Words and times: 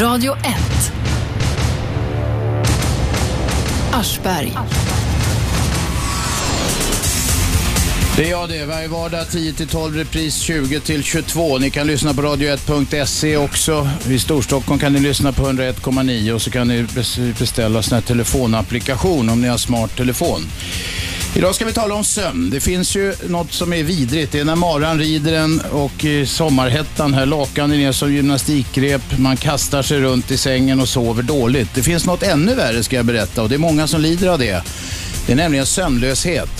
Radio 0.00 0.32
1. 0.32 0.92
Aschberg. 3.92 4.52
Det 8.16 8.24
är 8.24 8.30
jag 8.30 8.48
det. 8.48 8.66
Varje 8.66 8.88
vardag 8.88 9.26
10-12, 9.26 9.94
repris 9.94 10.48
20-22. 10.48 11.60
Ni 11.60 11.70
kan 11.70 11.86
lyssna 11.86 12.14
på 12.14 12.22
radio1.se 12.22 13.36
också. 13.36 13.88
I 14.08 14.18
Storstockholm 14.18 14.80
kan 14.80 14.92
ni 14.92 15.00
lyssna 15.00 15.32
på 15.32 15.42
101,9 15.42 16.32
och 16.32 16.42
så 16.42 16.50
kan 16.50 16.68
ni 16.68 16.86
beställa 17.38 17.82
sån 17.82 17.94
här 17.94 18.02
telefonapplikation 18.02 19.28
om 19.28 19.40
ni 19.40 19.48
har 19.48 19.58
smart 19.58 19.96
telefon. 19.96 20.40
Idag 21.34 21.54
ska 21.54 21.64
vi 21.64 21.72
tala 21.72 21.94
om 21.94 22.04
sömn. 22.04 22.50
Det 22.50 22.60
finns 22.60 22.96
ju 22.96 23.14
något 23.28 23.52
som 23.52 23.72
är 23.72 23.82
vidrigt. 23.82 24.32
Det 24.32 24.38
är 24.40 24.44
när 24.44 24.56
maran 24.56 24.98
rider 24.98 25.32
en 25.32 25.60
och 25.60 26.04
i 26.04 26.26
sommarhettan 26.26 27.14
här 27.14 27.26
lakan 27.26 27.72
är 27.72 27.76
ner 27.76 27.92
som 27.92 28.14
gymnastikrep. 28.14 29.18
Man 29.18 29.36
kastar 29.36 29.82
sig 29.82 30.00
runt 30.00 30.30
i 30.30 30.36
sängen 30.36 30.80
och 30.80 30.88
sover 30.88 31.22
dåligt. 31.22 31.74
Det 31.74 31.82
finns 31.82 32.06
något 32.06 32.22
ännu 32.22 32.54
värre 32.54 32.82
ska 32.82 32.96
jag 32.96 33.04
berätta 33.04 33.42
och 33.42 33.48
det 33.48 33.54
är 33.54 33.58
många 33.58 33.86
som 33.86 34.00
lider 34.00 34.28
av 34.28 34.38
det. 34.38 34.62
Det 35.26 35.32
är 35.32 35.36
nämligen 35.36 35.66
sömnlöshet. 35.66 36.50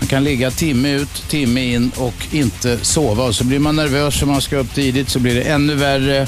Man 0.00 0.08
kan 0.08 0.24
ligga 0.24 0.50
timme 0.50 0.90
ut, 0.92 1.28
timme 1.28 1.74
in 1.74 1.90
och 1.96 2.26
inte 2.30 2.78
sova. 2.82 3.24
Och 3.24 3.34
så 3.34 3.44
blir 3.44 3.58
man 3.58 3.76
nervös 3.76 4.18
för 4.18 4.26
man 4.26 4.40
ska 4.40 4.56
upp 4.56 4.74
tidigt 4.74 5.08
så 5.08 5.18
blir 5.18 5.34
det 5.34 5.42
ännu 5.42 5.74
värre. 5.74 6.26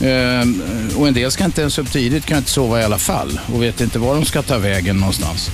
Ehm, 0.00 0.62
och 0.96 1.08
en 1.08 1.14
del 1.14 1.30
ska 1.30 1.44
inte 1.44 1.60
ens 1.60 1.78
upp 1.78 1.92
tidigt, 1.92 2.26
kan 2.26 2.38
inte 2.38 2.50
sova 2.50 2.80
i 2.80 2.84
alla 2.84 2.98
fall 2.98 3.40
och 3.54 3.62
vet 3.62 3.80
inte 3.80 3.98
var 3.98 4.14
de 4.14 4.24
ska 4.24 4.42
ta 4.42 4.58
vägen 4.58 4.96
någonstans. 4.96 5.50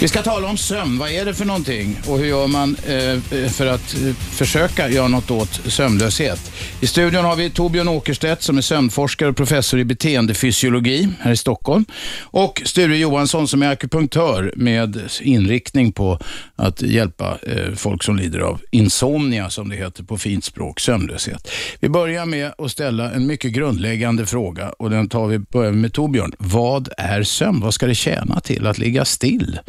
Vi 0.00 0.08
ska 0.08 0.22
tala 0.22 0.48
om 0.48 0.56
sömn. 0.56 0.98
Vad 0.98 1.10
är 1.10 1.24
det 1.24 1.34
för 1.34 1.44
någonting 1.44 1.96
och 2.08 2.18
hur 2.18 2.26
gör 2.26 2.46
man 2.46 2.76
eh, 2.86 3.10
eh, 3.12 3.48
för 3.48 3.66
att 3.66 3.94
eh, 3.94 4.14
försöka 4.14 4.88
göra 4.88 5.08
något 5.08 5.30
åt 5.30 5.60
sömnlöshet? 5.66 6.52
I 6.80 6.86
studion 6.86 7.24
har 7.24 7.36
vi 7.36 7.50
Torbjörn 7.50 7.88
Åkerstedt 7.88 8.42
som 8.42 8.58
är 8.58 8.62
sömnforskare 8.62 9.28
och 9.28 9.36
professor 9.36 9.80
i 9.80 9.84
beteendefysiologi 9.84 11.08
här 11.20 11.32
i 11.32 11.36
Stockholm 11.36 11.84
och 12.20 12.62
Sture 12.64 12.96
Johansson 12.96 13.48
som 13.48 13.62
är 13.62 13.68
akupunktör 13.68 14.52
med 14.56 15.00
inriktning 15.20 15.92
på 15.92 16.18
att 16.56 16.82
hjälpa 16.82 17.38
eh, 17.42 17.74
folk 17.76 18.02
som 18.02 18.16
lider 18.16 18.38
av 18.38 18.60
insomnia 18.70 19.50
som 19.50 19.68
det 19.68 19.76
heter 19.76 20.02
på 20.02 20.18
fint 20.18 20.44
språk, 20.44 20.80
sömnlöshet. 20.80 21.50
Vi 21.80 21.88
börjar 21.88 22.26
med 22.26 22.52
att 22.58 22.70
ställa 22.70 23.10
en 23.12 23.26
mycket 23.26 23.52
grundläggande 23.52 24.26
fråga 24.26 24.68
och 24.68 24.90
den 24.90 25.08
tar 25.08 25.26
vi 25.26 25.38
börjar 25.38 25.72
med 25.72 25.92
Torbjörn. 25.92 26.32
Vad 26.38 26.88
är 26.98 27.22
sömn? 27.22 27.60
Vad 27.60 27.74
ska 27.74 27.86
det 27.86 27.94
tjäna 27.94 28.40
till 28.40 28.66
att 28.66 28.78
ligga 28.78 29.04
still? 29.04 29.60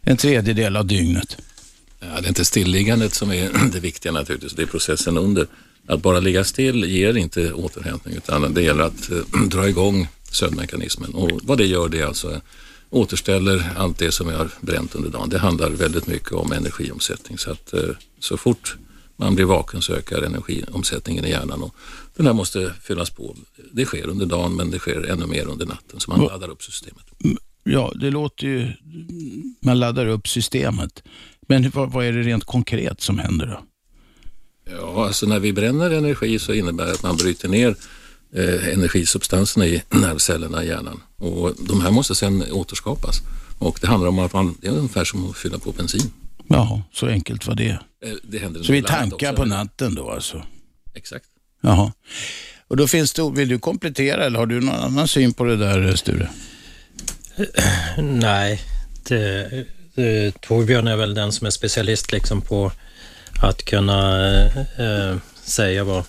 En 0.00 0.16
tredjedel 0.16 0.76
av 0.76 0.86
dygnet. 0.86 1.36
Ja, 2.00 2.06
det 2.06 2.26
är 2.26 2.28
inte 2.28 2.44
stilliggandet 2.44 3.14
som 3.14 3.32
är 3.32 3.50
det 3.72 3.80
viktiga 3.80 4.12
naturligtvis, 4.12 4.52
det 4.52 4.62
är 4.62 4.66
processen 4.66 5.16
under. 5.16 5.46
Att 5.86 6.02
bara 6.02 6.20
ligga 6.20 6.44
still 6.44 6.84
ger 6.84 7.16
inte 7.16 7.52
återhämtning 7.52 8.14
utan 8.16 8.54
det 8.54 8.62
gäller 8.62 8.82
att 8.82 9.10
äh, 9.10 9.40
dra 9.48 9.68
igång 9.68 10.08
sömnmekanismen 10.30 11.14
och 11.14 11.40
vad 11.42 11.58
det 11.58 11.66
gör 11.66 11.88
det 11.88 12.00
är 12.00 12.06
alltså 12.06 12.40
återställer 12.90 13.72
allt 13.76 13.98
det 13.98 14.12
som 14.12 14.28
vi 14.28 14.34
har 14.34 14.50
bränt 14.60 14.94
under 14.94 15.10
dagen. 15.10 15.28
Det 15.28 15.38
handlar 15.38 15.70
väldigt 15.70 16.06
mycket 16.06 16.32
om 16.32 16.52
energiomsättning 16.52 17.38
så 17.38 17.50
att 17.50 17.72
äh, 17.72 17.80
så 18.20 18.36
fort 18.36 18.76
man 19.16 19.34
blir 19.34 19.44
vaken 19.44 19.82
så 19.82 19.94
ökar 19.94 20.22
energiomsättningen 20.22 21.24
i 21.24 21.30
hjärnan 21.30 21.62
och 21.62 21.74
den 22.16 22.26
här 22.26 22.32
måste 22.32 22.72
fyllas 22.82 23.10
på. 23.10 23.36
Det 23.72 23.84
sker 23.84 24.06
under 24.06 24.26
dagen 24.26 24.56
men 24.56 24.70
det 24.70 24.78
sker 24.78 25.10
ännu 25.10 25.26
mer 25.26 25.46
under 25.46 25.66
natten 25.66 26.00
så 26.00 26.10
man 26.10 26.20
laddar 26.20 26.48
upp 26.48 26.62
systemet. 26.62 27.04
Ja, 27.70 27.92
det 27.94 28.10
låter 28.10 28.46
ju... 28.46 28.72
Man 29.60 29.78
laddar 29.78 30.06
upp 30.06 30.28
systemet. 30.28 31.02
Men 31.48 31.70
vad, 31.70 31.92
vad 31.92 32.04
är 32.04 32.12
det 32.12 32.22
rent 32.22 32.44
konkret 32.44 33.00
som 33.00 33.18
händer 33.18 33.46
då? 33.46 33.60
Ja, 34.72 35.06
alltså 35.06 35.26
när 35.26 35.38
vi 35.38 35.52
bränner 35.52 35.90
energi 35.90 36.38
så 36.38 36.52
innebär 36.52 36.86
det 36.86 36.92
att 36.92 37.02
man 37.02 37.16
bryter 37.16 37.48
ner 37.48 37.76
eh, 38.34 38.68
energisubstanserna 38.68 39.66
i 39.66 39.82
nervcellerna 39.90 40.64
i 40.64 40.68
hjärnan. 40.68 41.00
Och 41.16 41.52
de 41.68 41.80
här 41.80 41.90
måste 41.90 42.14
sedan 42.14 42.44
återskapas. 42.52 43.20
Och 43.58 43.78
det 43.80 43.86
handlar 43.86 44.08
om 44.08 44.18
att 44.18 44.32
man, 44.32 44.56
det 44.60 44.68
är 44.68 44.72
ungefär 44.72 45.04
som 45.04 45.30
att 45.30 45.36
fylla 45.36 45.58
på 45.58 45.72
bensin. 45.72 46.10
Jaha, 46.46 46.82
så 46.92 47.06
enkelt 47.06 47.46
var 47.46 47.54
det. 47.54 47.78
Eh, 48.04 48.12
det 48.22 48.38
händer 48.38 48.62
så 48.62 48.72
vi 48.72 48.82
tankar 48.82 49.32
på 49.32 49.44
natten 49.44 49.94
då 49.94 50.10
alltså? 50.10 50.42
Exakt. 50.94 51.26
Jaha. 51.60 51.92
Och 52.68 52.76
då 52.76 52.86
finns 52.86 53.12
det, 53.12 53.30
vill 53.30 53.48
du 53.48 53.58
komplettera 53.58 54.24
eller 54.24 54.38
har 54.38 54.46
du 54.46 54.60
någon 54.60 54.74
annan 54.74 55.08
syn 55.08 55.32
på 55.32 55.44
det 55.44 55.56
där 55.56 55.96
Sture? 55.96 56.30
Nej, 57.98 58.60
det, 59.08 59.50
det, 59.94 60.40
Torbjörn 60.40 60.88
är 60.88 60.96
väl 60.96 61.14
den 61.14 61.32
som 61.32 61.46
är 61.46 61.50
specialist 61.50 62.12
liksom 62.12 62.40
på 62.40 62.72
att 63.42 63.64
kunna 63.64 64.26
eh, 64.78 65.16
säga 65.44 65.84
vad 65.84 66.04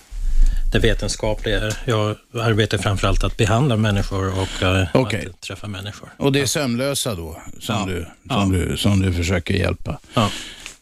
det 0.72 0.78
vetenskapliga 0.78 1.60
är. 1.60 1.76
Jag 1.84 2.16
arbetar 2.34 2.78
framförallt 2.78 3.24
att 3.24 3.36
behandla 3.36 3.76
människor 3.76 4.40
och 4.40 4.62
eh, 4.62 4.96
okay. 4.96 5.26
att 5.26 5.40
träffa 5.40 5.68
människor. 5.68 6.08
Och 6.16 6.32
det 6.32 6.40
är 6.40 6.46
sömnlösa 6.46 7.14
då, 7.14 7.42
som, 7.60 7.74
ja. 7.74 7.86
du, 7.86 8.06
som, 8.28 8.54
ja. 8.54 8.58
du, 8.58 8.76
som 8.76 9.00
du 9.00 9.12
försöker 9.12 9.54
hjälpa? 9.54 10.00
Ja. 10.14 10.30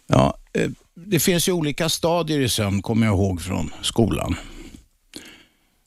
ja. 0.07 0.39
Eh, 0.53 0.71
det 0.95 1.21
finns 1.21 1.49
ju 1.49 1.53
olika 1.53 1.89
stadier 1.89 2.41
i 2.41 2.49
sömn, 2.49 2.83
kommer 2.83 3.07
jag 3.07 3.15
ihåg 3.15 3.43
från 3.43 3.71
skolan. 3.83 4.37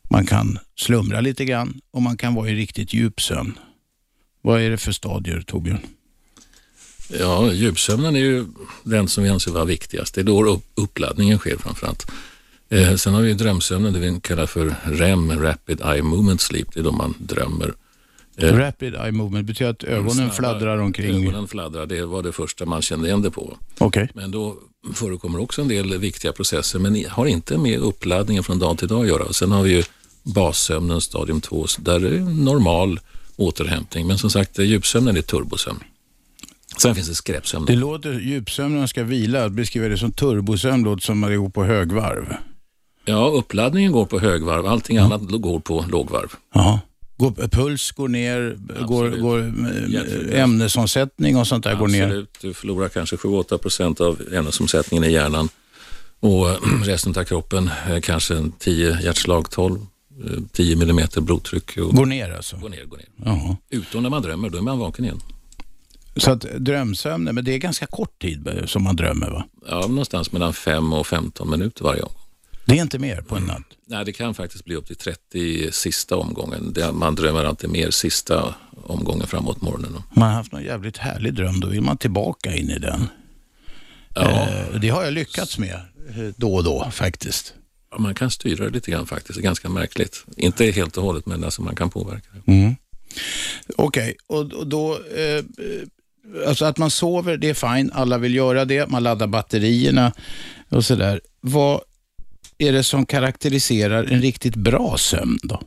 Man 0.10 0.26
kan 0.26 0.60
slumra 0.76 1.22
lite 1.22 1.46
grann 1.46 1.82
och 1.92 2.02
man 2.02 2.18
kan 2.18 2.34
vara 2.34 2.50
i 2.50 2.56
riktigt 2.56 2.94
djup 2.94 3.22
sömn. 3.22 3.60
Vad 4.42 4.62
är 4.62 4.70
det 4.70 4.78
för 4.78 4.92
stadier, 4.92 5.42
Torbjörn? 5.42 5.80
Ja, 7.20 7.52
djupsömnen 7.54 8.16
är 8.16 8.20
ju 8.20 8.46
den 8.84 9.08
som 9.08 9.24
vi 9.24 9.30
anser 9.30 9.52
vara 9.52 9.66
viktigast. 9.66 10.16
Det 10.16 10.22
är 10.22 10.26
då 10.26 10.62
uppladdningen 10.76 11.38
sker 11.38 11.58
framförallt. 11.58 12.12
Eh, 12.70 12.96
sen 12.96 13.14
har 13.14 13.22
vi 13.22 13.34
drömsömnen, 13.34 13.94
det 13.94 14.00
vi 14.00 14.20
kallar 14.22 14.46
för 14.46 14.76
REM, 14.84 15.42
Rapid 15.42 15.82
Eye 15.82 16.02
Movement 16.02 16.42
Sleep. 16.42 16.68
Det 16.74 16.80
är 16.80 16.84
då 16.84 16.92
man 16.92 17.14
drömmer. 17.18 17.74
Eh, 18.38 18.58
Rapid 18.58 18.96
Eye 18.96 19.12
Movement 19.12 19.48
betyder 19.48 19.72
att 19.72 19.84
ögonen 19.84 20.12
snabba, 20.12 20.34
fladdrar 20.34 20.78
omkring? 20.78 21.28
Ögonen 21.28 21.48
fladdrar, 21.48 21.86
det 21.86 22.06
var 22.06 22.24
det 22.24 22.32
första 22.32 22.66
man 22.66 22.82
kände 22.82 23.08
igen 23.08 23.22
det 23.22 23.32
på. 23.32 23.58
Okay. 23.80 24.08
Men 24.14 24.32
då 24.32 24.58
förekommer 24.94 25.40
också 25.40 25.62
en 25.62 25.68
del 25.68 25.98
viktiga 25.98 26.32
processer, 26.32 26.80
men 26.80 27.06
har 27.10 27.26
inte 27.26 27.58
med 27.58 27.80
uppladdningen 27.80 28.44
från 28.44 28.60
dag 28.60 28.78
till 28.78 28.88
dag 28.88 29.02
att 29.02 29.08
göra. 29.08 29.34
Sen 29.34 29.52
har 29.52 29.64
vi 29.64 29.72
ju 29.76 29.84
bassömnen, 30.24 31.02
stadium 31.02 31.42
2, 31.42 31.66
där 31.80 32.00
det 32.00 32.08
är 32.08 32.20
normal 32.20 33.00
återhämtning. 33.42 34.08
Men 34.08 34.18
som 34.18 34.30
sagt, 34.30 34.60
djupsömnen 34.60 35.18
är 35.18 35.22
turbosömn. 35.22 35.80
Sen 36.78 36.96
finns 36.96 37.10
det 37.10 37.16
skräpsömn. 37.16 37.66
Det 37.66 37.76
låter, 37.76 38.14
djupsömnen 38.14 38.88
ska 38.88 39.04
vila, 39.04 39.46
att 39.46 39.52
beskriva 39.52 39.88
det 39.88 39.98
som 39.98 40.12
turbosömn 40.12 40.84
låter 40.84 41.04
som 41.04 41.24
att 41.24 41.30
det 41.30 41.38
går 41.38 41.50
på 41.50 41.64
högvarv. 41.64 42.36
Ja, 43.06 43.28
uppladdningen 43.28 43.92
går 43.92 44.06
på 44.06 44.20
högvarv, 44.20 44.66
allting 44.66 44.98
mm. 44.98 45.12
annat 45.12 45.42
går 45.42 45.60
på 45.60 45.86
lågvarv. 45.90 46.34
Jaha. 46.54 46.80
Går, 47.18 47.32
puls 47.32 47.92
går 47.92 48.08
ner, 48.08 48.58
går, 48.88 49.10
går 49.10 49.40
eh, 50.34 50.42
ämnesomsättning 50.42 51.38
och 51.38 51.48
sånt 51.48 51.64
där 51.64 51.72
Absolut. 51.72 51.92
går 51.92 51.98
ner? 51.98 52.06
Absolut, 52.06 52.38
du 52.42 52.54
förlorar 52.54 52.90
kanske 52.90 53.16
7-8 53.16 53.58
procent 53.58 54.02
av 54.02 54.22
ämnesomsättningen 54.34 55.04
i 55.04 55.12
hjärnan 55.12 55.50
och 56.20 56.48
resten 56.86 57.14
av 57.18 57.24
kroppen 57.24 57.70
kanske 58.02 58.52
10 58.60 59.02
hjärtslag, 59.02 59.50
12 59.50 59.80
10 60.52 60.76
millimeter 60.76 61.22
blodtryck. 61.22 61.78
Och 61.78 61.96
går 61.96 62.06
ner 62.06 62.32
alltså? 62.32 62.58
Går 62.58 62.70
ner, 62.70 62.86
går 62.86 62.98
ner. 62.98 63.08
Jaha. 63.26 63.58
Utom 63.70 64.04
när 64.04 64.10
man 64.10 64.22
drömmer, 64.22 64.50
då 64.50 64.58
är 64.58 64.62
man 64.62 64.80
vaken 64.80 65.06
igen. 65.06 65.20
Så 66.16 66.32
att 66.32 66.42
drömsömnen, 66.42 67.36
men 67.36 67.46
det 67.46 67.54
är 67.54 67.58
ganska 67.58 67.86
kort 67.86 68.22
tid 68.22 68.64
som 68.66 68.84
man 68.84 68.96
drömmer 68.96 69.30
va? 69.30 69.46
Ja, 69.68 69.80
någonstans 69.80 70.32
mellan 70.32 70.54
5 70.54 70.94
och 70.94 71.08
15 71.08 71.50
minuter 71.50 71.84
varje 71.84 72.02
gång. 72.02 72.12
Det 72.66 72.78
är 72.78 72.82
inte 72.82 73.00
mer 73.00 73.22
på 73.22 73.36
en 73.36 73.44
natt? 73.44 73.64
Nej, 73.86 74.06
det 74.06 74.14
kan 74.14 74.34
faktiskt 74.34 74.66
bli 74.66 74.76
upp 74.76 74.88
till 74.88 74.96
30 74.96 75.72
sista 75.72 76.16
omgången. 76.16 76.76
Man 76.94 77.16
drömmer 77.16 77.46
alltid 77.46 77.70
mer 77.70 77.92
sista 77.92 78.56
omgången 78.84 79.28
framåt 79.28 79.62
morgonen. 79.62 80.04
Man 80.14 80.30
har 80.30 80.36
haft 80.36 80.52
någon 80.52 80.64
jävligt 80.64 80.98
härlig 80.98 81.34
dröm, 81.34 81.60
då 81.60 81.68
vill 81.68 81.82
man 81.82 81.98
tillbaka 81.98 82.56
in 82.56 82.70
i 82.70 82.80
den. 82.80 83.08
Ja. 84.16 84.48
Eh, 84.48 84.80
det 84.82 84.90
har 84.90 85.04
jag 85.04 85.14
lyckats 85.14 85.58
med 85.58 85.74
eh, 85.74 86.34
då 86.38 86.56
och 86.56 86.64
då 86.64 86.90
faktiskt. 86.92 87.54
Man 87.98 88.16
kan 88.16 88.32
styra 88.32 88.64
det 88.64 88.70
lite 88.70 88.92
grann 88.92 89.08
faktiskt, 89.08 89.36
det 89.36 89.42
är 89.42 89.44
ganska 89.44 89.70
märkligt. 89.70 90.26
Inte 90.38 90.66
helt 90.66 90.98
och 90.98 91.04
hållet, 91.04 91.26
men 91.26 91.44
alltså 91.44 91.62
man 91.62 91.76
kan 91.76 91.90
påverka 91.90 92.28
det. 92.34 92.52
Mm. 92.52 92.76
Okej, 93.76 94.16
okay. 94.28 94.38
och, 94.40 94.54
och, 94.54 94.68
då, 94.68 94.94
eh, 94.94 95.44
alltså 96.48 96.66
att 96.66 96.78
man 96.78 96.92
sover, 96.92 97.38
det 97.38 97.50
är 97.50 97.76
fine, 97.76 97.92
alla 97.94 98.18
vill 98.18 98.36
göra 98.36 98.66
det, 98.66 98.90
man 98.90 99.04
laddar 99.04 99.28
batterierna 99.28 100.14
och 100.70 100.86
sådär. 100.86 101.22
Vad 101.42 101.82
är 102.58 102.72
det 102.72 102.84
som 102.84 103.06
karaktäriserar 103.06 104.04
en 104.04 104.22
riktigt 104.22 104.56
bra 104.56 104.98
sömn 104.98 105.40
då? 105.44 105.62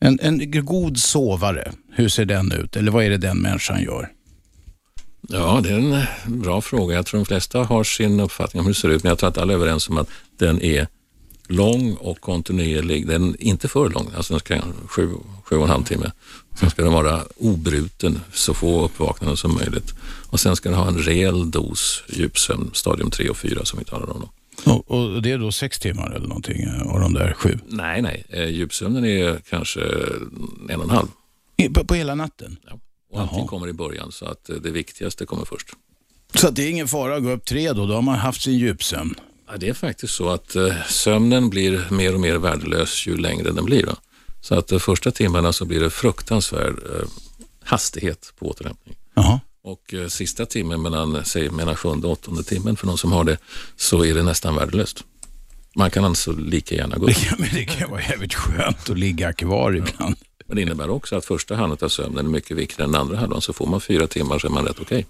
En, 0.00 0.20
en 0.22 0.64
god 0.64 0.98
sovare, 0.98 1.72
hur 1.92 2.08
ser 2.08 2.24
den 2.24 2.52
ut? 2.52 2.76
Eller 2.76 2.92
vad 2.92 3.04
är 3.04 3.10
det 3.10 3.16
den 3.16 3.38
människan 3.38 3.82
gör? 3.82 4.10
Ja, 5.28 5.60
det 5.62 5.70
är 5.70 5.78
en 5.78 6.02
bra 6.26 6.60
fråga. 6.60 6.96
Jag 6.96 7.06
tror 7.06 7.20
de 7.20 7.26
flesta 7.26 7.62
har 7.62 7.84
sin 7.84 8.20
uppfattning 8.20 8.60
om 8.60 8.66
hur 8.66 8.72
det 8.72 8.80
ser 8.80 8.88
ut, 8.88 9.02
men 9.02 9.08
jag 9.08 9.18
tror 9.18 9.28
att 9.28 9.38
alla 9.38 9.52
är 9.52 9.56
överens 9.56 9.88
om 9.88 9.98
att 9.98 10.08
den 10.38 10.62
är 10.62 10.88
lång 11.48 11.94
och 11.94 12.20
kontinuerlig. 12.20 13.06
Den 13.06 13.28
är 13.28 13.42
inte 13.42 13.68
för 13.68 13.88
lång, 13.88 14.10
alltså 14.16 14.32
den 14.32 14.40
ska 14.40 14.60
sju, 14.86 15.10
sju 15.44 15.56
och 15.56 15.64
en 15.64 15.70
halv 15.70 15.84
timme. 15.84 16.10
Sen 16.60 16.70
ska 16.70 16.82
den 16.82 16.92
vara 16.92 17.20
obruten, 17.36 18.20
så 18.32 18.54
få 18.54 18.84
uppvaknanden 18.84 19.36
som 19.36 19.54
möjligt. 19.54 19.94
Och 20.30 20.40
sen 20.40 20.56
ska 20.56 20.68
den 20.68 20.78
ha 20.78 20.88
en 20.88 20.98
rejäl 20.98 21.50
dos 21.50 22.02
djupsömn, 22.08 22.70
stadium 22.72 23.10
3 23.10 23.28
och 23.28 23.36
4 23.36 23.64
som 23.64 23.78
vi 23.78 23.84
talar 23.84 24.10
om. 24.10 24.20
Då. 24.20 24.28
Och, 24.72 24.90
och 24.90 25.22
det 25.22 25.30
är 25.30 25.38
då 25.38 25.52
sex 25.52 25.78
timmar 25.78 26.10
eller 26.10 26.28
någonting 26.28 26.62
eh, 26.62 26.82
av 26.82 27.00
de 27.00 27.14
där 27.14 27.32
sju? 27.32 27.58
Nej, 27.68 28.02
nej. 28.02 28.24
Eh, 28.28 28.48
djupsömnen 28.48 29.04
är 29.04 29.40
kanske 29.50 29.80
en 30.68 30.80
och 30.80 30.84
en 30.84 30.90
halv. 30.90 31.08
På, 31.74 31.84
på 31.84 31.94
hela 31.94 32.14
natten? 32.14 32.56
Ja. 32.66 32.78
Och 33.10 33.20
allting 33.20 33.46
kommer 33.46 33.68
i 33.68 33.72
början, 33.72 34.12
så 34.12 34.26
att 34.26 34.50
eh, 34.50 34.56
det 34.56 34.70
viktigaste 34.70 35.26
kommer 35.26 35.44
först. 35.44 35.68
Så 36.34 36.50
det 36.50 36.62
är 36.62 36.70
ingen 36.70 36.88
fara 36.88 37.16
att 37.16 37.22
gå 37.22 37.30
upp 37.30 37.44
tre 37.44 37.72
då? 37.72 37.86
Då 37.86 37.94
har 37.94 38.02
man 38.02 38.18
haft 38.18 38.42
sin 38.42 38.58
djupsömn? 38.58 39.14
Ja, 39.46 39.56
det 39.56 39.68
är 39.68 39.74
faktiskt 39.74 40.14
så 40.14 40.28
att 40.28 40.56
eh, 40.56 40.82
sömnen 40.88 41.50
blir 41.50 41.86
mer 41.90 42.14
och 42.14 42.20
mer 42.20 42.36
värdelös 42.36 43.06
ju 43.06 43.16
längre 43.16 43.50
den 43.50 43.64
blir. 43.64 43.86
Då. 43.86 43.96
Så 44.40 44.54
att 44.54 44.68
de 44.68 44.80
första 44.80 45.10
timmarna 45.10 45.52
så 45.52 45.64
blir 45.64 45.80
det 45.80 45.90
fruktansvärd 45.90 46.74
eh, 46.74 47.08
hastighet 47.62 48.32
på 48.38 48.48
återhämtning. 48.48 48.96
Jaha. 49.14 49.40
Och 49.62 49.94
eh, 49.94 50.08
sista 50.08 50.46
timmen, 50.46 50.82
mellan, 50.82 51.24
säg, 51.24 51.50
mellan 51.50 51.76
sjunde 51.76 52.06
och 52.06 52.12
åttonde 52.12 52.42
timmen 52.42 52.76
för 52.76 52.86
någon 52.86 52.98
som 52.98 53.12
har 53.12 53.24
det, 53.24 53.38
så 53.76 54.04
är 54.04 54.14
det 54.14 54.22
nästan 54.22 54.54
värdelöst. 54.54 55.04
Man 55.76 55.90
kan 55.90 56.04
alltså 56.04 56.32
lika 56.32 56.74
gärna 56.74 56.96
gå 56.96 57.06
upp. 57.06 57.16
Kan, 57.16 57.36
men 57.38 57.48
det 57.54 57.64
kan 57.64 57.90
vara 57.90 58.02
jävligt 58.02 58.34
skönt 58.34 58.90
att 58.90 58.98
ligga 58.98 59.32
kvar 59.32 59.72
ibland. 59.72 60.16
Men 60.46 60.56
det 60.56 60.62
innebär 60.62 60.90
också 60.90 61.16
att 61.16 61.24
första 61.24 61.56
halvan 61.56 61.78
av 61.80 61.88
sömnen 61.88 62.26
är 62.26 62.30
mycket 62.30 62.56
viktigare 62.56 62.88
än 62.88 62.94
andra 62.94 63.16
halvan, 63.16 63.40
så 63.40 63.52
får 63.52 63.66
man 63.66 63.80
fyra 63.80 64.06
timmar 64.06 64.38
så 64.38 64.46
är 64.46 64.50
man 64.50 64.66
rätt 64.66 64.80
okej. 64.80 65.06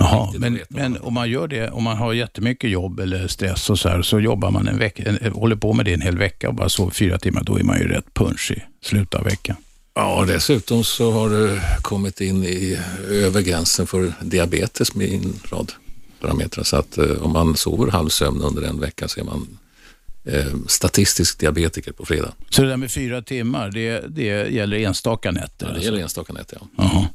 Jaha, 0.00 0.32
men, 0.38 0.58
men 0.68 0.98
om 1.00 1.14
man 1.14 1.30
gör 1.30 1.48
det, 1.48 1.70
om 1.70 1.84
man 1.84 1.96
har 1.96 2.12
jättemycket 2.12 2.70
jobb 2.70 3.00
eller 3.00 3.28
stress 3.28 3.70
och 3.70 3.78
så 3.78 3.88
här, 3.88 4.02
så 4.02 4.20
jobbar 4.20 4.50
man 4.50 4.68
en 4.68 4.78
vecka, 4.78 5.02
en, 5.02 5.32
håller 5.32 5.56
på 5.56 5.72
med 5.72 5.84
det 5.84 5.92
en 5.92 6.00
hel 6.00 6.18
vecka 6.18 6.48
och 6.48 6.54
bara 6.54 6.68
sover 6.68 6.90
fyra 6.90 7.18
timmar, 7.18 7.42
då 7.42 7.58
är 7.58 7.62
man 7.62 7.78
ju 7.78 7.88
rätt 7.88 8.14
punch 8.14 8.52
i 8.56 8.62
slutet 8.86 9.14
av 9.14 9.24
veckan. 9.24 9.56
Ja, 9.94 10.24
dessutom 10.28 10.84
så 10.84 11.12
har 11.12 11.30
det 11.30 11.60
kommit 11.82 12.20
in 12.20 12.44
i, 12.44 12.78
över 13.10 13.40
gränsen 13.40 13.86
för 13.86 14.12
diabetes 14.20 14.94
med 14.94 15.12
en 15.12 15.34
rad 15.44 15.72
parametrar. 16.20 16.64
Så 16.64 16.76
att 16.76 16.98
eh, 16.98 17.22
om 17.22 17.32
man 17.32 17.56
sover 17.56 17.90
halvsömn 17.90 18.42
under 18.42 18.62
en 18.62 18.80
vecka 18.80 19.08
så 19.08 19.20
är 19.20 19.24
man 19.24 19.58
eh, 20.24 20.54
statistisk 20.66 21.40
diabetiker 21.40 21.92
på 21.92 22.06
fredag. 22.06 22.32
Så 22.50 22.62
det 22.62 22.68
där 22.68 22.76
med 22.76 22.90
fyra 22.90 23.22
timmar, 23.22 23.70
det, 23.70 24.04
det 24.08 24.50
gäller 24.50 24.76
enstaka 24.76 25.30
nätter? 25.30 25.50
Ja, 25.58 25.66
det 25.66 25.72
alltså. 25.72 25.84
gäller 25.84 26.02
enstaka 26.02 26.32
nätter, 26.32 26.58
ja. 26.60 26.68
Jaha. 26.76 27.08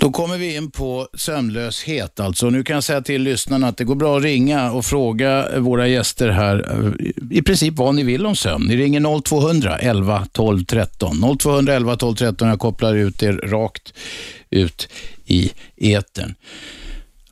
Då 0.00 0.10
kommer 0.10 0.38
vi 0.38 0.56
in 0.56 0.70
på 0.70 1.08
sömnlöshet. 1.14 2.20
Alltså. 2.20 2.50
Nu 2.50 2.64
kan 2.64 2.74
jag 2.74 2.84
säga 2.84 3.02
till 3.02 3.22
lyssnarna 3.22 3.68
att 3.68 3.76
det 3.76 3.84
går 3.84 3.94
bra 3.94 4.16
att 4.16 4.22
ringa 4.22 4.72
och 4.72 4.84
fråga 4.84 5.60
våra 5.60 5.88
gäster 5.88 6.28
här 6.28 6.70
eh, 6.70 7.36
i 7.38 7.42
princip 7.42 7.74
vad 7.74 7.94
ni 7.94 8.02
vill 8.02 8.26
om 8.26 8.36
sömn. 8.36 8.66
Ni 8.66 8.76
ringer 8.76 9.22
0200 9.22 9.78
11 9.78 10.26
12 10.32 10.64
13. 10.64 11.38
0200 11.38 11.74
11 11.74 11.96
12 11.96 12.16
13. 12.16 12.48
Jag 12.48 12.58
kopplar 12.58 12.94
ut 12.94 13.22
er 13.22 13.32
rakt 13.32 13.94
ut 14.50 14.88
i 15.26 15.50
etern. 15.76 16.34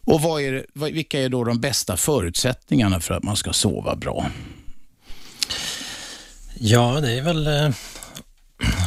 Och 0.05 0.20
vad 0.20 0.43
är, 0.43 0.67
vilka 0.93 1.20
är 1.20 1.29
då 1.29 1.44
de 1.44 1.61
bästa 1.61 1.97
förutsättningarna 1.97 3.00
för 3.00 3.15
att 3.15 3.23
man 3.23 3.37
ska 3.37 3.53
sova 3.53 3.97
bra? 3.97 4.26
Ja, 6.59 7.00
det 7.00 7.12
är 7.12 7.23
väl 7.23 7.47
eh, 7.47 7.70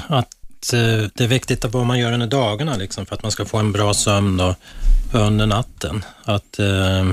att 0.08 0.41
att 0.62 0.74
eh, 0.74 1.10
det 1.14 1.24
är 1.24 1.28
viktigt 1.28 1.66
att 1.66 1.74
vad 1.74 1.86
man 1.86 2.00
gör 2.00 2.12
under 2.12 2.28
dagarna 2.28 2.76
liksom, 2.76 3.06
för 3.06 3.16
att 3.16 3.24
man 3.24 3.32
ska 3.32 3.46
få 3.46 3.58
en 3.58 3.72
bra 3.72 3.94
sömn 3.94 4.38
då, 4.38 4.56
under 5.14 5.46
natten. 5.46 6.06
Att 6.24 6.60
eh, 6.60 7.12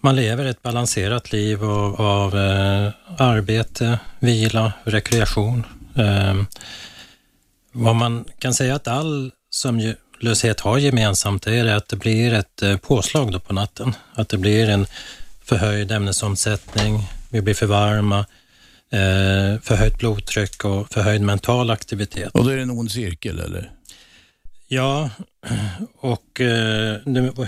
man 0.00 0.16
lever 0.16 0.44
ett 0.44 0.62
balanserat 0.62 1.32
liv 1.32 1.64
av, 1.64 2.00
av 2.00 2.38
eh, 2.38 2.90
arbete, 3.18 3.98
vila, 4.18 4.72
rekreation. 4.84 5.66
Eh, 5.96 6.42
vad 7.72 7.96
man 7.96 8.24
kan 8.38 8.54
säga 8.54 8.74
att 8.74 8.88
all 8.88 9.30
sömnlöshet 9.50 10.60
har 10.60 10.78
gemensamt 10.78 11.46
är 11.46 11.66
att 11.66 11.88
det 11.88 11.96
blir 11.96 12.32
ett 12.32 12.62
eh, 12.62 12.76
påslag 12.76 13.32
då 13.32 13.40
på 13.40 13.52
natten. 13.52 13.94
Att 14.14 14.28
det 14.28 14.38
blir 14.38 14.68
en 14.68 14.86
förhöjd 15.44 15.92
ämnesomsättning, 15.92 17.08
vi 17.28 17.40
blir 17.40 17.54
för 17.54 17.66
varma, 17.66 18.26
eh, 18.94 19.60
förhöjt 19.62 19.98
blodtryck 19.98 20.64
och 20.64 20.92
förhöjd 20.92 21.20
mental 21.22 21.70
aktivitet. 21.70 22.30
Och 22.32 22.44
då 22.44 22.50
är 22.50 22.56
det 22.56 22.62
en 22.62 22.70
ond 22.70 22.90
cirkel 22.90 23.38
eller? 23.38 23.70
Ja, 24.68 25.10
och 26.00 26.40
eh, 26.40 26.96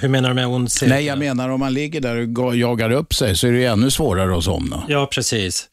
hur 0.01 0.09
menar 0.09 0.29
du 0.29 0.35
med 0.35 0.47
ond 0.47 0.73
cirkel? 0.73 0.89
Nej, 0.89 1.05
jag 1.05 1.19
menar 1.19 1.49
om 1.49 1.61
man 1.61 1.75
ligger 1.75 2.01
där 2.01 2.17
och 2.17 2.25
ga- 2.25 2.55
jagar 2.55 2.91
upp 2.91 3.15
sig 3.15 3.37
så 3.37 3.47
är 3.47 3.53
det 3.53 3.65
ännu 3.65 3.91
svårare 3.91 4.39
att 4.39 4.45
somna. 4.45 4.83
Ja, 4.89 5.07
precis. 5.13 5.69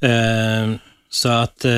Eh, 0.00 0.74
så 1.10 1.28
att 1.28 1.64
eh, 1.64 1.72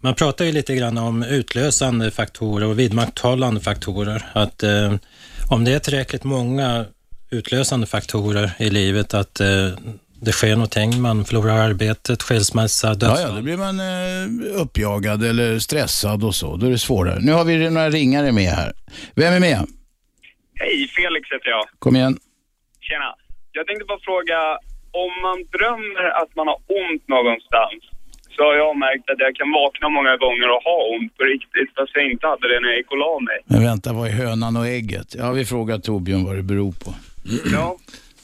man 0.00 0.14
pratar 0.14 0.44
ju 0.44 0.52
lite 0.52 0.74
grann 0.74 0.98
om 0.98 1.22
utlösande 1.22 2.10
faktorer 2.10 2.66
och 2.66 2.78
vidmakthållande 2.78 3.60
faktorer. 3.60 4.26
Att 4.32 4.62
eh, 4.62 4.94
om 5.50 5.64
det 5.64 5.72
är 5.72 5.78
tillräckligt 5.78 6.24
många 6.24 6.84
utlösande 7.30 7.86
faktorer 7.86 8.52
i 8.58 8.70
livet, 8.70 9.14
att 9.14 9.40
eh, 9.40 9.68
det 10.20 10.32
sker 10.32 10.50
någonting, 10.54 11.00
man 11.02 11.24
förlorar 11.24 11.58
arbetet, 11.68 12.22
skilsmässa, 12.22 12.86
Ja, 12.88 12.94
dödsfall. 12.94 13.30
ja, 13.30 13.36
då 13.36 13.42
blir 13.42 13.56
man 13.56 13.80
eh, 13.80 14.60
uppjagad 14.62 15.24
eller 15.24 15.58
stressad 15.58 16.24
och 16.24 16.34
så. 16.34 16.56
Då 16.56 16.66
är 16.66 16.70
det 16.70 16.78
svårare. 16.78 17.18
Nu 17.20 17.32
har 17.32 17.44
vi 17.44 17.70
några 17.70 17.90
ringare 17.90 18.32
med 18.32 18.50
här. 18.50 18.72
Vem 19.14 19.32
är 19.34 19.40
med? 19.40 19.66
Hej, 20.54 20.88
Felix 20.96 21.24
heter 21.32 21.48
jag. 21.56 21.64
Kom 21.78 21.96
igen. 21.96 22.18
Tjena. 22.80 23.10
Jag 23.52 23.66
tänkte 23.66 23.84
bara 23.84 23.98
fråga, 24.10 24.38
om 25.04 25.12
man 25.26 25.38
drömmer 25.56 26.04
att 26.22 26.30
man 26.36 26.46
har 26.52 26.58
ont 26.82 27.04
någonstans 27.16 27.80
så 28.36 28.42
har 28.48 28.54
jag 28.54 28.76
märkt 28.78 29.10
att 29.10 29.18
jag 29.26 29.34
kan 29.40 29.50
vakna 29.62 29.88
många 29.88 30.16
gånger 30.24 30.48
och 30.54 30.62
ha 30.70 30.78
ont 30.94 31.10
på 31.16 31.22
riktigt 31.34 31.70
fast 31.76 31.90
jag 31.94 32.04
inte 32.12 32.26
hade 32.26 32.46
det 32.52 32.60
när 32.60 32.68
jag 32.68 32.78
gick 32.80 32.90
och 32.94 32.98
la 33.06 33.14
mig. 33.28 33.38
Men 33.52 33.62
vänta, 33.70 33.92
vad 33.92 34.08
är 34.08 34.12
hönan 34.12 34.56
och 34.56 34.66
ägget? 34.66 35.08
Ja, 35.18 35.32
vi 35.32 35.44
frågar 35.44 35.78
Torbjörn 35.78 36.24
vad 36.24 36.36
det 36.36 36.42
beror 36.42 36.72
på. 36.84 36.90
Ja, 37.52 37.76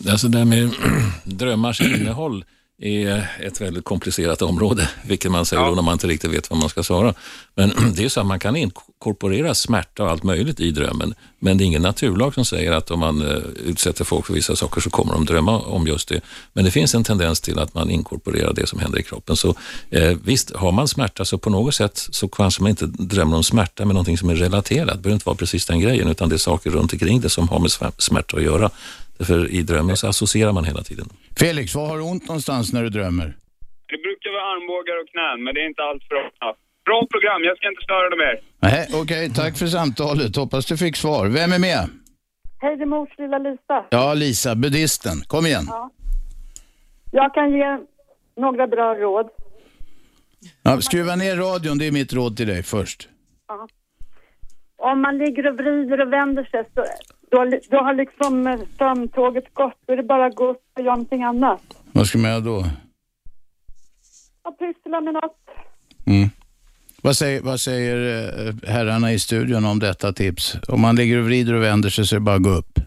Alltså 0.08 0.28
det 0.28 0.38
här 0.38 0.44
med 0.44 0.70
drömmars 1.24 1.80
innehåll 1.80 2.44
är 2.78 3.28
ett 3.40 3.60
väldigt 3.60 3.84
komplicerat 3.84 4.42
område, 4.42 4.88
vilket 5.06 5.30
man 5.30 5.46
säger 5.46 5.64
då 5.64 5.74
när 5.74 5.82
man 5.82 5.92
inte 5.92 6.06
riktigt 6.06 6.32
vet 6.32 6.50
vad 6.50 6.58
man 6.58 6.68
ska 6.68 6.82
svara. 6.82 7.14
Men 7.54 7.72
det 7.96 8.04
är 8.04 8.08
så 8.08 8.20
att 8.20 8.26
man 8.26 8.38
kan 8.38 8.56
inkorporera 8.56 9.54
smärta 9.54 10.02
och 10.02 10.10
allt 10.10 10.22
möjligt 10.22 10.60
i 10.60 10.70
drömmen, 10.70 11.14
men 11.38 11.58
det 11.58 11.64
är 11.64 11.66
ingen 11.66 11.82
naturlag 11.82 12.34
som 12.34 12.44
säger 12.44 12.72
att 12.72 12.90
om 12.90 13.00
man 13.00 13.22
eh, 13.22 13.36
utsätter 13.64 14.04
folk 14.04 14.26
för 14.26 14.34
vissa 14.34 14.56
saker 14.56 14.80
så 14.80 14.90
kommer 14.90 15.12
de 15.12 15.24
drömma 15.24 15.58
om 15.58 15.86
just 15.86 16.08
det. 16.08 16.20
Men 16.52 16.64
det 16.64 16.70
finns 16.70 16.94
en 16.94 17.04
tendens 17.04 17.40
till 17.40 17.58
att 17.58 17.74
man 17.74 17.90
inkorporerar 17.90 18.52
det 18.52 18.68
som 18.68 18.78
händer 18.78 18.98
i 18.98 19.02
kroppen. 19.02 19.36
Så 19.36 19.54
eh, 19.90 20.16
visst, 20.24 20.56
har 20.56 20.72
man 20.72 20.88
smärta 20.88 21.24
så 21.24 21.38
på 21.38 21.50
något 21.50 21.74
sätt 21.74 22.08
så 22.10 22.28
kanske 22.28 22.62
man 22.62 22.70
inte 22.70 22.86
drömmer 22.86 23.36
om 23.36 23.44
smärta 23.44 23.84
med 23.84 23.94
någonting 23.94 24.18
som 24.18 24.30
är 24.30 24.34
relaterat. 24.34 24.94
Det 24.94 25.02
behöver 25.02 25.14
inte 25.14 25.26
vara 25.26 25.36
precis 25.36 25.66
den 25.66 25.80
grejen, 25.80 26.08
utan 26.08 26.28
det 26.28 26.34
är 26.34 26.38
saker 26.38 26.70
runt 26.70 26.92
omkring 26.92 27.20
det 27.20 27.30
som 27.30 27.48
har 27.48 27.58
med 27.58 27.70
smär- 27.70 27.92
smärta 27.98 28.36
att 28.36 28.42
göra. 28.42 28.70
Därför 29.18 29.50
i 29.50 29.62
drömmen 29.62 29.96
så 29.96 30.08
associerar 30.08 30.52
man 30.52 30.64
hela 30.64 30.82
tiden. 30.82 31.06
Felix, 31.38 31.74
var 31.74 31.86
har 31.86 31.96
du 31.96 32.02
ont 32.02 32.28
någonstans 32.28 32.72
när 32.72 32.82
du 32.82 32.88
drömmer? 32.88 33.34
det 33.94 34.02
brukar 34.06 34.30
vara 34.36 34.46
armbågar 34.52 34.96
och 35.02 35.08
knän, 35.12 35.44
men 35.44 35.54
det 35.54 35.60
är 35.64 35.68
inte 35.72 35.82
allt 35.82 36.04
för 36.08 36.14
ofta. 36.26 36.46
Bra 36.84 37.00
program, 37.12 37.40
jag 37.48 37.56
ska 37.56 37.68
inte 37.68 37.84
störa 37.88 38.06
dig 38.10 38.18
mer. 38.18 38.36
Nej, 38.68 38.82
okej, 39.02 39.30
tack 39.40 39.58
för 39.58 39.66
samtalet. 39.66 40.36
Hoppas 40.36 40.66
du 40.66 40.76
fick 40.76 40.96
svar. 40.96 41.26
Vem 41.28 41.52
är 41.52 41.58
med? 41.58 41.82
Hej, 42.62 42.76
det 42.76 42.82
är 42.82 42.86
mors 42.86 43.18
lilla 43.18 43.38
Lisa. 43.38 43.84
Ja, 43.90 44.14
Lisa, 44.14 44.54
buddhisten. 44.54 45.16
Kom 45.26 45.46
igen. 45.46 45.66
Jag 47.10 47.34
kan 47.34 47.52
ge 47.52 47.78
några 48.36 48.66
bra 48.66 48.94
råd. 48.94 49.28
Ja, 50.62 50.80
skruva 50.80 51.16
ner 51.16 51.36
radion, 51.36 51.78
det 51.78 51.86
är 51.86 51.92
mitt 51.92 52.12
råd 52.12 52.36
till 52.36 52.46
dig 52.46 52.62
först. 52.62 53.08
Om 54.76 55.02
man 55.02 55.18
ligger 55.18 55.46
och 55.46 55.56
vrider 55.56 56.00
och 56.06 56.12
vänder 56.12 56.44
sig 56.44 56.64
så 56.74 56.84
då, 57.34 57.58
då 57.70 57.76
har 57.76 57.94
liksom 57.94 58.46
eh, 58.46 58.60
sömntåget 58.78 59.54
gått. 59.54 59.78
Då 59.86 59.92
är 59.92 59.96
det 59.96 60.02
bara 60.02 60.26
att 60.26 60.34
gå 60.34 60.50
upp 60.50 60.62
och 60.76 60.84
göra 60.84 60.94
någonting 60.94 61.22
annat. 61.22 61.62
Vad 61.92 62.06
ska 62.06 62.18
man 62.18 62.30
göra 62.30 62.40
då? 62.40 62.58
Och 64.42 64.58
pyssla 64.58 65.00
med 65.00 65.14
något. 65.14 65.36
Mm. 66.06 66.28
Vad 67.02 67.16
säger, 67.16 67.40
vad 67.40 67.60
säger 67.60 67.96
eh, 68.46 68.54
herrarna 68.70 69.12
i 69.12 69.18
studion 69.18 69.64
om 69.64 69.78
detta 69.78 70.12
tips? 70.12 70.56
Om 70.68 70.80
man 70.80 70.96
ligger 70.96 71.18
och 71.18 71.24
vrider 71.24 71.54
och 71.54 71.62
vänder 71.62 71.90
sig 71.90 72.06
så 72.06 72.14
är 72.14 72.20
det 72.20 72.24
bara 72.24 72.36
att 72.36 72.42
gå 72.42 72.50
upp. 72.50 72.78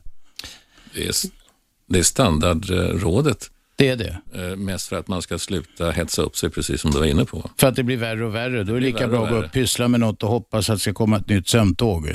Det 0.93 1.07
är, 1.07 1.13
det 1.87 1.99
är 1.99 2.03
standardrådet. 2.03 3.51
Det 3.77 3.89
är 3.89 3.95
det. 3.95 4.17
Eh, 4.33 4.55
Mest 4.55 4.87
för 4.87 4.95
att 4.95 5.07
man 5.07 5.21
ska 5.21 5.37
sluta 5.39 5.91
hetsa 5.91 6.21
upp 6.21 6.37
sig, 6.37 6.49
precis 6.49 6.81
som 6.81 6.91
du 6.91 6.99
var 6.99 7.05
inne 7.05 7.25
på. 7.25 7.49
För 7.57 7.67
att 7.67 7.75
det 7.75 7.83
blir 7.83 7.97
värre 7.97 8.25
och 8.25 8.35
värre. 8.35 8.63
Då 8.63 8.75
är 8.75 8.79
det 8.79 8.85
lika 8.85 9.07
bra 9.07 9.19
och 9.19 9.25
att 9.25 9.31
gå 9.31 9.37
upp, 9.37 9.51
pyssla 9.51 9.87
med 9.87 9.99
något 9.99 10.23
och 10.23 10.29
hoppas 10.29 10.69
att 10.69 10.75
det 10.75 10.79
ska 10.79 10.93
komma 10.93 11.17
ett 11.17 11.29
nytt 11.29 11.47
sömntåg. 11.47 12.11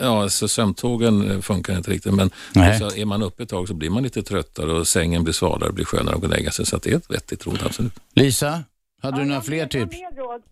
Ja, 0.00 0.28
så 0.28 0.48
sömntågen 0.48 1.30
eh, 1.30 1.40
funkar 1.40 1.76
inte 1.76 1.90
riktigt, 1.90 2.14
men 2.14 2.30
Nej. 2.54 2.78
så 2.78 2.94
är 2.96 3.04
man 3.04 3.22
uppe 3.22 3.42
ett 3.42 3.48
tag 3.48 3.68
så 3.68 3.74
blir 3.74 3.90
man 3.90 4.02
lite 4.02 4.22
tröttare 4.22 4.72
och 4.72 4.88
sängen 4.88 5.24
blir 5.24 5.34
svalare, 5.34 5.72
blir 5.72 5.84
skönare 5.84 6.14
att 6.14 6.20
gå 6.20 6.26
och 6.26 6.32
lägga 6.32 6.50
sig. 6.50 6.66
Så 6.66 6.76
att 6.76 6.82
det 6.82 6.90
är 6.90 6.96
ett 6.96 7.10
vettigt 7.10 7.46
råd, 7.46 7.58
absolut. 7.64 7.92
Lisa, 8.14 8.64
hade 9.02 9.18
du 9.20 9.24
några 9.24 9.40
fler 9.40 9.66
tips? 9.66 9.96
råd. 10.16 10.42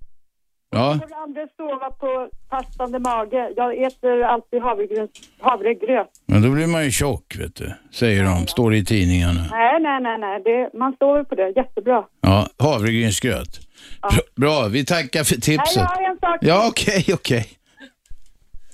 Ja, 0.73 0.91
Jag 1.01 1.09
får 1.09 1.17
aldrig 1.23 1.49
sova 1.57 1.91
på 1.91 2.29
fastande 2.51 2.99
mage. 2.99 3.53
Jag 3.57 3.83
äter 3.83 4.23
alltid 4.23 4.63
havregröt. 4.63 5.11
havregröt. 5.41 6.09
men 6.27 6.43
då 6.43 6.51
blir 6.51 6.67
man 6.67 6.85
ju 6.85 6.91
tjock, 6.91 7.37
vet 7.39 7.57
du. 7.57 7.73
Säger 7.91 8.25
de, 8.25 8.47
står 8.47 8.71
det 8.71 8.77
i 8.77 8.85
tidningarna. 8.85 9.41
Nej, 9.51 9.81
nej, 9.81 10.01
nej, 10.03 10.19
nej. 10.19 10.43
Det, 10.45 10.79
man 10.79 10.97
sover 10.99 11.25
på 11.25 11.35
det. 11.35 11.53
Jättebra. 11.57 12.05
Ja, 12.21 12.47
havregrynsgröt. 12.59 13.61
Bra, 14.01 14.11
Bra, 14.37 14.69
vi 14.69 14.85
tackar 14.85 15.25
för 15.25 15.35
Nej, 15.35 15.41
tipset. 15.41 15.77
jag 15.77 15.85
har 15.87 16.11
en 16.11 16.19
sak. 16.19 16.39
Ja, 16.41 16.69
okej, 16.69 17.05
okej. 17.15 17.47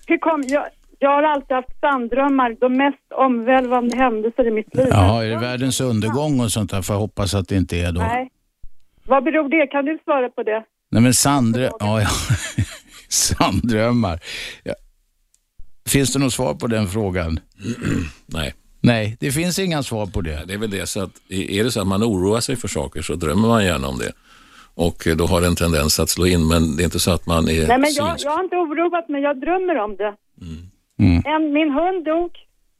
Hur 0.06 0.18
kom, 0.18 0.42
jag, 0.46 0.64
jag 0.98 1.10
har 1.10 1.22
alltid 1.22 1.54
haft 1.56 1.80
sanddrömmar, 1.80 2.56
de 2.60 2.76
mest 2.76 3.12
omvälvande 3.14 3.96
händelser 3.96 4.46
i 4.46 4.50
mitt 4.50 4.74
liv. 4.74 4.86
Jaha, 4.90 5.24
är 5.24 5.28
det 5.30 5.38
världens 5.38 5.80
undergång 5.80 6.40
och 6.40 6.50
sånt 6.52 6.70
där? 6.70 6.82
Får 6.82 6.94
jag 6.94 7.00
hoppas 7.00 7.34
att 7.34 7.48
det 7.48 7.56
inte 7.56 7.76
är 7.76 7.92
då. 7.92 8.00
Nej. 8.00 8.30
Vad 9.06 9.24
beror 9.24 9.48
det? 9.48 9.66
Kan 9.66 9.84
du 9.84 9.98
svara 10.04 10.28
på 10.28 10.42
det? 10.42 10.64
Nej 10.90 11.02
men 11.02 11.14
sanddrömmar, 11.14 11.76
ja, 11.80 12.00
ja. 12.00 12.08
sanddrömmar. 13.08 14.20
Ja. 14.62 14.74
Finns 15.88 16.12
det 16.12 16.18
något 16.18 16.32
svar 16.32 16.54
på 16.54 16.66
den 16.66 16.88
frågan? 16.88 17.40
Nej. 18.26 18.54
Nej, 18.80 19.16
det 19.20 19.32
finns 19.32 19.58
inga 19.58 19.82
svar 19.82 20.06
på 20.06 20.20
det. 20.20 20.44
Det 20.46 20.54
är 20.54 20.58
väl 20.58 20.70
det 20.70 20.86
så 20.86 21.02
att 21.02 21.10
är 21.28 21.64
det 21.64 21.70
så 21.70 21.80
att 21.80 21.86
man 21.86 22.04
oroar 22.04 22.40
sig 22.40 22.56
för 22.56 22.68
saker 22.68 23.02
så 23.02 23.14
drömmer 23.14 23.48
man 23.48 23.64
gärna 23.64 23.88
om 23.88 23.98
det. 23.98 24.12
Och 24.74 25.08
då 25.16 25.26
har 25.26 25.40
det 25.40 25.46
en 25.46 25.56
tendens 25.56 26.00
att 26.00 26.10
slå 26.10 26.26
in, 26.26 26.48
men 26.48 26.76
det 26.76 26.82
är 26.82 26.84
inte 26.84 26.98
så 26.98 27.10
att 27.10 27.26
man 27.26 27.48
är 27.48 27.66
Nej, 27.66 27.78
men 27.78 27.92
jag, 27.94 28.16
jag 28.18 28.30
har 28.30 28.44
inte 28.44 28.56
oroat 28.56 29.08
mig, 29.08 29.22
jag 29.22 29.40
drömmer 29.40 29.78
om 29.78 29.96
det. 29.96 30.14
Mm. 30.98 31.22
En, 31.24 31.52
min 31.52 31.70
hund 31.70 32.04
dog. 32.04 32.30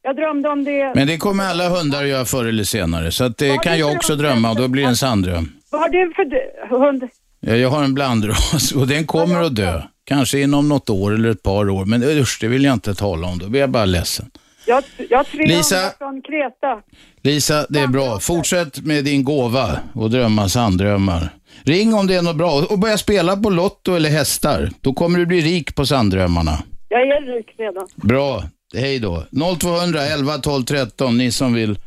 Jag 0.03 0.17
drömde 0.17 0.49
om 0.49 0.65
det. 0.65 0.93
Men 0.95 1.07
det 1.07 1.17
kommer 1.17 1.45
alla 1.45 1.69
hundar 1.69 2.03
att 2.03 2.09
göra 2.09 2.25
förr 2.25 2.45
eller 2.45 2.65
senare, 2.65 3.13
så 3.13 3.25
att 3.25 3.39
det 3.39 3.59
kan 3.63 3.79
jag 3.79 3.97
också 3.97 4.17
drömma 4.17 4.51
och 4.51 4.57
då 4.57 4.69
blir 4.69 4.83
det 4.83 4.89
en 4.89 4.97
sanddröm. 4.97 5.53
Vad 5.71 5.81
har 5.81 5.89
du 5.89 6.13
för 6.15 6.79
hund? 6.79 7.09
Ja, 7.49 7.57
Jag 7.57 7.71
har 7.71 7.83
en 7.85 7.95
blandras 7.95 8.73
och 8.73 8.87
den 8.87 9.07
kommer 9.07 9.43
att 9.43 9.57
dö. 9.57 9.83
Kanske 10.05 10.41
inom 10.41 10.69
något 10.69 10.91
år 10.91 11.15
eller 11.15 11.29
ett 11.29 11.43
par 11.43 11.71
år, 11.71 11.85
men 11.85 12.03
usch, 12.03 12.39
det 12.41 12.49
vill 12.49 12.65
jag 12.65 12.73
inte 12.73 12.95
tala 12.95 13.27
om. 13.27 13.39
Då 13.39 13.49
blir 13.49 13.61
jag 13.61 13.71
bara 13.71 13.85
ledsen. 13.85 14.31
Jag, 14.67 14.85
jag 15.11 15.27
Lisa. 15.33 15.93
från 15.99 16.23
Kreta. 16.23 16.83
Lisa, 17.23 17.67
det 17.69 17.81
är 17.81 17.87
bra. 17.87 18.19
Fortsätt 18.21 18.81
med 18.81 19.05
din 19.05 19.25
gåva 19.25 19.79
och 19.95 20.11
drömma 20.11 20.49
sanddrömmar. 20.49 21.29
Ring 21.63 21.95
om 21.95 22.07
det 22.07 22.15
är 22.15 22.23
något 22.23 22.37
bra 22.37 22.63
och 22.71 22.79
börja 22.79 22.99
spela 22.99 23.37
på 23.37 23.51
Lotto 23.51 23.95
eller 23.95 24.11
hästar. 24.11 24.71
Då 24.81 24.93
kommer 24.93 25.19
du 25.19 25.27
bli 25.27 25.41
rik 25.41 25.75
på 25.75 25.87
sanddrömmarna. 25.87 26.63
Jag 26.89 27.01
är 27.01 27.37
rik 27.37 27.47
redan. 27.59 27.89
Bra, 27.95 28.45
hej 28.75 28.99
då. 28.99 29.25
0200 29.59 30.03
11 30.03 30.39
12 30.39 30.65
13, 30.65 31.19
ni 31.19 31.33
som 31.33 31.55
vill, 31.55 31.79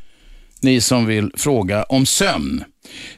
ni 0.61 0.81
som 0.81 1.05
vill 1.05 1.31
fråga 1.37 1.83
om 1.83 2.05
sömn. 2.05 2.63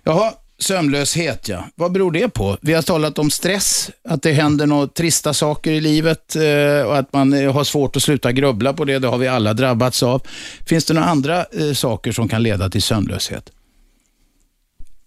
Jaha, 0.03 0.33
sömnlöshet 0.63 1.47
ja. 1.47 1.67
Vad 1.75 1.91
beror 1.91 2.11
det 2.11 2.29
på? 2.29 2.57
Vi 2.61 2.73
har 2.73 2.81
talat 2.81 3.19
om 3.19 3.31
stress, 3.31 3.89
att 4.03 4.21
det 4.21 4.31
händer 4.31 4.65
några 4.65 4.87
trista 4.87 5.33
saker 5.33 5.71
i 5.71 5.81
livet 5.81 6.35
eh, 6.35 6.87
och 6.87 6.97
att 6.97 7.13
man 7.13 7.33
eh, 7.33 7.53
har 7.53 7.63
svårt 7.63 7.95
att 7.95 8.03
sluta 8.03 8.31
grubbla 8.31 8.73
på 8.73 8.85
det. 8.85 8.99
Det 8.99 9.07
har 9.07 9.17
vi 9.17 9.27
alla 9.27 9.53
drabbats 9.53 10.03
av. 10.03 10.21
Finns 10.65 10.85
det 10.85 10.93
några 10.93 11.07
andra 11.07 11.45
eh, 11.45 11.73
saker 11.73 12.11
som 12.11 12.27
kan 12.27 12.43
leda 12.43 12.69
till 12.69 12.81
sömnlöshet? 12.81 13.49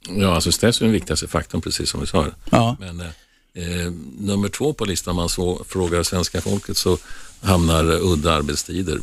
Ja, 0.08 0.34
alltså 0.34 0.52
stress 0.52 0.80
är 0.80 0.84
den 0.84 0.92
viktigaste 0.92 1.28
faktorn, 1.28 1.60
precis 1.60 1.90
som 1.90 2.00
vi 2.00 2.06
sa. 2.06 2.26
Ja. 2.50 2.76
Men 2.80 3.00
eh, 3.00 3.92
nummer 4.18 4.48
två 4.48 4.72
på 4.72 4.84
listan, 4.84 5.10
om 5.10 5.16
man 5.16 5.28
så 5.28 5.64
frågar 5.68 6.02
svenska 6.02 6.40
folket, 6.40 6.76
så 6.76 6.98
hamnar 7.40 7.84
udda 7.84 8.32
arbetstider. 8.32 8.98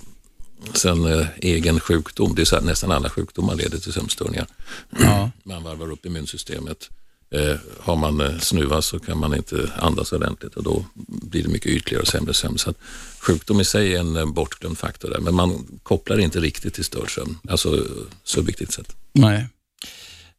Sen 0.74 1.06
eh, 1.06 1.28
egen 1.38 1.80
sjukdom, 1.80 2.36
det 2.36 2.42
är 2.42 2.46
så 2.46 2.56
att 2.56 2.64
nästan 2.64 2.92
alla 2.92 3.10
sjukdomar 3.10 3.56
leder 3.56 3.78
till 3.78 3.94
sömnstörningar. 3.94 4.48
Man 5.44 5.64
varvar 5.64 5.92
upp 5.92 6.06
immunsystemet. 6.06 6.90
Eh, 7.34 7.56
har 7.80 7.96
man 7.96 8.22
eh, 8.22 8.40
snuva 8.40 8.82
så 8.82 9.00
kan 9.00 9.18
man 9.18 9.36
inte 9.36 9.70
andas 9.80 10.14
ordentligt 10.14 10.56
och 10.56 10.64
då 10.64 10.86
blir 11.08 11.44
det 11.44 11.50
mycket 11.50 11.72
ytligare 11.72 12.02
och 12.02 12.08
sämre 12.08 12.34
sömn. 12.34 12.58
Så 12.58 12.70
att 12.70 12.78
sjukdom 13.20 13.62
i 13.62 13.66
sig 13.66 13.96
är 13.96 14.00
en 14.00 14.16
eh, 14.16 14.26
bortglömd 14.26 14.78
faktor 14.78 15.10
där, 15.10 15.20
men 15.20 15.36
man 15.36 15.80
kopplar 15.84 16.20
inte 16.20 16.40
riktigt 16.40 16.74
till 16.74 16.86
störd 16.86 17.16
sömn, 17.16 17.38
alltså 17.50 17.86
subjektivt 18.24 18.72
sett. 18.72 18.96
Nej. 19.14 19.48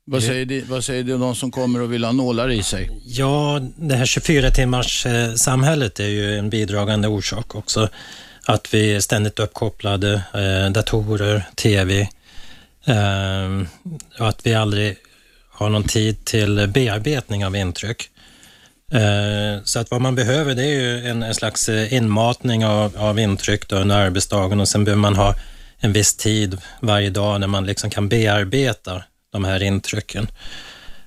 Vad 0.04 0.22
säger, 0.22 0.44
du, 0.44 0.60
vad 0.60 0.84
säger 0.84 1.04
du 1.04 1.14
om 1.14 1.20
de 1.20 1.34
som 1.34 1.50
kommer 1.50 1.80
och 1.80 1.92
vill 1.92 2.04
ha 2.04 2.12
nålar 2.12 2.50
i 2.50 2.62
sig? 2.62 3.00
Ja, 3.04 3.60
det 3.76 3.94
här 3.94 4.06
24 4.06 4.50
timmars 4.50 5.06
eh, 5.06 5.34
samhället 5.34 6.00
är 6.00 6.08
ju 6.08 6.38
en 6.38 6.50
bidragande 6.50 7.08
orsak 7.08 7.54
också. 7.54 7.88
Att 8.46 8.74
vi 8.74 8.94
är 8.94 9.00
ständigt 9.00 9.38
uppkopplade, 9.38 10.22
eh, 10.34 10.72
datorer, 10.72 11.44
tv. 11.54 12.08
Eh, 12.84 13.62
och 14.18 14.28
att 14.28 14.46
vi 14.46 14.54
aldrig 14.54 14.96
har 15.50 15.68
någon 15.68 15.84
tid 15.84 16.24
till 16.24 16.68
bearbetning 16.74 17.46
av 17.46 17.56
intryck. 17.56 18.08
Eh, 18.92 19.62
så 19.64 19.78
att 19.78 19.90
vad 19.90 20.00
man 20.00 20.14
behöver 20.14 20.54
det 20.54 20.64
är 20.64 20.80
ju 20.80 21.06
en, 21.06 21.22
en 21.22 21.34
slags 21.34 21.68
eh, 21.68 21.94
inmatning 21.94 22.66
av, 22.66 22.96
av 22.96 23.18
intryck 23.18 23.68
då 23.68 23.76
under 23.76 23.96
arbetsdagen 23.96 24.60
och 24.60 24.68
sen 24.68 24.84
behöver 24.84 25.00
man 25.00 25.16
ha 25.16 25.34
en 25.78 25.92
viss 25.92 26.16
tid 26.16 26.58
varje 26.80 27.10
dag 27.10 27.40
när 27.40 27.46
man 27.46 27.66
liksom 27.66 27.90
kan 27.90 28.08
bearbeta 28.08 29.02
de 29.32 29.44
här 29.44 29.62
intrycken. 29.62 30.28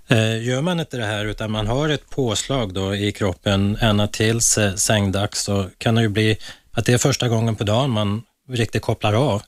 Eh, 0.08 0.44
Gör 0.44 0.62
man 0.62 0.80
inte 0.80 0.98
det 0.98 1.06
här 1.06 1.26
utan 1.26 1.52
man 1.52 1.68
har 1.68 1.90
ett 1.90 2.10
påslag 2.10 2.74
då 2.74 2.96
i 2.96 3.12
kroppen 3.12 3.78
ända 3.82 4.08
tills 4.08 4.58
eh, 4.58 4.76
sängdags 4.76 5.44
så 5.44 5.70
kan 5.78 5.96
det 5.96 6.02
ju 6.02 6.10
bli 6.10 6.38
att 6.76 6.86
det 6.86 6.94
är 6.94 6.98
första 6.98 7.28
gången 7.28 7.56
på 7.56 7.64
dagen 7.64 7.90
man 7.90 8.22
riktigt 8.50 8.82
kopplar 8.82 9.14
av. 9.14 9.42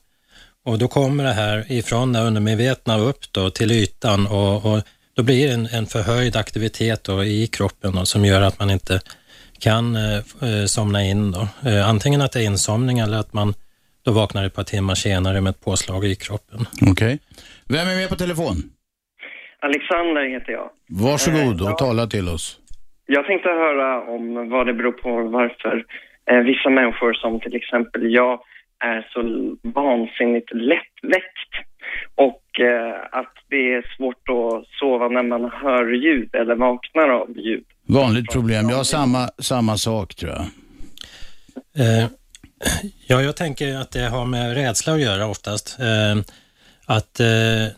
Och 0.64 0.78
då 0.78 0.88
kommer 0.88 1.24
det 1.24 1.32
här 1.32 1.72
ifrån 1.72 2.12
det 2.12 2.20
undermedvetna 2.20 2.98
upp 2.98 3.32
då 3.32 3.50
till 3.50 3.70
ytan 3.70 4.26
och, 4.26 4.72
och 4.72 4.82
då 5.16 5.22
blir 5.22 5.48
det 5.48 5.54
en, 5.54 5.66
en 5.66 5.86
förhöjd 5.86 6.36
aktivitet 6.36 7.04
då 7.04 7.24
i 7.24 7.46
kroppen 7.46 7.92
då, 7.94 8.04
som 8.04 8.24
gör 8.24 8.42
att 8.42 8.58
man 8.58 8.70
inte 8.70 9.00
kan 9.60 9.96
eh, 9.96 10.16
eh, 10.16 10.64
somna 10.66 11.04
in. 11.04 11.32
Då. 11.32 11.48
Eh, 11.70 11.88
antingen 11.88 12.20
att 12.20 12.32
det 12.32 12.40
är 12.40 12.44
insomning 12.46 12.98
eller 12.98 13.18
att 13.18 13.32
man 13.32 13.54
då 14.04 14.12
vaknar 14.12 14.44
ett 14.44 14.54
par 14.54 14.64
timmar 14.64 14.94
senare 14.94 15.40
med 15.40 15.50
ett 15.50 15.64
påslag 15.64 16.04
i 16.04 16.14
kroppen. 16.14 16.60
Okej. 16.90 17.18
Vem 17.68 17.88
är 17.88 17.96
med 17.96 18.08
på 18.08 18.16
telefon? 18.16 18.56
Alexander 19.60 20.28
heter 20.34 20.52
jag. 20.52 20.70
Varsågod 20.88 21.60
Eh, 21.60 21.66
ja. 21.66 21.72
och 21.72 21.78
tala 21.78 22.06
till 22.06 22.28
oss. 22.28 22.58
Jag 23.06 23.26
tänkte 23.26 23.48
höra 23.48 24.14
om 24.14 24.50
vad 24.50 24.66
det 24.66 24.74
beror 24.74 24.92
på 24.92 25.10
varför 25.28 25.76
eh, 25.76 25.82
vissa 26.44 26.70
människor 26.70 27.12
som 27.12 27.40
till 27.40 27.56
exempel 27.56 28.12
jag 28.12 28.40
är 28.84 29.08
så 29.12 29.20
vansinnigt 29.68 30.50
lättväckt 30.52 31.52
och 32.14 32.60
eh, 32.60 33.20
att 33.20 33.34
det 33.48 33.74
är 33.74 33.96
svårt 33.96 34.28
att 34.28 34.68
sova 34.80 35.08
när 35.08 35.22
man 35.22 35.50
hör 35.62 35.92
ljud 35.92 36.34
eller 36.34 36.54
vaknar 36.54 37.08
av 37.08 37.38
ljud. 37.38 37.64
Vanligt 37.88 38.32
problem. 38.32 38.68
Jag 38.70 38.76
har 38.76 38.84
samma, 38.84 39.28
samma 39.38 39.76
sak 39.76 40.14
tror 40.14 40.32
jag. 40.32 40.44
Eh, 41.84 42.06
ja, 43.06 43.22
jag 43.22 43.36
tänker 43.36 43.76
att 43.76 43.90
det 43.90 44.08
har 44.08 44.26
med 44.26 44.54
rädsla 44.54 44.92
att 44.92 45.00
göra 45.00 45.26
oftast. 45.26 45.78
Eh, 45.80 46.22
att 46.86 47.20
eh, 47.20 47.26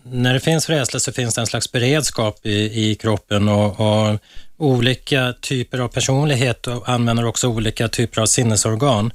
när 0.02 0.34
det 0.34 0.40
finns 0.40 0.70
rädsla 0.70 1.00
så 1.00 1.12
finns 1.12 1.34
det 1.34 1.40
en 1.40 1.46
slags 1.46 1.72
beredskap 1.72 2.46
i, 2.46 2.90
i 2.90 2.94
kroppen 2.94 3.48
och, 3.48 3.80
och 3.80 4.18
olika 4.60 5.34
typer 5.40 5.78
av 5.78 5.88
personlighet 5.88 6.66
och 6.66 6.88
använder 6.88 7.24
också 7.26 7.48
olika 7.48 7.88
typer 7.88 8.20
av 8.20 8.26
sinnesorgan. 8.26 9.12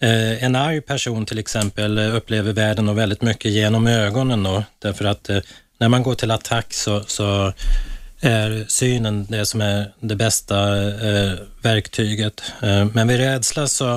Eh, 0.00 0.44
en 0.44 0.56
arg 0.56 0.80
person 0.80 1.26
till 1.26 1.38
exempel 1.38 1.98
eh, 1.98 2.16
upplever 2.16 2.52
världen 2.52 2.88
och 2.88 2.98
väldigt 2.98 3.22
mycket 3.22 3.50
genom 3.50 3.86
ögonen 3.86 4.42
då, 4.42 4.64
därför 4.78 5.04
att 5.04 5.28
eh, 5.28 5.38
när 5.78 5.88
man 5.88 6.02
går 6.02 6.14
till 6.14 6.30
attack 6.30 6.72
så, 6.72 7.02
så 7.06 7.52
är 8.20 8.64
synen 8.68 9.26
det 9.28 9.46
som 9.46 9.60
är 9.60 9.92
det 10.00 10.16
bästa 10.16 10.78
eh, 10.88 11.32
verktyget. 11.62 12.42
Eh, 12.62 12.86
men 12.94 13.08
vid 13.08 13.16
rädsla 13.16 13.66
så 13.66 13.94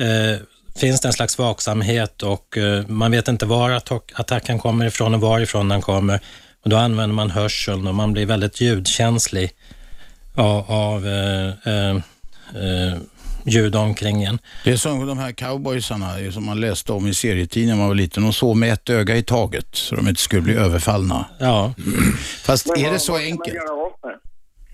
eh, 0.00 0.38
finns 0.76 1.00
det 1.00 1.08
en 1.08 1.12
slags 1.12 1.38
vaksamhet 1.38 2.22
och 2.22 2.58
man 2.86 3.10
vet 3.10 3.28
inte 3.28 3.46
var 3.46 3.70
attack- 3.70 4.12
attacken 4.14 4.58
kommer 4.58 4.86
ifrån 4.86 5.14
och 5.14 5.20
varifrån 5.20 5.68
den 5.68 5.82
kommer. 5.82 6.20
Och 6.64 6.70
då 6.70 6.76
använder 6.76 7.14
man 7.14 7.30
hörseln 7.30 7.86
och 7.86 7.94
man 7.94 8.12
blir 8.12 8.26
väldigt 8.26 8.60
ljudkänslig 8.60 9.52
av, 10.40 10.64
av 10.72 11.06
eh, 11.06 11.48
eh, 11.48 11.96
eh, 12.54 12.98
ljud 13.44 13.74
omkring 13.76 14.22
en. 14.24 14.38
Det 14.64 14.70
är 14.72 14.76
som 14.76 15.06
de 15.06 15.18
här 15.18 15.32
cowboysarna 15.32 16.32
som 16.32 16.46
man 16.46 16.60
läste 16.60 16.92
om 16.92 17.06
i 17.06 17.14
serietidningen 17.14 17.76
när 17.76 17.82
man 17.82 17.88
var 17.88 17.94
liten. 17.94 18.22
De 18.22 18.32
sov 18.32 18.56
med 18.56 18.72
ett 18.72 18.90
öga 18.90 19.16
i 19.16 19.22
taget 19.22 19.66
så 19.72 19.94
de 19.96 20.08
inte 20.08 20.20
skulle 20.20 20.42
bli 20.42 20.54
överfallna. 20.54 21.24
Ja, 21.38 21.74
Fast 22.42 22.66
Men 22.68 22.78
är 22.80 22.84
vad- 22.84 22.92
det 22.94 22.98
så 22.98 23.16
enkelt? 23.16 23.56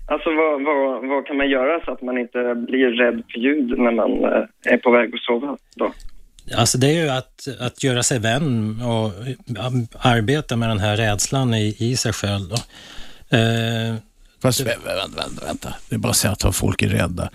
Alltså 0.09 0.29
vad, 0.29 0.63
vad, 0.65 1.09
vad 1.09 1.25
kan 1.27 1.37
man 1.37 1.49
göra 1.49 1.85
så 1.85 1.91
att 1.91 2.01
man 2.01 2.17
inte 2.17 2.37
blir 2.67 2.87
rädd 3.03 3.23
för 3.33 3.39
ljud 3.39 3.79
när 3.79 3.91
man 3.91 4.11
eh, 4.23 4.73
är 4.73 4.77
på 4.77 4.91
väg 4.91 5.13
att 5.15 5.19
sova 5.21 5.57
då? 5.75 5.93
alltså 6.57 6.77
det 6.77 6.87
är 6.87 7.03
ju 7.03 7.09
att, 7.09 7.47
att 7.59 7.83
göra 7.83 8.03
sig 8.03 8.19
vän 8.19 8.81
och 8.81 9.05
eh, 9.27 9.81
arbeta 9.99 10.55
med 10.55 10.69
den 10.69 10.79
här 10.79 10.97
rädslan 10.97 11.53
i, 11.53 11.75
i 11.79 11.95
sig 11.97 12.13
själv. 12.13 12.49
Då. 12.49 12.55
Eh, 13.37 13.95
Fast 14.41 14.61
vä- 14.61 14.65
vä- 14.65 14.95
vänta, 14.95 15.21
vänta, 15.27 15.45
vänta. 15.45 15.73
Det 15.89 15.95
är 15.95 15.99
bara 15.99 16.09
att 16.09 16.17
säga 16.17 16.33
att 16.33 16.55
folk 16.55 16.81
är 16.81 16.89
rädda. 16.89 17.29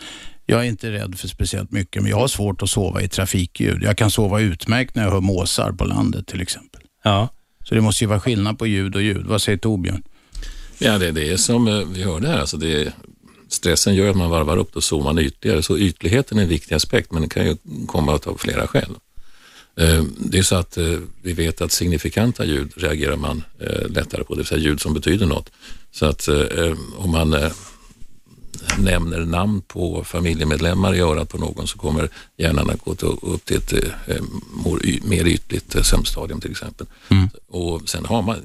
Jag 0.46 0.60
är 0.60 0.64
inte 0.64 0.90
rädd 0.90 1.18
för 1.18 1.28
speciellt 1.28 1.70
mycket, 1.72 2.02
men 2.02 2.10
jag 2.10 2.16
har 2.18 2.28
svårt 2.28 2.62
att 2.62 2.70
sova 2.70 3.02
i 3.02 3.08
trafikljud. 3.08 3.82
Jag 3.82 3.96
kan 3.96 4.10
sova 4.10 4.40
utmärkt 4.40 4.94
när 4.96 5.02
jag 5.04 5.10
hör 5.10 5.20
måsar 5.20 5.72
på 5.72 5.84
landet 5.84 6.26
till 6.26 6.40
exempel. 6.40 6.80
ja. 7.04 7.28
Så 7.64 7.74
det 7.74 7.80
måste 7.80 8.04
ju 8.04 8.08
vara 8.08 8.20
skillnad 8.20 8.58
på 8.58 8.66
ljud 8.66 8.94
och 8.96 9.02
ljud. 9.02 9.26
Vad 9.26 9.42
säger 9.42 9.58
Torbjörn? 9.58 10.02
Ja, 10.78 10.98
det, 10.98 11.10
det 11.10 11.28
är 11.32 11.36
som 11.36 11.68
eh, 11.68 11.74
vi 11.86 12.02
hörde 12.02 12.28
här, 12.28 12.38
alltså 12.38 12.56
det 12.56 12.82
är, 12.82 12.92
stressen 13.48 13.94
gör 13.94 14.10
att 14.10 14.16
man 14.16 14.30
varvar 14.30 14.56
upp 14.56 14.76
och 14.76 15.04
man 15.04 15.18
ytligare. 15.18 15.62
Så 15.62 15.78
ytligheten 15.78 16.38
är 16.38 16.42
en 16.42 16.48
viktig 16.48 16.74
aspekt, 16.74 17.12
men 17.12 17.22
det 17.22 17.28
kan 17.28 17.46
ju 17.46 17.56
komma 17.86 18.12
av 18.12 18.36
flera 18.38 18.66
skäl. 18.66 18.94
Eh, 19.76 20.04
Det 20.18 20.38
är 20.38 20.42
så 20.42 20.56
att 20.56 20.76
eh, 20.76 20.98
vi 21.22 21.32
vet 21.32 21.60
att 21.60 21.72
signifikanta 21.72 22.44
ljud 22.44 22.72
reagerar 22.76 23.16
man 23.16 23.42
eh, 23.58 23.88
lättare 23.88 24.24
på, 24.24 24.34
det 24.34 24.38
vill 24.38 24.46
säga 24.46 24.60
ljud 24.60 24.80
som 24.80 24.94
betyder 24.94 25.26
något. 25.26 25.50
Så 25.90 26.06
att 26.06 26.28
om 26.96 27.10
man 27.10 27.36
nämner 28.78 29.20
namn 29.20 29.62
på 29.62 30.04
familjemedlemmar 30.04 30.94
i 30.94 31.00
örat 31.00 31.28
på 31.28 31.38
någon 31.38 31.68
så 31.68 31.78
kommer 31.78 32.08
hjärnan 32.36 32.70
att 32.70 32.80
gå 32.80 32.90
upp 33.22 33.44
till 33.44 33.56
ett 33.56 33.72
mer 35.04 35.26
ytligt 35.26 35.86
sömnstadium 35.86 36.40
till 36.40 36.50
exempel. 36.50 36.86
Mm. 37.08 37.28
Och 37.48 37.88
sen 37.88 38.04
har 38.04 38.22
man 38.22 38.36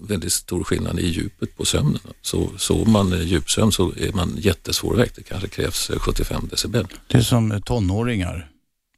väldigt 0.00 0.32
stor 0.32 0.64
skillnad 0.64 1.00
i 1.00 1.06
djupet 1.06 1.56
på 1.56 1.64
sömnen. 1.64 2.00
Så 2.22 2.50
sover 2.56 2.90
man 2.90 3.26
djupsömn 3.26 3.72
så 3.72 3.92
är 3.96 4.12
man 4.12 4.34
jättesvårväckt. 4.38 5.16
Det 5.16 5.22
kanske 5.22 5.48
krävs 5.48 5.90
75 5.96 6.48
decibel. 6.50 6.86
Det 7.06 7.18
är 7.18 7.22
som 7.22 7.62
tonåringar. 7.64 8.51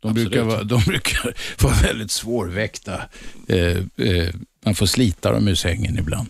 De 0.05 0.15
brukar, 0.15 0.43
vara, 0.43 0.63
de 0.63 0.81
brukar 0.87 1.35
vara 1.63 1.75
väldigt 1.83 2.11
svårväckta. 2.11 2.93
Eh, 3.49 3.77
eh, 4.09 4.29
man 4.65 4.75
får 4.75 4.87
slita 4.87 5.33
dem 5.33 5.49
ur 5.49 5.55
sängen 5.55 5.99
ibland. 5.99 6.29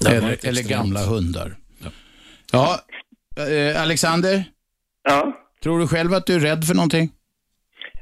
Ja, 0.00 0.10
eller, 0.10 0.46
eller 0.48 0.68
gamla 0.68 1.00
hundar. 1.00 1.54
Ja, 1.82 1.90
ja 2.52 2.78
eh, 3.48 3.82
Alexander? 3.82 4.44
Ja? 5.08 5.36
Tror 5.62 5.78
du 5.78 5.88
själv 5.88 6.14
att 6.14 6.26
du 6.26 6.34
är 6.34 6.40
rädd 6.40 6.64
för 6.64 6.74
någonting? 6.74 7.10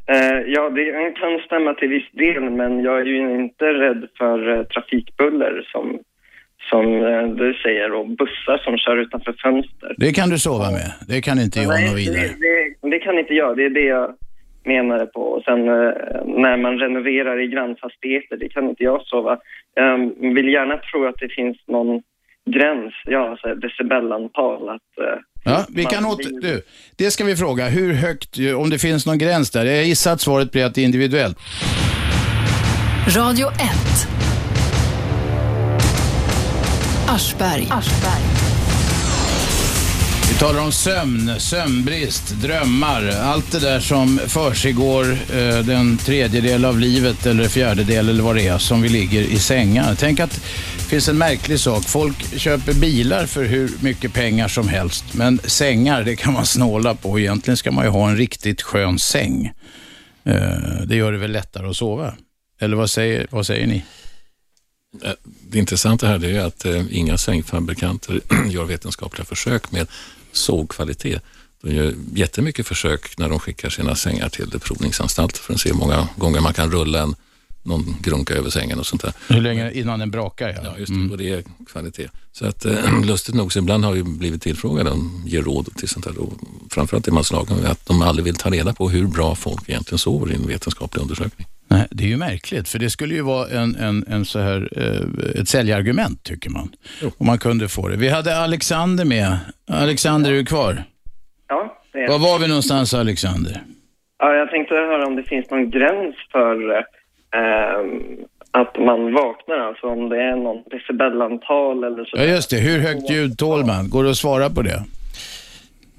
Eh, 0.06 0.38
ja, 0.46 0.70
det 0.70 1.14
kan 1.20 1.38
stämma 1.46 1.74
till 1.74 1.88
viss 1.88 2.10
del, 2.12 2.50
men 2.50 2.80
jag 2.80 3.00
är 3.00 3.04
ju 3.04 3.44
inte 3.44 3.64
rädd 3.64 4.08
för 4.18 4.58
eh, 4.58 4.64
trafikbuller 4.64 5.68
som 5.72 5.98
som 6.70 6.86
eh, 6.86 7.26
du 7.42 7.54
säger, 7.54 7.92
och 7.92 8.08
bussar 8.08 8.58
som 8.64 8.78
kör 8.78 8.96
utanför 8.96 9.32
fönster. 9.42 9.94
Det 9.96 10.12
kan 10.12 10.28
du 10.28 10.38
sova 10.38 10.70
med. 10.70 10.92
Det 11.08 11.22
kan 11.22 11.38
inte 11.38 11.60
jag 11.60 11.68
Nej, 11.68 11.88
något 11.88 11.98
vidare. 11.98 12.20
Det, 12.20 12.80
det, 12.82 12.90
det, 12.90 12.98
kan 12.98 13.18
inte 13.18 13.34
jag. 13.34 13.56
Det 13.56 13.64
är 13.64 13.70
det 13.70 13.84
jag 13.84 14.14
menade 14.64 15.06
på. 15.06 15.20
Och 15.20 15.42
sen 15.42 15.68
eh, 15.68 15.92
när 16.26 16.56
man 16.56 16.78
renoverar 16.78 17.40
i 17.40 17.46
grannfastigheter, 17.46 18.36
det 18.36 18.48
kan 18.48 18.68
inte 18.68 18.82
jag 18.82 19.02
sova. 19.02 19.38
Jag 19.74 19.98
vill 20.34 20.48
gärna 20.48 20.76
tro 20.76 21.06
att 21.06 21.18
det 21.18 21.28
finns 21.28 21.56
någon 21.66 22.02
gräns, 22.50 22.94
ja, 23.04 23.30
alltså 23.30 23.54
decibelantal. 23.54 24.68
Att, 24.68 24.98
eh, 25.00 25.18
ja, 25.44 25.64
vi 25.74 25.84
kan 25.84 26.04
åter, 26.04 26.24
vill... 26.24 26.40
du, 26.40 26.62
det 26.98 27.10
ska 27.10 27.24
vi 27.24 27.36
fråga. 27.36 27.68
Hur 27.68 27.92
högt, 27.92 28.38
om 28.56 28.70
det 28.70 28.78
finns 28.78 29.06
någon 29.06 29.18
gräns 29.18 29.50
där? 29.50 29.64
Jag 29.64 29.84
gissar 29.84 30.12
att 30.12 30.20
svaret 30.20 30.52
blir 30.52 30.64
att 30.64 30.74
det 30.74 30.80
är 30.80 30.84
individuellt. 30.84 31.38
Radio 33.16 33.46
1. 33.46 33.54
Aschberg. 37.08 37.68
Aschberg. 37.70 38.43
Vi 40.34 40.40
talar 40.40 40.60
om 40.60 40.72
sömn, 40.72 41.40
sömnbrist, 41.40 42.30
drömmar, 42.30 43.08
allt 43.08 43.52
det 43.52 43.58
där 43.58 43.80
som 43.80 44.18
försiggår 44.18 45.12
eh, 45.12 45.58
den 45.58 45.96
tredjedel 45.96 46.64
av 46.64 46.80
livet 46.80 47.26
eller 47.26 47.48
fjärdedel 47.48 48.08
eller 48.08 48.22
vad 48.22 48.36
det 48.36 48.48
är 48.48 48.58
som 48.58 48.82
vi 48.82 48.88
ligger 48.88 49.22
i 49.22 49.38
sängar. 49.38 49.94
Tänk 49.98 50.20
att 50.20 50.30
det 50.76 50.84
finns 50.84 51.08
en 51.08 51.18
märklig 51.18 51.60
sak. 51.60 51.84
Folk 51.84 52.38
köper 52.38 52.74
bilar 52.74 53.26
för 53.26 53.44
hur 53.44 53.70
mycket 53.80 54.12
pengar 54.12 54.48
som 54.48 54.68
helst, 54.68 55.04
men 55.12 55.38
sängar 55.44 56.04
det 56.04 56.16
kan 56.16 56.32
man 56.32 56.46
snåla 56.46 56.94
på. 56.94 57.18
Egentligen 57.18 57.56
ska 57.56 57.70
man 57.70 57.84
ju 57.84 57.90
ha 57.90 58.08
en 58.08 58.16
riktigt 58.16 58.62
skön 58.62 58.98
säng. 58.98 59.52
Eh, 60.24 60.82
det 60.86 60.96
gör 60.96 61.12
det 61.12 61.18
väl 61.18 61.32
lättare 61.32 61.68
att 61.68 61.76
sova? 61.76 62.14
Eller 62.60 62.76
vad 62.76 62.90
säger, 62.90 63.26
vad 63.30 63.46
säger 63.46 63.66
ni? 63.66 63.84
Eh, 65.02 65.12
det 65.50 65.58
intressanta 65.58 66.06
här 66.06 66.24
är 66.24 66.40
att 66.40 66.64
eh, 66.64 66.82
inga 66.90 67.18
sängfabrikanter 67.18 68.20
gör 68.50 68.64
vetenskapliga 68.64 69.24
försök 69.24 69.72
med 69.72 69.86
sågkvalitet. 70.36 71.22
De 71.62 71.74
gör 71.74 71.94
jättemycket 72.14 72.66
försök 72.66 73.18
när 73.18 73.28
de 73.28 73.38
skickar 73.38 73.70
sina 73.70 73.94
sängar 73.94 74.28
till 74.28 74.60
provningsanstalter 74.60 75.40
för 75.40 75.54
att 75.54 75.60
se 75.60 75.68
hur 75.68 75.76
många 75.76 76.08
gånger 76.16 76.40
man 76.40 76.54
kan 76.54 76.70
rulla 76.70 77.02
en 77.02 77.14
någon 77.64 77.96
grunka 78.02 78.34
över 78.34 78.50
sängen 78.50 78.78
och 78.78 78.86
sånt 78.86 79.02
där. 79.02 79.12
Hur 79.28 79.40
länge 79.40 79.72
innan 79.72 79.98
den 79.98 80.10
brakar? 80.10 80.48
Ja, 80.48 80.60
ja 80.64 80.78
just 80.78 80.92
det. 80.92 80.98
Mm. 80.98 81.10
Och 81.10 81.18
det 81.18 81.30
är 81.30 81.42
kvalitet. 81.72 82.08
Så 82.32 82.46
att 82.46 82.64
äh, 82.64 82.74
lustigt 83.06 83.34
nog 83.34 83.52
så 83.52 83.58
ibland 83.58 83.84
har 83.84 83.92
vi 83.92 84.02
blivit 84.02 84.42
tillfrågade 84.42 84.90
om 84.90 85.22
ge 85.26 85.40
råd 85.40 85.76
till 85.76 85.88
sånt 85.88 86.04
där. 86.04 86.18
Och 86.18 86.32
framförallt 86.70 87.08
är 87.08 87.12
man 87.12 87.24
slagen 87.24 87.56
med 87.56 87.70
att 87.70 87.86
de 87.86 88.02
aldrig 88.02 88.24
vill 88.24 88.36
ta 88.36 88.50
reda 88.50 88.72
på 88.72 88.88
hur 88.88 89.06
bra 89.06 89.34
folk 89.34 89.68
egentligen 89.68 89.98
sover 89.98 90.32
i 90.32 90.34
en 90.34 90.46
vetenskaplig 90.46 91.02
undersökning. 91.02 91.46
Nej, 91.68 91.86
det 91.90 92.04
är 92.04 92.08
ju 92.08 92.16
märkligt, 92.16 92.68
för 92.68 92.78
det 92.78 92.90
skulle 92.90 93.14
ju 93.14 93.22
vara 93.22 93.48
en, 93.48 93.76
en, 93.76 94.04
en 94.08 94.24
så 94.24 94.38
här, 94.38 94.68
eh, 94.76 95.40
ett 95.40 95.48
säljargument 95.48 96.22
tycker 96.22 96.50
man. 96.50 96.68
Jo. 97.02 97.10
Om 97.18 97.26
man 97.26 97.38
kunde 97.38 97.68
få 97.68 97.88
det. 97.88 97.96
Vi 97.96 98.08
hade 98.08 98.36
Alexander 98.36 99.04
med. 99.04 99.38
Alexander, 99.70 100.32
är 100.32 100.36
du 100.36 100.44
kvar? 100.44 100.84
Ja, 101.48 101.82
det 101.92 101.98
är 101.98 102.08
Var 102.08 102.18
var 102.18 102.38
vi 102.38 102.48
någonstans 102.48 102.94
Alexander? 102.94 103.62
Ja, 104.18 104.34
jag 104.34 104.50
tänkte 104.50 104.74
höra 104.74 105.06
om 105.06 105.16
det 105.16 105.22
finns 105.22 105.50
någon 105.50 105.70
gräns 105.70 106.14
för 106.32 106.76
eh, 106.76 106.84
att 108.50 108.78
man 108.78 109.12
vaknar, 109.12 109.58
alltså 109.58 109.86
om 109.86 110.08
det 110.08 110.22
är 110.22 110.36
någon 110.36 110.62
decibelantal 110.70 111.84
eller 111.84 112.04
så. 112.04 112.16
Ja, 112.16 112.24
just 112.24 112.50
det. 112.50 112.56
Hur 112.56 112.78
högt 112.78 113.10
ljud 113.10 113.38
tål 113.38 113.64
man? 113.64 113.90
Går 113.90 114.04
det 114.04 114.10
att 114.10 114.16
svara 114.16 114.50
på 114.50 114.62
det? 114.62 114.82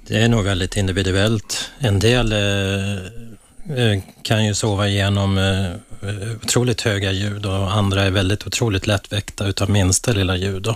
Det 0.08 0.16
är 0.16 0.28
nog 0.28 0.44
väldigt 0.44 0.76
individuellt. 0.76 1.72
En 1.80 1.98
del 1.98 2.32
eh, 2.32 3.26
Eh, 3.70 4.02
kan 4.22 4.46
ju 4.46 4.54
sova 4.54 4.88
igenom 4.88 5.38
eh, 5.38 6.36
otroligt 6.42 6.80
höga 6.80 7.12
ljud 7.12 7.46
och 7.46 7.72
andra 7.72 8.02
är 8.02 8.10
väldigt 8.10 8.46
otroligt 8.46 8.86
lättväckta 8.86 9.46
utav 9.46 9.70
minsta 9.70 10.12
lilla 10.12 10.36
ljud. 10.36 10.68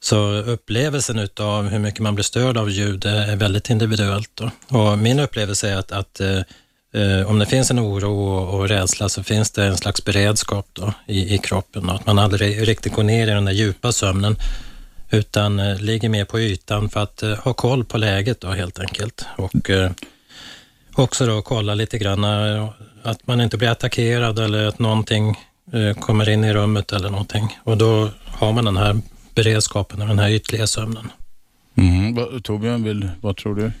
Så 0.00 0.32
upplevelsen 0.32 1.18
utav 1.18 1.68
hur 1.68 1.78
mycket 1.78 2.00
man 2.00 2.14
blir 2.14 2.22
störd 2.22 2.56
av 2.56 2.70
ljud 2.70 3.04
är 3.04 3.36
väldigt 3.36 3.70
individuellt. 3.70 4.30
Då. 4.34 4.50
Och 4.78 4.98
min 4.98 5.18
upplevelse 5.18 5.70
är 5.70 5.76
att, 5.76 5.92
att 5.92 6.20
eh, 6.20 6.40
om 7.26 7.38
det 7.38 7.46
finns 7.46 7.70
en 7.70 7.80
oro 7.80 8.34
och, 8.34 8.68
rädsla 8.68 9.08
så 9.08 9.22
finns 9.22 9.50
det 9.50 9.64
en 9.64 9.76
slags 9.76 10.04
beredskap 10.04 10.66
då 10.72 10.92
i, 11.06 11.34
i 11.34 11.38
kroppen. 11.38 11.86
Då. 11.86 11.92
Att 11.92 12.06
man 12.06 12.18
aldrig 12.18 12.68
riktigt 12.68 12.92
går 12.92 13.02
ner 13.02 13.26
i 13.26 13.30
den 13.30 13.44
där 13.44 13.52
djupa 13.52 13.92
sömnen 13.92 14.36
utan 15.12 15.58
eh, 15.58 15.80
ligger 15.80 16.08
mer 16.08 16.24
på 16.24 16.40
ytan 16.40 16.88
för 16.88 17.00
att 17.00 17.22
eh, 17.22 17.34
ha 17.34 17.52
koll 17.54 17.84
på 17.84 17.98
läget 17.98 18.40
då, 18.40 18.50
helt 18.50 18.78
enkelt. 18.78 19.26
Och, 19.36 19.70
också 20.94 21.26
då 21.26 21.42
kolla 21.42 21.74
lite 21.74 21.98
grann 21.98 22.24
eh, 22.24 22.68
att 23.02 23.26
man 23.26 23.40
inte 23.40 23.58
blir 23.58 23.68
attackerad 23.68 24.38
eller 24.38 24.66
att 24.66 24.78
någonting 24.78 25.36
eh, 25.72 25.94
kommer 25.94 26.28
in 26.28 26.44
i 26.44 26.52
rummet 26.52 26.92
eller 26.92 27.10
någonting. 27.10 27.58
Och 27.64 27.76
då 27.76 28.08
har 28.24 28.52
man 28.52 28.64
den 28.64 28.76
här 28.76 29.00
beredskapen 29.34 30.02
och 30.02 30.08
den 30.08 30.18
här 30.18 30.30
ytliga 30.30 30.66
sömnen. 30.66 31.10
Mm. 31.74 32.42
Torbjörn, 32.42 32.82
vill, 32.82 33.08
vad 33.20 33.36
tror 33.36 33.54
du? 33.54 33.72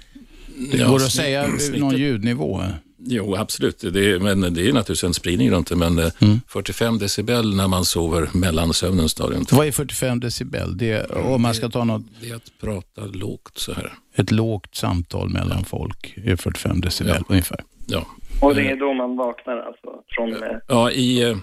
Det 0.72 0.78
ja, 0.78 0.88
går 0.88 0.96
att 0.96 1.12
säga 1.12 1.46
någon 1.76 1.96
ljudnivå? 1.96 2.62
Jo, 3.04 3.34
absolut. 3.36 3.78
Det 3.92 4.10
är, 4.10 4.18
men 4.18 4.40
det 4.40 4.68
är 4.68 4.72
naturligtvis 4.72 5.04
en 5.04 5.14
spridning 5.14 5.50
runt 5.50 5.68
det. 5.68 5.76
Men 5.76 5.98
eh, 5.98 6.10
mm. 6.18 6.40
45 6.48 6.98
decibel 6.98 7.56
när 7.56 7.68
man 7.68 7.84
sover 7.84 8.28
mellan 8.32 8.74
sömnens 8.74 9.12
stadium. 9.12 9.44
Vad 9.50 9.66
är 9.66 9.72
45 9.72 10.20
decibel? 10.20 10.78
Det 10.78 10.90
är, 10.90 11.18
om 11.18 11.42
man 11.42 11.54
ska 11.54 11.68
ta 11.68 11.84
något... 11.84 12.02
Det 12.20 12.30
är 12.30 12.34
att 12.34 12.52
prata 12.60 13.00
lågt 13.00 13.58
så 13.58 13.72
här. 13.72 13.92
Ett 14.14 14.30
lågt 14.30 14.74
samtal 14.74 15.28
mellan 15.28 15.64
folk 15.64 16.14
är 16.24 16.36
45 16.36 16.80
decibel 16.80 17.16
ja. 17.18 17.24
ungefär. 17.28 17.60
Ja. 17.86 18.06
Och 18.40 18.54
det 18.54 18.70
är 18.70 18.76
då 18.76 18.94
man 18.94 19.16
vaknar 19.16 19.56
alltså? 19.56 19.88
Från, 20.08 20.34
ja, 20.68 20.90
i 20.90 21.22
eh, 21.22 21.36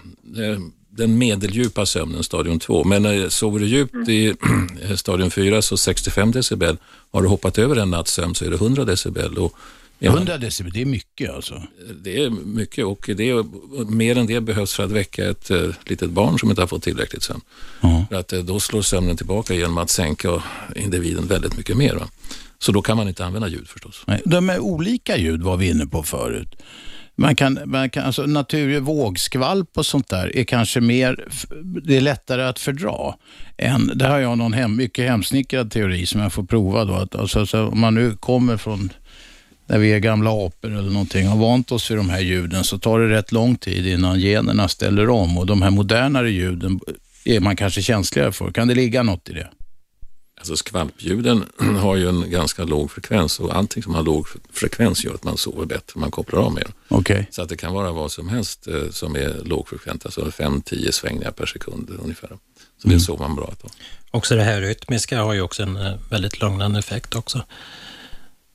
den 0.90 1.18
medeldjupa 1.18 1.86
sömnen, 1.86 2.22
stadium 2.22 2.58
2. 2.58 2.84
Men 2.84 3.04
eh, 3.04 3.28
sover 3.28 3.60
du 3.60 3.66
djupt 3.66 3.94
mm. 3.94 4.10
i 4.10 4.36
stadium 4.96 5.30
4 5.30 5.62
så 5.62 5.76
65 5.76 6.32
decibel. 6.32 6.76
Har 7.12 7.22
du 7.22 7.28
hoppat 7.28 7.58
över 7.58 7.76
en 7.76 7.90
natts 7.90 8.12
sömn 8.12 8.34
så 8.34 8.44
är 8.44 8.50
det 8.50 8.56
100 8.56 8.84
decibel. 8.84 9.38
Och 9.38 9.56
100 10.08 10.38
decibel, 10.38 10.72
det 10.72 10.80
är 10.80 10.86
mycket 10.86 11.30
alltså? 11.30 11.62
Det 12.02 12.24
är 12.24 12.30
mycket 12.30 12.84
och 12.84 13.10
det 13.16 13.30
är, 13.30 13.44
mer 13.90 14.18
än 14.18 14.26
det 14.26 14.40
behövs 14.40 14.74
för 14.74 14.84
att 14.84 14.90
väcka 14.90 15.30
ett 15.30 15.50
uh, 15.50 15.74
litet 15.84 16.10
barn 16.10 16.38
som 16.38 16.50
inte 16.50 16.62
har 16.62 16.66
fått 16.66 16.82
tillräckligt 16.82 17.22
sömn. 17.22 17.40
Uh 17.84 18.08
För 18.08 18.16
att, 18.16 18.32
uh, 18.32 18.40
då 18.40 18.60
slår 18.60 18.82
sömnen 18.82 19.16
tillbaka 19.16 19.54
genom 19.54 19.78
att 19.78 19.90
sänka 19.90 20.42
individen 20.76 21.26
väldigt 21.26 21.56
mycket 21.56 21.76
mer. 21.76 21.94
Va? 21.94 22.08
Så 22.58 22.72
då 22.72 22.82
kan 22.82 22.96
man 22.96 23.08
inte 23.08 23.24
använda 23.24 23.48
ljud 23.48 23.68
förstås. 23.68 24.02
Nej, 24.06 24.22
de 24.24 24.50
är 24.50 24.58
olika 24.58 25.16
ljud 25.16 25.42
var 25.42 25.56
vi 25.56 25.70
inne 25.70 25.86
på 25.86 26.02
förut. 26.02 26.56
Man 27.16 27.36
kan, 27.36 27.58
man 27.64 27.90
kan, 27.90 28.04
alltså 28.04 28.22
naturlig 28.22 28.82
vågskvalp 28.82 29.78
och 29.78 29.86
sånt 29.86 30.08
där 30.08 30.36
är 30.36 30.44
kanske 30.44 30.80
mer, 30.80 31.28
det 31.82 31.96
är 31.96 32.00
lättare 32.00 32.42
att 32.42 32.58
fördra. 32.58 33.14
Än, 33.58 33.92
det 33.94 34.06
har 34.06 34.18
jag 34.18 34.38
någon 34.38 34.52
hem, 34.52 34.76
mycket 34.76 35.08
hemsnickrad 35.08 35.70
teori 35.70 36.06
som 36.06 36.20
jag 36.20 36.32
får 36.32 36.42
prova 36.42 36.84
då. 36.84 36.94
Att, 36.94 37.14
alltså, 37.14 37.66
om 37.66 37.80
man 37.80 37.94
nu 37.94 38.16
kommer 38.16 38.56
från 38.56 38.92
när 39.70 39.78
vi 39.78 39.92
är 39.92 39.98
gamla 39.98 40.30
apor 40.30 40.70
eller 40.70 40.90
någonting 40.90 41.26
har 41.26 41.36
vant 41.36 41.72
oss 41.72 41.90
vid 41.90 41.98
de 41.98 42.10
här 42.10 42.20
ljuden 42.20 42.64
så 42.64 42.78
tar 42.78 43.00
det 43.00 43.08
rätt 43.08 43.32
lång 43.32 43.56
tid 43.56 43.86
innan 43.86 44.20
generna 44.20 44.68
ställer 44.68 45.10
om 45.10 45.38
och 45.38 45.46
de 45.46 45.62
här 45.62 45.70
modernare 45.70 46.30
ljuden 46.30 46.80
är 47.24 47.40
man 47.40 47.56
kanske 47.56 47.82
känsligare 47.82 48.32
för. 48.32 48.52
Kan 48.52 48.68
det 48.68 48.74
ligga 48.74 49.02
något 49.02 49.28
i 49.28 49.32
det? 49.32 49.48
Alltså 50.38 50.56
skvalpljuden 50.56 51.44
har 51.80 51.96
ju 51.96 52.08
en 52.08 52.30
ganska 52.30 52.64
låg 52.64 52.90
frekvens 52.90 53.40
och 53.40 53.56
allting 53.56 53.82
som 53.82 53.94
har 53.94 54.02
låg 54.02 54.26
frekvens 54.52 55.04
gör 55.04 55.14
att 55.14 55.24
man 55.24 55.36
sover 55.36 55.66
bättre, 55.66 56.00
man 56.00 56.10
kopplar 56.10 56.40
av 56.40 56.54
mer. 56.54 56.66
Okay. 56.88 57.24
Så 57.30 57.42
att 57.42 57.48
det 57.48 57.56
kan 57.56 57.72
vara 57.72 57.92
vad 57.92 58.12
som 58.12 58.28
helst 58.28 58.66
eh, 58.66 58.90
som 58.90 59.16
är 59.16 59.44
lågfrekvent, 59.44 60.04
alltså 60.04 60.20
5-10 60.20 60.90
svängningar 60.90 61.30
per 61.30 61.46
sekund 61.46 61.90
ungefär. 62.02 62.28
Så 62.78 62.88
mm. 62.88 62.98
det 62.98 63.04
sover 63.04 63.28
man 63.28 63.36
bra 63.36 63.44
av. 63.44 63.70
Också 64.10 64.36
det 64.36 64.42
här 64.42 64.60
rytmiska 64.60 65.22
har 65.22 65.32
ju 65.34 65.40
också 65.40 65.62
en 65.62 65.76
eh, 65.76 65.94
väldigt 66.10 66.40
lugnande 66.40 66.78
effekt 66.78 67.14
också. 67.14 67.42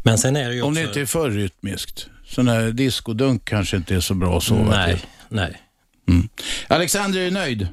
Men 0.06 0.18
sen 0.18 0.36
är 0.36 0.50
det 0.50 0.56
ju 0.56 0.62
också... 0.62 0.68
Om 0.68 0.74
det 0.74 0.82
inte 0.82 1.02
är 1.02 1.06
för 1.06 1.30
rytmiskt. 1.30 2.08
Sån 2.26 2.48
här 2.48 2.72
diskodunk 2.72 3.46
kanske 3.46 3.78
inte 3.78 3.96
är 3.96 4.00
så 4.00 4.13
bra 4.13 4.38
att 4.38 4.44
sova 4.44 4.70
Nej, 4.70 4.94
till. 4.94 5.06
nej. 5.30 5.62
Mm. 6.10 6.30
Alexander, 6.68 7.20
är 7.20 7.26
du 7.26 7.32
nöjd? 7.32 7.68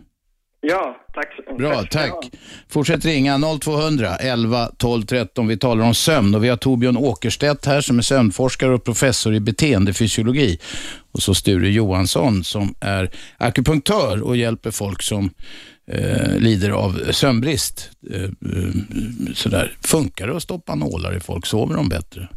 Ja, 0.61 0.97
tack. 1.15 1.59
Bra, 1.59 1.75
tack. 1.75 1.91
tack. 1.91 2.31
Fortsätt 2.69 3.05
ringa 3.05 3.41
0200 3.61 4.17
11 4.17 4.71
12 4.77 5.03
13. 5.03 5.47
Vi 5.47 5.57
talar 5.57 5.85
om 5.85 5.95
sömn 5.95 6.35
och 6.35 6.45
vi 6.45 6.49
har 6.49 6.57
Torbjörn 6.57 6.97
Åkerstedt 6.97 7.67
här 7.67 7.81
som 7.81 7.99
är 7.99 8.03
sömnforskare 8.03 8.75
och 8.75 8.85
professor 8.85 9.35
i 9.35 9.41
beteendefysiologi. 9.41 10.59
Och 11.13 11.23
så 11.23 11.35
Sture 11.35 11.71
Johansson 11.71 12.45
som 12.45 12.75
är 12.81 13.11
akupunktör 13.37 14.23
och 14.23 14.37
hjälper 14.37 14.71
folk 14.71 15.03
som 15.03 15.31
eh, 15.87 16.37
lider 16.39 16.71
av 16.71 17.13
sömnbrist. 17.13 17.91
Eh, 18.11 18.23
eh, 18.23 18.31
sådär. 19.35 19.77
Funkar 19.81 20.27
det 20.27 20.37
att 20.37 20.43
stoppa 20.43 20.75
nålar 20.75 21.17
i 21.17 21.21
folk? 21.21 21.47
Sover 21.47 21.75
de 21.77 21.89
bättre? 21.89 22.29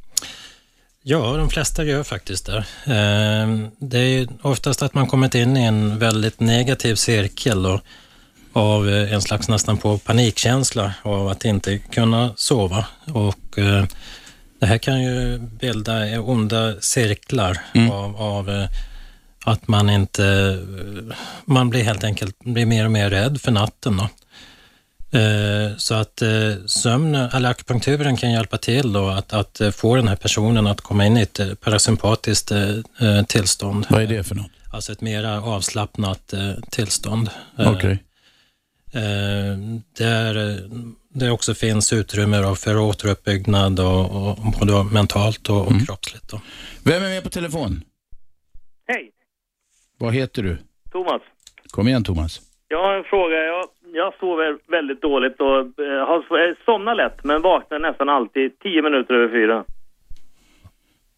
Ja, 1.04 1.38
de 1.38 1.50
flesta 1.50 1.84
gör 1.84 2.04
faktiskt 2.04 2.46
det. 2.46 2.58
Eh, 2.86 3.70
Det 3.80 4.00
är 4.00 4.28
oftast 4.42 4.82
att 4.82 4.94
man 4.94 5.08
kommit 5.08 5.36
in 5.36 5.58
i 5.58 5.64
en 5.64 6.00
väldigt 6.00 6.40
negativ 6.40 6.96
cirkel 6.96 7.66
och 7.66 7.82
av 8.54 8.90
eh, 8.90 9.14
en 9.14 9.22
slags 9.22 9.48
nästan 9.50 9.78
på 9.78 9.98
panikkänsla 9.98 10.94
av 11.02 11.28
att 11.28 11.46
inte 11.46 11.78
kunna 11.78 12.34
sova. 12.36 12.86
Och 13.14 13.60
det 14.60 14.66
här 14.66 14.78
kan 14.78 15.04
ju 15.04 15.38
bilda 15.40 16.20
onda 16.22 16.82
cirklar 16.82 17.58
av, 17.92 18.16
av 18.16 18.50
eh, 18.50 18.68
att 19.46 19.68
man 19.68 19.90
inte... 19.90 20.60
Man 21.46 21.70
blir 21.70 21.84
helt 21.84 22.04
enkelt 22.04 22.40
blir 22.40 22.66
mer 22.66 22.86
och 22.86 22.92
mer 22.92 23.10
rädd 23.10 23.42
för 23.42 23.52
natten. 23.52 23.98
Då. 23.98 24.10
Eh, 25.20 25.78
Så 25.78 25.94
att 25.96 26.22
eh, 26.22 26.54
sömn, 26.66 27.16
eller 27.16 27.50
akupunkturen 27.50 28.18
kan 28.18 28.32
hjälpa 28.32 28.58
till 28.58 28.94
då 28.94 29.08
att, 29.10 29.34
att 29.34 29.62
eh, 29.62 29.72
få 29.72 29.96
den 29.96 30.08
här 30.08 30.16
personen 30.16 30.68
att 30.68 30.82
komma 30.82 31.06
in 31.06 31.18
i 31.18 31.22
ett 31.22 31.62
parasympatiskt 31.62 32.52
tillstånd. 33.28 33.86
Vad 33.90 34.02
är 34.04 34.08
det 34.08 34.24
för 34.24 34.36
något? 34.36 34.52
Alltså 34.74 34.92
ett 34.92 35.02
mera 35.02 35.42
avslappnat 35.42 36.34
tillstånd. 36.70 37.30
Okej. 37.58 38.04
eh, 38.94 39.58
Där 39.98 40.60
det 41.14 41.30
också 41.32 41.54
finns 41.54 41.94
utrymme 41.94 42.56
för 42.56 42.78
återuppbyggnad 42.78 43.80
och, 43.80 44.30
och 44.30 44.38
både 44.60 44.84
mentalt 44.84 45.50
och, 45.50 45.62
och 45.62 45.72
Mm. 45.72 45.86
kroppsligt. 45.86 46.28
Då. 46.30 46.42
Vem 46.84 47.04
är 47.04 47.10
med 47.10 47.24
på 47.24 47.30
telefon? 47.30 47.82
Hej, 48.88 49.12
Vad 50.00 50.14
heter 50.14 50.44
du? 50.44 50.58
Thomas. 50.92 51.22
Kom 51.72 51.88
igen 51.88 52.04
Thomas. 52.04 52.40
Jag 52.68 52.84
har 52.84 52.94
en 52.94 53.04
fråga. 53.04 53.36
Jag, 53.38 53.66
jag 53.94 54.14
sover 54.20 54.58
väldigt 54.68 55.02
dåligt 55.02 55.42
och 55.42 55.60
eh, 55.86 56.08
har 56.08 56.18
eh, 56.18 56.56
somnar 56.66 56.96
lätt 56.96 57.24
men 57.24 57.42
vaknar 57.42 57.80
nästan 57.80 58.10
alltid 58.10 58.60
tio 58.60 58.82
minuter 58.82 59.14
över 59.14 59.30
fyra. 59.30 59.64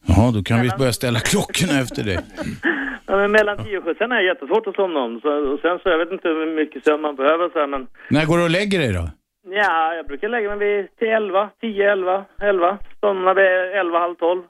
Jaha, 0.08 0.32
då 0.32 0.44
kan 0.44 0.62
vi 0.62 0.70
börja 0.80 0.94
ställa 0.94 1.20
klockorna 1.20 1.80
efter 1.84 2.04
det. 2.04 2.24
Ja, 3.08 3.18
men 3.18 3.32
mellan 3.32 3.58
tio 3.64 3.78
och 3.78 3.84
sju. 3.84 3.96
Sen 3.98 4.12
är 4.12 4.16
det 4.16 4.24
jättesvårt 4.24 4.68
att 4.68 4.76
somna 4.76 5.00
om. 5.00 5.22
Så, 5.22 5.30
och 5.54 5.60
sen 5.60 5.80
så, 5.80 5.90
jag 5.90 5.98
vet 5.98 6.12
inte 6.12 6.28
hur 6.28 6.56
mycket 6.56 6.84
sömn 6.84 7.02
man 7.02 7.16
behöver 7.16 7.50
så 7.50 7.60
här, 7.60 7.68
men 7.68 7.88
När 8.10 8.26
går 8.26 8.38
du 8.38 8.44
och 8.44 8.50
lägger 8.50 8.80
dig 8.80 8.94
då? 8.94 9.10
ja, 9.50 9.94
jag 9.96 10.06
brukar 10.08 10.30
lägga 10.30 10.56
mig 10.56 10.58
vid 10.68 10.96
till 10.98 11.08
elva, 11.08 11.50
tio, 11.62 11.92
elva, 11.92 12.26
elva. 12.42 12.78
Somnar 13.00 13.34
vid 13.34 13.80
elva, 13.80 14.00
halv 14.00 14.16
tolv. 14.16 14.42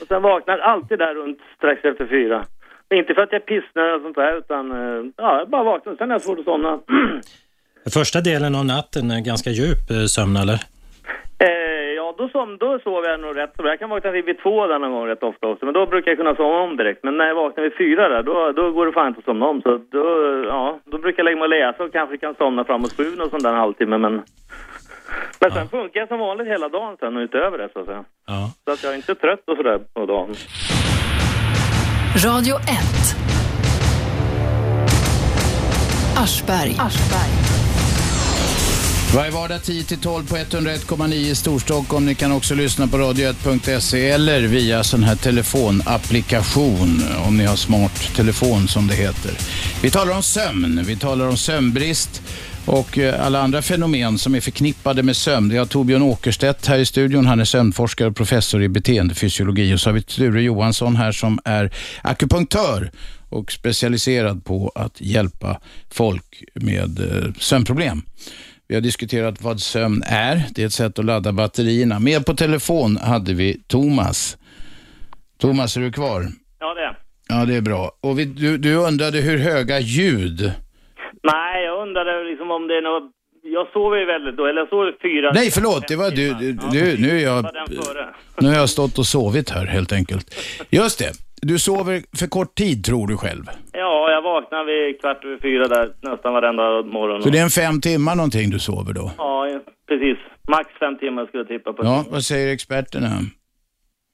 Och 0.00 0.06
sen 0.08 0.22
vaknar 0.22 0.58
alltid 0.58 0.98
där 0.98 1.14
runt 1.14 1.38
strax 1.56 1.84
efter 1.84 2.06
fyra. 2.06 2.44
Inte 2.94 3.14
för 3.14 3.22
att 3.22 3.32
jag 3.32 3.46
pissnödig 3.46 3.94
och 3.94 4.02
sånt 4.02 4.16
där 4.16 4.38
utan 4.38 4.72
eh, 4.72 5.10
ja, 5.16 5.38
jag 5.38 5.48
bara 5.48 5.64
vaknar. 5.64 5.96
Sen 5.96 6.10
är 6.10 6.14
det 6.14 6.20
svårt 6.20 6.38
att 6.38 6.44
somna. 6.44 6.80
Första 7.94 8.20
delen 8.20 8.54
av 8.54 8.64
natten 8.64 9.10
är 9.10 9.20
ganska 9.20 9.50
djup 9.50 9.90
eh, 9.90 10.04
sömn, 10.04 10.36
eller? 10.36 10.58
Eh, 11.38 11.90
ja, 11.96 12.14
då, 12.18 12.28
som, 12.28 12.56
då 12.58 12.78
sover 12.84 13.08
jag 13.10 13.20
nog 13.20 13.36
rätt 13.36 13.52
så 13.56 13.62
bra. 13.62 13.72
Jag 13.72 13.78
kan 13.78 13.90
vakna 13.90 14.10
vid 14.10 14.24
vid 14.24 14.38
två 14.42 14.66
där 14.66 14.78
någon 14.78 14.92
gång 14.92 15.06
rätt 15.06 15.22
ofta 15.22 15.46
också. 15.46 15.64
Men 15.64 15.74
då 15.74 15.86
brukar 15.86 16.10
jag 16.10 16.18
kunna 16.18 16.34
somna 16.34 16.58
om 16.58 16.76
direkt. 16.76 17.04
Men 17.04 17.16
när 17.16 17.26
jag 17.26 17.34
vaknar 17.34 17.64
vid 17.64 17.76
fyra 17.78 18.08
där, 18.08 18.22
då, 18.22 18.52
då 18.52 18.72
går 18.72 18.86
det 18.86 18.92
fan 18.92 19.08
inte 19.08 19.18
att 19.18 19.24
somna 19.24 19.46
om. 19.46 19.62
Så 19.62 19.80
då, 19.90 20.04
ja, 20.48 20.80
då 20.84 20.98
brukar 20.98 21.18
jag 21.20 21.24
lägga 21.24 21.36
mig 21.36 21.44
och 21.44 21.56
läsa 21.58 21.84
och 21.84 21.92
kanske 21.92 22.18
kan 22.18 22.34
somna 22.34 22.64
framåt 22.64 22.96
sju 22.96 23.16
och 23.22 23.30
sån 23.30 23.42
där 23.42 23.50
en 23.50 23.56
halvtimme. 23.56 23.98
Men, 23.98 24.22
men 25.40 25.50
sen 25.50 25.68
funkar 25.68 26.00
jag 26.00 26.08
som 26.08 26.18
vanligt 26.18 26.46
hela 26.46 26.68
dagen 26.68 26.96
sen 27.00 27.16
och 27.16 27.20
utöver 27.20 27.58
det 27.58 27.68
så 27.72 27.80
att 27.80 27.86
säga. 27.86 28.04
Ja. 28.26 28.50
Så 28.64 28.72
att 28.72 28.82
jag 28.82 28.92
är 28.92 28.96
inte 28.96 29.14
trött 29.14 29.42
och 29.46 29.56
sådär 29.56 29.80
på 29.94 30.06
dagen. 30.06 30.34
Radio 32.24 32.56
1. 32.56 33.16
Aschberg. 36.16 36.76
Varje 39.14 39.30
vardag 39.30 39.60
10-12 39.60 40.28
på 40.28 40.36
101,9 40.36 41.14
i 41.14 41.34
Storstockholm. 41.34 42.06
Ni 42.06 42.14
kan 42.14 42.32
också 42.32 42.54
lyssna 42.54 42.86
på 42.86 42.96
radio1.se 42.96 44.08
eller 44.10 44.42
via 44.42 44.84
sån 44.84 45.02
här 45.02 45.16
telefonapplikation 45.16 47.04
om 47.26 47.36
ni 47.36 47.44
har 47.44 47.56
smart 47.56 48.14
telefon 48.16 48.68
som 48.68 48.86
det 48.86 48.94
heter. 48.94 49.32
Vi 49.82 49.90
talar 49.90 50.16
om 50.16 50.22
sömn, 50.22 50.84
vi 50.86 50.96
talar 50.96 51.28
om 51.28 51.36
sömnbrist 51.36 52.22
och 52.66 52.98
eh, 52.98 53.26
alla 53.26 53.40
andra 53.40 53.62
fenomen 53.62 54.18
som 54.18 54.34
är 54.34 54.40
förknippade 54.40 55.02
med 55.02 55.16
sömn. 55.16 55.48
Vi 55.48 55.58
har 55.58 55.66
Torbjörn 55.66 56.02
Åkerstedt 56.02 56.66
här 56.66 56.78
i 56.78 56.86
studion. 56.86 57.26
Han 57.26 57.40
är 57.40 57.44
sömnforskare 57.44 58.08
och 58.08 58.16
professor 58.16 58.62
i 58.62 58.68
beteendefysiologi. 58.68 59.74
Och 59.74 59.80
så 59.80 59.88
har 59.90 59.94
vi 59.94 60.02
Sture 60.02 60.42
Johansson 60.42 60.96
här 60.96 61.12
som 61.12 61.38
är 61.44 61.70
akupunktör 62.02 62.90
och 63.28 63.52
specialiserad 63.52 64.44
på 64.44 64.72
att 64.74 65.00
hjälpa 65.00 65.60
folk 65.90 66.42
med 66.54 66.98
eh, 66.98 67.32
sömnproblem. 67.38 68.02
Vi 68.68 68.74
har 68.74 68.82
diskuterat 68.82 69.42
vad 69.42 69.60
sömn 69.60 70.02
är. 70.06 70.42
Det 70.50 70.62
är 70.62 70.66
ett 70.66 70.72
sätt 70.72 70.98
att 70.98 71.04
ladda 71.04 71.32
batterierna. 71.32 71.98
Med 71.98 72.26
på 72.26 72.34
telefon 72.34 72.96
hade 72.96 73.34
vi 73.34 73.60
Thomas. 73.66 74.38
Thomas, 75.40 75.76
är 75.76 75.80
du 75.80 75.92
kvar? 75.92 76.28
Ja, 76.58 76.74
det 76.74 76.80
är 76.80 76.98
Ja, 77.28 77.44
det 77.44 77.54
är 77.54 77.60
bra. 77.60 77.90
Och 78.00 78.18
vi, 78.18 78.24
du, 78.24 78.58
du 78.58 78.74
undrade 78.74 79.18
hur 79.20 79.38
höga 79.38 79.80
ljud... 79.80 80.52
Nej, 81.22 81.64
jag 81.64 81.82
undrade 81.82 82.10
liksom 82.46 82.50
om 82.50 82.68
det 82.68 82.76
är 82.76 82.82
något... 82.82 83.12
Jag 83.42 83.66
sover 83.72 83.96
ju 83.96 84.06
väldigt 84.06 84.36
då, 84.36 84.46
eller 84.46 84.60
jag 84.60 84.68
sover 84.68 84.92
fyra... 85.02 85.30
Nej, 85.34 85.50
förlåt, 85.50 85.88
det 85.88 85.96
var 85.96 86.10
du. 86.10 86.34
du, 86.34 86.56
Ja, 86.62 86.70
du 86.72 87.02
nu, 87.02 87.10
är 87.18 87.24
jag, 87.24 87.46
nu 88.40 88.48
har 88.48 88.54
jag 88.56 88.68
stått 88.70 88.98
och 88.98 89.06
sovit 89.06 89.50
här 89.50 89.66
helt 89.66 89.92
enkelt. 89.92 90.34
Just 90.70 90.98
det. 90.98 91.12
Du 91.42 91.58
sover 91.58 92.02
för 92.18 92.26
kort 92.26 92.54
tid 92.54 92.84
tror 92.84 93.06
du 93.08 93.16
själv. 93.16 93.44
Ja, 93.72 94.10
jag 94.10 94.22
vaknar 94.22 94.64
vid 94.64 95.00
kvart 95.00 95.24
över 95.24 95.38
fyra 95.42 95.68
där 95.68 95.92
nästan 96.00 96.32
varenda 96.32 96.82
morgon. 96.82 97.22
Så 97.22 97.28
det 97.28 97.38
är 97.38 97.42
en 97.42 97.50
fem 97.50 97.80
timmar 97.80 98.14
någonting 98.16 98.50
du 98.50 98.58
sover 98.58 98.92
då? 98.92 99.10
Ja, 99.18 99.48
precis. 99.88 100.18
Max 100.48 100.70
fem 100.80 100.98
timmar 100.98 101.26
skulle 101.26 101.40
jag 101.40 101.48
tippa 101.48 101.72
på. 101.72 101.84
Ja, 101.84 102.04
vad 102.10 102.22
säger 102.22 102.52
experterna? 102.54 103.08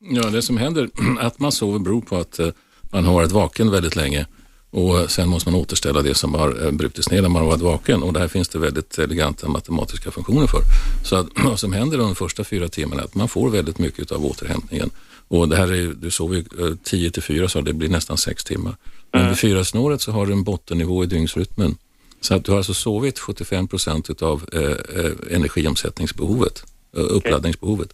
Ja, 0.00 0.30
det 0.30 0.42
som 0.42 0.56
händer 0.56 0.88
att 1.20 1.38
man 1.38 1.52
sover 1.52 1.78
beror 1.78 2.00
på 2.00 2.16
att 2.16 2.38
eh, 2.38 2.46
man 2.92 3.04
har 3.04 3.14
varit 3.14 3.32
vaken 3.32 3.70
väldigt 3.70 3.96
länge 3.96 4.26
och 4.72 5.10
sen 5.10 5.28
måste 5.28 5.50
man 5.50 5.60
återställa 5.60 6.02
det 6.02 6.14
som 6.14 6.34
har 6.34 6.64
eh, 6.64 6.70
brutits 6.70 7.10
ner 7.10 7.22
när 7.22 7.28
man 7.28 7.42
har 7.42 7.48
varit 7.48 7.60
vaken 7.60 8.02
och 8.02 8.12
där 8.12 8.28
finns 8.28 8.48
det 8.48 8.58
väldigt 8.58 8.98
eleganta 8.98 9.48
matematiska 9.48 10.10
funktioner 10.10 10.46
för. 10.46 10.60
Så 11.04 11.16
att, 11.16 11.26
vad 11.44 11.60
som 11.60 11.72
händer 11.72 11.98
de 11.98 12.14
första 12.14 12.44
fyra 12.44 12.68
timmarna 12.68 13.02
är 13.02 13.04
att 13.04 13.14
man 13.14 13.28
får 13.28 13.50
väldigt 13.50 13.78
mycket 13.78 14.12
av 14.12 14.26
återhämtningen. 14.26 14.90
Och 15.28 15.48
det 15.48 15.56
här 15.56 15.72
är, 15.72 15.94
du 16.00 16.10
sover 16.10 16.36
ju 16.36 16.76
10 16.84 17.10
till 17.10 17.22
4 17.22 17.48
så 17.48 17.60
det 17.60 17.72
blir 17.72 17.88
nästan 17.88 18.18
6 18.18 18.44
timmar. 18.44 18.76
Men 19.12 19.28
vid 19.28 19.38
fyra 19.38 19.64
snåret 19.64 20.00
så 20.00 20.12
har 20.12 20.26
du 20.26 20.32
en 20.32 20.44
bottennivå 20.44 21.04
i 21.04 21.06
dygnsrytmen. 21.06 21.76
Så 22.20 22.34
att 22.34 22.44
du 22.44 22.50
har 22.50 22.58
alltså 22.58 22.74
sovit 22.74 23.18
75 23.18 23.68
procent 23.68 24.10
utav 24.10 24.44
eh, 24.52 24.60
eh, 24.60 25.12
energiomsättningsbehovet, 25.30 26.64
eh, 26.96 27.02
uppladdningsbehovet. 27.02 27.92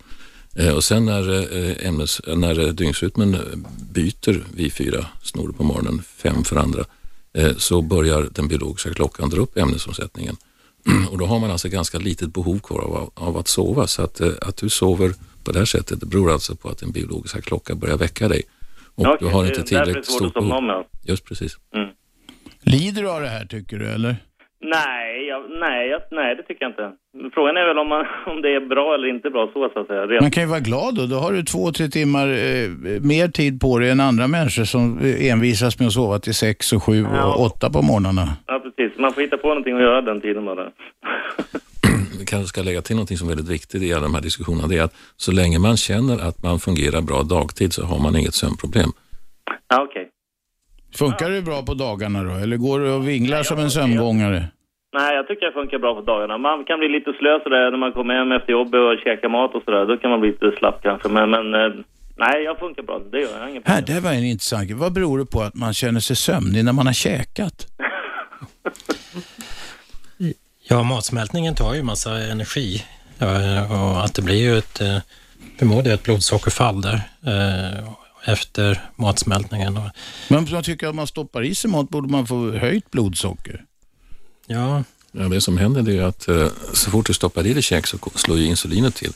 Eh, 0.57 0.75
och 0.75 0.85
sen 0.85 1.05
när, 1.05 1.55
eh, 1.57 1.87
ämnes, 1.89 2.21
när 2.27 2.59
eh, 2.67 2.69
dygnsrytmen 2.69 3.35
eh, 3.35 3.41
byter 3.93 4.45
vid 4.55 4.73
fyra 4.73 5.07
snor 5.23 5.53
på 5.53 5.65
morgonen, 5.65 6.03
fem 6.03 6.45
för 6.45 6.57
andra, 6.57 6.85
eh, 7.33 7.57
så 7.57 7.83
börjar 7.83 8.29
den 8.33 8.49
biologiska 8.49 8.95
klockan 8.95 9.31
dra 9.31 9.41
upp 9.41 9.57
ämnesomsättningen. 9.57 10.37
Och 11.11 11.19
då 11.19 11.27
har 11.27 11.39
man 11.39 11.51
alltså 11.51 11.69
ganska 11.69 11.99
litet 11.99 12.33
behov 12.33 12.59
kvar 12.59 12.81
av, 12.81 13.11
av 13.15 13.37
att 13.37 13.49
sova. 13.49 13.87
Så 13.87 14.03
att, 14.03 14.21
eh, 14.21 14.33
att 14.41 14.57
du 14.57 14.69
sover 14.69 15.15
på 15.45 15.53
det 15.53 15.59
här 15.59 15.67
sättet 15.67 16.01
det 16.01 16.07
beror 16.07 16.33
alltså 16.33 16.57
på 16.57 16.69
att 16.69 16.79
den 16.79 16.93
biologiska 16.93 17.41
klockan 17.41 17.79
börjar 17.79 17.97
väcka 17.97 18.29
dig. 18.29 18.43
Och 18.95 19.07
Ja, 19.07 19.17
du 19.21 19.27
har 19.27 19.47
inte 19.47 19.63
tillräckligt 19.63 20.07
stort 20.07 20.35
behov. 20.35 20.85
Just 21.03 21.25
precis. 21.25 21.57
Lider 22.61 23.03
du 23.03 23.11
av 23.11 23.21
det 23.21 23.29
här 23.29 23.47
tycker 23.47 23.79
du 23.79 23.89
eller? 23.89 24.17
Nej, 24.61 25.27
jag, 25.29 25.43
nej, 25.61 25.89
jag, 25.89 26.01
nej, 26.11 26.37
det 26.37 26.43
tycker 26.43 26.65
jag 26.65 26.71
inte. 26.71 26.93
Frågan 27.35 27.57
är 27.57 27.67
väl 27.69 27.79
om, 27.79 27.89
man, 27.89 28.07
om 28.27 28.43
det 28.43 28.49
är 28.55 28.61
bra 28.61 28.95
eller 28.95 29.09
inte 29.09 29.31
bra 29.31 29.51
så, 29.53 29.71
så 29.75 29.81
att 29.81 29.87
säga. 29.87 30.21
Man 30.21 30.31
kan 30.31 30.43
ju 30.43 30.49
vara 30.49 30.61
glad 30.61 30.95
då. 30.97 31.07
Då 31.07 31.17
har 31.17 31.33
du 31.33 31.43
två, 31.43 31.73
tre 31.73 31.89
timmar 31.89 32.27
eh, 32.29 32.69
mer 33.13 33.29
tid 33.29 33.61
på 33.61 33.79
dig 33.79 33.91
än 33.91 34.01
andra 34.01 34.27
människor 34.29 34.65
som 34.65 34.99
eh, 34.99 35.31
envisas 35.31 35.79
med 35.79 35.87
att 35.87 35.93
sova 35.93 36.19
till 36.19 36.35
sex 36.35 36.73
och 36.73 36.83
sju 36.83 37.07
Ja. 37.15 37.35
och 37.35 37.43
åtta 37.47 37.71
på 37.71 37.83
morgnarna. 37.83 38.29
Ja, 38.47 38.61
precis. 38.61 38.99
Man 38.99 39.13
får 39.13 39.21
hitta 39.23 39.37
på 39.37 39.49
någonting 39.49 39.75
att 39.75 39.83
göra 39.83 40.03
den 40.03 40.21
tiden 40.21 40.45
bara. 40.45 40.65
vi 42.19 42.25
kanske 42.27 42.49
ska 42.49 42.63
lägga 42.63 42.83
till 42.83 42.97
något 42.97 43.19
som 43.19 43.29
är 43.29 43.35
väldigt 43.35 43.55
viktigt 43.55 43.83
i 43.83 43.93
alla 43.93 44.03
de 44.03 44.15
här 44.15 44.23
diskussionerna. 44.23 44.69
Det 44.69 44.79
är 44.79 44.83
att 44.83 44.95
så 45.17 45.33
länge 45.33 45.59
man 45.59 45.77
känner 45.77 46.29
att 46.29 46.43
man 46.43 46.59
fungerar 46.59 47.01
bra 47.01 47.23
dagtid 47.23 47.73
så 47.73 47.85
har 47.85 47.99
man 48.03 48.17
inget 48.17 48.35
sömnproblem. 48.35 48.91
Ja, 49.69 49.83
okej. 49.83 50.08
Funkar 50.97 51.31
det 51.31 51.43
bra 51.43 51.63
på 51.63 51.75
dagarna 51.75 52.23
då? 52.23 52.35
Eller 52.35 52.57
går 52.57 52.81
du 52.81 52.91
och 52.93 53.09
vinglar 53.09 53.43
som 53.43 53.59
en 53.59 53.71
sömngångare? 53.71 54.45
Nej, 54.93 55.15
jag 55.15 55.29
tycker 55.29 55.47
det 55.47 55.53
funkar 55.53 55.79
bra 55.79 55.95
på 55.95 56.01
dagarna. 56.01 56.39
Man 56.39 56.65
kan 56.65 56.79
bli 56.79 56.89
lite 56.89 57.13
slö 57.19 57.41
sådär 57.43 57.71
när 57.71 57.79
man 57.79 57.93
kommer 57.93 58.15
hem 58.15 58.33
efter 58.33 58.53
jobbet 58.53 58.81
och 58.81 58.99
käkar 59.05 59.29
mat 59.29 59.55
och 59.55 59.63
sådär. 59.65 59.87
Då 59.87 59.97
kan 59.97 60.11
man 60.11 60.21
bli 60.21 60.31
lite 60.31 60.53
slapp 60.59 60.83
kanske. 60.83 61.09
Men, 61.09 61.31
men 61.31 61.55
eh, 61.55 61.73
nej, 62.17 62.43
jag 62.43 62.59
funkar 62.59 62.83
bra. 62.83 62.99
Det 63.13 63.21
gör 63.21 63.39
jag. 63.41 63.51
inga 63.51 63.61
Här, 63.65 63.83
det 63.83 64.01
var 64.01 64.13
en 64.13 64.25
intressant. 64.25 64.71
Vad 64.71 64.93
beror 64.93 65.19
det 65.19 65.27
på 65.27 65.41
att 65.41 65.55
man 65.55 65.75
känner 65.75 66.01
sig 66.01 66.17
sömnig 66.17 66.65
när 66.65 66.73
man 66.73 66.87
har 66.87 66.93
käkat? 66.93 67.67
Ja, 70.71 70.83
matsmältningen 70.83 71.55
tar 71.55 71.75
ju 71.75 71.83
massa 71.83 72.19
energi 72.19 72.85
och 73.71 74.05
att 74.05 74.15
det 74.15 74.23
blir 74.23 74.37
ju 74.37 74.59
ett, 74.59 74.81
eh, 74.81 74.99
förmodligen 75.59 75.95
ett 75.95 76.03
blodsockerfall 76.03 76.81
där 76.81 77.01
eh, 77.27 77.89
efter 78.25 78.91
matsmältningen. 78.97 79.81
Men 80.29 80.39
om 80.39 80.47
man 80.51 80.63
tycker 80.63 80.87
att 80.89 80.95
man 80.95 81.07
stoppar 81.07 81.43
i 81.43 81.55
sig 81.55 81.71
mat 81.71 81.89
borde 81.89 82.09
man 82.09 82.27
få 82.27 82.51
höjt 82.51 82.91
blodsocker? 82.91 83.65
Ja. 84.47 84.85
ja 85.13 85.29
det 85.29 85.41
som 85.41 85.59
händer 85.59 85.89
är 85.89 86.03
att 86.03 86.29
eh, 86.29 86.49
så 86.73 86.91
fort 86.91 87.07
du 87.07 87.15
stoppar 87.15 87.47
i 87.47 87.55
dig 87.55 87.63
käk 87.63 87.87
så 87.87 87.99
slår 88.15 88.39
ju 88.39 88.45
insulinet 88.45 88.95
till 88.95 89.13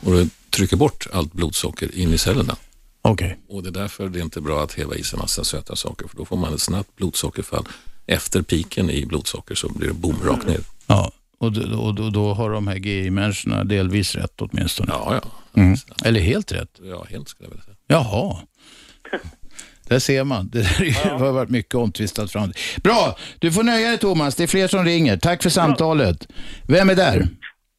och 0.00 0.12
det 0.12 0.28
trycker 0.50 0.76
bort 0.76 1.06
allt 1.12 1.32
blodsocker 1.32 1.94
in 1.94 2.14
i 2.14 2.18
cellerna. 2.18 2.56
Okay. 3.02 3.34
Och 3.48 3.62
det 3.62 3.68
är 3.68 3.72
därför 3.72 4.08
det 4.08 4.18
är 4.18 4.22
inte 4.22 4.40
bra 4.40 4.64
att 4.64 4.72
häva 4.72 4.94
i 4.94 5.02
sig 5.02 5.18
massa 5.18 5.44
söta 5.44 5.76
saker 5.76 6.08
för 6.08 6.16
då 6.16 6.24
får 6.24 6.36
man 6.36 6.54
ett 6.54 6.60
snabbt 6.60 6.96
blodsockerfall. 6.96 7.64
Efter 8.06 8.42
piken 8.42 8.90
i 8.90 9.06
blodsocker 9.06 9.54
så 9.54 9.68
blir 9.68 9.88
det 9.88 9.94
boom 9.94 10.16
rakt 10.24 10.46
ner. 10.46 10.60
Ja, 10.86 11.12
och 11.38 11.52
då, 11.52 11.78
och 11.78 11.94
då, 11.94 12.10
då 12.10 12.34
har 12.34 12.50
de 12.50 12.66
här 12.66 12.76
GI-människorna 12.76 13.64
delvis 13.64 14.14
rätt 14.14 14.40
åtminstone. 14.40 14.92
Ja, 14.92 15.20
ja. 15.22 15.60
Mm. 15.62 15.76
Eller 16.04 16.20
helt 16.20 16.52
rätt. 16.52 16.80
Ja, 16.82 17.06
helt 17.10 17.28
skulle 17.28 17.46
jag 17.46 17.50
vilja 17.50 17.64
säga. 17.64 17.76
Jaha. 17.88 18.36
Där 19.88 19.98
ser 19.98 20.24
man. 20.24 20.48
Det 20.52 20.58
där 20.58 20.94
ja. 21.04 21.16
har 21.18 21.32
varit 21.32 21.50
mycket 21.50 21.74
omtvistat 21.74 22.32
fram. 22.32 22.52
Bra, 22.82 23.16
du 23.38 23.52
får 23.52 23.62
nöja 23.62 23.88
dig 23.88 23.98
Thomas. 23.98 24.36
Det 24.36 24.42
är 24.42 24.46
fler 24.46 24.66
som 24.66 24.84
ringer. 24.84 25.16
Tack 25.16 25.42
för 25.42 25.50
samtalet. 25.50 26.16
Vem 26.68 26.90
är 26.90 26.94
där? 26.94 27.22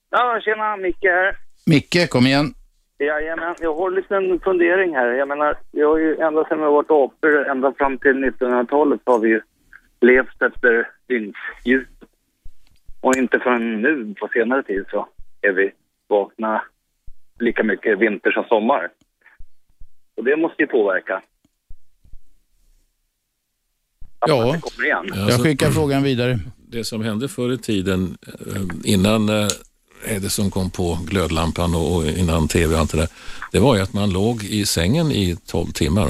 Ja, 0.09 0.39
tjena, 0.43 0.77
Micke 0.77 1.03
här. 1.03 1.37
Micke, 1.65 2.09
kom 2.09 2.25
igen. 2.25 2.53
Jajamän, 2.99 3.55
jag 3.59 3.75
har 3.75 3.87
en 3.87 3.95
liten 3.95 4.39
fundering 4.39 4.95
här. 4.95 5.07
Jag 5.07 5.27
menar, 5.27 5.57
vi 5.71 5.81
har 5.81 5.97
ju 5.97 6.17
ända 6.19 6.43
sedan 6.43 6.59
vi 6.59 6.65
varit 6.65 6.91
apor, 6.91 7.49
ända 7.49 7.73
fram 7.77 7.97
till 7.97 8.11
1900-talet 8.11 9.01
har 9.05 9.19
vi 9.19 9.29
ju 9.29 9.41
levt 10.01 10.41
efter 10.41 10.87
dygnsljus. 11.07 11.87
Och 13.01 13.15
inte 13.15 13.39
förrän 13.39 13.81
nu 13.81 14.15
på 14.19 14.27
senare 14.33 14.63
tid 14.63 14.85
så 14.91 15.07
är 15.41 15.51
vi 15.51 15.71
vakna 16.07 16.61
lika 17.39 17.63
mycket 17.63 17.99
vinter 17.99 18.31
som 18.31 18.43
sommar. 18.43 18.89
Och 20.19 20.25
det 20.25 20.37
måste 20.37 20.61
ju 20.61 20.67
påverka. 20.67 21.21
Att 24.19 24.29
ja, 24.29 24.55
jag 25.15 25.43
skickar 25.43 25.71
frågan 25.71 26.03
vidare. 26.03 26.39
Det 26.67 26.83
som 26.83 27.01
hände 27.01 27.27
förr 27.27 27.51
i 27.51 27.57
tiden, 27.57 28.17
eh, 28.27 28.61
innan 28.83 29.29
eh, 29.29 29.47
Edison 30.07 30.51
kom 30.51 30.71
på 30.71 30.97
glödlampan 31.05 31.75
och 31.75 32.05
innan 32.05 32.47
tv 32.47 32.73
och 32.73 32.79
allt 32.79 32.91
det 32.91 32.97
där, 32.97 33.07
det 33.51 33.59
var 33.59 33.75
ju 33.75 33.81
att 33.81 33.93
man 33.93 34.09
låg 34.09 34.43
i 34.43 34.65
sängen 34.65 35.11
i 35.11 35.37
12 35.45 35.71
timmar. 35.71 36.09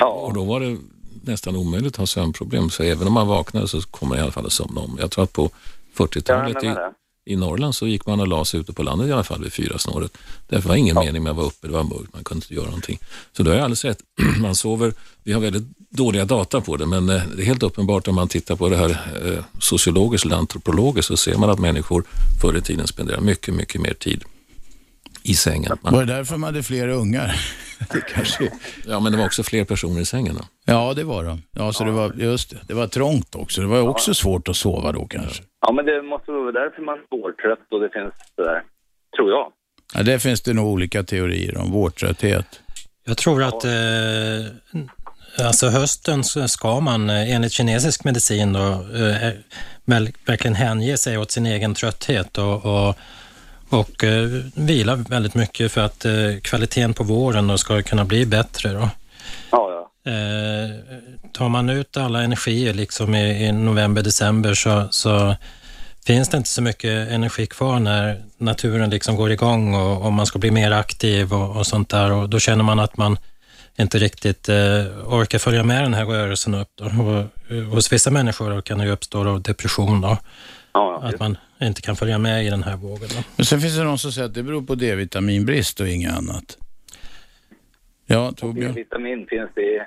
Ja. 0.00 0.06
Och 0.06 0.34
då 0.34 0.44
var 0.44 0.60
det 0.60 0.78
nästan 1.24 1.56
omöjligt 1.56 1.92
att 1.92 1.96
ha 1.96 2.06
sömnproblem, 2.06 2.70
så 2.70 2.82
även 2.82 3.06
om 3.06 3.12
man 3.12 3.26
vaknade 3.26 3.68
så 3.68 3.82
kommer 3.82 4.08
man 4.08 4.18
i 4.18 4.22
alla 4.22 4.32
fall 4.32 4.46
att 4.46 4.52
somna 4.52 4.80
om. 4.80 4.96
Jag 5.00 5.10
tror 5.10 5.24
att 5.24 5.32
på 5.32 5.50
40-talet 5.96 6.56
ja, 6.62 6.92
i, 7.24 7.36
Norrland 7.36 7.74
så 7.74 7.86
gick 7.86 8.06
man 8.06 8.20
och 8.20 8.28
la 8.28 8.44
sig 8.44 8.60
ute 8.60 8.72
på 8.72 8.82
landet 8.82 9.08
i 9.08 9.12
alla 9.12 9.24
fall 9.24 9.42
vid 9.42 9.52
fyra 9.52 9.78
snåret. 9.78 10.18
Därför 10.48 10.68
var 10.68 10.76
ingen 10.76 10.96
ja. 10.96 11.02
mening 11.02 11.22
med 11.22 11.30
att 11.30 11.36
vara 11.36 11.46
uppe, 11.46 11.66
det 11.66 11.72
var 11.72 11.84
mörkt, 11.84 12.14
man 12.14 12.24
kunde 12.24 12.44
inte 12.44 12.54
göra 12.54 12.66
någonting. 12.66 12.98
Så 13.36 13.42
då 13.42 13.50
har 13.50 13.56
jag 13.56 13.64
alldeles 13.64 13.84
rätt, 13.84 13.98
man 14.40 14.54
sover, 14.54 14.94
vi 15.22 15.32
har 15.32 15.40
väldigt 15.40 15.64
dåliga 15.90 16.24
data 16.24 16.60
på 16.60 16.76
det, 16.76 16.86
men 16.86 17.08
eh, 17.08 17.22
det 17.36 17.42
är 17.42 17.46
helt 17.46 17.62
uppenbart 17.62 18.08
om 18.08 18.14
man 18.14 18.28
tittar 18.28 18.56
på 18.56 18.68
det 18.68 18.76
här 18.76 18.90
eh, 19.24 19.44
sociologiskt 19.60 20.26
eller 20.26 20.36
antropologiskt 20.36 21.08
så 21.08 21.16
ser 21.16 21.36
man 21.36 21.50
att 21.50 21.58
människor 21.58 22.04
förr 22.40 22.56
i 22.56 22.60
tiden 22.60 22.86
spenderar 22.86 23.20
mycket, 23.20 23.54
mycket 23.54 23.80
mer 23.80 23.94
tid 23.94 24.24
i 25.22 25.34
sängen. 25.34 25.78
Man... 25.82 25.92
Var 25.92 26.04
det 26.04 26.14
därför 26.14 26.36
man 26.36 26.54
hade 26.54 26.62
fler 26.62 26.88
ungar? 26.88 27.34
det 27.92 28.00
kanske... 28.00 28.52
Ja, 28.86 29.00
men 29.00 29.12
det 29.12 29.18
var 29.18 29.24
också 29.24 29.42
fler 29.42 29.64
personer 29.64 30.00
i 30.00 30.04
sängen 30.04 30.34
då. 30.34 30.44
Ja, 30.64 30.92
det 30.96 31.04
var 31.04 31.24
de. 31.24 31.42
Ja, 31.52 31.72
så 31.72 31.82
ja. 31.82 31.86
det 31.86 31.92
var, 31.92 32.12
just 32.16 32.50
det, 32.50 32.56
det 32.68 32.74
var 32.74 32.86
trångt 32.86 33.34
också. 33.34 33.60
Det 33.60 33.66
var 33.66 33.76
ja. 33.76 33.82
också 33.82 34.14
svårt 34.14 34.48
att 34.48 34.56
sova 34.56 34.92
då 34.92 35.06
kanske. 35.06 35.42
Ja, 35.60 35.72
men 35.72 35.86
det 35.86 36.02
måste 36.02 36.32
vara 36.32 36.52
därför 36.52 36.82
man 36.82 36.98
är 36.98 37.16
vårtrött 37.16 37.66
och 37.70 37.80
det 37.80 37.90
finns 37.90 38.14
det 38.36 38.42
där, 38.42 38.62
tror 39.16 39.30
jag. 39.30 39.52
Ja, 39.94 40.02
det 40.02 40.18
finns 40.18 40.42
det 40.42 40.54
nog 40.54 40.66
olika 40.66 41.02
teorier 41.02 41.58
om, 41.58 41.70
vårtrötthet. 41.70 42.60
Jag 43.04 43.16
tror 43.16 43.42
att 43.42 43.64
eh, 43.64 44.82
alltså 45.46 45.68
hösten 45.68 46.24
ska 46.24 46.80
man 46.80 47.10
eh, 47.10 47.34
enligt 47.34 47.52
kinesisk 47.52 48.04
medicin 48.04 48.52
då, 48.52 48.60
eh, 48.60 49.32
verkligen 50.26 50.54
hänge 50.54 50.96
sig 50.96 51.18
åt 51.18 51.30
sin 51.30 51.46
egen 51.46 51.74
trötthet 51.74 52.38
och, 52.38 52.66
och 52.66 52.96
och 53.72 54.04
eh, 54.04 54.28
vila 54.54 54.96
väldigt 54.96 55.34
mycket 55.34 55.72
för 55.72 55.80
att 55.80 56.04
eh, 56.04 56.12
kvaliteten 56.42 56.94
på 56.94 57.04
våren 57.04 57.46
då 57.46 57.58
ska 57.58 57.82
kunna 57.82 58.04
bli 58.04 58.26
bättre. 58.26 58.72
Då. 58.72 58.88
Ja, 59.50 59.88
ja. 60.04 60.10
Eh, 60.12 60.70
tar 61.32 61.48
man 61.48 61.70
ut 61.70 61.96
alla 61.96 62.22
energier 62.22 62.74
liksom 62.74 63.14
i, 63.14 63.46
i 63.46 63.52
november, 63.52 64.02
december 64.02 64.54
så, 64.54 64.88
så, 64.90 65.36
finns 66.06 66.28
det 66.28 66.36
inte 66.36 66.48
så 66.48 66.62
mycket 66.62 67.08
energi 67.08 67.46
kvar 67.46 67.78
när 67.78 68.22
naturen 68.38 68.90
liksom 68.90 69.16
går 69.16 69.30
igång 69.30 69.74
och, 69.74 70.02
och 70.06 70.12
man 70.12 70.26
ska 70.26 70.38
bli 70.38 70.50
mer 70.50 70.70
aktiv 70.70 71.32
och, 71.32 71.56
och, 71.56 71.66
sånt 71.66 71.88
där 71.88 72.12
och 72.12 72.28
då 72.28 72.38
känner 72.38 72.64
man 72.64 72.78
att 72.78 72.96
man 72.96 73.18
inte 73.78 73.98
riktigt 73.98 74.48
eh, 74.48 74.54
orkar 75.06 75.38
följa 75.38 75.62
med 75.62 75.82
den 75.82 75.94
här 75.94 76.04
rörelsen 76.04 76.54
upp. 76.54 76.68
Då. 76.74 76.84
Och, 76.84 77.54
eh, 77.56 77.64
hos 77.64 77.92
vissa 77.92 78.10
människor 78.10 78.60
kan 78.60 78.78
det 78.78 78.90
uppstå 78.90 79.24
då 79.24 79.38
depression. 79.38 80.00
Då. 80.00 80.16
Ja, 80.72 81.00
att 81.02 81.20
man 81.20 81.36
inte 81.66 81.82
kan 81.82 81.96
följa 81.96 82.18
med 82.18 82.46
i 82.46 82.50
den 82.50 82.62
här 82.62 82.76
vågen. 82.76 83.08
Men 83.36 83.46
sen 83.46 83.60
finns 83.60 83.76
det 83.76 83.84
någon 83.84 83.98
som 83.98 84.12
säger 84.12 84.28
att 84.28 84.34
det 84.34 84.42
beror 84.42 84.62
på 84.62 84.74
D-vitaminbrist 84.74 85.80
och 85.80 85.88
inget 85.88 86.12
annat. 86.12 86.58
Ja, 88.06 88.32
Torbjörn? 88.32 88.74
D-vitamin 88.74 89.26
finns 89.30 89.50
det 89.54 89.62
i 89.62 89.80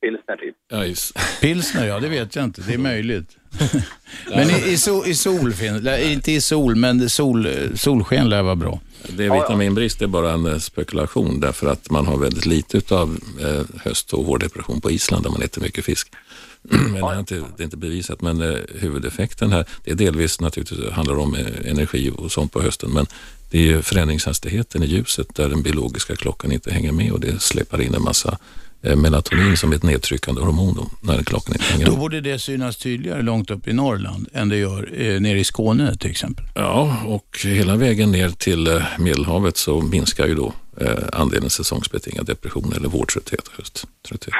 pilsner 0.00 0.36
typ. 0.36 0.56
Ja, 0.70 0.84
just. 0.84 1.18
Pilsner, 1.40 1.86
ja 1.86 2.00
det 2.00 2.08
vet 2.08 2.36
jag 2.36 2.44
inte. 2.44 2.60
Det 2.60 2.74
är 2.74 2.78
möjligt. 2.78 3.36
men 4.30 4.50
i, 4.50 4.70
i, 4.70 4.76
sol, 4.76 5.02
i 5.06 5.14
sol 5.14 5.52
finns 5.52 5.86
inte 6.02 6.32
i 6.32 6.40
sol, 6.40 6.76
men 6.76 7.08
sol, 7.08 7.48
solsken 7.74 8.28
lär 8.28 8.42
vara 8.42 8.56
bra. 8.56 8.80
D-vitaminbrist 9.08 10.02
är 10.02 10.06
bara 10.06 10.32
en 10.32 10.46
eh, 10.46 10.58
spekulation 10.58 11.40
därför 11.40 11.66
att 11.66 11.90
man 11.90 12.06
har 12.06 12.18
väldigt 12.18 12.46
lite 12.46 12.94
av 12.94 13.18
eh, 13.40 13.80
höst 13.84 14.12
och 14.12 14.26
vårdepression 14.26 14.80
på 14.80 14.90
Island 14.90 15.22
där 15.22 15.30
man 15.30 15.42
äter 15.42 15.62
mycket 15.62 15.84
fisk. 15.84 16.14
Men 16.70 16.92
det 16.92 16.98
är, 16.98 17.18
inte, 17.18 17.34
det 17.34 17.62
är 17.62 17.64
inte 17.64 17.76
bevisat, 17.76 18.22
men 18.22 18.42
eh, 18.42 18.58
huvudeffekten 18.74 19.52
här, 19.52 19.64
det 19.84 19.90
är 19.90 19.94
delvis 19.94 20.40
naturligtvis 20.40 20.90
handlar 20.90 21.18
om 21.18 21.34
eh, 21.34 21.70
energi 21.70 22.12
och 22.16 22.32
sånt 22.32 22.52
på 22.52 22.62
hösten, 22.62 22.90
men 22.90 23.06
det 23.50 23.72
är 23.72 23.82
förändringshastigheten 23.82 24.82
i 24.82 24.86
ljuset 24.86 25.34
där 25.34 25.48
den 25.48 25.62
biologiska 25.62 26.16
klockan 26.16 26.52
inte 26.52 26.72
hänger 26.72 26.92
med 26.92 27.12
och 27.12 27.20
det 27.20 27.42
släpar 27.42 27.80
in 27.80 27.94
en 27.94 28.02
massa 28.02 28.38
eh, 28.82 28.96
melatonin 28.96 29.56
som 29.56 29.72
är 29.72 29.76
ett 29.76 29.82
nedtryckande 29.82 30.40
hormon 30.40 30.74
då, 30.74 30.90
när 31.00 31.22
klockan 31.22 31.54
inte 31.54 31.64
hänger 31.64 31.86
med. 31.86 31.94
Då 31.94 32.00
borde 32.00 32.20
det 32.20 32.38
synas 32.38 32.76
tydligare 32.76 33.22
långt 33.22 33.50
upp 33.50 33.68
i 33.68 33.72
Norrland 33.72 34.28
än 34.32 34.48
det 34.48 34.56
gör 34.56 35.00
eh, 35.00 35.20
nere 35.20 35.38
i 35.38 35.44
Skåne 35.44 35.96
till 35.96 36.10
exempel. 36.10 36.44
Ja, 36.54 37.02
och 37.06 37.38
hela 37.44 37.76
vägen 37.76 38.12
ner 38.12 38.28
till 38.28 38.66
eh, 38.66 38.82
Medelhavet 38.98 39.56
så 39.56 39.80
minskar 39.80 40.26
ju 40.26 40.34
då 40.34 40.52
eh, 40.80 40.90
andelen 41.12 41.50
säsongsbetingad 41.50 42.26
depression 42.26 42.72
eller 42.76 42.88
vårtrötthet 42.88 43.48
och 43.48 43.54
hösttrötthet. 43.56 44.34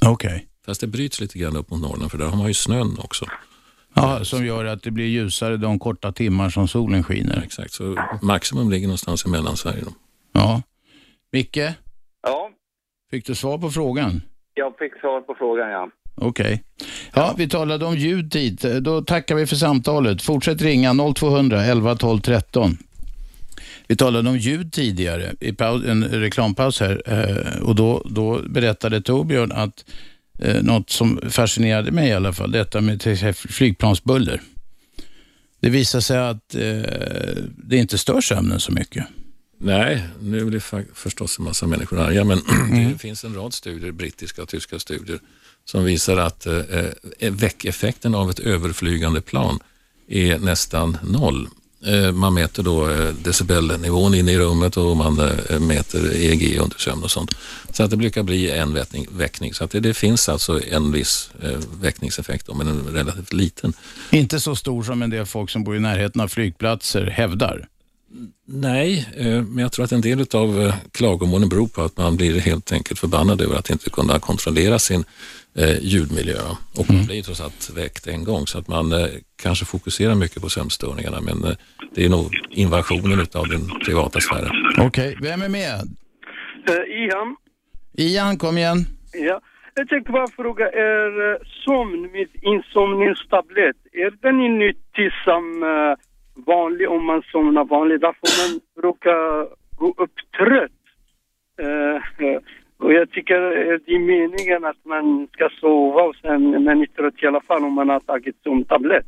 Okej. 0.00 0.28
Okay. 0.28 0.40
Fast 0.66 0.80
det 0.80 0.86
bryts 0.86 1.20
lite 1.20 1.38
grann 1.38 1.56
upp 1.56 1.70
mot 1.70 1.80
Norrland 1.80 2.10
för 2.10 2.18
där 2.18 2.26
har 2.26 2.36
man 2.36 2.48
ju 2.48 2.54
snön 2.54 2.96
också. 2.98 3.26
Ja, 3.94 4.24
som 4.24 4.46
gör 4.46 4.64
att 4.64 4.82
det 4.82 4.90
blir 4.90 5.06
ljusare 5.06 5.56
de 5.56 5.78
korta 5.78 6.12
timmar 6.12 6.50
som 6.50 6.68
solen 6.68 7.04
skiner. 7.04 7.36
Ja, 7.36 7.42
exakt, 7.42 7.72
så 7.72 7.96
maximum 8.22 8.70
ligger 8.70 8.86
någonstans 8.86 9.26
i 9.26 9.28
Mellansverige. 9.28 9.82
Då. 9.84 9.92
Ja. 10.32 10.62
Micke? 11.32 11.56
Ja? 12.22 12.50
Fick 13.10 13.26
du 13.26 13.34
svar 13.34 13.58
på 13.58 13.70
frågan? 13.70 14.22
Jag 14.54 14.78
fick 14.78 15.00
svar 15.00 15.20
på 15.20 15.34
frågan, 15.38 15.70
ja. 15.70 15.90
Okej. 16.14 16.44
Okay. 16.44 16.58
Ja, 17.14 17.34
vi 17.38 17.48
talade 17.48 17.84
om 17.84 17.96
ljudtid. 17.96 18.82
Då 18.82 19.02
tackar 19.02 19.34
vi 19.34 19.46
för 19.46 19.56
samtalet. 19.56 20.22
Fortsätt 20.22 20.62
ringa 20.62 20.94
0200 21.14 21.64
11 21.64 21.96
12 21.96 22.20
13. 22.20 22.76
Vi 23.86 23.96
talade 23.96 24.30
om 24.30 24.38
ljud 24.38 24.72
tidigare 24.72 25.32
i 25.40 25.54
en 25.90 26.04
reklampaus 26.04 26.80
här 26.80 27.02
eh, 27.06 27.62
och 27.62 27.74
då, 27.74 28.02
då 28.04 28.40
berättade 28.48 29.02
Torbjörn 29.02 29.52
att 29.52 29.84
eh, 30.42 30.62
något 30.62 30.90
som 30.90 31.20
fascinerade 31.30 31.90
mig 31.90 32.08
i 32.08 32.12
alla 32.12 32.32
fall, 32.32 32.50
detta 32.50 32.80
med 32.80 33.00
till 33.00 33.34
flygplansbuller. 33.34 34.40
Det 35.60 35.70
visar 35.70 36.00
sig 36.00 36.18
att 36.18 36.54
eh, 36.54 36.62
det 37.56 37.76
inte 37.76 37.98
stör 37.98 38.20
sömnen 38.20 38.60
så 38.60 38.72
mycket. 38.72 39.06
Nej, 39.62 40.06
nu 40.20 40.44
blir 40.44 40.94
förstås 40.94 41.38
en 41.38 41.44
massa 41.44 41.66
människor 41.66 42.00
arga, 42.00 42.24
men 42.24 42.40
mm. 42.70 42.92
det 42.92 42.98
finns 42.98 43.24
en 43.24 43.34
rad 43.34 43.54
studier, 43.54 43.92
brittiska 43.92 44.42
och 44.42 44.48
tyska 44.48 44.78
studier, 44.78 45.20
som 45.64 45.84
visar 45.84 46.16
att 46.16 46.46
eh, 46.46 46.58
eh, 47.18 47.32
väckeffekten 47.32 48.14
av 48.14 48.30
ett 48.30 48.38
överflygande 48.38 49.20
plan 49.20 49.58
är 50.08 50.38
nästan 50.38 50.98
noll. 51.02 51.48
Eh, 51.86 52.12
man 52.12 52.34
mäter 52.34 52.62
då 52.62 52.90
eh, 52.90 53.08
decibelnivån 53.08 54.14
inne 54.14 54.32
i 54.32 54.38
rummet 54.38 54.76
och 54.76 54.96
man 54.96 55.20
eh, 55.20 55.60
mäter 55.60 56.12
EEG 56.14 56.58
under 56.58 56.78
sömn 56.78 57.02
och 57.02 57.10
sånt. 57.10 57.36
Så 57.72 57.82
att 57.82 57.90
det 57.90 57.96
brukar 57.96 58.22
bli 58.22 58.50
en 58.50 58.74
väckning. 58.74 59.06
väckning. 59.10 59.54
Så 59.54 59.64
att 59.64 59.70
det, 59.70 59.80
det, 59.80 59.94
finns 59.94 60.28
alltså 60.28 60.64
en 60.64 60.92
viss 60.92 61.30
väckningseffekt, 61.80 62.48
men 62.54 62.68
en 62.68 62.86
relativt 62.86 63.32
liten. 63.32 63.72
Inte 64.10 64.40
så 64.40 64.56
stor 64.56 64.82
som 64.82 65.02
en 65.02 65.10
del 65.10 65.26
folk 65.26 65.50
som 65.50 65.64
bor 65.64 65.76
i 65.76 65.80
närheten 65.80 66.20
av 66.20 66.28
flygplatser 66.28 67.06
hävdar. 67.06 67.68
Nej, 68.46 69.08
eh, 69.16 69.42
men 69.42 69.58
jag 69.58 69.72
tror 69.72 69.84
att 69.84 69.92
en 69.92 70.00
del 70.00 70.20
av 70.34 70.60
eh, 70.60 70.74
klagomålen 70.92 71.48
beror 71.48 71.68
på 71.68 71.82
att 71.82 71.96
man 71.96 72.16
blir 72.16 72.40
helt 72.40 72.72
enkelt 72.72 73.00
förbannad 73.00 73.40
över 73.40 73.56
att 73.56 73.70
inte 73.70 73.90
kunna 73.90 74.18
kontrollera 74.18 74.78
sin 74.78 75.04
eh, 75.56 75.78
ljudmiljö. 75.80 76.40
Och 76.78 76.90
man 76.90 77.06
blir 77.06 77.22
trots 77.22 77.40
allt 77.40 77.70
väckt 77.76 78.06
en 78.06 78.24
gång 78.24 78.46
så 78.46 78.58
att 78.58 78.68
man 78.68 79.08
kanske 79.42 79.64
fokuserar 79.64 80.14
mycket 80.14 80.42
på 80.42 80.48
sömnstörningarna 80.48 81.20
men 81.20 81.56
det 81.94 82.04
är 82.04 82.08
nog 82.08 82.38
invasionen 82.50 83.26
av 83.34 83.48
den 83.48 83.68
privata 83.84 84.20
sfären. 84.20 84.50
Okej, 84.78 85.16
vem 85.20 85.42
är 85.42 85.48
med? 85.48 85.80
Uh, 86.70 87.04
Ian, 87.04 87.36
Ian, 87.96 88.38
kom 88.38 88.58
igen. 88.58 88.86
ja. 89.12 89.40
Jag 89.74 89.88
tänkte 89.88 90.12
bara 90.12 90.26
fråga, 90.26 90.66
är 90.66 91.10
sömn 91.64 92.02
med 92.12 92.28
insomningstablett, 92.42 93.76
är 93.92 94.10
den 94.22 94.40
en 94.40 94.58
nyttig 94.58 95.10
som 95.24 95.62
eh, 95.62 95.94
vanlig 96.34 96.90
om 96.90 97.04
man 97.04 97.22
somnar 97.32 97.64
vanligt? 97.64 98.00
Därför 98.00 98.28
man 98.40 98.60
brukar 98.82 99.48
gå 99.76 99.88
upp 100.02 100.16
trött. 100.38 100.80
Eh, 101.62 102.36
och 102.78 102.92
jag 102.92 103.10
tycker 103.10 103.34
eh, 103.34 103.78
det 103.86 103.92
är 103.92 103.98
meningen 103.98 104.64
att 104.64 104.84
man 104.84 105.28
ska 105.32 105.48
sova 105.60 106.02
och 106.02 106.16
sen, 106.22 106.50
men 106.64 106.80
är 106.80 106.86
trött 106.86 107.22
i 107.22 107.26
alla 107.26 107.40
fall 107.40 107.64
om 107.64 107.72
man 107.72 107.88
har 107.88 108.00
tagit 108.00 108.36
sömntablett. 108.42 109.06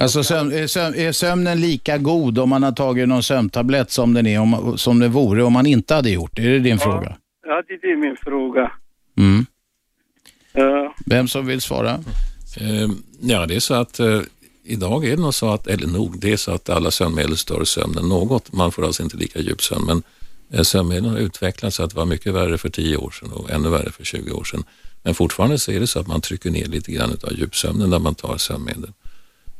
Alltså 0.00 0.22
sömn, 0.22 0.52
är, 0.52 0.66
sömn, 0.66 0.94
är 0.94 1.12
sömnen 1.12 1.60
lika 1.60 1.98
god 1.98 2.38
om 2.38 2.48
man 2.48 2.62
har 2.62 2.72
tagit 2.72 3.08
någon 3.08 3.22
sömntablett 3.22 3.90
som 3.90 4.14
den, 4.14 4.26
är, 4.26 4.40
om, 4.40 4.78
som 4.78 4.98
det 4.98 5.08
vore 5.08 5.42
om 5.42 5.52
man 5.52 5.66
inte 5.66 5.94
hade 5.94 6.10
gjort 6.10 6.30
det? 6.36 6.42
Är 6.42 6.50
det 6.50 6.58
din 6.58 6.78
fråga? 6.78 7.16
Ja, 7.46 7.62
det 7.68 7.74
är 7.74 7.90
det 7.90 7.96
min 7.96 8.16
fråga. 8.16 8.72
Mm. 9.18 9.46
Ja. 10.52 10.94
Vem 11.06 11.28
som 11.28 11.46
vill 11.46 11.60
svara? 11.60 11.90
Eh, 12.60 12.88
Ja, 13.22 13.46
det 13.46 13.56
är 13.56 13.60
så 13.60 13.74
att 13.74 14.00
idag 14.70 15.04
är 15.04 15.16
det 15.16 15.22
nog 15.22 15.34
så 15.34 15.48
att, 15.50 15.66
eller 15.66 15.86
nog, 15.86 16.18
det 16.18 16.32
är 16.32 16.36
så 16.36 16.52
att 16.52 16.68
alla 16.68 16.90
sömnmedel 16.90 17.36
stör 17.36 17.64
sömnen 17.64 18.08
något. 18.08 18.52
Man 18.52 18.72
får 18.72 18.86
alltså 18.86 19.02
inte 19.02 19.16
lika 19.16 19.40
djup 19.40 19.62
sömn, 19.62 19.84
men 19.86 20.02
eh, 20.52 20.62
sömnmedlen 20.62 21.10
har 21.10 21.18
utvecklats 21.18 21.76
så 21.76 21.82
att 21.82 21.90
det 21.90 21.96
var 21.96 22.04
mycket 22.04 22.34
värre 22.34 22.58
för 22.58 22.68
10 22.68 22.96
år 22.96 23.10
sedan 23.10 23.32
och 23.32 23.50
ännu 23.50 23.68
värre 23.68 23.92
för 23.92 24.04
20 24.04 24.32
år 24.32 24.44
sedan. 24.44 24.64
Men 25.02 25.14
fortfarande 25.14 25.58
så 25.58 25.72
är 25.72 25.80
det 25.80 25.86
så 25.86 26.00
att 26.00 26.06
man 26.06 26.20
trycker 26.20 26.50
ner 26.50 26.66
lite 26.66 26.92
grann 26.92 27.16
av 27.22 27.32
djupsömnen 27.32 27.90
när 27.90 27.98
man 27.98 28.14
tar 28.14 28.36
sömnmedel. 28.36 28.92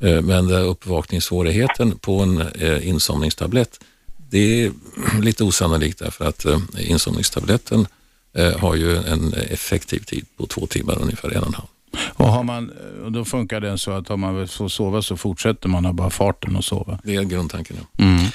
Eh, 0.01 0.23
men 0.23 0.51
eh, 0.51 0.68
uppvakningssvårigheten 0.68 1.99
på 1.99 2.20
en 2.20 2.42
insomningstablett, 2.83 3.81
det 4.31 4.64
är 4.64 4.73
lite 5.23 5.44
osannolikt 5.44 5.99
därför 5.99 6.25
att 6.25 6.46
insomningstabletten 6.79 7.87
har 8.59 8.75
ju 8.75 8.96
en 8.96 9.33
effektiv 9.35 9.99
tid 9.99 10.27
på 10.37 10.46
två 10.46 10.66
timmar 10.66 10.99
ungefär, 11.03 11.31
en 11.31 11.40
och 11.40 11.46
en 11.46 11.55
halv. 11.55 11.66
Och, 11.96 12.26
har 12.26 12.42
man, 12.42 12.72
och 13.05 13.12
då 13.12 13.24
funkar 13.24 13.61
den 13.61 13.79
så 13.79 13.90
att 13.90 14.09
har 14.09 14.16
man 14.16 14.48
får 14.48 14.68
sova 14.68 15.03
så 15.03 15.16
fortsätter 15.16 15.68
man 15.68 15.85
ha 15.85 15.92
bara 15.92 16.11
farten 16.11 16.57
att 16.57 16.64
sova. 16.64 16.98
Det 17.03 17.16
är 17.16 17.22
grundtanken. 17.22 17.76
Ja. 17.81 18.05
Mm. 18.05 18.26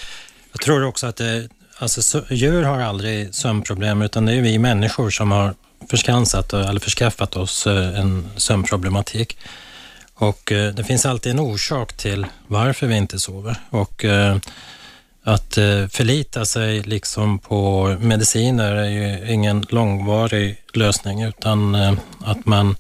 Jag 0.52 0.62
tror 0.62 0.86
också 0.86 1.08
att 1.08 1.16
det, 1.16 1.50
alltså, 1.78 2.24
djur 2.30 2.64
har 2.64 2.80
aldrig 2.80 3.36
sömnproblem 3.36 4.02
utan 4.02 4.26
det 4.26 4.34
är 4.34 4.42
vi 4.42 4.60
människor 4.60 5.10
som 5.10 5.32
har 5.32 5.54
förskansat 5.90 6.54
eller 6.54 6.80
förskaffat 6.80 7.36
oss 7.36 7.68
eh, 7.68 8.00
en 8.00 8.30
sömnproblematik. 8.36 9.38
Och 10.14 10.52
eh, 10.52 10.74
det 10.74 10.84
finns 10.84 11.06
alltid 11.06 11.32
en 11.32 11.40
orsak 11.40 11.94
till 11.94 12.26
varför 12.48 12.88
vi 12.88 12.98
inte 12.98 13.20
sover. 13.20 13.56
Och 13.70 14.06
eh, 14.06 14.38
att 15.24 15.54
förlita 15.90 16.46
sig 16.46 16.82
liksom 16.82 17.40
på 17.40 17.88
mediciner 18.00 18.76
är 18.76 18.90
ju 18.90 19.34
ingen 19.34 19.66
långvarig 19.70 20.62
lösning 20.74 21.24
utan 21.24 21.76
att 22.20 22.46
man 22.46 22.76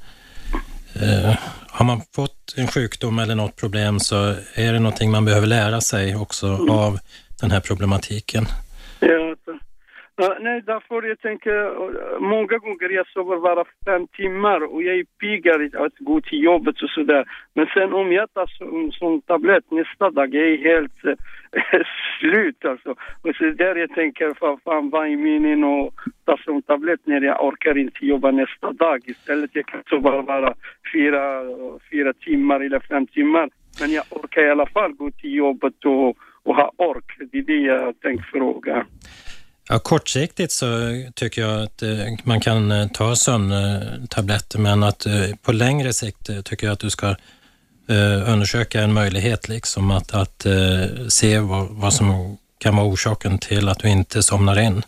eh, 1.01 1.36
har 1.67 1.86
man 1.86 2.01
fått 2.15 2.53
en 2.58 2.67
sjukdom 2.67 3.19
eller 3.19 3.36
något 3.36 3.55
problem 3.55 3.99
så 3.99 4.36
är 4.53 4.73
det 4.73 4.79
någonting 4.79 5.12
man 5.12 5.25
behöver 5.25 5.47
lära 5.47 5.81
sig 5.81 6.15
också 6.15 6.67
av 6.69 6.99
den 7.41 7.51
här 7.51 7.60
problematiken. 7.60 8.47
Ja, 8.99 9.36
nej, 10.17 10.62
därför 10.62 11.04
jag 11.04 11.19
tänker, 11.19 12.19
många 12.19 12.58
gånger 12.58 12.89
jag 12.89 13.08
sover 13.08 13.38
bara 13.38 13.65
fem 13.86 14.08
timmar 14.08 14.73
och 14.73 14.84
jag 14.84 14.95
är 14.95 15.06
piggare 15.19 15.86
att 15.86 15.97
gå 15.97 16.21
till 16.21 16.43
jobbet 16.43 16.82
och 16.82 16.89
sådär. 16.89 17.25
Men 17.54 17.65
sen 17.73 17.93
om 17.93 18.12
jag 18.12 18.34
tar 18.34 18.45
som, 18.45 18.91
som 18.91 19.21
tablett 19.21 19.71
nästa 19.71 20.10
dag, 20.10 20.36
jag 20.36 20.47
är 20.47 20.58
helt 20.58 21.06
eh, 21.06 21.82
slut 22.19 22.65
alltså. 22.65 22.89
Och 23.21 23.36
så 23.36 23.43
där 23.43 23.75
jag 23.75 23.89
tänker, 23.89 24.34
fan, 24.34 24.60
fan 24.63 24.89
vad 24.89 25.08
är 25.08 25.17
meningen 25.17 25.63
att 25.63 25.93
ta 26.25 26.38
som 26.38 26.62
tablett 26.62 27.01
när 27.04 27.21
jag 27.21 27.45
orkar 27.45 27.78
inte 27.78 28.06
jobba 28.06 28.32
nästa 28.32 28.71
dag. 28.71 29.01
Istället 29.06 29.51
jag 29.54 29.65
kan 29.65 29.84
sova 29.89 30.21
bara 30.21 30.54
fyra, 30.93 31.41
fyra 31.91 32.13
timmar 32.13 32.60
eller 32.60 32.80
fem 32.80 33.08
timmar. 33.08 33.49
Men 33.80 33.91
jag 33.91 34.04
orkar 34.10 34.41
i 34.41 34.51
alla 34.51 34.65
fall 34.65 34.91
gå 34.91 35.12
till 35.12 35.34
jobbet 35.34 35.86
och, 35.86 36.17
och 36.43 36.56
ha 36.56 36.71
ork. 36.78 37.17
Det 37.32 37.38
är 37.38 37.41
det 37.41 37.54
jag 37.54 37.99
tänkte 37.99 38.28
fråga. 38.32 38.86
Ja, 39.69 39.80
kortsiktigt 39.80 40.51
så 40.51 40.67
tycker 41.15 41.41
jag 41.41 41.63
att 41.63 41.82
eh, 41.82 41.89
man 42.23 42.39
kan 42.39 42.71
eh, 42.71 42.88
ta 42.88 43.15
sömntabletter 43.15 44.60
men 44.60 44.84
att 44.84 45.06
eh, 45.06 45.13
på 45.41 45.51
längre 45.51 45.93
sikt 45.93 46.30
tycker 46.45 46.67
jag 46.67 46.73
att 46.73 46.80
du 46.80 46.89
ska 46.89 47.15
undersöka 48.28 48.82
en 48.82 48.93
möjlighet 48.93 49.47
liksom 49.47 49.91
att, 49.91 50.13
att 50.13 50.45
se 51.08 51.39
vad, 51.39 51.67
vad 51.69 51.93
som 51.93 52.38
kan 52.58 52.75
vara 52.75 52.88
orsaken 52.88 53.39
till 53.39 53.69
att 53.69 53.80
du 53.80 53.89
inte 53.89 54.23
somnar 54.23 54.60
in. 54.60 54.82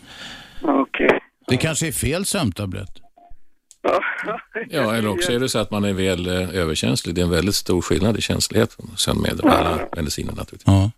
Okej. 0.62 1.20
Det 1.48 1.58
kanske 1.58 1.88
är 1.88 1.92
fel 1.92 2.26
sömntablett. 2.26 2.90
Ja, 4.70 4.96
eller 4.96 5.10
också 5.10 5.32
är 5.32 5.40
det 5.40 5.50
så 5.50 5.60
att 5.60 5.72
man 5.72 5.86
är 5.86 5.94
väl 5.94 6.28
överkänslig. 6.28 7.16
Det 7.16 7.22
är 7.22 7.26
en 7.26 7.32
väldigt 7.32 7.56
stor 7.56 7.82
skillnad 7.82 8.18
i 8.18 8.22
känslighet 8.22 8.78
sömnmedel 8.96 9.40
och 9.40 9.52
alla 9.52 9.80
mediciner 9.96 10.34
naturligtvis. 10.34 10.64
Ja. 10.66 10.92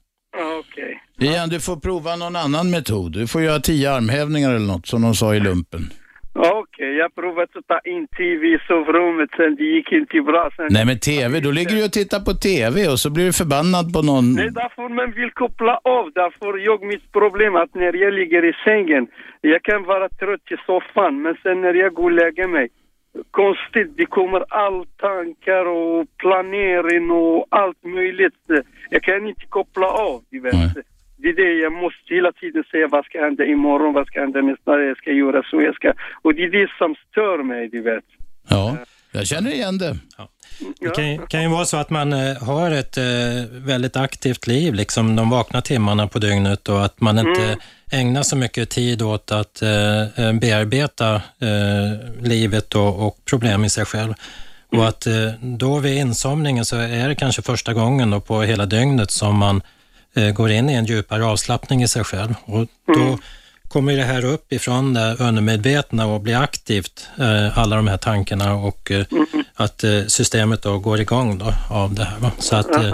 Igen, 1.21 1.49
du 1.49 1.59
får 1.59 1.75
prova 1.75 2.15
någon 2.15 2.35
annan 2.35 2.69
metod. 2.71 3.11
Du 3.11 3.27
får 3.27 3.41
göra 3.41 3.59
tio 3.59 3.91
armhävningar 3.91 4.49
eller 4.55 4.67
något 4.73 4.87
som 4.87 5.01
de 5.01 5.13
sa 5.13 5.35
i 5.35 5.39
lumpen. 5.39 5.81
Okej, 6.33 6.91
jag 7.01 7.15
provade 7.15 7.47
att 7.59 7.67
ta 7.67 7.79
in 7.93 8.07
tv 8.07 8.47
i 8.47 8.59
sovrummet 8.67 9.29
sen 9.37 9.55
det 9.55 9.63
gick 9.63 9.91
inte 9.91 10.21
bra. 10.21 10.49
Sen... 10.55 10.67
Nej 10.69 10.85
men 10.85 10.99
TV, 10.99 11.39
då 11.39 11.51
ligger 11.51 11.75
du 11.75 11.85
och 11.85 11.91
tittar 11.91 12.19
på 12.19 12.33
TV 12.33 12.87
och 12.87 12.99
så 12.99 13.09
blir 13.09 13.25
du 13.25 13.33
förbannad 13.33 13.93
på 13.93 14.01
någon. 14.01 14.33
Nej, 14.33 14.49
därför 14.61 14.89
man 14.99 15.11
vill 15.11 15.31
koppla 15.31 15.73
av. 15.83 16.05
Därför 16.21 16.57
jag 16.57 16.83
mitt 16.83 17.11
problem 17.11 17.55
att 17.55 17.73
när 17.75 17.93
jag 18.03 18.13
ligger 18.13 18.43
i 18.51 18.53
sängen, 18.65 19.07
jag 19.41 19.61
kan 19.63 19.83
vara 19.83 20.09
trött 20.09 20.47
i 20.55 20.57
soffan, 20.65 21.21
men 21.21 21.35
sen 21.43 21.61
när 21.61 21.73
jag 21.73 21.93
går 21.93 22.03
och 22.03 22.11
lägger 22.11 22.47
mig, 22.47 22.67
konstigt, 23.31 23.91
det 23.97 24.05
kommer 24.05 24.41
all 24.49 24.85
tankar 25.07 25.65
och 25.65 26.05
planering 26.17 27.11
och 27.11 27.45
allt 27.49 27.83
möjligt. 27.83 28.41
Jag 28.89 29.01
kan 29.03 29.27
inte 29.27 29.45
koppla 29.49 29.87
av, 29.87 30.21
du 30.31 30.39
vet. 30.39 30.53
Det 31.21 31.27
är 31.29 31.33
det 31.35 31.53
jag 31.53 31.73
måste 31.73 32.13
hela 32.15 32.31
tiden 32.31 32.63
säga, 32.71 32.87
vad 32.87 33.05
ska 33.05 33.21
hända 33.21 33.45
imorgon, 33.45 33.93
vad 33.93 34.07
ska 34.07 34.19
hända 34.19 34.41
nästa, 34.41 34.71
jag 34.81 34.97
ska 34.97 35.11
göra 35.11 35.43
så, 35.43 35.61
jag 35.61 35.75
ska... 35.75 35.93
Och 36.21 36.33
det 36.35 36.43
är 36.43 36.49
det 36.51 36.69
som 36.77 36.95
stör 37.11 37.43
mig, 37.43 37.69
du 37.69 37.81
vet. 37.81 38.03
Ja, 38.49 38.77
jag 39.11 39.27
känner 39.27 39.51
igen 39.51 39.77
det. 39.77 39.97
Det 40.79 40.89
kan, 40.95 41.11
ju- 41.11 41.17
kan 41.27 41.41
ju 41.43 41.49
vara 41.49 41.65
så 41.65 41.77
att 41.77 41.89
man 41.89 42.13
eh, 42.13 42.43
har 42.43 42.71
ett 42.71 42.97
eh, 42.97 43.03
väldigt 43.51 43.95
aktivt 43.97 44.47
liv, 44.47 44.73
liksom 44.73 45.15
de 45.15 45.29
vakna 45.29 45.61
timmarna 45.61 46.07
på 46.07 46.19
dygnet 46.19 46.69
och 46.69 46.85
att 46.85 47.01
man 47.01 47.19
inte 47.19 47.43
Mm. 47.43 47.59
ägnar 47.91 48.21
så 48.23 48.35
mycket 48.37 48.69
tid 48.69 49.01
åt 49.01 49.31
att 49.31 49.61
eh, 49.61 50.01
eh, 50.25 50.33
bearbeta 50.33 51.15
eh, 51.15 52.21
livet 52.21 52.75
och, 52.75 53.07
och 53.07 53.17
problem 53.29 53.65
i 53.65 53.69
sig 53.69 53.85
själv. 53.85 54.13
Och 54.71 54.87
att 54.87 55.07
eh, 55.07 55.13
då 55.41 55.79
vid 55.79 55.97
insomningen 55.97 56.65
så 56.65 56.75
är 56.77 57.07
det 57.09 57.15
kanske 57.15 57.41
första 57.41 57.73
gången 57.73 58.09
då 58.09 58.19
på 58.19 58.41
hela 58.41 58.65
dygnet 58.65 59.11
som 59.11 59.35
man 59.37 59.55
eh, 59.55 59.61
går 60.33 60.51
in 60.51 60.69
i 60.69 60.73
en 60.73 60.85
djupare 60.85 61.25
avslappning 61.25 61.83
i 61.83 61.87
sig 61.87 62.03
själv. 62.03 62.33
Och 62.45 62.67
då 62.95 63.19
kommer 63.67 63.95
det 63.97 64.03
här 64.03 64.25
upp 64.25 64.53
ifrån 64.53 64.93
det 64.93 65.15
undermedvetna 65.19 66.05
och 66.05 66.21
blir 66.21 66.35
aktivt, 66.37 67.07
eh, 67.19 67.57
alla 67.57 67.75
de 67.75 67.87
här 67.87 67.97
tankarna 67.97 68.53
och 68.55 68.91
eh, 68.91 69.05
att 69.55 69.83
eh, 69.83 70.05
systemet 70.07 70.61
då 70.61 70.79
går 70.79 70.99
igång 70.99 71.37
då 71.37 71.53
av 71.69 71.93
det 71.93 72.03
här. 72.03 72.31
Så, 72.39 72.55
att, 72.55 72.75
eh, 72.75 72.85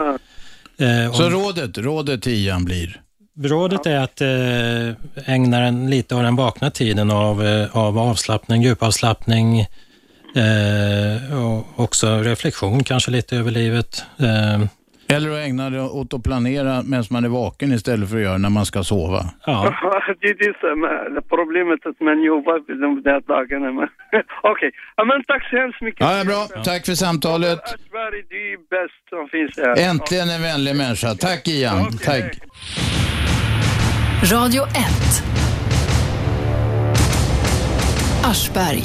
eh, 1.03 1.13
Så 1.13 1.25
om- 1.25 1.31
rådet, 1.31 1.77
rådet 1.77 2.21
till 2.21 2.33
Ian 2.33 2.65
blir? 2.65 3.01
Rådet 3.43 3.85
är 3.85 3.95
att 3.99 4.21
eh, 4.21 5.33
ägna 5.33 5.59
den 5.59 5.89
lite 5.89 6.15
av 6.15 6.23
den 6.23 6.35
vakna 6.35 6.71
tiden 6.71 7.11
av, 7.11 7.45
eh, 7.45 7.77
av 7.77 7.97
avslappning, 7.99 8.61
djupavslappning, 8.63 9.59
eh, 10.35 11.37
och 11.45 11.79
också 11.79 12.17
reflektion 12.17 12.83
kanske 12.83 13.11
lite 13.11 13.37
över 13.37 13.51
livet. 13.51 14.03
Eh, 14.19 14.59
Eller 15.07 15.31
att 15.31 15.45
ägna 15.47 15.69
det 15.69 15.81
åt 15.81 16.13
att 16.13 16.23
planera 16.23 16.83
medan 16.83 17.05
man 17.09 17.25
är 17.25 17.29
vaken 17.29 17.71
istället 17.71 18.09
för 18.09 18.17
att 18.17 18.23
göra 18.23 18.37
när 18.37 18.49
man 18.49 18.65
ska 18.65 18.83
sova. 18.83 19.21
Ja. 19.45 19.75
det 20.21 20.27
är 20.27 20.33
det 20.33 20.53
som 20.59 20.83
är 20.83 21.21
problemet 21.21 21.85
att 21.85 21.99
man 21.99 22.23
jobbar 22.23 22.79
de 22.81 23.01
där 23.01 23.21
dagarna. 23.27 23.89
Okej, 24.43 24.71
ja, 24.95 25.05
men 25.05 25.23
tack 25.23 25.49
så 25.49 25.57
hemskt 25.57 25.81
mycket. 25.81 26.01
Ja, 26.01 26.23
bra. 26.25 26.63
Tack 26.63 26.85
för 26.85 26.93
samtalet. 26.93 27.59
Sverige, 27.89 28.23
du 28.29 28.53
är 28.53 28.57
bäst 28.57 29.09
som 29.09 29.27
finns 29.27 29.57
här. 29.57 29.89
Äntligen 29.89 30.29
en 30.29 30.41
vänlig 30.41 30.75
människa. 30.75 31.09
Tack 31.15 31.47
Ian. 31.47 31.91
Tack. 32.05 32.39
Radio 34.33 34.63
1. 34.63 34.71
Aschberg. 38.23 38.83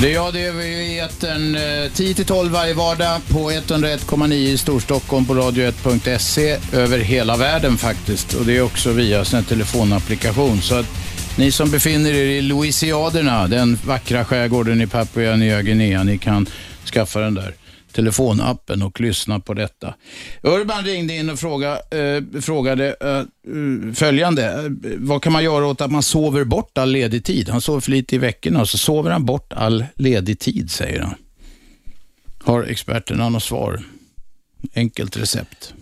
Det 0.00 0.10
är 0.10 0.14
jag, 0.14 0.32
det 0.32 0.40
är 0.40 0.52
vi 0.52 0.66
i 0.66 0.98
etern 0.98 1.54
eh, 1.54 1.60
10-12 1.60 2.48
varje 2.48 2.74
vardag 2.74 3.20
på 3.28 3.50
101,9 3.50 4.32
i 4.32 4.58
Storstockholm 4.58 5.24
på 5.24 5.34
radio1.se 5.34 6.56
över 6.72 6.98
hela 6.98 7.36
världen 7.36 7.76
faktiskt. 7.76 8.34
Och 8.34 8.46
det 8.46 8.56
är 8.56 8.62
också 8.62 8.92
via 8.92 9.24
en 9.34 9.44
telefonapplikation. 9.44 10.60
Så 10.60 10.74
att 10.74 10.86
ni 11.36 11.52
som 11.52 11.70
befinner 11.70 12.10
er 12.10 12.26
i 12.26 12.42
Louisiaderna, 12.42 13.46
den 13.46 13.78
vackra 13.84 14.24
skärgården 14.24 14.80
i 14.80 14.86
Papua 14.86 15.36
Nya 15.36 15.62
Guinea, 15.62 16.02
ni 16.02 16.18
kan 16.18 16.46
skaffa 16.84 17.20
den 17.20 17.34
där 17.34 17.54
telefonappen 17.92 18.82
och 18.82 19.00
lyssna 19.00 19.40
på 19.40 19.54
detta. 19.54 19.94
Urban 20.42 20.84
ringde 20.84 21.16
in 21.16 21.30
och 21.30 21.38
fråga, 21.38 21.72
eh, 21.72 22.40
frågade 22.40 22.96
eh, 23.00 23.94
följande. 23.94 24.44
Eh, 24.44 24.92
vad 24.98 25.22
kan 25.22 25.32
man 25.32 25.44
göra 25.44 25.66
åt 25.66 25.80
att 25.80 25.90
man 25.90 26.02
sover 26.02 26.44
bort 26.44 26.78
all 26.78 26.90
ledig 26.90 27.24
tid? 27.24 27.48
Han 27.48 27.60
sover 27.60 27.80
för 27.80 27.90
lite 27.90 28.14
i 28.14 28.18
veckorna 28.18 28.60
och 28.60 28.68
så 28.68 28.78
sover 28.78 29.10
han 29.10 29.24
bort 29.24 29.52
all 29.52 29.84
ledig 29.94 30.38
tid, 30.38 30.70
säger 30.70 31.00
han. 31.00 31.14
Har 32.42 32.62
experterna 32.62 33.28
något 33.28 33.42
svar? 33.42 33.82
Enkelt 34.74 35.16
recept. 35.16 35.74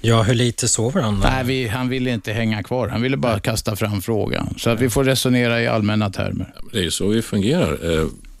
Ja, 0.00 0.22
hur 0.22 0.34
lite 0.34 0.68
sover 0.68 1.00
han? 1.00 1.20
Då? 1.20 1.28
Nej, 1.28 1.44
vi, 1.44 1.68
han 1.68 1.88
ville 1.88 2.10
inte 2.10 2.32
hänga 2.32 2.62
kvar. 2.62 2.88
Han 2.88 3.02
ville 3.02 3.16
bara 3.16 3.40
kasta 3.40 3.76
fram 3.76 4.02
frågan. 4.02 4.54
Så 4.58 4.70
att 4.70 4.80
vi 4.80 4.90
får 4.90 5.04
resonera 5.04 5.62
i 5.62 5.66
allmänna 5.66 6.10
termer. 6.10 6.54
Det 6.72 6.78
är 6.78 6.82
ju 6.82 6.90
så 6.90 7.08
vi 7.08 7.22
fungerar. 7.22 7.78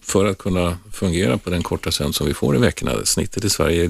Eh, 0.06 0.12
för 0.12 0.26
att 0.26 0.38
kunna 0.38 0.78
fungera 0.92 1.38
på 1.38 1.50
den 1.50 1.62
korta 1.62 1.90
sömn 1.90 2.12
som 2.12 2.26
vi 2.26 2.34
får 2.34 2.56
i 2.56 2.58
veckorna. 2.58 2.92
Snittet 3.04 3.44
i 3.44 3.50
Sverige 3.50 3.84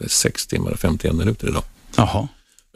är 0.00 0.08
6 0.08 0.46
timmar 0.46 0.70
och 0.70 0.78
51 0.78 1.14
minuter 1.14 1.48
idag. 1.48 1.62
Jaha. 1.96 2.28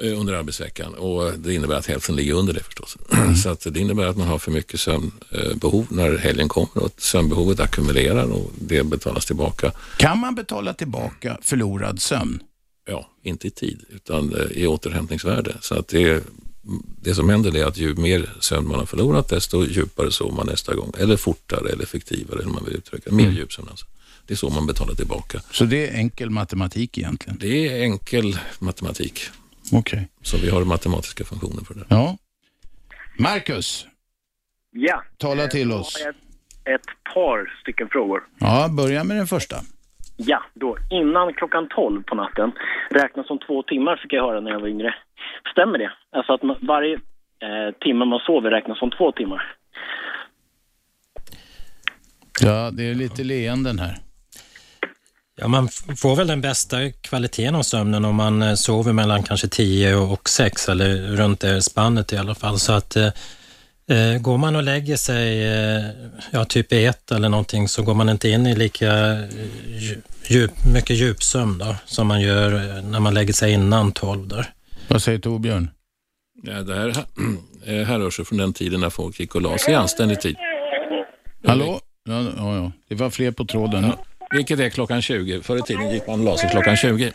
Eh, 0.03 0.21
under 0.21 0.35
arbetsveckan 0.35 0.95
och 0.95 1.33
det 1.39 1.55
innebär 1.55 1.77
att 1.77 1.87
hälften 1.87 2.17
ligger 2.17 2.35
under 2.35 2.53
det 2.53 2.63
förstås. 2.63 2.97
Mm. 3.13 3.37
Så 3.37 3.49
att 3.51 3.61
det 3.61 3.81
innebär 3.81 4.07
att 4.07 4.17
man 4.17 4.29
har 4.29 4.39
för 4.39 4.51
mycket 4.51 4.81
sömnbehov 4.81 5.87
när 5.91 6.17
helgen 6.17 6.49
kommer 6.49 6.85
och 6.85 6.91
sömnbehovet 6.99 7.61
ackumulerar 7.61 8.25
och 8.25 8.51
det 8.61 8.83
betalas 8.83 9.27
tillbaka. 9.27 9.73
Kan 9.97 10.19
man 10.19 10.35
betala 10.35 10.75
tillbaka 10.75 11.39
förlorad 11.43 12.03
sömn? 12.03 12.43
Ja, 12.91 13.09
inte 13.23 13.47
i 13.47 13.51
tid 13.51 13.85
utan 13.91 14.35
eh, 14.35 14.63
i 14.63 14.67
återhämtningsvärde. 14.67 15.55
Så 15.61 15.75
att 15.75 15.89
det, 15.89 16.25
det 17.03 17.15
som 17.15 17.29
händer 17.29 17.57
är 17.57 17.65
att 17.65 17.79
ju 17.79 17.95
mer 17.95 18.31
sömn 18.41 18.69
man 18.69 18.79
har 18.79 18.87
förlorat 18.87 19.29
desto 19.29 19.65
djupare 19.65 20.11
sover 20.11 20.35
man 20.37 20.47
nästa 20.47 20.75
gång. 20.75 20.93
Eller 20.99 21.17
fortare 21.17 21.71
eller 21.73 21.83
effektivare 21.83 22.41
eller 22.41 22.53
man 22.53 22.65
vill 22.65 22.77
uttrycka. 22.77 23.11
Mer 23.13 23.25
mm. 23.25 23.37
djupsömn 23.37 23.69
alltså. 23.71 23.87
Det 24.27 24.35
är 24.35 24.37
så 24.37 24.51
man 24.51 24.67
betalar 24.67 24.95
tillbaka. 24.95 25.41
Så 25.51 25.65
det 25.65 25.89
är 25.89 25.95
enkel 25.95 26.31
matematik 26.31 26.99
egentligen? 26.99 27.39
Det 27.39 27.69
är 27.69 27.83
enkel 27.83 28.39
matematik. 28.59 29.21
Okej. 29.73 29.79
Okay. 29.79 30.05
Så 30.23 30.37
vi 30.37 30.51
har 30.51 30.65
matematiska 30.65 31.25
funktioner 31.25 31.65
för 31.65 31.75
det. 31.75 31.85
Ja. 31.89 32.19
Marcus. 33.19 33.87
Ja. 34.71 35.05
Tala 35.19 35.47
till 35.47 35.73
oss. 35.73 35.97
Ett, 35.97 36.17
ett 36.75 37.15
par 37.15 37.61
stycken 37.63 37.89
frågor. 37.89 38.23
Ja, 38.39 38.69
börja 38.69 39.05
med 39.05 39.17
den 39.17 39.27
första. 39.27 39.63
Ja, 40.21 40.43
då 40.55 40.77
innan 40.91 41.35
klockan 41.35 41.69
12 41.69 42.03
på 42.03 42.15
natten 42.15 42.53
räknas 42.91 43.27
som 43.27 43.39
två 43.39 43.63
timmar 43.63 43.97
fick 43.97 44.13
jag 44.13 44.23
höra 44.23 44.41
när 44.41 44.51
jag 44.51 44.61
var 44.61 44.69
yngre. 44.69 44.95
Stämmer 45.53 45.79
det? 45.79 45.91
Alltså 46.13 46.33
att 46.33 46.43
man, 46.43 46.57
varje 46.61 46.95
eh, 46.95 47.75
timme 47.81 48.05
man 48.05 48.21
sover 48.27 48.51
räknas 48.51 48.79
som 48.79 48.91
två 48.91 49.13
timmar? 49.13 49.55
Ja, 52.41 52.71
det 52.71 52.91
är 52.91 52.95
lite 52.95 53.25
leenden 53.25 53.79
här. 53.79 53.95
Ja, 55.41 55.49
man 55.49 55.69
får 55.97 56.17
väl 56.17 56.27
den 56.27 56.41
bästa 56.41 56.77
kvaliteten 56.91 57.55
av 57.55 57.63
sömnen 57.63 58.05
om 58.05 58.17
man 58.17 58.43
eh, 58.43 58.55
sover 58.55 58.93
mellan 58.93 59.23
kanske 59.23 59.49
10 59.49 59.95
och 59.97 60.29
6 60.29 60.69
eller 60.69 61.17
runt 61.17 61.41
det 61.41 61.63
spannet 61.63 62.13
i 62.13 62.17
alla 62.17 62.35
fall. 62.35 62.59
Så 62.59 62.73
att 62.73 62.97
eh, 62.97 63.05
eh, 63.05 63.13
går 64.21 64.39
man 64.39 64.57
och 64.57 64.63
lägger 64.63 64.97
sig 64.97 65.47
eh, 65.47 65.85
ja, 66.31 66.45
typ 66.45 66.73
i 66.73 66.85
ett 66.85 67.13
eller 67.13 67.29
någonting 67.29 67.69
så 67.69 67.83
går 67.83 67.95
man 67.95 68.09
inte 68.09 68.29
in 68.29 68.47
i 68.47 68.57
lika 68.57 69.13
eh, 69.13 69.29
djup, 70.29 70.51
mycket 70.75 70.97
djupsömn 70.97 71.59
då, 71.59 71.77
som 71.85 72.07
man 72.07 72.21
gör 72.21 72.83
när 72.83 73.01
man 73.01 73.15
lägger 73.15 73.33
sig 73.33 73.53
innan 73.53 73.93
12. 73.93 74.29
Där. 74.29 74.47
Vad 74.89 75.03
säger 75.03 75.19
Torbjörn? 75.19 75.71
Ja, 76.43 76.63
det 76.63 76.75
här 76.75 76.93
härrör 77.85 78.11
sig 78.11 78.25
från 78.25 78.39
den 78.39 78.53
tiden 78.53 78.81
när 78.81 78.91
folk 78.91 79.21
gick 79.21 79.35
och 79.35 79.43
la 79.43 79.59
sig 79.59 79.73
i 79.73 79.77
anständig 79.77 80.21
tid. 80.21 80.37
Hallå? 81.47 81.81
Ja, 82.09 82.23
ja, 82.37 82.57
ja. 82.57 82.73
Det 82.89 82.95
var 82.95 83.11
fler 83.11 83.31
på 83.31 83.45
tråden. 83.45 83.85
Ja. 83.85 84.05
Vilket 84.31 84.61
är 84.61 84.69
klockan 84.69 85.03
20. 85.03 85.43
Förr 85.43 85.57
i 85.59 85.63
tiden 85.63 85.91
gick 85.91 86.07
man 86.07 86.19
och 86.19 86.25
la 86.25 86.37
sig 86.37 86.51
klockan 86.51 86.77
20. 86.77 87.13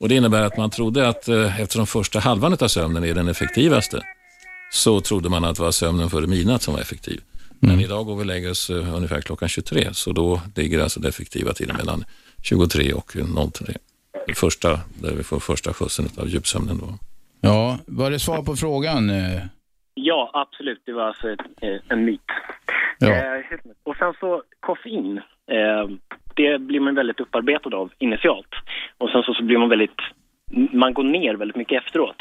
Och 0.00 0.08
Det 0.08 0.14
innebär 0.14 0.42
att 0.42 0.56
man 0.56 0.70
trodde 0.70 1.08
att 1.08 1.28
eh, 1.28 1.60
eftersom 1.60 1.86
första 1.86 2.18
halvan 2.18 2.56
av 2.60 2.68
sömnen 2.68 3.04
är 3.04 3.14
den 3.14 3.28
effektivaste 3.28 4.02
så 4.70 5.00
trodde 5.00 5.28
man 5.28 5.44
att 5.44 5.56
det 5.56 5.62
var 5.62 5.70
sömnen 5.70 6.10
före 6.10 6.26
midnatt 6.26 6.62
som 6.62 6.74
var 6.74 6.80
effektiv. 6.80 7.20
Men 7.60 7.70
mm. 7.70 7.84
idag 7.84 8.06
går 8.06 8.16
vi 8.16 8.22
och 8.22 8.26
lägger 8.26 8.50
oss 8.50 8.70
uh, 8.70 8.96
ungefär 8.96 9.20
klockan 9.20 9.48
23 9.48 9.88
så 9.92 10.12
då 10.12 10.40
ligger 10.56 10.82
alltså 10.82 11.00
det 11.00 11.08
effektiva 11.08 11.52
tiden 11.52 11.76
mellan 11.76 12.04
23 12.42 12.92
och 12.92 13.12
03. 13.52 13.72
Det 14.26 14.34
första, 14.34 14.80
där 15.02 15.14
vi 15.16 15.22
får 15.22 15.40
första 15.40 15.72
skjutsen 15.72 16.06
av 16.18 16.28
djupsömnen 16.28 16.78
då. 16.78 16.98
Ja, 17.40 17.78
var 17.86 18.10
det 18.10 18.18
svar 18.18 18.42
på 18.42 18.56
frågan? 18.56 19.10
Eh? 19.10 19.42
Ja, 19.94 20.30
absolut. 20.34 20.82
Det 20.84 20.92
var 20.92 21.02
alltså 21.02 21.30
ett, 21.30 21.40
eh, 21.60 21.76
en 21.88 22.04
myt. 22.04 22.20
Ja. 22.98 23.08
Eh, 23.08 23.42
och 23.82 23.96
sen 23.96 24.14
så 24.20 24.42
koffein. 24.60 25.20
Eh, 25.50 25.88
det 26.34 26.58
blir 26.58 26.80
man 26.80 26.94
väldigt 26.94 27.20
upparbetad 27.20 27.76
av 27.76 27.92
initialt. 27.98 28.54
Och 28.98 29.10
sen 29.10 29.22
så, 29.22 29.34
så 29.34 29.42
blir 29.42 29.58
man 29.58 29.68
väldigt, 29.68 30.00
man 30.72 30.94
går 30.94 31.04
ner 31.04 31.34
väldigt 31.34 31.56
mycket 31.56 31.82
efteråt. 31.82 32.16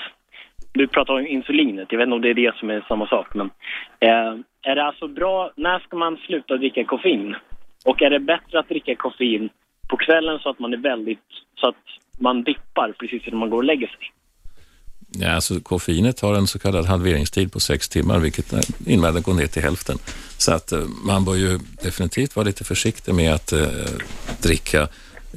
Du 0.75 0.87
pratar 0.87 1.13
om 1.13 1.27
insulinet, 1.27 1.87
jag 1.91 1.97
vet 1.97 2.05
inte 2.05 2.15
om 2.15 2.21
det 2.21 2.29
är 2.29 2.33
det 2.33 2.55
som 2.55 2.69
är 2.69 2.85
samma 2.87 3.07
sak. 3.07 3.27
Men 3.33 3.49
eh, 3.99 4.33
är 4.71 4.75
det 4.75 4.83
alltså 4.85 5.07
bra, 5.07 5.51
när 5.55 5.79
ska 5.79 5.97
man 5.97 6.17
sluta 6.17 6.57
dricka 6.57 6.83
koffein? 6.83 7.35
Och 7.85 8.01
är 8.01 8.09
det 8.09 8.19
bättre 8.19 8.59
att 8.59 8.69
dricka 8.69 8.95
koffein 8.95 9.49
på 9.89 9.97
kvällen 9.97 10.39
så 10.39 10.49
att 10.49 10.59
man 10.59 10.73
är 10.73 10.77
väldigt, 10.77 11.27
så 11.59 11.67
att 11.67 11.83
man 12.19 12.43
dippar 12.43 12.93
precis 12.99 13.23
när 13.27 13.37
man 13.37 13.49
går 13.49 13.57
och 13.57 13.63
lägger 13.63 13.87
sig? 13.87 14.11
Ja, 15.19 15.31
alltså 15.31 15.59
koffeinet 15.59 16.19
har 16.19 16.35
en 16.35 16.47
så 16.47 16.59
kallad 16.59 16.85
halveringstid 16.85 17.53
på 17.53 17.59
sex 17.59 17.89
timmar, 17.89 18.19
vilket 18.19 18.53
eh, 18.53 18.59
innebär 18.93 19.09
att 19.09 19.15
det 19.15 19.21
går 19.21 19.33
ner 19.33 19.47
till 19.47 19.61
hälften. 19.61 19.97
Så 20.37 20.53
att 20.53 20.71
eh, 20.71 20.79
man 21.05 21.25
bör 21.25 21.35
ju 21.35 21.59
definitivt 21.83 22.35
vara 22.35 22.45
lite 22.45 22.63
försiktig 22.63 23.15
med 23.15 23.33
att 23.33 23.51
eh, 23.51 23.67
dricka 24.43 24.87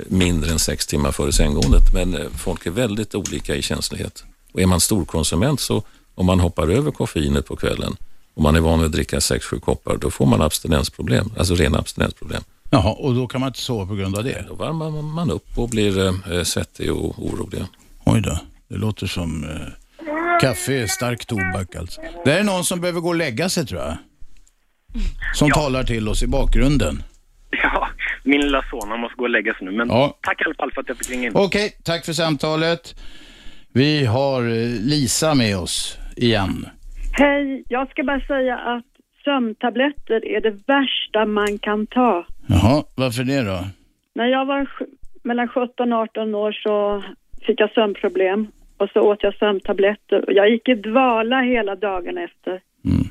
mindre 0.09 0.51
än 0.51 0.59
sex 0.59 0.86
timmar 0.86 1.12
före 1.12 1.32
sänggåendet. 1.32 1.95
Men 1.95 2.14
eh, 2.14 2.28
folk 2.45 2.66
är 2.66 2.70
väldigt 2.70 3.14
olika 3.14 3.55
i 3.55 3.62
känslighet. 3.62 4.24
Och 4.53 4.61
är 4.61 4.66
man 4.66 4.80
storkonsument 4.80 5.61
så 5.61 5.82
om 6.14 6.26
man 6.26 6.40
hoppar 6.40 6.68
över 6.68 6.90
koffeinet 6.90 7.46
på 7.46 7.57
kvällen 7.57 7.96
och 8.34 8.42
man 8.42 8.57
är 8.57 8.61
van 8.61 8.78
vid 8.78 8.86
att 8.86 8.92
dricka 8.92 9.20
sex 9.20 9.46
sju 9.46 9.59
koppar, 9.61 9.96
då 9.96 10.11
får 10.11 10.26
man 10.26 10.42
abstinensproblem, 10.42 11.32
alltså 11.38 11.55
rena 11.55 11.78
abstinensproblem. 11.78 12.42
Jaha, 12.70 12.92
och 12.92 13.14
då 13.14 13.26
kan 13.26 13.40
man 13.40 13.49
inte 13.49 13.59
sova 13.61 13.86
på 13.86 13.94
grund 13.94 14.16
av 14.16 14.24
det? 14.24 14.44
Då 14.49 14.55
varmar 14.55 14.90
man 15.03 15.30
upp 15.30 15.59
och 15.59 15.68
blir 15.68 16.44
svettig 16.44 16.92
och 16.92 17.24
orolig. 17.24 17.64
Oj 18.05 18.20
då. 18.20 18.38
Det 18.68 18.76
låter 18.76 19.07
som 19.07 19.44
eh, 19.44 20.40
kaffe, 20.40 20.88
stark 20.88 21.26
tobak 21.26 21.76
alltså. 21.76 22.01
Det 22.24 22.32
är 22.32 22.44
någon 22.44 22.64
som 22.64 22.80
behöver 22.80 23.01
gå 23.01 23.09
och 23.09 23.14
lägga 23.14 23.49
sig 23.49 23.66
tror 23.66 23.80
jag. 23.80 23.96
Som 25.34 25.49
ja. 25.49 25.55
talar 25.55 25.84
till 25.84 26.09
oss 26.09 26.22
i 26.22 26.26
bakgrunden. 26.26 27.03
Ja, 27.51 27.88
min 28.24 28.40
lilla 28.40 28.64
son, 28.70 28.88
han 28.88 29.01
måste 29.01 29.16
gå 29.16 29.24
och 29.24 29.30
lägga 29.30 29.55
sig 29.55 29.66
nu. 29.66 29.72
Men 29.72 29.88
ja. 29.88 30.18
tack 30.22 30.40
i 30.40 30.44
alla 30.44 30.55
fall 30.55 30.72
för 30.72 30.80
att 30.80 30.88
jag 30.88 30.99
fick 30.99 31.11
ringa 31.11 31.26
in. 31.26 31.32
Okej, 31.34 31.66
okay, 31.66 31.78
tack 31.82 32.05
för 32.05 32.12
samtalet. 32.12 32.94
Vi 33.79 34.05
har 34.05 34.43
eh, 34.43 34.81
Lisa 34.81 35.35
med 35.35 35.59
oss 35.59 35.99
igen. 36.16 36.66
Hej, 37.12 37.62
jag 37.68 37.91
ska 37.91 38.05
bara 38.05 38.20
säga 38.20 38.59
att 38.59 38.85
sömntabletter 39.24 40.24
är 40.24 40.41
det 40.41 40.51
värsta 40.66 41.26
man 41.26 41.59
kan 41.59 41.87
ta. 41.87 42.26
Jaha, 42.47 42.85
varför 42.95 43.24
det 43.24 43.43
då? 43.43 43.64
När 44.14 44.26
jag 44.26 44.47
var 44.47 44.68
mellan 45.22 45.49
17 45.49 45.93
och 45.93 45.99
18 45.99 46.35
år 46.35 46.53
så 46.53 47.05
fick 47.47 47.61
jag 47.61 47.70
sömnproblem 47.70 48.47
och 48.76 48.89
så 48.93 49.01
åt 49.01 49.22
jag 49.22 49.35
sömntabletter. 49.35 50.24
Jag 50.29 50.51
gick 50.51 50.68
i 50.68 50.74
dvala 50.74 51.41
hela 51.41 51.74
dagen 51.74 52.18
efter. 52.18 52.61
Mm. 52.85 53.07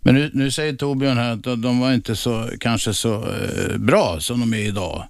Men 0.00 0.14
nu, 0.14 0.30
nu, 0.32 0.50
säger 0.50 0.72
Torbjörn 0.72 1.16
här 1.16 1.32
att 1.32 1.62
de 1.62 1.80
var 1.80 1.92
inte 1.92 2.16
så, 2.16 2.48
kanske 2.60 2.92
så 2.92 3.14
eh, 3.14 3.78
bra 3.78 4.16
som 4.18 4.40
de 4.40 4.54
är 4.54 4.68
idag. 4.68 5.04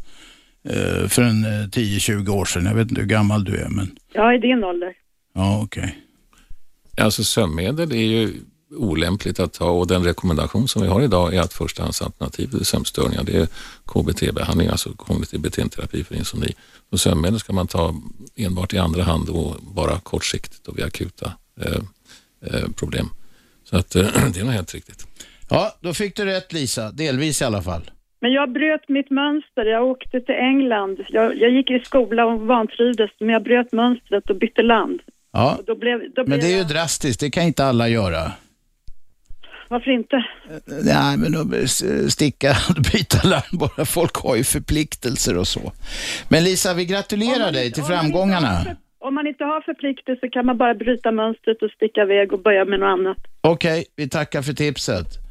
Eh, 0.71 1.09
för 1.09 1.23
en 1.23 1.45
eh, 1.45 1.69
10-20 1.69 2.29
år 2.29 2.45
sedan. 2.45 2.67
Jag 2.67 2.75
vet 2.75 2.91
inte 2.91 3.01
hur 3.01 3.09
gammal 3.09 3.45
du 3.45 3.57
är. 3.57 3.69
Men... 3.69 3.99
Ja, 4.13 4.35
i 4.35 4.39
din 4.39 4.65
ålder. 4.65 4.93
Ja, 5.35 5.63
okej. 5.63 5.83
Okay. 5.83 7.05
Alltså 7.05 7.25
sömnmedel 7.25 7.93
är 7.93 7.97
ju 7.97 8.33
olämpligt 8.71 9.41
att 9.41 9.53
ta 9.53 9.71
och 9.71 9.87
den 9.87 10.05
rekommendation 10.05 10.69
som 10.69 10.83
vi 10.83 10.89
har 10.89 11.03
idag 11.03 11.35
är 11.35 11.41
att 11.41 11.53
förstahandsalternativ 11.53 12.51
vid 12.53 12.67
sömnstörningar 12.67 13.25
det 13.25 13.37
är 13.37 13.49
KBT-behandling, 13.85 14.69
alltså 14.69 14.93
kognitiv 14.93 15.41
beteendeterapi 15.41 16.05
för 16.05 16.15
insomni. 16.15 16.55
Och 16.91 17.01
sömnmedel 17.01 17.41
ska 17.41 17.53
man 17.53 17.67
ta 17.67 17.95
enbart 18.37 18.75
i 18.75 18.79
andra 18.79 19.03
hand 19.03 19.29
och 19.29 19.57
bara 19.63 19.99
kortsiktigt 20.01 20.67
och 20.67 20.79
vid 20.79 20.85
akuta 20.85 21.33
eh, 21.61 21.83
eh, 22.47 22.69
problem. 22.77 23.11
Så 23.65 23.77
att 23.77 23.97
eh, 23.97 24.03
det 24.33 24.41
är 24.41 24.45
nog 24.45 24.55
helt 24.55 24.75
riktigt. 24.75 25.07
Ja, 25.49 25.77
då 25.81 25.95
fick 25.95 26.17
du 26.17 26.25
rätt 26.25 26.53
Lisa, 26.53 26.93
delvis 26.93 27.43
i 27.43 27.45
alla 27.45 27.63
fall. 27.63 27.91
Men 28.21 28.33
jag 28.33 28.53
bröt 28.53 28.89
mitt 28.89 29.11
mönster. 29.11 29.65
Jag 29.65 29.87
åkte 29.87 30.21
till 30.21 30.35
England. 30.35 31.05
Jag, 31.09 31.37
jag 31.37 31.51
gick 31.51 31.71
i 31.71 31.81
skola 31.85 32.27
och 32.27 32.41
vantrivdes, 32.41 33.11
men 33.19 33.29
jag 33.29 33.43
bröt 33.43 33.73
mönstret 33.73 34.31
och 34.31 34.37
bytte 34.37 34.63
land. 34.63 35.01
Ja, 35.33 35.59
då 35.67 35.75
blev, 35.75 36.01
då 36.15 36.25
men 36.27 36.41
det 36.41 36.47
är 36.47 36.51
ju 36.51 36.57
jag... 36.57 36.69
drastiskt. 36.69 37.21
Det 37.21 37.31
kan 37.31 37.43
inte 37.43 37.65
alla 37.65 37.89
göra. 37.89 38.33
Varför 39.69 39.91
inte? 39.91 40.25
Nej, 40.85 41.17
men 41.19 41.35
att 41.37 41.71
sticka 42.13 42.51
och 42.69 42.83
byta 42.93 43.29
larm 43.29 43.59
bara. 43.59 43.85
Folk 43.85 44.17
har 44.17 44.37
ju 44.37 44.45
förpliktelser 44.45 45.39
och 45.39 45.47
så. 45.47 45.73
Men 46.29 46.45
Lisa, 46.45 46.75
vi 46.75 46.85
gratulerar 46.85 47.53
dig 47.53 47.73
till 47.73 47.83
framgångarna. 47.83 48.77
Om 48.99 49.15
man 49.15 49.27
inte 49.27 49.45
har 49.45 49.61
förpliktelse 49.61 50.29
kan 50.29 50.47
man 50.47 50.59
bara 50.59 50.75
bryta 50.75 51.13
mönstret 51.13 51.63
och 51.63 51.71
sticka 51.71 52.03
iväg 52.03 52.33
och 52.33 52.43
börja 52.43 52.65
med 52.65 52.81
något 52.81 52.99
annat. 52.99 53.17
Okej, 53.41 53.85
vi 53.97 54.09
tackar 54.09 54.43
för 54.43 54.53
tipset. 54.53 55.26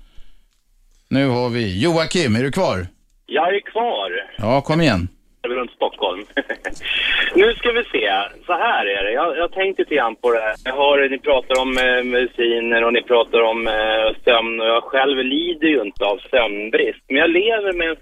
Nu 1.10 1.28
har 1.28 1.50
vi 1.50 1.84
Joakim, 1.84 2.36
är 2.36 2.44
du 2.44 2.52
kvar? 2.52 2.88
Jag 3.26 3.56
är 3.56 3.60
kvar. 3.60 4.12
Ja, 4.38 4.62
kom 4.62 4.82
igen. 4.82 5.08
Runt 5.48 5.72
Stockholm. 5.72 6.26
nu 7.36 7.54
ska 7.54 7.72
vi 7.72 7.84
se. 7.84 8.12
Så 8.46 8.54
här 8.54 8.86
är 8.86 9.04
det. 9.04 9.12
Jag, 9.12 9.38
jag 9.38 9.52
tänkte 9.52 9.82
lite 9.82 9.96
grann 9.96 10.16
på 10.16 10.32
det 10.32 10.40
här. 10.40 10.56
Jag 10.64 10.74
hör 10.74 11.10
ni 11.10 11.20
pratar 11.20 11.62
om 11.62 11.78
eh, 11.78 12.04
mediciner 12.04 12.84
och 12.84 12.94
ni 12.94 13.02
pratar 13.02 13.42
om 13.42 13.68
eh, 13.68 14.08
sömn 14.24 14.60
och 14.60 14.68
jag 14.68 14.84
själv 14.84 15.18
lider 15.18 15.68
ju 15.68 15.82
inte 15.82 16.06
av 16.06 16.18
sömnbrist. 16.32 17.04
Men 17.08 17.18
jag 17.18 17.30
lever 17.30 17.74
med, 17.74 17.98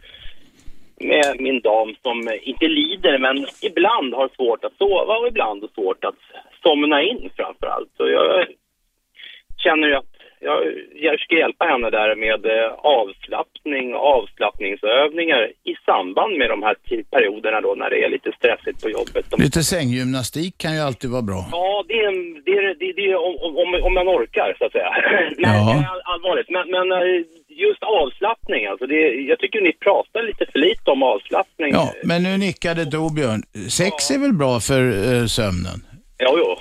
med 0.99 1.41
min 1.41 1.61
dam 1.61 1.95
som 2.01 2.29
inte 2.43 2.67
lider 2.67 3.17
men 3.17 3.47
ibland 3.61 4.13
har 4.13 4.29
svårt 4.35 4.63
att 4.63 4.77
sova 4.77 5.17
och 5.17 5.27
ibland 5.27 5.61
har 5.61 5.69
svårt 5.69 6.03
att 6.03 6.21
somna 6.63 7.03
in 7.03 7.29
framför 7.35 7.67
allt. 7.67 7.89
Så 7.97 8.09
jag 8.09 8.45
känner 9.63 9.87
ju 9.87 9.95
att 9.95 10.12
jag, 10.43 10.59
jag 11.07 11.19
ska 11.19 11.35
hjälpa 11.35 11.65
henne 11.65 11.89
där 11.89 12.15
med 12.25 12.41
eh, 12.45 12.71
avslappning 12.99 13.85
och 13.95 14.05
avslappningsövningar 14.17 15.41
i 15.71 15.73
samband 15.85 16.37
med 16.37 16.49
de 16.49 16.63
här 16.63 16.75
perioderna 17.15 17.61
då 17.61 17.71
när 17.81 17.89
det 17.89 17.99
är 18.05 18.09
lite 18.09 18.31
stressigt 18.37 18.81
på 18.83 18.89
jobbet. 18.89 19.25
De... 19.29 19.41
Lite 19.41 19.63
sänggymnastik 19.63 20.53
kan 20.57 20.73
ju 20.75 20.81
alltid 20.87 21.09
vara 21.09 21.21
bra. 21.31 21.41
Ja, 21.51 21.83
det 21.87 21.93
är, 21.93 22.11
det 22.45 22.51
är, 22.51 22.75
det 22.79 22.85
är, 22.89 22.93
det 22.99 23.05
är 23.11 23.15
om, 23.27 23.35
om, 23.61 23.69
om 23.87 23.93
man 23.93 24.07
orkar 24.17 24.55
så 24.59 24.65
att 24.65 24.71
säga. 24.71 24.91
Men, 25.37 25.53
Ja. 25.55 25.85
all, 25.91 26.01
allvarligt. 26.13 26.49
Men, 26.55 26.65
men 26.75 26.87
eh, 26.91 27.25
just 27.65 27.83
avslappning 27.83 28.65
alltså, 28.65 28.85
det, 28.87 29.01
jag 29.31 29.39
tycker 29.39 29.61
ni 29.61 29.73
pratar 29.73 30.23
lite 30.23 30.45
för 30.51 30.59
lite 30.59 30.91
om 30.91 31.03
avslappning. 31.03 31.71
Ja, 31.73 31.93
men 32.03 32.23
nu 32.23 32.37
nickade 32.37 32.85
Torbjörn. 32.85 33.43
Sex 33.69 34.11
är 34.11 34.19
väl 34.19 34.33
bra 34.33 34.59
för 34.59 34.81
eh, 35.13 35.25
sömnen? 35.25 35.79
Jo, 36.19 36.31
jo. 36.37 36.55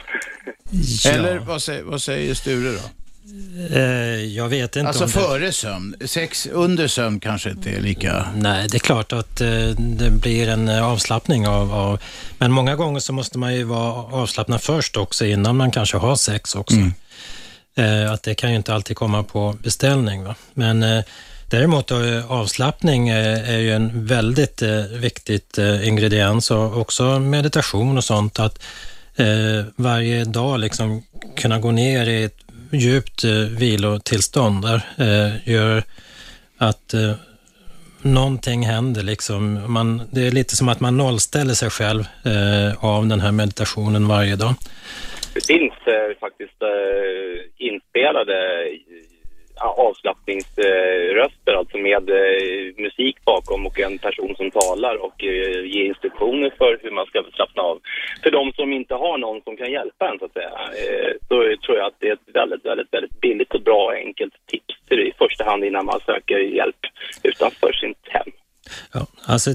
Eller 1.15 1.39
vad 1.39 1.63
säger, 1.63 1.83
vad 1.83 2.01
säger 2.01 2.35
Sture 2.35 2.71
då? 2.73 3.02
Eh, 3.71 3.81
jag 4.25 4.49
vet 4.49 4.77
inte 4.77 4.89
Alltså 4.89 5.05
om 5.05 5.11
det... 5.11 5.13
före 5.13 5.53
sömn. 5.53 5.97
Sex 6.05 6.47
under 6.53 6.89
sömn 6.89 7.21
kanske 7.21 7.51
inte 7.51 7.71
är 7.71 7.81
lika... 7.81 8.27
Nej, 8.37 8.69
det 8.71 8.77
är 8.77 8.79
klart 8.79 9.13
att 9.13 9.41
eh, 9.41 9.69
det 9.79 10.11
blir 10.11 10.49
en 10.49 10.69
eh, 10.69 10.87
avslappning 10.87 11.49
av, 11.49 11.75
av... 11.75 12.03
Men 12.39 12.53
många 12.53 12.77
gånger 12.77 13.01
så 13.01 13.13
måste 13.13 13.39
man 13.39 13.55
ju 13.55 13.65
vara 13.65 13.93
avslappnad 13.93 14.63
först 14.63 14.97
också 14.97 15.25
innan 15.25 15.57
man 15.57 15.71
kanske 15.71 15.97
har 15.97 16.17
sex 16.17 16.55
också. 16.55 16.77
Eh, 17.75 18.13
att 18.13 18.23
det 18.23 18.35
kan 18.35 18.51
ju 18.51 18.57
inte 18.57 18.75
alltid 18.75 18.97
komma 18.97 19.23
på 19.23 19.57
beställning. 19.63 20.25
Va? 20.25 20.35
Men 20.55 21.03
däremot 21.51 21.91
avslappning 22.29 23.09
är 23.09 23.59
ju 23.59 23.73
en 23.73 24.07
väldigt 24.07 24.63
viktigt 24.93 25.59
eh, 25.59 25.89
ingrediens 25.89 26.51
och 26.51 26.77
också 26.77 27.19
meditation 27.19 27.99
och 27.99 28.05
sånt. 28.05 28.39
Att 28.39 28.63
varje 29.77 30.25
dag 30.25 30.61
liksom 30.61 31.03
kunna 31.37 31.59
gå 31.59 31.71
ner 31.71 32.09
i 32.09 32.25
ett 32.25 32.42
djupt 32.73 33.25
eh, 33.25 33.59
vilotillstånd 33.59 34.63
där 34.63 34.81
eh, 34.99 35.49
gör 35.49 35.83
att 36.59 36.95
eh, 36.95 37.15
någonting 38.03 38.67
händer. 38.67 39.03
Liksom. 39.03 39.73
Man, 39.73 40.03
det 40.13 40.27
är 40.27 40.31
lite 40.31 40.57
som 40.57 40.69
att 40.69 40.81
man 40.81 40.97
nollställer 40.97 41.55
sig 41.55 41.71
själv 41.71 42.03
eh, 42.25 42.85
av 42.85 43.07
den 43.07 43.21
här 43.21 43.33
meditationen 43.33 44.09
varje 44.09 44.37
dag. 44.37 44.55
Det 45.35 45.47
finns 45.47 45.73
eh, 45.87 46.19
faktiskt 46.21 46.63
eh, 46.63 47.67
inspelade 47.67 48.35
avslappningsröster, 49.69 51.53
alltså 51.59 51.79
med 51.79 52.11
eh, 52.11 52.83
musik 52.85 53.17
bakom 53.25 53.67
och 53.67 53.81
en 53.81 53.99
person 53.99 54.35
som 54.37 54.51
talar 54.51 54.97
och 54.97 55.25
eh, 55.25 55.65
ger 55.65 55.85
instruktioner 55.85 56.55
för 56.59 56.79
hur 56.83 56.91
man 56.91 57.07
ska 57.07 57.25
slappna 57.35 57.63
av. 57.63 57.81
För 58.23 58.31
de 58.31 58.53
som 58.53 58.73
inte 58.73 58.95
har 58.95 59.19
någon 59.19 59.43
som 59.43 59.57
kan 59.57 59.71
hjälpa 59.73 60.09
en 60.09 60.19
så 60.19 60.25
att 60.25 60.33
säga, 60.33 60.53
eh, 60.83 61.13
så 61.29 61.35
tror 61.65 61.79
jag 61.79 61.87
att 61.87 61.99
det 61.99 62.09
är 62.09 62.13
ett 62.13 62.35
väldigt, 62.35 62.65
väldigt, 62.65 62.95
väldigt 62.95 63.21
billigt 63.21 63.55
och 63.55 63.63
bra 63.63 63.85
och 63.85 63.95
enkelt 63.95 64.35
tips 64.47 64.75
i 64.91 65.13
första 65.19 65.45
hand 65.45 65.65
innan 65.65 65.85
man 65.85 66.01
söker 66.07 66.39
hjälp 66.39 66.77
utanför 67.23 67.73
sitt 67.73 68.09
hem. 68.09 68.33
Ja, 68.93 69.07
alltså, 69.27 69.51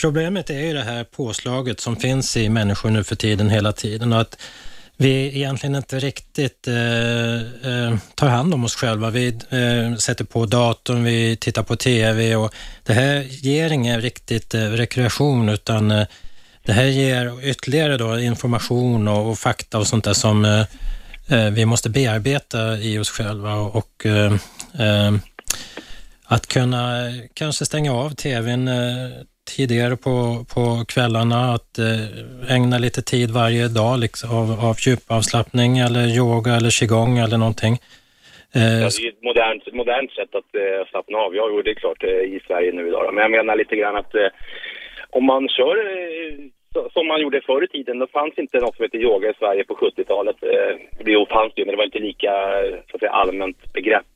problemet 0.00 0.50
är 0.50 0.66
ju 0.66 0.72
det 0.72 0.82
här 0.82 1.04
påslaget 1.04 1.80
som 1.80 1.96
finns 1.96 2.36
i 2.36 2.48
människor 2.48 2.90
nu 2.90 3.04
för 3.04 3.16
tiden 3.16 3.50
hela 3.50 3.72
tiden 3.72 4.12
och 4.12 4.20
att 4.20 4.42
vi 5.00 5.36
egentligen 5.36 5.74
inte 5.74 5.98
riktigt 5.98 6.68
eh, 6.68 7.34
eh, 7.72 7.96
tar 8.14 8.28
hand 8.28 8.54
om 8.54 8.64
oss 8.64 8.74
själva. 8.74 9.10
Vi 9.10 9.26
eh, 9.28 9.96
sätter 9.96 10.24
på 10.24 10.46
datorn, 10.46 11.04
vi 11.04 11.36
tittar 11.36 11.62
på 11.62 11.76
TV 11.76 12.36
och 12.36 12.54
det 12.84 12.92
här 12.92 13.26
ger 13.28 13.70
ingen 13.70 14.00
riktigt 14.00 14.54
eh, 14.54 14.60
rekreation 14.60 15.48
utan 15.48 15.90
eh, 15.90 16.06
det 16.62 16.72
här 16.72 16.84
ger 16.84 17.44
ytterligare 17.44 17.96
då 17.96 18.18
information 18.18 19.08
och, 19.08 19.30
och 19.30 19.38
fakta 19.38 19.78
och 19.78 19.86
sånt 19.86 20.04
där 20.04 20.12
som 20.12 20.44
eh, 20.44 20.64
eh 21.28 21.50
vi 21.50 21.66
måste 21.66 21.90
bearbeta 21.90 22.78
i 22.78 22.98
oss 22.98 23.10
själva 23.10 23.54
och 23.54 24.06
eh, 24.06 24.32
eh, 24.78 25.14
att 26.24 26.46
kunna 26.46 27.08
eh, 27.08 27.14
kanske 27.34 27.64
stänga 27.66 27.92
av 27.92 28.10
TVn 28.10 28.68
eh, 28.68 29.10
tidigare 29.56 29.96
på, 29.96 30.14
på 30.54 30.84
kvällarna, 30.92 31.40
att 31.54 31.78
eh, 31.78 32.54
ägna 32.56 32.78
lite 32.78 33.02
tid 33.02 33.30
varje 33.30 33.68
dag 33.68 33.98
liksom, 34.04 34.30
av, 34.40 34.48
av 34.68 34.76
djupavslappning 34.86 35.78
eller 35.78 36.04
yoga 36.20 36.52
eller 36.58 36.70
qigong 36.70 37.18
eller 37.18 37.38
någonting. 37.38 37.74
Eh, 38.54 38.80
ja, 38.82 38.88
det 38.98 39.06
är 39.06 39.08
ett 39.08 39.22
modernt, 39.22 39.64
modernt 39.72 40.12
sätt 40.12 40.34
att 40.34 40.54
eh, 40.54 40.88
slappna 40.90 41.18
av. 41.18 41.34
Jag 41.34 41.50
gjorde 41.50 41.70
det 41.70 41.74
klart 41.74 42.04
eh, 42.04 42.10
i 42.36 42.40
Sverige 42.46 42.72
nu 42.72 42.88
idag. 42.88 43.14
Men 43.14 43.22
jag 43.22 43.30
menar 43.30 43.56
lite 43.56 43.76
grann 43.76 43.96
att 43.96 44.14
eh, 44.14 44.30
om 45.10 45.24
man 45.24 45.48
kör 45.48 45.76
eh, 45.76 46.34
så, 46.72 46.90
som 46.92 47.06
man 47.06 47.20
gjorde 47.20 47.40
förr 47.40 47.64
i 47.64 47.68
tiden, 47.68 47.98
då 47.98 48.06
fanns 48.06 48.38
inte 48.38 48.58
något 48.58 48.76
som 48.76 48.82
hette 48.82 48.96
yoga 48.96 49.30
i 49.30 49.38
Sverige 49.38 49.64
på 49.64 49.74
70-talet. 49.74 50.36
Eh, 50.42 50.74
det 51.04 51.26
fanns 51.28 51.52
ju, 51.56 51.64
men 51.64 51.72
det 51.72 51.76
var 51.76 51.84
inte 51.84 52.08
lika 52.10 52.32
så 52.90 52.94
att 52.96 53.00
säga, 53.00 53.12
allmänt 53.12 53.72
begrepp. 53.72 54.12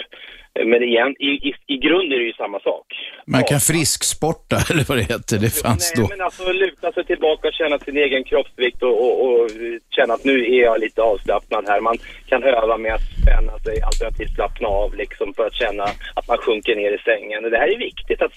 Men 0.65 0.83
igen, 0.83 1.15
i, 1.19 1.31
i, 1.49 1.55
i 1.67 1.77
grund 1.77 2.13
är 2.13 2.19
det 2.19 2.25
ju 2.25 2.33
samma 2.33 2.61
sak. 2.61 2.87
Man 3.27 3.45
kan 3.45 3.61
frisksporta, 3.61 4.57
eller 4.71 4.85
vad 4.89 4.99
det 4.99 5.03
heter. 5.03 5.37
Det 5.39 5.53
fanns 5.63 5.93
Nej, 5.97 6.03
då. 6.03 6.09
men 6.11 6.21
alltså 6.21 6.53
luta 6.53 6.93
sig 6.93 7.05
tillbaka 7.05 7.49
och 7.49 7.55
känna 7.55 7.79
sin 7.79 7.97
egen 7.97 8.25
kroppsvikt 8.25 8.83
och, 8.83 8.97
och, 9.05 9.31
och 9.31 9.51
känna 9.91 10.15
att 10.15 10.25
nu 10.25 10.37
är 10.55 10.63
jag 10.63 10.81
lite 10.81 11.03
avslappnad 11.03 11.65
här. 11.69 11.81
Man 11.81 11.99
kan 12.29 12.43
öva 12.43 12.77
med 12.77 12.95
att 12.95 13.07
spänna 13.23 13.59
sig, 13.59 13.83
alternativt 13.83 14.35
slappna 14.35 14.69
av 14.69 14.95
liksom 14.95 15.35
för 15.35 15.47
att 15.47 15.55
känna 15.55 15.85
att 16.15 16.29
man 16.29 16.39
sjunker 16.39 16.77
ner 16.77 16.93
i 16.93 16.99
sängen. 16.99 17.43
Det 17.43 17.59
här 17.59 17.75
är 17.75 17.79
viktigt 17.79 18.23
att 18.23 18.33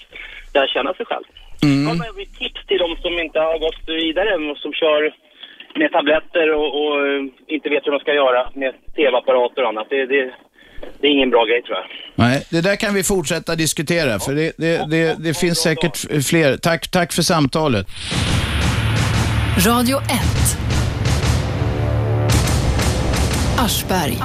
lära 0.54 0.66
känna 0.66 0.94
sig 0.94 1.06
själv. 1.06 1.24
Mm. 1.62 1.86
Ja, 1.86 1.94
men 1.94 2.16
vi 2.16 2.26
tips 2.26 2.66
till 2.66 2.78
de 2.78 2.96
som 2.96 3.18
inte 3.18 3.38
har 3.40 3.58
gått 3.58 3.82
vidare 3.86 4.50
och 4.50 4.58
som 4.58 4.72
kör 4.72 5.14
med 5.74 5.92
tabletter 5.92 6.54
och, 6.54 6.70
och 6.80 6.96
inte 7.46 7.68
vet 7.68 7.86
hur 7.86 7.92
de 7.92 8.00
ska 8.00 8.14
göra 8.14 8.50
med 8.54 8.74
tv-apparater 8.96 9.62
och 9.62 9.68
annat. 9.68 9.86
Det, 9.90 10.06
det, 10.06 10.34
det 11.00 11.06
är 11.06 11.10
ingen 11.10 11.30
bra 11.30 11.44
grej 11.44 11.62
tror 11.62 11.76
jag. 11.76 11.86
Nej, 12.14 12.46
det 12.50 12.60
där 12.60 12.76
kan 12.76 12.94
vi 12.94 13.02
fortsätta 13.02 13.56
diskutera, 13.56 14.18
för 14.18 14.34
det, 14.34 14.52
det, 14.56 14.90
det, 14.90 15.16
det 15.18 15.34
finns 15.34 15.58
säkert 15.58 16.24
fler. 16.26 16.56
Tack, 16.56 16.88
tack 16.88 17.12
för 17.12 17.22
samtalet. 17.22 17.86
Radio 19.66 19.98
1. 19.98 20.04
Aschberg. 23.58 24.18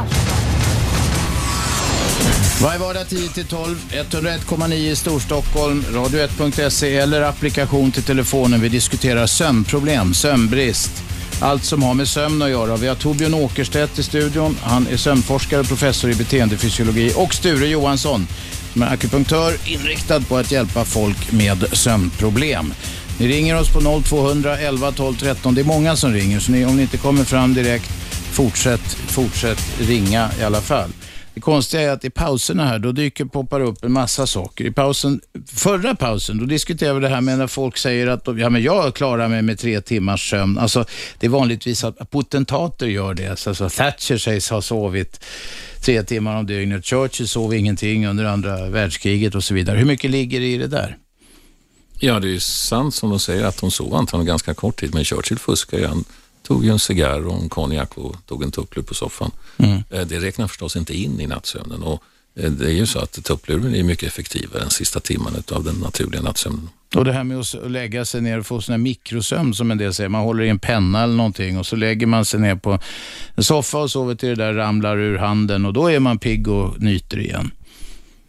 Varje 2.61 2.79
vardag 2.79 3.03
10-12, 3.03 3.75
101,9 3.91 4.73
i 4.73 4.95
Storstockholm, 4.95 5.81
radio1.se 5.81 6.97
eller 6.97 7.21
applikation 7.21 7.91
till 7.91 8.03
telefonen. 8.03 8.61
Vi 8.61 8.69
diskuterar 8.69 9.25
sömnproblem, 9.25 10.13
sömnbrist, 10.13 11.03
allt 11.39 11.63
som 11.63 11.83
har 11.83 11.93
med 11.93 12.07
sömn 12.07 12.41
att 12.41 12.49
göra. 12.49 12.75
Vi 12.75 12.87
har 12.87 12.95
Torbjörn 12.95 13.33
Åkerstedt 13.33 13.99
i 13.99 14.03
studion. 14.03 14.57
Han 14.61 14.87
är 14.87 14.97
sömnforskare 14.97 15.59
och 15.59 15.67
professor 15.67 16.11
i 16.11 16.15
beteendefysiologi. 16.15 17.13
Och 17.15 17.33
Sture 17.33 17.67
Johansson, 17.67 18.27
som 18.73 18.81
är 18.81 18.93
akupunktör 18.93 19.53
inriktad 19.65 20.21
på 20.21 20.37
att 20.37 20.51
hjälpa 20.51 20.85
folk 20.85 21.31
med 21.31 21.65
sömnproblem. 21.71 22.73
Ni 23.19 23.27
ringer 23.27 23.59
oss 23.59 23.73
på 23.73 24.01
0200 24.03 24.57
11 24.59 24.91
12 24.91 25.15
13. 25.15 25.55
Det 25.55 25.61
är 25.61 25.65
många 25.65 25.95
som 25.95 26.13
ringer, 26.13 26.39
så 26.39 26.51
ni, 26.51 26.65
om 26.65 26.75
ni 26.75 26.81
inte 26.81 26.97
kommer 26.97 27.23
fram 27.23 27.53
direkt, 27.53 27.89
fortsätt, 28.31 28.97
fortsätt 29.07 29.61
ringa 29.79 30.29
i 30.39 30.43
alla 30.43 30.61
fall. 30.61 30.89
Det 31.33 31.41
konstiga 31.41 31.81
är 31.81 31.89
att 31.89 32.05
i 32.05 32.09
pauserna 32.09 32.65
här, 32.65 32.79
då 32.79 32.91
dyker 32.91 33.25
poppar 33.25 33.59
upp 33.59 33.83
en 33.83 33.91
massa 33.91 34.27
saker. 34.27 34.65
I 34.65 34.71
pausen, 34.71 35.21
förra 35.47 35.95
pausen, 35.95 36.37
då 36.37 36.45
diskuterade 36.45 36.99
vi 36.99 37.05
det 37.05 37.13
här 37.13 37.21
med 37.21 37.37
när 37.37 37.47
folk 37.47 37.77
säger 37.77 38.07
att 38.07 38.25
de, 38.25 38.39
ja, 38.39 38.49
men 38.49 38.63
jag 38.63 38.95
klarar 38.95 39.27
mig 39.27 39.41
med 39.41 39.59
tre 39.59 39.81
timmars 39.81 40.29
sömn. 40.29 40.57
Alltså, 40.57 40.85
det 41.19 41.25
är 41.25 41.29
vanligtvis 41.29 41.83
att 41.83 42.11
potentater 42.11 42.87
gör 42.87 43.13
det. 43.13 43.47
Alltså, 43.47 43.69
Thatcher 43.69 44.17
sägs 44.17 44.49
ha 44.49 44.61
sovit 44.61 45.25
tre 45.81 46.03
timmar 46.03 46.35
om 46.35 46.45
dygnet. 46.45 46.85
Churchill 46.85 47.27
sov 47.27 47.53
ingenting 47.53 48.07
under 48.07 48.25
andra 48.25 48.69
världskriget 48.69 49.35
och 49.35 49.43
så 49.43 49.53
vidare. 49.53 49.77
Hur 49.77 49.85
mycket 49.85 50.11
ligger 50.11 50.39
det 50.39 50.53
i 50.53 50.57
det 50.57 50.67
där? 50.67 50.97
Ja, 51.99 52.19
det 52.19 52.35
är 52.35 52.39
sant 52.39 52.95
som 52.95 53.09
de 53.09 53.19
säger 53.19 53.45
att 53.45 53.57
de 53.57 53.71
sov 53.71 53.95
antagligen 53.95 54.27
ganska 54.27 54.53
kort 54.53 54.79
tid, 54.79 54.93
men 54.93 55.05
Churchill 55.05 55.39
fuskade 55.39 55.81
ju. 55.81 55.87
Han 55.87 56.05
tog 56.43 56.65
ju 56.65 56.71
en 56.71 56.79
cigarr 56.79 57.27
och 57.27 57.41
en 57.41 57.49
konjak 57.49 57.97
och 57.97 58.15
tog 58.25 58.43
en 58.43 58.51
tuppluр 58.51 58.83
på 58.83 58.93
soffan. 58.93 59.31
Mm. 59.57 59.83
Eh, 59.89 60.07
Det 60.07 60.19
räknar 60.19 60.47
förstås 60.47 60.75
inte 60.75 60.93
in 60.93 61.19
i 61.19 61.27
nattsömnen 61.27 61.83
och 61.83 62.03
Eh, 62.35 62.51
det 62.51 62.65
är 62.65 62.73
ju 62.73 62.85
så 62.85 62.99
att 62.99 63.23
tuppluren 63.23 63.75
är 63.75 63.83
mycket 63.83 64.07
effektivare 64.07 64.63
än 64.63 64.69
sista 64.69 64.99
timmen 64.99 65.33
av 65.51 65.63
den 65.63 65.75
naturliga 65.75 66.21
nattsömnen. 66.21 66.69
Och 66.95 67.05
det 67.05 67.13
här 67.13 67.23
med 67.23 67.39
att 67.39 67.71
lägga 67.71 68.05
sig 68.05 68.21
ner 68.21 68.39
och 68.39 68.45
få 68.45 68.61
sån 68.61 68.73
här 68.73 68.77
mikrosömn 68.77 69.53
som 69.53 69.71
en 69.71 69.77
del 69.77 69.93
säger. 69.93 70.09
Man 70.09 70.23
håller 70.23 70.43
i 70.43 70.49
en 70.49 70.59
penna 70.59 71.03
eller 71.03 71.13
någonting 71.13 71.57
och 71.57 71.65
så 71.65 71.75
lägger 71.75 72.07
man 72.07 72.25
sig 72.25 72.39
ner 72.39 72.55
på 72.55 72.79
en 73.35 73.43
soffa 73.43 73.77
och 73.77 73.91
sover 73.91 74.15
till 74.15 74.29
det 74.29 74.35
där 74.35 74.53
ramlar 74.53 74.97
ur 74.97 75.17
handen 75.17 75.65
och 75.65 75.73
då 75.73 75.91
är 75.91 75.99
man 75.99 76.19
pigg 76.19 76.47
och 76.47 76.81
nyter 76.81 77.19
igen. 77.19 77.51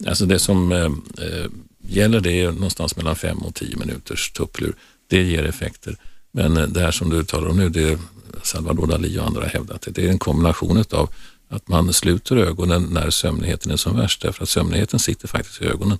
Alltså 0.06 0.26
det 0.26 0.38
som 0.38 0.72
eh, 0.72 0.78
eh 0.78 1.46
gäller 1.88 2.20
det 2.20 2.32
är 2.32 2.52
någonstans 2.52 2.96
mellan 2.96 3.16
fem 3.16 3.38
och 3.38 3.54
tio 3.54 3.76
minuters 3.76 4.32
tupplur. 4.32 4.74
Det 5.10 5.22
ger 5.22 5.44
effekter. 5.44 5.96
Men 6.34 6.56
eh, 6.56 6.66
det 6.66 6.80
här 6.80 6.90
som 6.90 7.10
du 7.10 7.24
talar 7.24 7.48
om 7.48 7.56
nu, 7.56 7.68
det 7.68 7.98
Salvador 8.42 8.86
Dalí 8.86 9.18
och 9.18 9.26
andra 9.26 9.42
har 9.42 9.48
hävdat, 9.48 9.88
det 9.90 10.06
är 10.06 10.10
en 10.10 10.18
kombination 10.18 10.84
av 10.90 11.10
att 11.48 11.68
man 11.68 11.92
sluter 11.92 12.36
ögonen 12.36 12.82
när 12.82 13.10
sömnigheten 13.10 13.72
är 13.72 13.76
som 13.76 13.96
värst, 13.96 14.22
därför 14.22 14.42
att 14.42 14.48
sömnigheten 14.48 14.98
sitter 14.98 15.28
faktiskt 15.28 15.62
i 15.62 15.66
ögonen. 15.66 15.98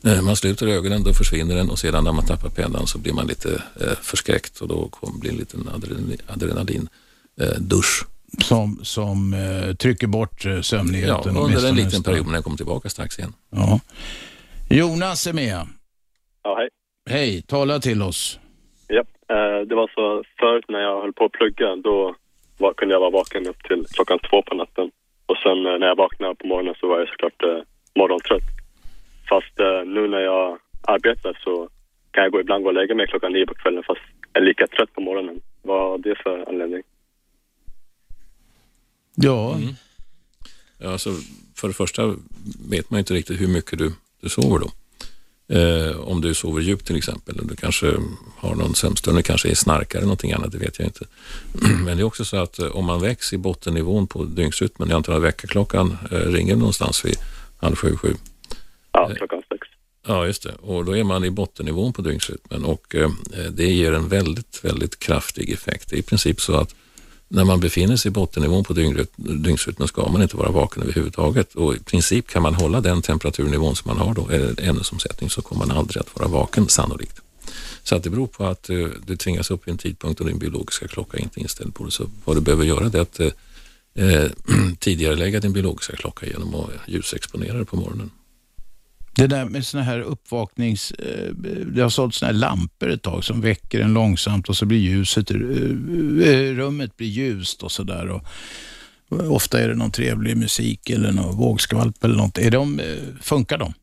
När 0.00 0.22
man 0.22 0.36
sluter 0.36 0.66
ögonen 0.66 1.02
då 1.02 1.12
försvinner 1.14 1.54
den 1.54 1.70
och 1.70 1.78
sedan 1.78 2.04
när 2.04 2.12
man 2.12 2.26
tappar 2.26 2.48
pennan 2.48 2.86
så 2.86 2.98
blir 2.98 3.12
man 3.12 3.26
lite 3.26 3.62
eh, 3.80 3.92
förskräckt 4.02 4.60
och 4.60 4.68
då 4.68 4.90
blir 5.02 5.30
det 5.30 5.34
en 5.34 5.38
liten 5.38 5.68
adrenalin, 5.74 6.18
adrenalin 6.26 6.88
eh, 7.40 7.60
dusch. 7.60 8.04
Som, 8.42 8.80
som 8.82 9.34
eh, 9.34 9.74
trycker 9.74 10.06
bort 10.06 10.46
eh, 10.46 10.60
sömnigheten? 10.60 11.34
Ja, 11.34 11.40
under 11.40 11.68
en 11.68 11.76
liten 11.76 12.02
period 12.02 12.26
när 12.26 12.32
den 12.32 12.42
kommer 12.42 12.56
tillbaka 12.56 12.88
strax 12.88 13.18
igen. 13.18 13.32
Ja. 13.50 13.80
Jonas 14.70 15.26
är 15.26 15.32
med. 15.32 15.66
Ja, 16.42 16.56
hej. 16.58 16.68
Hej, 17.10 17.42
tala 17.42 17.80
till 17.80 18.02
oss. 18.02 18.38
Ja, 18.92 19.04
eh, 19.34 19.60
det 19.66 19.74
var 19.74 19.90
så 19.94 20.24
förut 20.40 20.64
när 20.68 20.80
jag 20.80 21.00
höll 21.00 21.12
på 21.12 21.24
att 21.24 21.32
plugga, 21.32 21.76
då 21.76 22.14
var, 22.58 22.72
kunde 22.72 22.94
jag 22.94 23.00
vara 23.00 23.10
vaken 23.10 23.46
upp 23.46 23.62
till 23.62 23.84
klockan 23.90 24.18
två 24.18 24.42
på 24.42 24.54
natten. 24.54 24.90
Och 25.26 25.36
sen 25.36 25.66
eh, 25.66 25.78
när 25.78 25.86
jag 25.86 25.96
vaknade 25.96 26.34
på 26.34 26.46
morgonen 26.46 26.74
så 26.80 26.88
var 26.88 26.98
jag 26.98 27.08
såklart 27.08 27.42
eh, 27.42 27.62
morgontrött. 27.94 28.48
Fast 29.28 29.60
eh, 29.60 29.82
nu 29.86 30.08
när 30.08 30.20
jag 30.20 30.58
arbetar 30.82 31.38
så 31.44 31.68
kan 32.10 32.22
jag 32.22 32.32
gå, 32.32 32.40
ibland 32.40 32.62
gå 32.62 32.68
och 32.68 32.74
lägga 32.74 32.94
mig 32.94 33.06
klockan 33.06 33.32
nio 33.32 33.46
på 33.46 33.54
kvällen 33.54 33.82
fast 33.86 34.00
jag 34.32 34.42
är 34.42 34.46
lika 34.46 34.66
trött 34.66 34.92
på 34.94 35.00
morgonen. 35.00 35.40
Vad 35.62 36.06
är 36.06 36.10
det 36.10 36.22
för 36.22 36.48
anledning? 36.48 36.82
Ja. 39.14 39.54
Mm. 39.54 39.74
ja 40.78 40.92
alltså, 40.92 41.10
för 41.56 41.68
det 41.68 41.74
första 41.74 42.02
vet 42.70 42.90
man 42.90 42.98
inte 42.98 43.14
riktigt 43.14 43.40
hur 43.40 43.54
mycket 43.54 43.78
du, 43.78 43.92
du 44.22 44.28
sover 44.28 44.58
då. 44.58 44.68
Eh, 45.50 46.00
om 46.00 46.20
du 46.20 46.34
sover 46.34 46.60
djupt 46.60 46.86
till 46.86 46.96
exempel. 46.96 47.40
Du 47.42 47.56
kanske 47.56 47.94
har 48.36 48.54
någon 48.54 48.74
sömnstörning, 48.74 49.22
kanske 49.22 49.50
är 49.50 49.54
snarkare 49.54 49.98
eller 49.98 50.06
någonting 50.06 50.32
annat, 50.32 50.52
det 50.52 50.58
vet 50.58 50.78
jag 50.78 50.88
inte. 50.88 51.06
Men 51.84 51.96
det 51.96 52.02
är 52.02 52.04
också 52.04 52.24
så 52.24 52.36
att 52.36 52.58
eh, 52.58 52.66
om 52.66 52.84
man 52.84 53.00
väcks 53.00 53.32
i 53.32 53.38
bottennivån 53.38 54.06
på 54.06 54.24
dygnsrytmen, 54.24 54.88
jag 54.88 54.96
antar 54.96 55.12
att 55.12 55.22
väckarklockan 55.22 55.96
eh, 56.10 56.16
ringer 56.16 56.56
någonstans 56.56 57.04
vid 57.04 57.16
halv 57.56 57.76
sju, 57.76 57.96
sju. 57.96 58.14
Ja, 58.92 59.10
klockan 59.16 59.42
sex. 59.48 59.68
Ja, 60.06 60.26
just 60.26 60.42
det. 60.42 60.52
Och 60.60 60.84
då 60.84 60.96
är 60.96 61.04
man 61.04 61.24
i 61.24 61.30
bottennivån 61.30 61.92
på 61.92 62.02
dygnsrytmen 62.02 62.64
och 62.64 62.94
eh, 62.94 63.10
det 63.50 63.66
ger 63.66 63.92
en 63.92 64.08
väldigt, 64.08 64.64
väldigt 64.64 64.98
kraftig 64.98 65.50
effekt. 65.50 65.90
Det 65.90 65.96
är 65.96 65.98
i 65.98 66.02
princip 66.02 66.40
så 66.40 66.54
att 66.54 66.74
när 67.32 67.44
man 67.44 67.60
befinner 67.60 67.96
sig 67.96 68.08
i 68.08 68.12
bottennivån 68.12 68.64
på 68.64 68.72
dygnsrytmen 69.16 69.88
ska 69.88 70.08
man 70.08 70.22
inte 70.22 70.36
vara 70.36 70.50
vaken 70.50 70.82
överhuvudtaget 70.82 71.54
och 71.54 71.74
i 71.74 71.78
princip 71.78 72.28
kan 72.28 72.42
man 72.42 72.54
hålla 72.54 72.80
den 72.80 73.02
temperaturnivån 73.02 73.76
som 73.76 73.88
man 73.88 74.06
har 74.06 74.14
då, 74.14 74.28
eller 74.28 74.68
ämnesomsättning, 74.68 75.30
så 75.30 75.42
kommer 75.42 75.66
man 75.66 75.76
aldrig 75.76 76.00
att 76.00 76.18
vara 76.18 76.28
vaken 76.28 76.68
sannolikt. 76.68 77.20
Så 77.82 77.96
att 77.96 78.02
det 78.02 78.10
beror 78.10 78.26
på 78.26 78.44
att 78.44 78.70
uh, 78.70 78.88
du 79.06 79.16
tvingas 79.16 79.50
upp 79.50 79.68
i 79.68 79.70
en 79.70 79.78
tidpunkt 79.78 80.20
och 80.20 80.26
din 80.26 80.38
biologiska 80.38 80.88
klocka 80.88 81.18
är 81.18 81.22
inte 81.22 81.40
inställd 81.40 81.74
på 81.74 81.84
det. 81.84 81.90
Så 81.90 82.10
vad 82.24 82.36
du 82.36 82.40
behöver 82.40 82.64
göra 82.64 82.88
det 82.88 82.98
är 82.98 83.02
att 83.02 83.20
eh, 83.20 83.26
uh, 84.04 84.30
tidigare 84.78 85.16
lägga 85.16 85.40
din 85.40 85.52
biologiska 85.52 85.96
klocka 85.96 86.26
genom 86.26 86.54
att 86.54 86.70
ljusexponera 86.86 87.56
dig 87.56 87.64
på 87.64 87.76
morgonen. 87.76 88.10
Det 89.20 89.26
där 89.26 89.44
med 89.44 89.66
såna 89.66 89.82
här 89.82 90.00
uppvaknings... 90.00 90.90
Eh, 90.90 91.34
det 91.66 91.82
har 91.82 91.88
sålt 91.88 92.14
såna 92.14 92.32
här 92.32 92.38
lampor 92.38 92.90
ett 92.90 93.02
tag 93.02 93.24
som 93.24 93.40
väcker 93.40 93.80
en 93.80 93.92
långsamt 93.92 94.48
och 94.48 94.56
så 94.56 94.66
blir 94.66 94.78
ljuset, 94.78 95.30
eh, 95.30 95.36
eh, 95.36 96.54
rummet 96.54 96.96
blir 96.96 97.08
ljust 97.08 97.62
och 97.62 97.72
sådär. 97.72 98.20
Ofta 99.08 99.60
är 99.60 99.68
det 99.68 99.74
någon 99.74 99.90
trevlig 99.90 100.36
musik 100.36 100.90
eller 100.90 101.12
någon 101.12 101.36
vågskvalp 101.36 102.04
eller 102.04 102.16
något. 102.16 102.38
Är 102.38 102.50
de, 102.50 102.80
funkar 103.20 103.58
de? 103.58 103.74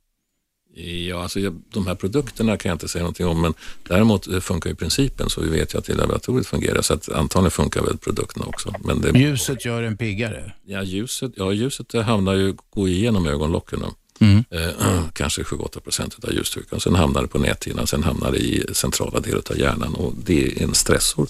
Ja, 1.10 1.24
alltså 1.24 1.40
de 1.74 1.88
här 1.88 1.96
produkterna 1.96 2.58
kan 2.58 2.70
jag 2.70 2.76
inte 2.76 2.88
säga 2.88 3.02
någonting 3.02 3.26
om, 3.26 3.42
men 3.42 3.54
däremot 3.88 4.44
funkar 4.44 4.70
ju 4.70 4.76
principen 4.76 5.30
så 5.30 5.42
vi 5.42 5.50
vet 5.50 5.74
ju 5.74 5.78
att 5.78 5.86
det 5.86 5.94
laboratoriet 5.94 6.48
fungerar 6.48 6.82
så 6.82 6.94
att 6.94 7.10
antagligen 7.10 7.52
funkar 7.52 7.82
väl 7.82 7.98
produkterna 7.98 8.46
också. 8.46 8.74
Men 8.84 9.02
det... 9.02 9.20
Ljuset 9.20 9.66
gör 9.66 9.84
en 9.84 9.98
piggare? 9.98 10.54
Ja, 10.66 10.84
ljuset, 10.84 11.32
ja, 11.36 11.52
ljuset 11.52 11.94
hamnar 11.94 12.34
ju, 12.34 12.56
går 12.70 12.88
igenom 12.88 13.28
ögonlocken. 13.28 13.84
Mm. 14.22 14.44
Eh, 14.52 15.04
kanske 15.14 15.42
7-8 15.42 15.80
procent 15.80 16.18
av 16.24 16.34
ljusstyrkan. 16.34 16.80
Sen 16.80 16.96
hamnar 16.96 17.22
det 17.22 17.28
på 17.28 17.40
näthinnan, 17.40 17.88
sen 17.88 18.04
hamnar 18.04 18.32
det 18.32 18.38
i 18.38 18.66
centrala 18.74 19.20
delen 19.20 19.42
av 19.50 19.58
hjärnan 19.58 19.96
och 19.96 20.14
det 20.26 20.46
är 20.46 20.64
en 20.64 20.74
stressor. 20.74 21.28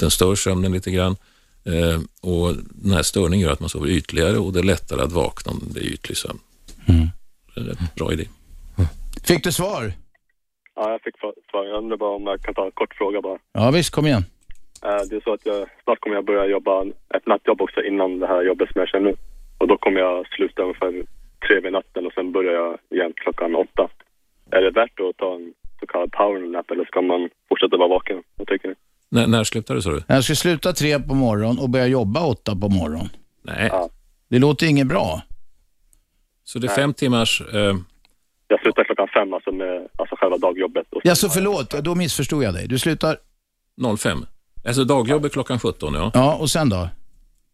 Den 0.00 0.10
stör 0.10 0.34
sömnen 0.34 0.72
lite 0.72 0.90
grann 0.90 1.16
eh, 1.64 2.00
och 2.20 2.54
den 2.70 2.92
här 2.92 3.02
störningen 3.02 3.46
gör 3.46 3.52
att 3.52 3.60
man 3.60 3.68
sover 3.68 3.88
ytligare 3.88 4.38
och 4.38 4.52
det 4.52 4.58
är 4.58 4.64
lättare 4.64 5.02
att 5.02 5.12
vakna 5.12 5.52
om 5.52 5.60
det 5.74 5.80
är 5.80 5.84
ytlig 5.84 6.16
sömn. 6.16 6.38
Mm. 6.88 7.08
Det 7.54 7.60
är 7.60 7.70
en 7.70 7.76
bra 7.96 8.12
idé. 8.12 8.24
Fick 9.24 9.44
du 9.44 9.52
svar? 9.52 9.92
Ja, 10.74 10.90
jag 10.90 11.02
fick 11.02 11.14
svar. 11.18 11.64
Jag 11.64 11.78
undrar 11.78 11.96
bara 11.96 12.16
om 12.16 12.26
jag 12.26 12.42
kan 12.42 12.54
ta 12.54 12.64
en 12.64 12.72
kort 12.72 12.94
fråga 12.94 13.20
bara. 13.20 13.38
Ja, 13.52 13.70
visst. 13.70 13.90
Kom 13.90 14.06
igen. 14.06 14.24
Eh, 14.82 15.02
det 15.08 15.16
är 15.16 15.20
så 15.20 15.32
att 15.32 15.46
jag, 15.46 15.68
snart 15.84 16.00
kommer 16.00 16.16
jag 16.16 16.24
börja 16.24 16.46
jobba 16.46 16.84
ett 17.14 17.26
nattjobb 17.26 17.60
också 17.60 17.82
innan 17.82 18.18
det 18.18 18.26
här 18.26 18.42
jobbet 18.42 18.68
som 18.72 18.78
jag 18.80 18.88
känner 18.88 19.10
nu. 19.10 19.16
Och 19.58 19.68
då 19.68 19.76
kommer 19.78 20.00
jag 20.00 20.26
sluta 20.26 20.62
ungefär 20.62 21.04
tre 21.46 21.60
vid 21.60 21.72
natten 21.72 22.06
och 22.06 22.12
sen 22.12 22.32
börjar 22.32 22.52
jag 22.52 22.78
igen 22.90 23.12
klockan 23.16 23.54
åtta. 23.54 23.88
Är 24.50 24.60
det 24.60 24.70
värt 24.70 25.00
att 25.00 25.16
ta 25.16 25.34
en 25.34 25.52
så 25.80 25.86
kallad 25.86 26.12
powernap 26.12 26.70
eller 26.70 26.84
ska 26.84 27.02
man 27.02 27.30
fortsätta 27.48 27.76
vara 27.76 27.88
vaken? 27.88 28.22
Vad 28.36 28.48
tycker 28.48 28.68
ni? 28.68 28.74
När, 29.10 29.26
när 29.26 29.44
slutar 29.44 29.74
du 29.74 29.82
sa 29.82 29.90
du? 29.90 30.02
Jag 30.06 30.24
ska 30.24 30.34
sluta 30.34 30.72
tre 30.72 30.98
på 30.98 31.14
morgonen 31.14 31.58
och 31.58 31.70
börja 31.70 31.86
jobba 31.86 32.26
åtta 32.26 32.56
på 32.56 32.68
morgonen. 32.68 33.08
Nej. 33.42 33.68
Ja. 33.72 33.88
Det 34.28 34.38
låter 34.38 34.66
inget 34.66 34.86
bra. 34.86 35.22
Så 36.44 36.58
det 36.58 36.66
är 36.66 36.74
fem 36.74 36.94
timmars... 36.94 37.42
Eh... 37.54 37.74
Jag 38.48 38.60
slutar 38.60 38.84
klockan 38.84 39.08
fem, 39.08 39.34
alltså 39.34 39.52
med 39.52 39.88
alltså 39.96 40.16
själva 40.16 40.38
dagjobbet. 40.38 40.86
Ja, 41.02 41.14
så 41.14 41.28
förlåt, 41.28 41.70
då 41.70 41.94
missförstod 41.94 42.42
jag 42.42 42.54
dig. 42.54 42.66
Du 42.68 42.78
slutar... 42.78 43.16
05? 43.98 44.18
Alltså 44.66 44.84
dagjobbet 44.84 45.32
klockan 45.32 45.58
17, 45.58 45.94
ja. 45.94 46.10
Ja, 46.14 46.38
och 46.40 46.50
sen 46.50 46.68
då? 46.68 46.88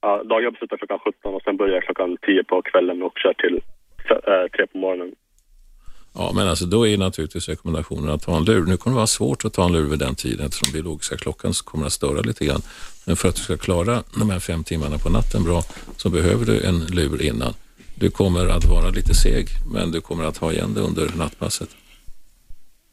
Ja, 0.01 0.22
dagjobbet 0.24 0.59
slutar 0.59 0.76
klockan 0.76 0.99
17 0.99 1.35
och 1.35 1.43
sen 1.43 1.57
börjar 1.57 1.74
jag 1.74 1.82
klockan 1.82 2.16
10 2.26 2.45
på 2.45 2.62
kvällen 2.62 3.03
och 3.03 3.18
kör 3.18 3.35
till 3.35 3.61
tre 4.57 4.67
på 4.67 4.79
morgonen. 4.79 5.15
Ja, 6.15 6.33
men 6.35 6.49
alltså 6.49 6.67
då 6.67 6.87
är 6.89 6.99
naturligtvis 6.99 7.49
rekommendationen 7.49 8.11
att 8.11 8.23
ta 8.23 8.37
en 8.37 8.45
lur. 8.45 8.67
Nu 8.67 8.77
kommer 8.77 8.95
det 8.95 8.97
vara 8.97 9.07
svårt 9.07 9.45
att 9.45 9.53
ta 9.53 9.65
en 9.65 9.73
lur 9.73 9.89
vid 9.89 9.99
den 9.99 10.15
tiden 10.15 10.47
eftersom 10.47 10.73
biologiska 10.73 11.17
klockan 11.17 11.53
kommer 11.53 11.87
att 11.87 11.93
störa 11.93 12.21
lite 12.21 12.45
grann. 12.45 12.63
Men 13.05 13.17
för 13.17 13.29
att 13.29 13.37
du 13.37 13.43
ska 13.43 13.57
klara 13.57 14.03
de 14.19 14.31
här 14.31 14.41
fem 14.41 14.65
timmarna 14.65 14.99
på 14.99 15.09
natten 15.09 15.45
bra 15.45 15.63
så 15.97 16.11
behöver 16.11 16.47
du 16.47 16.67
en 16.67 16.87
lur 16.87 17.23
innan. 17.23 17.55
Du 17.95 18.11
kommer 18.11 18.47
att 18.47 18.65
vara 18.65 18.91
lite 18.91 19.15
seg, 19.15 19.49
men 19.73 19.91
du 19.91 20.01
kommer 20.01 20.25
att 20.25 20.37
ha 20.37 20.53
igen 20.53 20.75
det 20.75 20.81
under 20.81 21.17
nattpasset. 21.17 21.69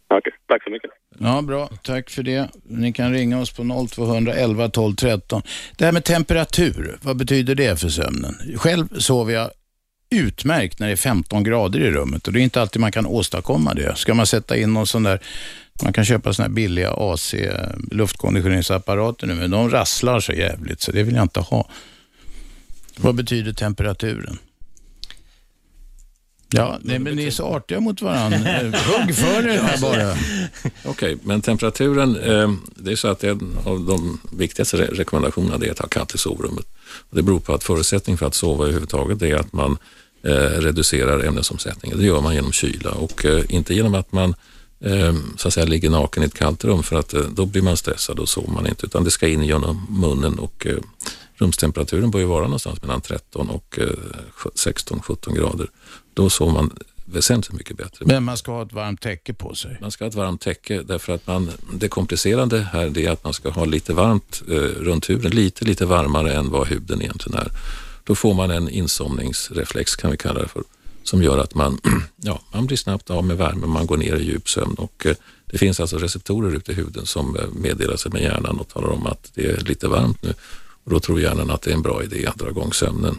Okej, 0.07 0.33
tack 0.47 0.63
så 0.63 0.69
mycket. 0.69 0.91
Ja, 1.19 1.41
bra. 1.41 1.69
Tack 1.83 2.09
för 2.09 2.23
det. 2.23 2.49
Ni 2.63 2.93
kan 2.93 3.13
ringa 3.13 3.41
oss 3.41 3.51
på 3.51 3.87
0211 3.89 4.69
12 4.69 4.95
13. 4.95 5.41
Det 5.77 5.85
här 5.85 5.91
med 5.91 6.03
temperatur, 6.03 6.97
vad 7.01 7.17
betyder 7.17 7.55
det 7.55 7.79
för 7.79 7.89
sömnen? 7.89 8.35
Själv 8.57 8.99
sover 8.99 9.33
jag 9.33 9.51
utmärkt 10.11 10.79
när 10.79 10.87
det 10.87 10.93
är 10.93 10.97
15 10.97 11.43
grader 11.43 11.79
i 11.79 11.91
rummet 11.91 12.27
och 12.27 12.33
det 12.33 12.39
är 12.39 12.43
inte 12.43 12.61
alltid 12.61 12.79
man 12.79 12.91
kan 12.91 13.05
åstadkomma 13.05 13.73
det. 13.73 13.95
Ska 13.95 14.13
man 14.13 14.27
sätta 14.27 14.57
in 14.57 14.73
någon 14.73 14.87
sån 14.87 15.03
där, 15.03 15.19
man 15.83 15.93
kan 15.93 16.05
köpa 16.05 16.33
såna 16.33 16.47
här 16.47 16.53
billiga 16.53 16.91
AC 16.91 17.33
eh, 17.33 17.69
luftkonditioneringsapparater 17.91 19.27
nu, 19.27 19.35
men 19.35 19.51
de 19.51 19.69
rasslar 19.69 20.19
så 20.19 20.33
jävligt 20.33 20.81
så 20.81 20.91
det 20.91 21.03
vill 21.03 21.15
jag 21.15 21.23
inte 21.23 21.39
ha. 21.39 21.69
Vad 22.97 23.15
betyder 23.15 23.53
temperaturen? 23.53 24.37
Ja, 26.53 26.79
nej, 26.81 26.99
men 26.99 27.15
ni 27.15 27.25
är 27.25 27.31
så 27.31 27.45
artiga 27.45 27.79
mot 27.79 28.01
varandra. 28.01 28.37
Hugg 28.73 29.15
för 29.15 29.47
er 29.47 29.59
här 29.59 29.81
bara. 29.81 30.11
Okej, 30.11 30.89
okay, 30.89 31.17
men 31.23 31.41
temperaturen, 31.41 32.15
eh, 32.15 32.51
det 32.75 32.91
är 32.91 32.95
så 32.95 33.07
att 33.07 33.23
en 33.23 33.57
av 33.65 33.85
de 33.85 34.21
viktigaste 34.31 34.77
re 34.77 34.85
rekommendationerna 34.91 35.65
är 35.65 35.71
att 35.71 35.79
ha 35.79 35.87
kallt 35.87 36.15
i 36.15 36.17
sovrummet. 36.17 36.65
Och 37.09 37.15
det 37.15 37.23
beror 37.23 37.39
på 37.39 37.53
att 37.53 37.63
förutsättningen 37.63 38.17
för 38.17 38.25
att 38.25 38.35
sova 38.35 38.63
överhuvudtaget 38.63 39.21
är 39.21 39.35
att 39.35 39.53
man 39.53 39.77
eh, 40.23 40.31
reducerar 40.33 41.23
ämnesomsättningen. 41.23 41.97
Det 41.97 42.05
gör 42.05 42.21
man 42.21 42.35
genom 42.35 42.51
kyla 42.51 42.91
och 42.91 43.25
eh, 43.25 43.43
inte 43.49 43.73
genom 43.73 43.95
att 43.95 44.11
man 44.11 44.35
eh, 44.85 45.15
så 45.37 45.47
att 45.47 45.53
säga 45.53 45.65
ligger 45.65 45.89
naken 45.89 46.23
i 46.23 46.25
ett 46.25 46.33
kallt 46.33 46.63
rum 46.63 46.83
för 46.83 46.95
att 46.95 47.13
eh, 47.13 47.21
då 47.21 47.45
blir 47.45 47.61
man 47.61 47.77
stressad 47.77 48.19
och 48.19 48.29
sover 48.29 48.51
man 48.51 48.67
inte 48.67 48.85
utan 48.85 49.03
det 49.03 49.11
ska 49.11 49.27
in 49.27 49.43
genom 49.43 49.87
munnen 49.89 50.39
och 50.39 50.67
eh, 50.67 50.77
rumstemperaturen 51.41 52.11
bör 52.11 52.19
ju 52.19 52.25
vara 52.25 52.43
någonstans 52.43 52.81
mellan 52.81 53.01
13 53.01 53.49
och 53.49 53.79
16-17 54.55 55.35
grader 55.35 55.67
då 56.13 56.29
sover 56.29 56.53
man 56.53 56.71
väsentligt 57.05 57.57
mycket 57.57 57.77
bättre. 57.77 58.05
Men 58.05 58.23
man 58.23 58.37
ska 58.37 58.51
ha 58.51 58.63
ett 58.63 58.73
varmt 58.73 59.01
täcke 59.01 59.33
på 59.33 59.55
sig? 59.55 59.77
Man 59.81 59.91
ska 59.91 60.03
ha 60.03 60.09
ett 60.09 60.15
varmt 60.15 60.41
täcke 60.41 60.81
därför 60.81 61.13
att 61.13 61.27
man, 61.27 61.51
det 61.73 61.87
komplicerande 61.87 62.59
här 62.71 62.97
är 62.97 63.09
att 63.09 63.23
man 63.23 63.33
ska 63.33 63.49
ha 63.49 63.65
lite 63.65 63.93
varmt 63.93 64.43
eh, 64.47 64.53
runt 64.55 65.09
huden, 65.09 65.31
lite, 65.31 65.65
lite 65.65 65.85
varmare 65.85 66.33
än 66.33 66.49
vad 66.49 66.67
huden 66.67 67.01
egentligen 67.01 67.39
är. 67.39 67.51
Då 68.03 68.15
får 68.15 68.33
man 68.33 68.51
en 68.51 68.69
insomningsreflex 68.69 69.95
kan 69.95 70.11
vi 70.11 70.17
kalla 70.17 70.41
det 70.41 70.47
för. 70.47 70.63
som 71.03 71.23
gör 71.23 71.37
att 71.37 71.55
man, 71.55 71.79
ja, 72.15 72.41
man 72.53 72.65
blir 72.65 72.77
snabbt 72.77 73.09
av 73.09 73.23
med 73.23 73.37
värme, 73.37 73.67
man 73.67 73.85
går 73.87 73.97
ner 73.97 74.15
i 74.15 74.23
djupsömn 74.23 74.75
och 74.75 75.05
eh, 75.05 75.15
det 75.45 75.57
finns 75.57 75.79
alltså 75.79 75.97
receptorer 75.97 76.55
ute 76.55 76.71
i 76.71 76.75
huden 76.75 77.05
som 77.05 77.35
eh, 77.35 77.43
meddelar 77.53 77.95
sig 77.95 78.11
med 78.11 78.21
hjärnan 78.21 78.59
och 78.59 78.67
talar 78.67 78.89
om 78.89 79.05
att 79.05 79.31
det 79.33 79.45
är 79.45 79.57
lite 79.57 79.87
varmt 79.87 80.23
nu. 80.23 80.33
Och 80.83 80.91
då 80.91 80.99
tror 80.99 81.21
hjärnan 81.21 81.51
att 81.51 81.61
det 81.61 81.71
är 81.71 81.75
en 81.75 81.81
bra 81.81 82.03
idé 82.03 82.27
att 82.27 82.35
dra 82.35 82.49
igång 82.49 82.73
sömnen 82.73 83.17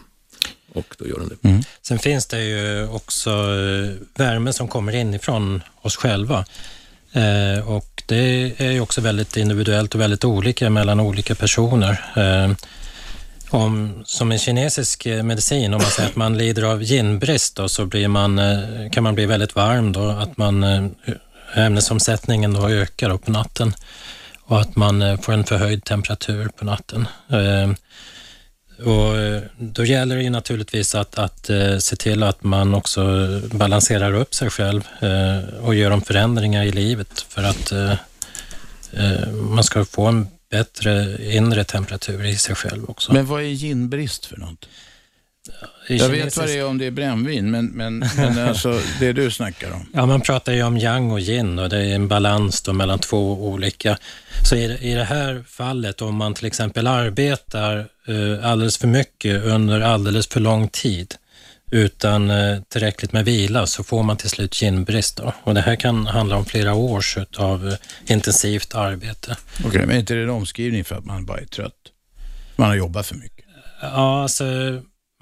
och 0.75 0.97
då 0.99 1.09
gör 1.09 1.19
den 1.19 1.29
det. 1.29 1.49
Mm. 1.49 1.63
Sen 1.83 1.99
finns 1.99 2.27
det 2.27 2.45
ju 2.45 2.89
också 2.89 3.31
eh, 3.31 3.93
värme 4.15 4.53
som 4.53 4.69
kommer 4.69 4.95
inifrån 4.95 5.63
oss 5.83 5.97
själva. 5.97 6.45
Eh, 7.13 7.69
och 7.69 8.03
det 8.07 8.53
är 8.61 8.71
ju 8.71 8.81
också 8.81 9.01
väldigt 9.01 9.37
individuellt 9.37 9.95
och 9.95 10.01
väldigt 10.01 10.25
olika 10.25 10.71
mellan 10.71 11.01
olika 11.01 11.35
personer. 11.35 12.05
Eh, 12.17 12.53
om, 13.51 14.03
som 14.05 14.33
en 14.33 14.39
kinesisk 14.39 15.07
medicin, 15.07 15.75
om 15.75 15.83
man 15.83 15.91
säger 15.91 16.09
att 16.09 16.17
man 16.17 16.39
lider 16.39 16.63
av 16.63 16.83
ginbrist 16.83 17.57
då, 17.57 17.69
så 17.69 17.87
blir 17.87 18.09
man, 18.09 18.41
kan 18.93 19.03
man 19.03 19.15
bli 19.15 19.27
väldigt 19.27 19.55
varm 19.55 19.93
då, 19.93 20.09
att 20.09 20.37
man, 20.37 20.65
ämnesomsättningen 21.55 22.55
då 22.55 22.69
ökar 22.69 23.09
då 23.09 23.19
på 23.19 23.31
natten 23.31 23.75
och 24.45 24.61
att 24.61 24.77
man 24.77 25.03
eh, 25.03 25.21
får 25.21 25.33
en 25.33 25.45
förhöjd 25.45 25.85
temperatur 25.85 26.49
på 26.49 26.65
natten. 26.65 27.09
Ehm, 27.29 27.75
och 28.85 29.19
eh, 29.19 29.43
då 29.59 29.85
gäller 29.85 30.17
det 30.17 30.23
ju 30.23 30.31
naturligtvis 30.31 30.95
att, 30.95 31.19
att 31.19 31.51
eh, 31.51 31.79
se 31.79 31.97
till 31.97 32.23
att 32.23 32.45
man 32.45 32.75
också 32.75 33.03
balanserar 33.53 34.15
upp 34.15 34.35
sig 34.35 34.51
själv 34.51 34.89
och 35.61 35.75
gör 35.75 35.91
de 35.91 36.03
förändringar 36.03 36.65
i 36.65 36.73
livet 36.73 37.27
för 37.29 37.43
att 37.43 37.73
man 39.33 39.65
ska 39.65 39.85
få 39.85 40.07
en 40.07 40.29
bättre 40.51 41.19
inre 41.35 41.65
temperatur 41.65 42.25
i 42.25 42.37
sig 42.37 42.55
själv 42.55 42.91
också. 42.91 43.13
Men 43.13 43.27
vad 43.27 43.43
är 43.43 43.47
ginbrist 43.47 44.27
för 44.27 44.37
något? 44.37 44.69
Jag 45.89 46.09
vet 46.09 46.37
vad 46.37 46.47
det 46.47 46.59
är 46.59 46.67
om 46.67 46.79
det 46.79 46.87
är 46.87 46.91
brännvin, 46.91 47.51
men, 47.51 47.67
men, 47.67 48.05
men 48.17 48.39
alltså 48.49 48.81
det 49.01 49.13
du 49.13 49.31
snackar 49.31 49.73
om. 49.73 49.87
Ja, 49.93 50.07
man 50.07 50.21
pratar 50.21 50.53
ju 50.53 50.63
om 50.63 50.77
yang 50.77 51.11
och 51.11 51.21
yin 51.21 51.59
och 51.59 51.69
det 51.69 51.79
är 51.79 51.95
en 51.95 52.09
balans 52.09 52.63
då 52.63 52.73
mellan 52.73 52.99
två 52.99 53.33
olika. 53.33 53.99
Så 54.49 54.57
i, 54.57 54.79
i 54.81 54.95
det 54.95 55.05
här 55.05 55.45
fallet, 55.49 56.03
om 56.03 56.17
man 56.17 56.35
till 56.35 56.47
exempel 56.47 56.87
arbetar 56.87 57.79
eh, 58.09 58.51
alldeles 58.51 58.79
för 58.79 58.89
mycket 58.89 59.45
under 59.45 59.81
alldeles 59.81 60.27
för 60.27 60.41
lång 60.41 60.69
tid 60.69 61.15
utan 61.71 62.31
eh, 62.31 62.59
tillräckligt 62.69 63.13
med 63.13 63.25
vila 63.25 63.67
så 63.67 63.85
får 63.85 64.03
man 64.03 64.17
till 64.17 64.31
slut 64.31 64.63
ginbrist. 64.63 65.17
Då. 65.17 65.33
Och 65.43 65.55
det 65.55 65.61
här 65.61 65.77
kan 65.77 66.07
handla 66.07 66.37
om 66.37 66.45
flera 66.45 66.75
års 66.75 67.19
av 67.37 67.69
eh, 67.69 67.75
intensivt 68.07 68.75
arbete. 68.75 69.37
Okej, 69.59 69.69
okay, 69.69 69.87
men 69.87 69.97
är 69.97 70.01
inte 70.01 70.15
det 70.15 70.23
en 70.23 70.31
omskrivning 70.31 70.85
för 70.85 70.95
att 70.95 71.05
man 71.05 71.27
bara 71.27 71.39
är 71.39 71.47
trött? 71.47 71.75
Man 72.57 72.69
har 72.69 72.77
jobbat 72.77 73.07
för 73.07 73.15
mycket? 73.15 73.45
Ja, 73.81 74.23
alltså 74.23 74.45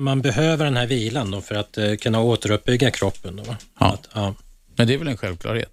man 0.00 0.22
behöver 0.22 0.64
den 0.64 0.76
här 0.76 0.86
vilan 0.86 1.30
då 1.30 1.40
för 1.40 1.54
att 1.54 1.78
uh, 1.78 1.96
kunna 1.96 2.20
återuppbygga 2.20 2.90
kroppen. 2.90 3.36
Då. 3.36 3.42
Ja. 3.46 3.92
Att, 3.92 4.08
ja. 4.14 4.34
Men 4.76 4.86
det 4.86 4.94
är 4.94 4.98
väl 4.98 5.08
en 5.08 5.16
självklarhet? 5.16 5.72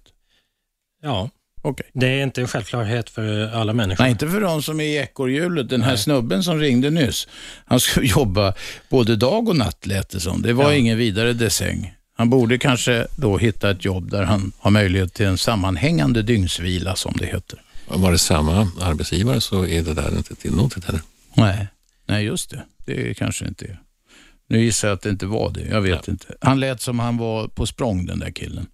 Ja. 1.02 1.30
Okay. 1.62 1.86
Det 1.92 2.06
är 2.06 2.22
inte 2.22 2.40
en 2.40 2.48
självklarhet 2.48 3.10
för 3.10 3.52
alla 3.54 3.72
människor. 3.72 4.04
Nej, 4.04 4.10
inte 4.10 4.28
för 4.28 4.40
de 4.40 4.62
som 4.62 4.80
är 4.80 4.84
i 4.84 4.96
ekorrhjulet. 4.96 5.68
Den 5.68 5.82
här 5.82 5.90
Nej. 5.90 5.98
snubben 5.98 6.42
som 6.42 6.58
ringde 6.58 6.90
nyss, 6.90 7.28
han 7.64 7.80
skulle 7.80 8.06
jobba 8.16 8.54
både 8.88 9.16
dag 9.16 9.48
och 9.48 9.56
natt 9.56 9.86
lät 9.86 10.08
det 10.08 10.20
som. 10.20 10.42
Det 10.42 10.52
var 10.52 10.64
ja. 10.64 10.74
ingen 10.74 10.98
vidare 10.98 11.32
dessäng. 11.32 11.94
Han 12.16 12.30
borde 12.30 12.58
kanske 12.58 13.06
då 13.16 13.38
hitta 13.38 13.70
ett 13.70 13.84
jobb 13.84 14.10
där 14.10 14.22
han 14.22 14.52
har 14.58 14.70
möjlighet 14.70 15.14
till 15.14 15.26
en 15.26 15.38
sammanhängande 15.38 16.22
dygnsvila 16.22 16.96
som 16.96 17.14
det 17.18 17.26
heter. 17.26 17.62
Var 17.88 18.12
det 18.12 18.18
samma 18.18 18.70
arbetsgivare 18.80 19.40
så 19.40 19.66
är 19.66 19.82
det 19.82 19.94
där 19.94 20.16
inte 20.16 20.34
tillåtet 20.34 20.84
heller. 20.84 21.00
Nej, 21.34 21.68
Nej 22.06 22.24
just 22.24 22.50
det. 22.50 22.62
Det 22.86 23.14
kanske 23.14 23.46
inte 23.46 23.64
är. 23.64 23.78
Nu 24.48 24.64
gissar 24.64 24.88
jag 24.88 24.94
att 24.94 25.02
det 25.02 25.10
inte 25.10 25.26
var 25.26 25.50
det. 25.50 25.68
Jag 25.70 25.80
vet 25.80 26.06
ja. 26.06 26.10
inte. 26.10 26.26
Han 26.40 26.60
lät 26.60 26.80
som 26.80 26.98
han 26.98 27.16
var 27.16 27.48
på 27.48 27.66
språng 27.66 28.06
den 28.06 28.18
där 28.18 28.30
killen. 28.30 28.66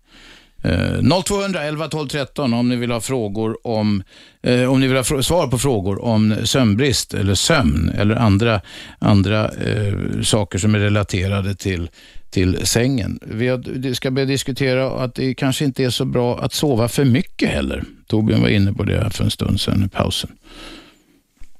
Eh, 0.64 1.22
0200 1.24 1.62
11 1.62 1.88
12 1.88 2.08
13 2.08 2.54
om 2.54 2.68
ni 2.68 2.76
vill 2.76 2.90
ha 2.90 3.00
frågor 3.00 3.66
om, 3.66 4.02
eh, 4.42 4.72
om 4.72 4.80
ni 4.80 4.86
vill 4.86 4.96
ha 4.96 5.22
svar 5.22 5.46
på 5.46 5.58
frågor 5.58 6.04
om 6.04 6.36
sömnbrist 6.44 7.14
eller 7.14 7.34
sömn 7.34 7.90
eller 7.98 8.16
andra, 8.16 8.60
andra 8.98 9.50
eh, 9.50 10.20
saker 10.22 10.58
som 10.58 10.74
är 10.74 10.78
relaterade 10.78 11.54
till, 11.54 11.90
till 12.30 12.66
sängen. 12.66 13.18
Vi 13.22 13.48
har, 13.48 13.94
ska 13.94 14.10
börja 14.10 14.26
diskutera 14.26 14.90
att 14.90 15.14
det 15.14 15.34
kanske 15.34 15.64
inte 15.64 15.84
är 15.84 15.90
så 15.90 16.04
bra 16.04 16.38
att 16.38 16.52
sova 16.52 16.88
för 16.88 17.04
mycket 17.04 17.48
heller. 17.48 17.84
Torbjörn 18.06 18.42
var 18.42 18.48
inne 18.48 18.72
på 18.72 18.84
det 18.84 19.10
för 19.10 19.24
en 19.24 19.30
stund 19.30 19.60
sedan 19.60 19.84
i 19.84 19.88
pausen. 19.88 20.30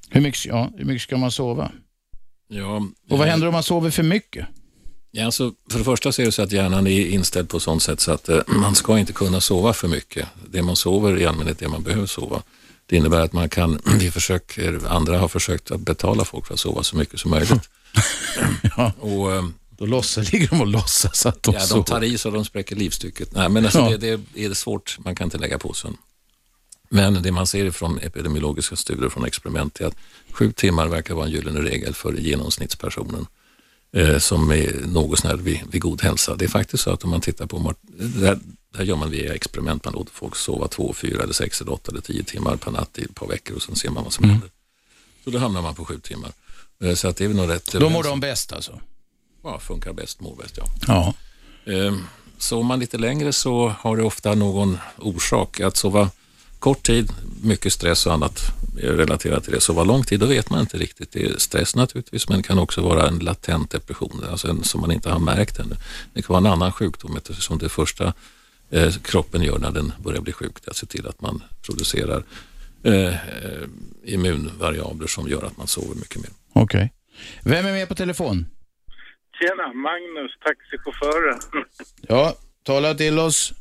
Hur 0.09 0.21
mycket, 0.21 0.45
ja, 0.45 0.71
hur 0.77 0.85
mycket 0.85 1.01
ska 1.01 1.17
man 1.17 1.31
sova? 1.31 1.71
Ja, 2.47 2.87
och 3.09 3.17
vad 3.17 3.27
händer 3.27 3.47
om 3.47 3.53
man 3.53 3.63
sover 3.63 3.91
för 3.91 4.03
mycket? 4.03 4.47
Ja, 5.11 5.25
alltså, 5.25 5.53
för 5.71 5.77
det 5.77 5.85
första 5.85 6.11
så 6.11 6.21
är 6.21 6.25
det 6.25 6.31
så 6.31 6.41
att 6.41 6.51
hjärnan 6.51 6.87
är 6.87 7.05
inställd 7.05 7.49
på 7.49 7.59
sånt 7.59 7.83
sätt 7.83 7.99
så 7.99 8.11
att 8.11 8.29
eh, 8.29 8.39
man 8.47 8.75
ska 8.75 8.99
inte 8.99 9.13
kunna 9.13 9.41
sova 9.41 9.73
för 9.73 9.87
mycket. 9.87 10.27
Det 10.49 10.61
man 10.61 10.75
sover 10.75 11.17
i 11.17 11.25
allmänhet 11.25 11.59
det 11.59 11.67
man 11.67 11.83
behöver 11.83 12.05
sova. 12.05 12.41
Det 12.85 12.95
innebär 12.95 13.21
att 13.21 13.33
man 13.33 13.49
kan, 13.49 13.81
vi 13.99 14.11
försöker, 14.11 14.87
andra 14.87 15.19
har 15.19 15.27
försökt 15.27 15.71
att 15.71 15.81
betala 15.81 16.25
folk 16.25 16.47
för 16.47 16.53
att 16.53 16.59
sova 16.59 16.83
så 16.83 16.97
mycket 16.97 17.19
som 17.19 17.31
möjligt. 17.31 17.69
ja. 18.77 18.91
och, 18.99 19.33
eh, 19.33 19.43
då 19.77 19.85
låtsas, 19.85 20.31
ligger 20.31 20.47
de 20.47 20.61
och 20.61 20.67
låtsas 20.67 21.25
att 21.25 21.43
de 21.43 21.53
ja, 21.53 21.59
sover. 21.59 21.83
De 21.83 21.91
tar 21.91 22.03
i 22.03 22.17
så 22.17 22.29
de 22.29 22.45
spräcker 22.45 22.75
livstycket. 22.75 23.31
Nej, 23.31 23.49
men 23.49 23.65
alltså, 23.65 23.79
ja. 23.79 23.97
det, 23.97 24.19
det, 24.33 24.45
är 24.45 24.53
svårt, 24.53 24.97
man 24.99 25.15
kan 25.15 25.25
inte 25.25 25.37
lägga 25.37 25.57
på 25.57 25.73
sömn. 25.73 25.97
Men 26.89 27.21
det 27.21 27.31
man 27.31 27.47
ser 27.47 27.71
från 27.71 27.99
epidemiologiska 27.99 28.75
studier 28.75 29.09
från 29.09 29.25
experiment 29.25 29.81
är 29.81 29.85
att 29.85 29.95
sju 30.31 30.51
timmar 30.51 30.87
verkar 30.87 31.13
vara 31.13 31.25
en 31.25 31.31
gyllene 31.31 31.59
regel 31.59 31.93
för 31.93 32.13
genomsnittspersonen 32.13 33.27
eh, 33.91 34.17
som 34.17 34.51
är 34.51 34.81
något 34.85 35.19
sånär 35.19 35.35
vid, 35.35 35.59
vid 35.71 35.81
god 35.81 36.01
hälsa. 36.01 36.35
Det 36.35 36.45
är 36.45 36.49
faktiskt 36.49 36.83
så 36.83 36.91
att 36.91 37.03
om 37.03 37.09
man 37.09 37.21
tittar 37.21 37.45
på, 37.45 37.73
det 37.83 38.39
här, 38.77 38.83
gör 38.83 38.95
man 38.95 39.09
via 39.09 39.33
experiment, 39.33 39.85
man 39.85 39.93
låter 39.93 40.11
folk 40.11 40.35
sova 40.35 40.67
två, 40.67 40.93
fyra, 40.93 41.23
eller 41.23 41.33
sex, 41.33 41.61
eller 41.61 41.73
åtta 41.73 41.91
eller 41.91 42.01
tio 42.01 42.23
timmar 42.23 42.55
per 42.55 42.71
natt 42.71 42.99
i 42.99 43.03
ett 43.03 43.15
par 43.15 43.27
veckor 43.27 43.55
och 43.55 43.61
sen 43.61 43.75
ser 43.75 43.89
man 43.89 44.03
vad 44.03 44.13
som 44.13 44.23
mm. 44.23 44.33
händer. 44.33 44.49
Så 45.23 45.29
då 45.29 45.37
hamnar 45.37 45.61
man 45.61 45.75
på 45.75 45.85
sju 45.85 45.99
timmar. 45.99 46.31
Eh, 46.83 46.93
så 46.93 47.07
att 47.07 47.17
det 47.17 47.25
är 47.25 47.29
nog 47.29 47.49
rätt. 47.49 47.71
Då 47.71 47.89
mår 47.89 48.03
de 48.03 48.19
bäst 48.19 48.53
alltså? 48.53 48.79
Ja, 49.43 49.59
funkar 49.59 49.93
bäst, 49.93 50.19
mår 50.19 50.35
bäst 50.35 50.57
ja. 50.57 50.65
ja. 50.87 51.13
Eh, 51.73 51.95
sover 52.37 52.63
man 52.63 52.79
lite 52.79 52.97
längre 52.97 53.33
så 53.33 53.75
har 53.79 53.97
det 53.97 54.03
ofta 54.03 54.35
någon 54.35 54.77
orsak. 54.97 55.59
Att 55.59 55.77
sova 55.77 56.09
kort 56.65 56.83
tid, 56.83 57.09
mycket 57.43 57.73
stress 57.73 58.05
och 58.05 58.13
annat 58.13 58.39
relaterat 58.77 59.43
till 59.43 59.53
det. 59.53 59.61
Så 59.61 59.73
vad 59.73 59.87
lång 59.87 60.03
tid, 60.03 60.19
då 60.19 60.25
vet 60.25 60.49
man 60.49 60.59
inte 60.59 60.77
riktigt. 60.77 61.11
Det 61.11 61.23
är 61.25 61.37
stress 61.37 61.75
naturligtvis, 61.75 62.29
men 62.29 62.37
det 62.37 62.47
kan 62.47 62.59
också 62.59 62.81
vara 62.81 63.07
en 63.07 63.19
latent 63.19 63.71
depression, 63.71 64.23
alltså 64.31 64.47
en 64.47 64.63
som 64.63 64.81
man 64.81 64.91
inte 64.91 65.09
har 65.09 65.19
märkt 65.19 65.59
ännu. 65.59 65.75
Det 66.13 66.21
kan 66.21 66.33
vara 66.33 66.47
en 66.47 66.53
annan 66.53 66.71
sjukdom 66.71 67.17
eftersom 67.17 67.57
det 67.57 67.69
första 67.69 68.13
eh, 68.69 68.91
kroppen 69.03 69.41
gör 69.41 69.59
när 69.59 69.71
den 69.71 69.93
börjar 70.03 70.21
bli 70.21 70.33
sjuk, 70.33 70.53
det 70.61 70.67
är 70.67 70.71
att 70.71 70.77
se 70.77 70.85
till 70.85 71.07
att 71.07 71.21
man 71.21 71.43
producerar 71.65 72.23
eh, 72.83 73.13
eh 73.13 73.67
immunvariabler 74.03 75.07
som 75.07 75.27
gör 75.27 75.43
att 75.45 75.57
man 75.57 75.67
sover 75.67 75.95
mycket 75.95 76.17
mer. 76.17 76.31
Okej. 76.53 76.63
Okay. 76.63 76.89
Vem 77.53 77.65
är 77.65 77.71
med 77.71 77.87
på 77.87 77.95
telefon? 77.95 78.45
Tjena, 79.39 79.73
Magnus, 79.73 80.31
taxichauffören. 80.45 81.39
Ja, 82.01 82.35
tala 82.63 82.93
till 82.93 83.19
oss. 83.19 83.53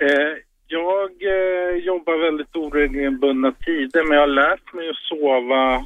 Eh, 0.00 0.45
jag 0.66 1.10
eh, 1.10 1.76
jobbar 1.84 2.18
väldigt 2.18 2.56
oregelbundna 2.56 3.52
tider 3.52 4.04
men 4.04 4.12
jag 4.12 4.22
har 4.22 4.34
lärt 4.44 4.72
mig 4.74 4.88
att 4.88 4.96
sova 4.96 5.84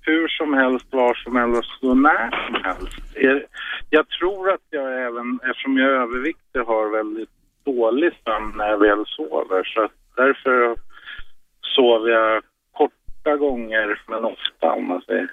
hur 0.00 0.28
som 0.28 0.54
helst, 0.54 0.86
var 0.90 1.14
som 1.14 1.36
helst 1.36 1.82
och 1.82 1.96
när 1.96 2.30
som 2.46 2.64
helst. 2.64 3.46
Jag 3.90 4.08
tror 4.08 4.50
att 4.50 4.66
jag 4.70 5.06
även, 5.06 5.40
eftersom 5.50 5.78
jag 5.78 5.90
är 5.90 5.94
överviktig, 5.94 6.60
har 6.60 6.96
väldigt 6.96 7.30
dålig 7.64 8.12
sömn 8.24 8.52
när 8.56 8.68
jag 8.68 8.78
väl 8.78 9.04
sover. 9.06 9.64
Så 9.64 9.88
därför 10.16 10.76
sover 11.76 12.10
jag 12.10 12.42
korta 12.72 13.36
gånger 13.36 14.02
men 14.08 14.24
ofta 14.24 14.72
om 14.72 14.88
man 14.88 15.02
säger. 15.02 15.30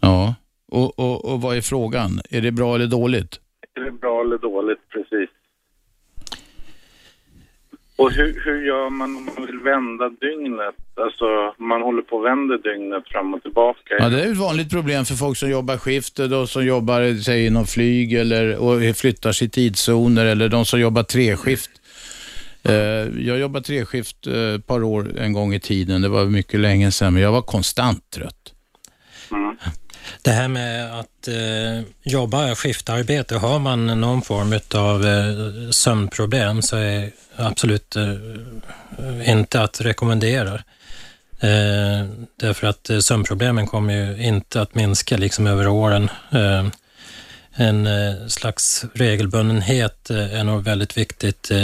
Ja, 0.00 0.34
och, 0.72 0.98
och, 0.98 1.32
och 1.32 1.40
vad 1.40 1.56
är 1.56 1.60
frågan? 1.60 2.10
Är 2.30 2.40
det 2.40 2.52
bra 2.52 2.74
eller 2.74 2.86
dåligt? 2.86 3.40
Är 3.74 3.80
det 3.80 3.90
bra 3.90 4.20
eller 4.20 4.38
dåligt, 4.38 4.88
precis. 4.88 5.30
Och 7.96 8.12
hur, 8.12 8.40
hur 8.44 8.66
gör 8.66 8.90
man 8.90 9.16
om 9.16 9.24
man 9.24 9.46
vill 9.46 9.58
vända 9.58 10.08
dygnet? 10.08 10.74
Alltså 10.94 11.54
man 11.58 11.82
håller 11.82 12.02
på 12.02 12.16
och 12.16 12.24
vänder 12.24 12.58
dygnet 12.58 13.08
fram 13.08 13.34
och 13.34 13.42
tillbaka. 13.42 13.94
Ja, 13.98 14.08
det 14.08 14.22
är 14.22 14.32
ett 14.32 14.36
vanligt 14.36 14.70
problem 14.70 15.04
för 15.04 15.14
folk 15.14 15.38
som 15.38 15.50
jobbar 15.50 15.76
skift 15.76 16.18
och 16.18 16.48
som 16.48 16.66
jobbar 16.66 17.22
säg, 17.22 17.46
inom 17.46 17.66
flyg 17.66 18.12
eller 18.12 18.56
och 18.56 18.96
flyttar 18.96 19.32
sig 19.32 19.48
tidszoner 19.48 20.26
eller 20.26 20.48
de 20.48 20.64
som 20.64 20.80
jobbar 20.80 21.02
treskift. 21.02 21.70
Eh, 22.62 22.74
jag 23.26 23.38
jobbade 23.38 23.64
treskift 23.64 24.26
eh, 24.26 24.54
ett 24.54 24.66
par 24.66 24.82
år 24.82 25.18
en 25.18 25.32
gång 25.32 25.54
i 25.54 25.60
tiden. 25.60 26.02
Det 26.02 26.08
var 26.08 26.24
mycket 26.24 26.60
länge 26.60 26.92
sedan, 26.92 27.14
men 27.14 27.22
jag 27.22 27.32
var 27.32 27.42
konstant 27.42 28.10
trött. 28.10 28.52
Mm. 29.30 29.56
Det 30.22 30.30
här 30.30 30.48
med 30.48 31.00
att 31.00 31.28
eh, 31.28 31.88
jobba 32.02 32.54
skiftarbete, 32.54 33.36
har 33.36 33.58
man 33.58 34.00
någon 34.00 34.22
form 34.22 34.60
av 34.74 35.04
eh, 35.04 35.70
sömnproblem 35.70 36.62
så 36.62 36.76
är 36.76 37.10
absolut 37.36 37.96
eh, 37.96 39.30
inte 39.30 39.60
att 39.60 39.80
rekommendera. 39.80 40.54
Eh, 41.40 42.06
därför 42.40 42.66
att 42.66 42.90
eh, 42.90 42.98
sömnproblemen 42.98 43.66
kommer 43.66 43.94
ju 43.94 44.26
inte 44.26 44.60
att 44.60 44.74
minska 44.74 45.16
liksom 45.16 45.46
över 45.46 45.68
åren. 45.68 46.10
Eh, 46.30 46.66
en 47.58 47.86
eh, 47.86 48.26
slags 48.28 48.84
regelbundenhet 48.94 50.10
eh, 50.10 50.40
är 50.40 50.44
nog 50.44 50.64
väldigt 50.64 50.98
viktigt 50.98 51.50
eh, 51.50 51.58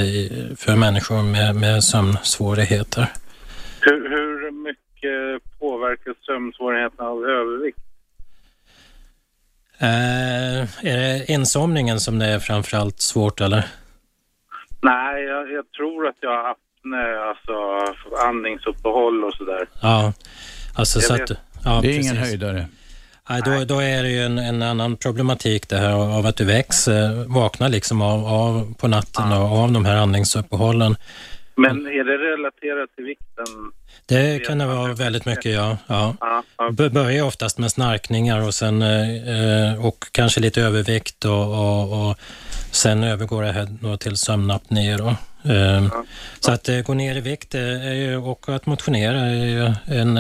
för 0.57 0.77
människor 0.77 1.23
med, 1.23 1.57
med 1.57 1.85
sömnsvårigheter. 1.85 3.07
Hur, 3.81 4.09
hur 4.11 4.51
mycket 4.51 5.59
påverkas 5.61 6.17
sömnsvårigheterna 6.27 7.09
av 7.09 7.25
övervikt? 7.25 7.79
Eh, 9.83 10.61
är 10.93 10.97
det 10.97 11.25
insomningen 11.29 12.01
som 12.01 12.19
det 12.19 12.27
är 12.27 12.39
framförallt 12.39 13.01
svårt 13.01 13.41
eller? 13.41 13.67
Nej, 14.83 15.23
jag, 15.25 15.53
jag 15.53 15.71
tror 15.77 16.09
att 16.09 16.17
jag 16.21 16.31
har 16.31 16.51
apné, 16.51 17.29
alltså 17.29 17.53
andningsuppehåll 18.29 19.25
och 19.25 19.35
sådär. 19.35 19.67
Ja, 19.81 20.13
alltså 20.75 20.99
Jag 20.99 21.05
så 21.05 21.13
vet. 21.13 21.31
att... 21.31 21.37
Ja, 21.65 21.71
Det 21.71 21.77
är 21.77 21.81
precis. 21.83 22.05
ingen 22.13 22.17
höjdare. 22.17 22.67
Nej, 23.31 23.43
då, 23.45 23.65
då 23.65 23.81
är 23.81 24.03
det 24.03 24.09
ju 24.09 24.23
en, 24.25 24.39
en 24.39 24.63
annan 24.63 24.97
problematik 24.97 25.69
det 25.69 25.77
här 25.79 25.93
av 25.93 26.27
att 26.27 26.37
du 26.37 26.45
väcks, 26.45 26.89
vaknar 27.27 27.69
liksom 27.69 28.03
av, 28.03 28.27
av 28.27 28.75
på 28.75 28.89
natten 28.89 29.33
och 29.33 29.59
av 29.59 29.73
de 29.73 29.85
här 29.85 29.97
andningsuppehållen. 29.97 30.97
Men 31.55 31.87
är 31.87 32.05
det 32.05 32.19
relaterat 32.19 32.91
till 32.97 33.05
vikten? 33.05 33.73
Det 34.07 34.47
kan 34.47 34.59
det 34.59 34.67
vara 34.67 34.93
väldigt 34.93 35.27
mycket, 35.27 35.53
ja. 35.53 35.77
ja. 35.87 36.15
Börjar 36.71 37.25
oftast 37.25 37.59
med 37.59 37.71
snarkningar 37.71 38.47
och, 38.47 38.55
sen, 38.55 38.83
eh, 38.83 39.87
och 39.87 40.05
kanske 40.13 40.41
lite 40.41 40.63
övervikt 40.63 41.25
och, 41.25 41.33
och, 41.33 42.11
och 42.11 42.19
sen 42.71 43.05
övergår 43.05 43.43
det 43.43 43.99
till 43.99 44.17
sömnapné. 44.17 44.97
Då. 44.97 45.09
Eh, 45.53 45.93
Så 46.41 46.53
att 46.53 46.69
eh, 46.69 46.81
gå 46.81 46.95
ner 46.95 47.17
i 47.17 47.21
vikt 47.21 47.55
eh, 47.55 47.87
är 47.87 47.95
ju, 47.95 48.17
och 48.17 48.49
att 48.49 48.67
motionera 48.67 49.21
är 49.21 49.47
ju 49.47 49.73
en 49.87 50.19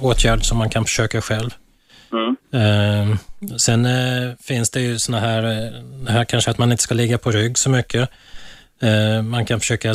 åtgärd 0.00 0.44
som 0.44 0.58
man 0.58 0.70
kan 0.70 0.84
försöka 0.84 1.20
själv. 1.20 1.50
Mm. 2.12 2.36
Eh, 2.52 3.16
sen 3.56 3.88
finns 4.42 4.70
det 4.70 4.80
ju 4.80 4.98
såna 4.98 5.20
här, 5.20 5.72
här 6.08 6.24
kanske 6.24 6.50
att 6.50 6.58
man 6.58 6.72
inte 6.72 6.82
ska 6.82 6.94
ligga 6.94 7.18
på 7.18 7.30
rygg 7.30 7.58
så 7.58 7.70
mycket. 7.70 8.10
Eh, 8.82 9.22
man 9.22 9.46
kan 9.46 9.60
försöka 9.60 9.94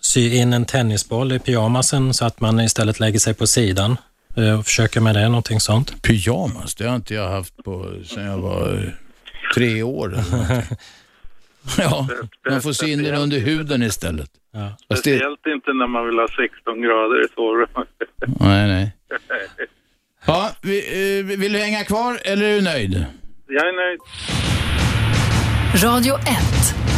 sy 0.00 0.36
in 0.36 0.52
en 0.52 0.66
tennisboll 0.66 1.32
i 1.32 1.38
pyjamasen 1.38 2.14
så 2.14 2.24
att 2.24 2.40
man 2.40 2.60
istället 2.60 3.00
lägger 3.00 3.18
sig 3.18 3.34
på 3.34 3.46
sidan 3.46 3.96
eh, 4.36 4.58
och 4.58 4.64
försöker 4.64 5.00
med 5.00 5.14
det, 5.14 5.28
någonting 5.28 5.60
sånt. 5.60 6.02
Pyjamas, 6.02 6.74
det 6.74 6.84
har 6.84 6.96
inte 6.96 7.14
jag 7.14 7.28
haft 7.28 7.56
på 7.64 7.92
sedan 8.04 8.24
jag 8.24 8.38
var 8.38 8.74
eh, 8.74 8.90
tre 9.54 9.82
år. 9.82 10.14
ja, 11.78 12.08
man 12.50 12.62
får 12.62 12.72
sy 12.72 12.92
in 12.92 13.02
den 13.02 13.14
under 13.14 13.38
huden 13.38 13.82
istället. 13.82 14.30
Ja. 14.52 14.76
Speciellt 14.84 15.46
inte 15.46 15.72
när 15.72 15.86
man 15.86 16.06
vill 16.06 16.18
ha 16.18 16.28
16 16.28 16.82
grader 16.82 17.24
i 17.24 17.28
sovrummet. 17.34 17.88
nej, 18.40 18.68
nej. 18.68 18.92
Ja, 20.26 20.50
vi, 20.62 21.22
vill 21.22 21.52
du 21.52 21.58
hänga 21.58 21.84
kvar 21.84 22.18
eller 22.24 22.44
är 22.46 22.54
du 22.54 22.60
nöjd? 22.60 23.04
Jag 23.46 23.68
är 23.68 23.72
nöjd. 23.72 24.00
Radio 25.84 26.14
1. 26.14 26.89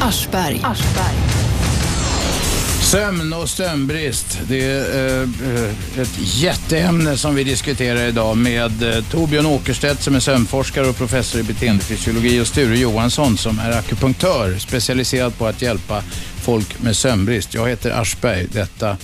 Aschberg. 0.00 0.60
Sömn 2.82 3.32
och 3.32 3.48
sömnbrist. 3.48 4.40
Det 4.48 4.64
är 4.64 5.22
eh, 5.22 6.00
ett 6.00 6.18
jätteämne 6.18 7.16
som 7.16 7.34
vi 7.34 7.44
diskuterar 7.44 8.08
idag 8.08 8.36
med 8.36 8.82
eh, 8.82 9.04
Torbjörn 9.10 9.46
Åkerstedt 9.46 10.00
som 10.02 10.14
är 10.14 10.20
sömnforskare 10.20 10.86
och 10.88 10.96
professor 10.96 11.40
i 11.40 11.44
beteendefysiologi 11.44 12.40
och 12.40 12.46
Sture 12.46 12.76
Johansson 12.78 13.36
som 13.36 13.58
är 13.58 13.78
akupunktör 13.78 14.58
specialiserad 14.58 15.38
på 15.38 15.46
att 15.46 15.62
hjälpa 15.62 16.02
folk 16.44 16.82
med 16.82 16.96
sömnbrist. 16.96 17.54
Jag 17.54 17.68
heter 17.68 18.00
Aschberg. 18.00 18.46
Detta 18.52 18.96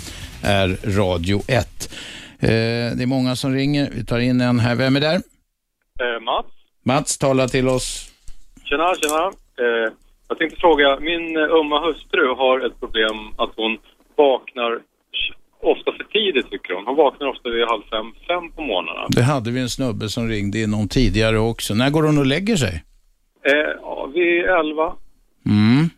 är 0.43 0.79
Radio 0.85 1.43
1. 1.47 1.89
Eh, 2.41 2.49
det 2.49 3.03
är 3.03 3.07
många 3.07 3.37
som 3.37 3.55
ringer. 3.55 3.91
Vi 3.95 4.05
tar 4.05 4.19
in 4.19 4.41
en 4.41 4.61
här. 4.61 4.75
Vem 4.75 4.97
är 4.97 5.01
där? 5.01 5.15
Eh, 5.15 5.21
Mats, 6.25 6.47
Mats, 6.85 7.19
tala 7.19 7.49
till 7.49 7.69
oss. 7.69 8.11
tjena, 8.65 8.95
tjena. 8.95 9.33
Jag 10.33 10.39
tänkte 10.39 10.61
fråga, 10.61 10.99
min 11.01 11.37
eh, 11.37 11.43
ömma 11.43 11.87
hustru 11.87 12.35
har 12.35 12.67
ett 12.67 12.81
problem 12.81 13.17
att 13.37 13.51
hon 13.57 13.79
vaknar 14.17 14.81
ofta 15.61 15.93
för 15.93 16.05
tidigt 16.05 16.51
tycker 16.51 16.75
hon. 16.75 16.87
Hon 16.87 16.97
vaknar 16.97 17.27
ofta 17.27 17.51
vid 17.51 17.65
halv 17.65 17.83
fem, 17.83 18.07
fem 18.29 18.53
på 18.53 18.63
morgnarna. 18.63 19.07
Det 19.09 19.23
hade 19.23 19.51
vi 19.51 19.61
en 19.61 19.69
snubbe 19.69 20.09
som 20.09 20.29
ringde 20.29 20.59
in 20.59 20.75
om 20.75 20.89
tidigare 20.89 21.39
också. 21.39 21.75
När 21.75 21.91
går 21.91 22.03
hon 22.03 22.19
och 22.19 22.27
lägger 22.27 22.57
sig? 22.57 22.85
Eh, 23.43 23.53
ja, 23.83 24.11
vid 24.15 24.45
elva. 24.45 24.95
Mm. 25.47 25.91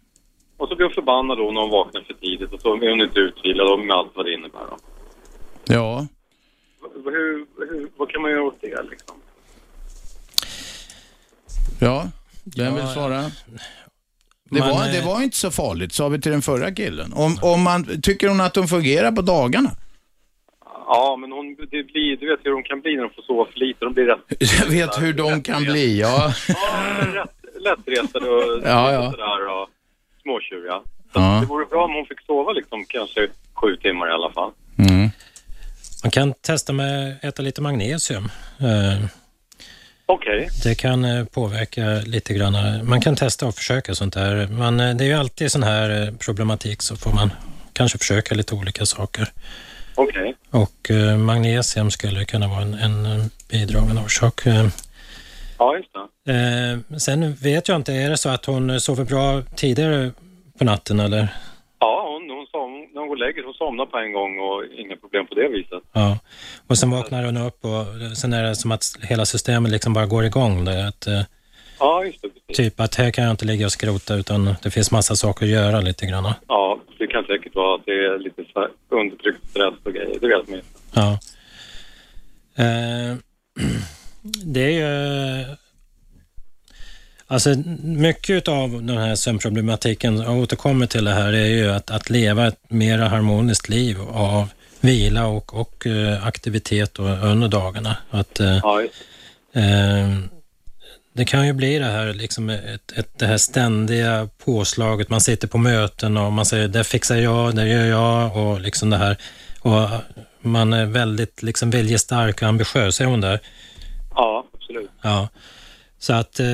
Och 0.57 0.69
så 0.69 0.77
blir 0.77 0.87
hon 0.87 0.95
förbannad 0.95 1.39
då 1.39 1.51
när 1.51 1.61
hon 1.61 1.71
vaknar 1.71 2.01
för 2.01 2.15
tidigt 2.15 2.53
och 2.53 2.61
så 2.61 2.75
är 2.75 2.91
hon 2.91 3.01
inte 3.01 3.21
utvilad 3.21 3.73
och 3.73 3.79
med 3.79 3.97
allt 3.97 4.11
vad 4.15 4.27
det 4.27 4.35
innebär. 4.35 4.61
Då. 4.71 4.77
Ja. 5.65 6.07
Hur, 7.05 7.47
hur, 7.59 7.89
vad 7.97 8.09
kan 8.11 8.23
man 8.23 8.31
göra 8.31 8.43
åt 8.43 8.61
det 8.61 8.83
liksom? 8.91 9.17
Ja, 11.81 12.09
vem 12.57 12.75
vill 12.75 12.87
svara? 12.87 13.21
Det, 14.51 14.59
Man, 14.59 14.71
var, 14.71 14.87
eh, 14.87 14.93
det 14.93 15.01
var 15.01 15.23
inte 15.23 15.37
så 15.37 15.51
farligt, 15.51 15.93
sa 15.93 16.09
vi 16.09 16.21
till 16.21 16.33
den 16.33 16.43
förra 16.43 16.71
killen. 16.75 17.13
Om, 17.13 17.39
om 17.43 17.63
man, 17.63 18.03
tycker 18.03 18.29
hon 18.29 18.41
att 18.41 18.55
de 18.55 18.69
fungerar 18.69 19.13
på 19.13 19.23
dagarna? 19.23 19.71
Ja, 20.87 21.17
men 21.21 21.33
hon, 21.33 21.57
det 21.71 21.83
blir, 21.83 22.17
du 22.17 22.31
vet 22.31 22.41
hur 22.43 22.51
de 22.51 22.63
kan 22.63 22.81
bli 22.81 22.97
när 22.97 23.03
de 23.03 23.11
får 23.11 23.23
sova 23.23 23.45
för 23.53 23.59
lite. 23.59 23.85
De 23.85 23.93
blir 23.95 24.05
rätt, 24.05 24.19
Jag 24.61 24.67
vet 24.67 25.03
hur 25.03 25.13
de 25.13 25.43
kan 25.43 25.63
bli, 25.65 26.01
ja. 26.01 26.33
rätt 27.15 27.31
lättretade 27.61 28.31
och 28.31 28.63
Ja, 28.65 28.93
ja. 28.93 29.11
sådär 29.11 29.47
och 29.61 29.69
småtjuriga. 30.23 30.81
Så 31.13 31.21
Ja. 31.21 31.39
det 31.41 31.47
vore 31.47 31.67
bra 31.67 31.85
om 31.85 31.95
hon 31.95 32.07
fick 32.07 32.21
sova 32.27 32.53
liksom 32.53 32.85
kanske 32.89 33.29
sju 33.55 33.77
timmar 33.77 34.09
i 34.09 34.13
alla 34.13 34.33
fall. 34.33 34.51
Mm. 34.79 35.11
Man 36.05 36.11
kan 36.11 36.35
testa 36.41 36.73
med 36.73 37.13
att 37.17 37.25
äta 37.25 37.43
lite 37.43 37.63
magnesium. 37.63 38.25
Eh, 38.61 39.05
Okej. 40.07 40.49
Det 40.63 40.75
kan 40.75 41.05
eh, 41.05 41.25
påverka 41.25 41.85
lite 42.07 42.35
grann. 42.35 42.87
Man 42.89 43.01
kan 43.01 43.17
testa 43.17 43.47
och 43.47 43.55
försöka 43.55 43.95
sånt 43.95 44.15
där. 44.15 44.47
Men 44.47 44.81
eh, 44.81 44.97
det 44.97 45.05
är 45.05 45.09
ju 45.09 45.15
alltid 45.15 45.53
sån 45.53 45.63
här 45.63 46.03
eh, 46.03 46.15
problematik 46.15 46.83
så 46.83 46.97
får 46.97 47.13
man 47.13 47.31
kanske 47.73 47.99
försöka 47.99 48.35
lite 48.35 48.55
olika 48.55 48.87
saker. 48.87 49.29
Okej. 49.95 50.35
Och 50.51 50.91
eh, 50.91 51.17
magnesium 51.17 51.91
skulle 51.91 52.25
kunna 52.25 52.49
vara 52.49 52.63
en, 52.63 52.75
en 52.75 53.31
bidragande 53.51 54.03
orsak. 54.03 54.41
Ja, 55.59 55.77
just 55.77 55.89
det. 55.93 57.01
Sen 57.01 57.35
vet 57.35 57.69
jag 57.69 57.77
inte, 57.77 57.93
är 57.93 58.11
det 58.11 58.17
så 58.17 58.29
att 58.29 58.45
hon 58.45 58.81
sover 58.81 59.05
bra 59.05 59.43
tidigare 59.57 60.11
på 60.59 60.65
natten 60.65 61.01
eller? 61.01 61.29
Ja, 61.79 62.09
hon, 62.09 62.31
hon 62.31 62.47
som, 62.47 62.89
när 62.93 63.01
hon 63.01 63.04
går 63.04 63.04
och 63.15 63.21
lägger 63.21 63.43
hon 63.45 63.55
somnar 63.55 63.87
på 63.87 63.99
en 63.99 64.13
gång 64.13 64.33
och 64.39 64.65
inga 64.83 64.97
problem 64.97 65.27
på 65.27 65.35
det 65.35 65.49
viset. 65.49 65.83
Ja. 65.93 66.19
Och 66.67 66.79
sen 66.79 66.91
vaknar 66.91 67.25
hon 67.25 67.37
upp 67.37 67.65
och 67.65 67.85
sen 68.17 68.33
är 68.33 68.43
det 68.43 68.57
som 68.57 68.73
att 68.73 68.85
hela 69.03 69.25
systemet 69.25 69.73
liksom 69.73 69.93
bara 69.93 70.07
går 70.07 70.25
igång. 70.25 70.65
Det, 70.65 70.89
att, 70.89 71.07
eh, 71.07 71.23
Ja, 71.79 72.05
just 72.05 72.23
det. 72.23 72.29
Precis. 72.29 72.57
typ 72.57 72.81
att 72.81 72.95
här 72.95 73.11
kan 73.11 73.25
jag 73.25 73.31
inte 73.31 73.45
ligga 73.45 73.67
och 73.67 73.73
skrota 73.73 74.15
utan 74.15 74.55
det 74.63 74.71
finns 74.71 74.91
massa 74.91 75.17
saker 75.17 75.47
att 75.47 75.53
göra 75.53 75.81
lite 75.81 76.07
grann. 76.07 76.33
Ja, 76.49 76.81
det 76.99 77.07
kan 77.07 77.25
säkert 77.25 77.55
vara 77.55 77.75
att 77.75 77.85
det 77.85 77.93
är 77.93 78.19
lite 78.19 78.43
undertryckt 78.89 79.51
stress 79.51 79.75
och 79.85 79.93
grejer. 79.93 80.19
Det 80.21 80.29
vet 80.29 80.49
man 80.49 80.59
ju. 80.59 80.63
Ja. 80.95 81.19
Eh, 82.65 83.17
det 84.45 84.61
är 84.61 84.71
ju... 84.71 85.45
Alltså 87.27 87.55
mycket 87.83 88.49
av 88.49 88.71
den 88.83 88.97
här 88.97 89.15
sömnproblematiken, 89.15 90.17
jag 90.17 90.39
återkommer 90.39 90.87
till 90.87 91.05
det 91.05 91.13
här, 91.13 91.33
är 91.33 91.47
ju 91.47 91.71
att, 91.71 91.91
att 91.91 92.11
leva 92.11 92.47
ett 92.47 92.71
mer 92.71 92.99
harmoniskt 92.99 93.69
liv 93.69 94.01
av 94.13 94.49
vila 94.81 95.27
och, 95.27 95.61
och 95.61 95.87
eh, 95.87 96.27
aktivitet 96.27 96.99
och, 96.99 97.09
under 97.09 97.49
dagarna. 97.49 97.97
Att, 98.11 98.41
eh, 98.41 98.59
Ja, 98.63 98.83
eh, 99.53 100.09
det 101.13 101.25
kan 101.25 101.47
ju 101.47 101.53
bli 101.53 101.79
det 101.79 101.85
här, 101.85 102.13
liksom 102.13 102.51
ett, 102.51 102.93
ett, 102.97 103.19
det 103.19 103.27
här 103.27 103.37
ständiga 103.37 104.29
påslaget. 104.45 105.09
Man 105.09 105.21
sitter 105.21 105.49
på 105.49 105.59
möten 105.59 106.17
och 106.17 106.33
man 106.33 106.47
säger 106.47 106.69
det 106.69 106.85
fixar 106.85 107.17
jag, 107.17 107.57
det 107.57 107.69
gör 107.69 107.85
jag 107.85 108.37
och 108.37 108.61
liksom 108.61 108.91
det 108.91 108.97
här. 108.97 109.17
Och 109.61 109.89
man 110.41 110.73
är 110.73 110.87
väldigt 110.87 111.43
liksom 111.43 111.71
viljestark 111.71 112.43
och 112.43 112.49
ambitiös, 112.49 113.01
är 113.01 113.05
hon 113.05 113.21
där? 113.21 113.41
Ja, 114.15 114.47
absolut. 114.55 114.91
Ja. 115.03 115.29
Så 115.99 116.13
att 116.13 116.41
eh, 116.41 116.47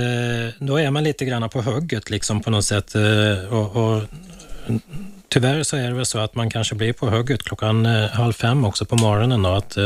då 0.58 0.80
är 0.80 0.90
man 0.90 1.04
lite 1.04 1.24
grann 1.24 1.48
på 1.48 1.62
hugget 1.62 2.10
liksom 2.10 2.40
på 2.40 2.50
något 2.50 2.64
sätt. 2.64 2.94
Eh, 2.94 3.54
och, 3.54 3.76
och 3.76 4.02
tyvärr 5.28 5.62
så 5.62 5.76
är 5.76 5.88
det 5.88 5.94
väl 5.94 6.06
så 6.06 6.18
att 6.18 6.34
man 6.34 6.50
kanske 6.50 6.74
blir 6.74 6.92
på 6.92 7.10
hugget 7.10 7.42
klockan 7.42 7.86
eh, 7.86 8.08
halv 8.08 8.32
fem 8.32 8.64
också 8.64 8.84
på 8.84 8.96
morgonen. 8.96 9.42
Då, 9.42 9.50
att 9.50 9.76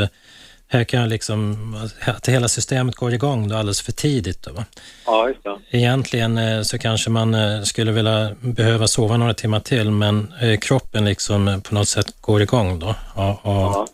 här 0.68 0.84
kan 0.84 1.00
jag 1.00 1.08
liksom, 1.08 1.76
att 2.00 2.28
hela 2.28 2.48
systemet 2.48 2.94
går 2.94 3.14
igång 3.14 3.48
då 3.48 3.56
alldeles 3.56 3.82
för 3.82 3.92
tidigt. 3.92 4.42
Då, 4.42 4.52
va? 4.52 4.64
Ja, 5.06 5.28
just 5.28 5.42
det. 5.42 5.78
Egentligen 5.78 6.64
så 6.64 6.78
kanske 6.78 7.10
man 7.10 7.36
skulle 7.66 7.92
vilja 7.92 8.30
behöva 8.40 8.86
sova 8.88 9.16
några 9.16 9.34
timmar 9.34 9.60
till, 9.60 9.90
men 9.90 10.32
kroppen 10.60 11.04
liksom 11.04 11.60
på 11.64 11.74
något 11.74 11.88
sätt 11.88 12.14
går 12.20 12.42
igång 12.42 12.78
då. 12.78 12.94
Och, 13.14 13.46
och 13.46 13.88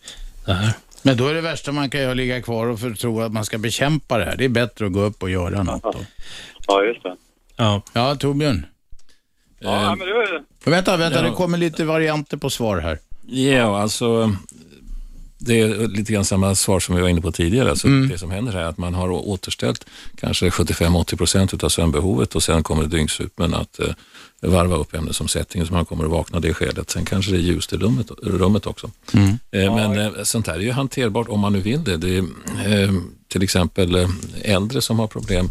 det 0.45 0.53
här. 0.53 0.73
Men 1.03 1.17
då 1.17 1.27
är 1.27 1.33
det 1.33 1.41
värsta 1.41 1.71
man 1.71 1.89
kan 1.89 2.01
göra 2.01 2.13
ligga 2.13 2.41
kvar 2.41 2.67
och 2.67 2.79
för 2.79 2.91
tro 2.93 3.21
att 3.21 3.31
man 3.31 3.45
ska 3.45 3.57
bekämpa 3.57 4.17
det 4.17 4.25
här. 4.25 4.37
Det 4.37 4.45
är 4.45 4.49
bättre 4.49 4.85
att 4.85 4.91
gå 4.93 5.01
upp 5.01 5.23
och 5.23 5.29
göra 5.29 5.63
något. 5.63 5.83
Då. 5.83 5.95
Ja, 6.67 6.83
just 6.83 7.03
det. 7.03 7.15
Ja, 7.55 7.81
ja 7.93 8.15
Torbjörn. 8.15 8.65
Ja, 9.59 9.95
men 9.95 10.07
det 10.07 10.13
var 10.13 10.43
Vänta, 10.71 10.97
vänta, 10.97 11.17
Ja. 11.23 11.29
det 11.29 11.35
kommer 11.35 11.57
lite 11.57 11.85
varianter 11.85 12.37
på 12.37 12.49
svar 12.49 12.77
här. 12.77 12.99
Ja, 13.27 13.81
alltså 13.81 14.35
det 15.37 15.61
är 15.61 15.87
lite 15.87 16.13
grann 16.13 16.25
samma 16.25 16.55
svar 16.55 16.79
som 16.79 16.95
vi 16.95 17.01
var 17.01 17.09
inne 17.09 17.21
på 17.21 17.31
tidigare. 17.31 17.69
Alltså 17.69 17.87
Mm. 17.87 18.09
Det 18.09 18.17
som 18.17 18.31
händer 18.31 18.57
är 18.57 18.63
att 18.63 18.77
man 18.77 18.93
har 18.93 19.09
återställt 19.09 19.85
kanske 20.17 20.49
75-80 20.49 21.17
procent 21.17 21.63
av 21.63 21.69
sömnbehovet 21.69 22.35
och 22.35 22.43
sen 22.43 22.63
kommer 22.63 22.83
dygnsrytmen 22.83 23.53
att 23.53 23.79
eh, 23.79 23.87
varva 24.49 24.75
upp 24.75 24.93
ämnesomsättningen 24.93 25.67
så 25.67 25.73
man 25.73 25.85
kommer 25.85 26.05
att 26.05 26.11
vakna 26.11 26.39
det 26.39 26.53
skedet. 26.53 26.89
Sen 26.89 27.05
kanske 27.05 27.31
det 27.31 27.37
är 27.37 27.41
ljust 27.41 27.73
i 27.73 27.77
rummet, 27.77 28.11
rummet 28.23 28.65
också. 28.67 28.91
Mm. 29.13 29.29
Eh, 29.51 29.75
Men 29.75 29.99
eh, 29.99 30.23
sånt 30.23 30.47
här 30.47 30.55
är 30.55 30.59
ju 30.59 30.71
hanterbart 30.71 31.29
om 31.29 31.39
man 31.39 31.53
nu 31.53 31.59
vill 31.59 31.83
det. 31.83 31.97
det 31.97 32.17
är, 32.17 32.23
eh, 32.83 32.93
till 33.27 33.43
exempel 33.43 34.07
äldre 34.41 34.81
som 34.81 34.99
har 34.99 35.07
problem 35.07 35.47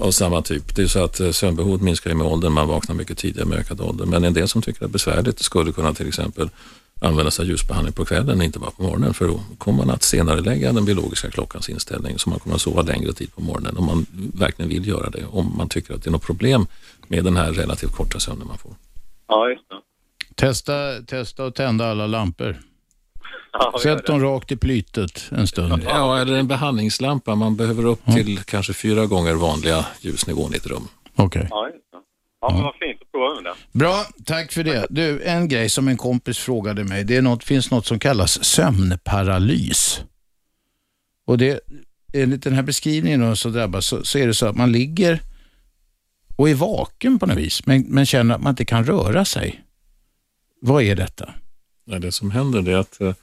av 0.00 0.10
samma 0.10 0.42
typ. 0.42 0.76
Det 0.76 0.82
är 0.82 0.86
så 0.86 1.04
att 1.04 1.20
eh, 1.20 1.30
sömnbehovet 1.30 1.82
minskar 1.82 2.10
ju 2.10 2.16
med 2.16 2.26
åldern, 2.26 2.52
man 2.52 2.68
vaknar 2.68 2.94
mycket 2.94 3.18
tidigare 3.18 3.48
med 3.48 3.58
ökad 3.58 3.80
ålder. 3.80 4.06
Men 4.06 4.24
en 4.24 4.34
del 4.34 4.48
som 4.48 4.62
tycker 4.62 4.80
det 4.80 4.86
är 4.86 4.88
besvärligt 4.88 5.38
skulle 5.38 5.72
kunna 5.72 5.94
till 5.94 6.08
exempel 6.08 6.50
använda 7.00 7.30
sig 7.30 7.42
av 7.42 7.48
ljusbehandling 7.48 7.92
på 7.92 8.04
kvällen, 8.04 8.42
inte 8.42 8.58
bara 8.58 8.70
på 8.70 8.82
morgonen. 8.82 9.14
För 9.14 9.28
då 9.28 9.40
kommer 9.58 9.78
man 9.78 9.94
att 9.94 10.02
senare 10.02 10.40
lägga 10.40 10.72
den 10.72 10.84
biologiska 10.84 11.30
klockans 11.30 11.68
inställning 11.68 12.18
så 12.18 12.30
man 12.30 12.38
kommer 12.38 12.56
att 12.56 12.62
sova 12.62 12.82
längre 12.82 13.12
tid 13.12 13.34
på 13.34 13.40
morgonen 13.40 13.76
om 13.76 13.86
man 13.86 14.06
verkligen 14.34 14.68
vill 14.68 14.88
göra 14.88 15.10
det. 15.10 15.24
Om 15.30 15.56
man 15.56 15.68
tycker 15.68 15.94
att 15.94 16.02
det 16.02 16.10
är 16.10 16.12
något 16.12 16.26
problem 16.26 16.66
med 17.08 17.24
den 17.24 17.36
här 17.36 17.52
relativt 17.52 17.92
korta 17.96 18.20
sömnen 18.20 18.46
man 18.46 18.58
får. 18.58 18.72
Ja, 19.28 19.48
just 19.48 19.68
det. 19.68 19.76
Testa, 20.34 21.02
testa 21.06 21.44
att 21.46 21.54
tända 21.54 21.90
alla 21.90 22.06
lampor. 22.06 22.56
Ja, 23.52 23.78
Sätt 23.82 24.06
dem 24.06 24.20
rakt 24.20 24.52
i 24.52 24.56
plytet 24.56 25.24
en 25.30 25.46
stund. 25.46 25.82
Ja, 25.84 26.18
eller 26.18 26.34
en 26.34 26.48
behandlingslampa. 26.48 27.34
Man 27.34 27.56
behöver 27.56 27.84
upp 27.84 28.00
till 28.14 28.38
kanske 28.38 28.72
fyra 28.72 29.06
gånger 29.06 29.34
vanliga 29.34 29.86
ljusnivån 30.00 30.54
i 30.54 30.56
ett 30.56 30.66
rum. 30.66 30.88
Okej. 31.16 31.48
Det. 31.50 31.89
Ja, 32.40 32.52
men 32.52 32.62
vad 32.62 32.74
fint. 32.74 33.00
Då 33.00 33.06
provar 33.18 33.36
vi 33.36 33.42
med 33.42 33.52
det. 33.52 33.78
Bra, 33.78 34.06
tack 34.24 34.52
för 34.52 34.64
det. 34.64 34.86
Du, 34.90 35.22
en 35.22 35.48
grej 35.48 35.68
som 35.68 35.88
en 35.88 35.96
kompis 35.96 36.38
frågade 36.38 36.84
mig. 36.84 37.04
Det 37.04 37.16
är 37.16 37.22
något, 37.22 37.44
finns 37.44 37.70
något 37.70 37.86
som 37.86 37.98
kallas 37.98 38.44
sömnparalys. 38.44 40.00
Och 41.26 41.38
det, 41.38 41.60
enligt 42.12 42.42
den 42.42 42.52
här 42.52 42.62
beskrivningen 42.62 43.36
så 43.36 43.48
drabbas 43.48 43.86
så, 43.86 44.04
så 44.04 44.18
är 44.18 44.26
det 44.26 44.34
så 44.34 44.46
att 44.46 44.56
man 44.56 44.72
ligger 44.72 45.20
och 46.36 46.50
är 46.50 46.54
vaken 46.54 47.18
på 47.18 47.26
något 47.26 47.36
vis, 47.38 47.66
men, 47.66 47.82
men 47.88 48.06
känner 48.06 48.34
att 48.34 48.42
man 48.42 48.50
inte 48.52 48.64
kan 48.64 48.84
röra 48.84 49.24
sig. 49.24 49.64
Vad 50.60 50.82
är 50.82 50.96
detta? 50.96 51.34
Ja, 51.84 51.98
det 51.98 52.12
som 52.12 52.30
händer 52.30 52.62
det 52.62 52.72
är 52.72 52.76
att 52.76 53.00
eh, 53.00 53.14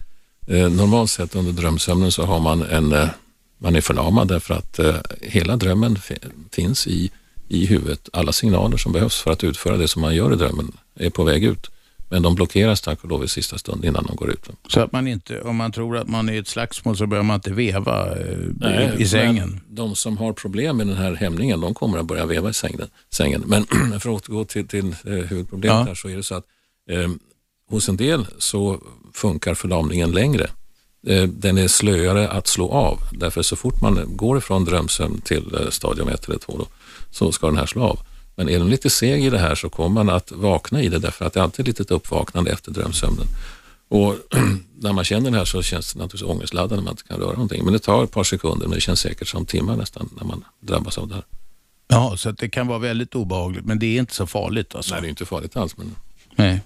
normalt 0.72 1.12
sett 1.12 1.36
under 1.36 1.52
drömsömnen 1.52 2.12
så 2.12 2.26
har 2.26 2.40
man 2.40 2.62
en, 2.62 2.92
eh, 2.94 3.10
man 3.58 3.76
är 3.76 3.82
förlamad 3.82 4.28
därför 4.28 4.54
att 4.54 4.80
eh, 4.80 4.96
hela 5.22 5.56
drömmen 5.56 5.96
fi- 5.96 6.20
finns 6.52 6.88
i, 6.88 7.12
i 7.48 7.66
huvudet. 7.66 8.10
Alla 8.14 8.32
signaler 8.32 8.78
som 8.78 8.92
behövs 8.92 9.22
för 9.22 9.32
att 9.32 9.44
utföra 9.44 9.78
det 9.78 9.88
som 9.88 10.02
man 10.02 10.16
gör 10.16 10.34
i 10.34 10.36
drömmen 10.36 10.72
är 10.96 11.10
på 11.10 11.24
väg 11.24 11.44
ut. 11.44 11.68
Men 12.10 12.22
de 12.22 12.36
blockeras 12.36 12.82
tack 12.82 13.04
och 13.04 13.10
lov 13.10 13.24
i 13.24 13.28
sista 13.28 13.58
stund 13.58 13.86
innan 13.86 14.06
de 14.06 14.16
går 14.16 14.30
ut. 14.30 14.50
Så 14.68 14.80
att 14.80 14.92
man 14.92 15.08
inte, 15.08 15.42
om 15.42 15.56
man 15.56 15.72
tror 15.72 15.98
att 15.98 16.08
man 16.08 16.30
är 16.30 16.34
i 16.34 16.38
ett 16.38 16.48
slagsmål 16.48 16.98
så 16.98 17.08
börjar 17.08 17.24
man 17.24 17.36
inte 17.36 17.54
veva 17.54 18.16
eh, 18.16 18.96
i, 18.98 19.02
i 19.04 19.08
sängen. 19.08 19.62
De 19.70 19.96
som 19.96 20.18
har 20.18 20.34
problem 20.34 20.78
med 20.78 20.88
den 20.88 20.98
här 20.98 21.16
hämningen, 21.16 21.62
de 21.62 21.74
kommer 21.74 21.98
att 21.98 22.06
börja 22.06 22.26
veva 22.26 22.50
i 22.50 22.54
sängen. 22.54 22.88
sängen. 23.14 23.44
Men 23.46 23.66
för 23.92 23.96
att 23.96 24.06
återgå 24.06 24.46
till, 24.46 24.68
till 24.68 24.88
eh, 25.06 25.14
huvudproblemet 25.14 25.78
Ja. 25.78 25.84
här 25.84 25.96
så 25.96 26.10
är 26.10 26.16
det 26.16 26.24
så 26.24 26.36
att 26.36 26.46
eh, 26.90 27.10
hos 27.70 27.90
en 27.90 27.98
del 27.98 28.26
så 28.38 28.82
funkar 29.14 29.54
förlamningen 29.54 30.12
längre. 30.12 30.48
Eh, 31.08 31.24
den 31.24 31.58
är 31.58 31.68
slöare 31.68 32.30
att 32.30 32.48
slå 32.48 32.70
av. 32.72 33.00
Därför 33.12 33.42
så 33.42 33.56
fort 33.56 33.82
man 33.82 34.04
går 34.16 34.38
ifrån 34.38 34.66
drömsömn 34.66 35.22
till 35.22 35.56
eh, 35.56 35.70
stadium 35.70 36.08
1 36.08 36.26
eller 36.28 36.38
2 36.40 36.58
då, 36.58 36.68
så 37.18 37.32
ska 37.32 37.48
den 37.48 37.58
här 37.58 37.66
slå 37.66 37.84
av. 37.84 38.00
Men 38.36 38.50
är 38.50 38.60
den 38.60 38.70
lite 38.70 38.90
seg 38.90 39.26
i 39.26 39.30
det 39.30 39.40
här 39.40 39.56
så 39.56 39.70
kommer 39.70 40.04
man 40.04 40.16
att 40.16 40.32
vakna 40.32 40.82
i 40.82 40.90
det 40.90 41.00
därför 41.00 41.26
att 41.26 41.34
det 41.34 41.40
är 41.40 41.44
alltid 41.44 41.64
ett 41.64 41.68
litet 41.68 41.92
uppvaknande 41.92 42.52
efter 42.52 42.72
drömsömnen. 42.72 43.28
Och 43.88 44.16
när 44.80 44.94
man 44.94 45.04
känner 45.04 45.32
det 45.32 45.38
här 45.38 45.46
så 45.46 45.62
känns 45.62 45.94
det 45.94 46.00
naturligtvis 46.00 46.30
ångestladdat 46.30 46.78
när 46.78 46.84
man 46.84 46.94
inte 46.94 47.04
kan 47.04 47.18
röra 47.18 47.32
någonting. 47.32 47.64
Men 47.64 47.74
det 47.74 47.80
tar 47.80 48.04
ett 48.04 48.12
par 48.12 48.24
sekunder 48.24 48.68
men 48.68 48.76
det 48.76 48.82
känns 48.82 49.00
säkert 49.00 49.28
som 49.28 49.46
timmar 49.46 49.76
nästan 49.76 50.10
när 50.18 50.24
man 50.24 50.44
drabbas 50.60 50.98
av 50.98 51.08
det 51.08 51.16
här. 51.16 51.24
Ja, 51.88 52.18
så 52.18 52.32
det 52.32 52.50
kan 52.50 52.68
vara 52.68 52.80
väldigt 52.80 53.16
obehagligt, 53.16 53.66
men 53.66 53.80
det 53.80 53.86
är 53.86 54.00
inte 54.00 54.16
så 54.16 54.28
farligt 54.28 54.76
alltså. 54.76 54.94
Nej, 54.94 55.02
det 55.02 55.08
är 55.08 55.10
inte 55.10 55.26
farligt 55.26 55.58
alls. 55.58 55.78
Men... 55.78 55.96
Nej. 56.36 56.62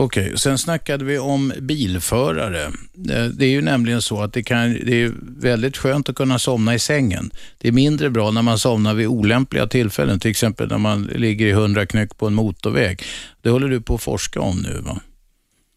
Okej, 0.00 0.38
sen 0.38 0.58
snackade 0.58 1.04
vi 1.04 1.18
om 1.18 1.52
bilförare. 1.60 2.62
Eh, 3.10 3.24
det 3.24 3.44
är 3.44 3.50
ju 3.50 3.62
nämligen 3.62 4.02
så 4.02 4.22
att 4.22 4.32
det, 4.32 4.42
kan, 4.42 4.72
det 4.72 5.02
är 5.02 5.12
väldigt 5.20 5.76
skönt 5.76 6.08
att 6.08 6.14
kunna 6.14 6.38
somna 6.38 6.74
i 6.74 6.78
sängen. 6.78 7.30
Det 7.58 7.68
är 7.68 7.72
mindre 7.72 8.10
bra 8.10 8.30
när 8.30 8.42
man 8.42 8.58
somnar 8.58 8.94
vid 8.94 9.06
olämpliga 9.06 9.66
tillfällen, 9.66 10.20
till 10.20 10.30
exempel 10.30 10.68
när 10.68 10.78
man 10.78 11.02
ligger 11.04 11.46
i 11.46 11.50
100 11.50 11.86
knyck 11.86 12.16
på 12.16 12.26
en 12.26 12.34
motorväg. 12.34 13.02
Det 13.42 13.50
håller 13.50 13.68
du 13.68 13.80
på 13.80 13.94
att 13.94 14.02
forska 14.02 14.40
om 14.40 14.56
nu 14.56 14.80
va? 14.80 15.00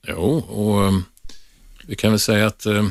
Jo, 0.07 0.37
och 0.37 0.85
eh, 0.85 0.99
vi 1.87 1.95
kan 1.95 2.11
väl 2.11 2.19
säga 2.19 2.47
att 2.47 2.65
eh, 2.65 2.85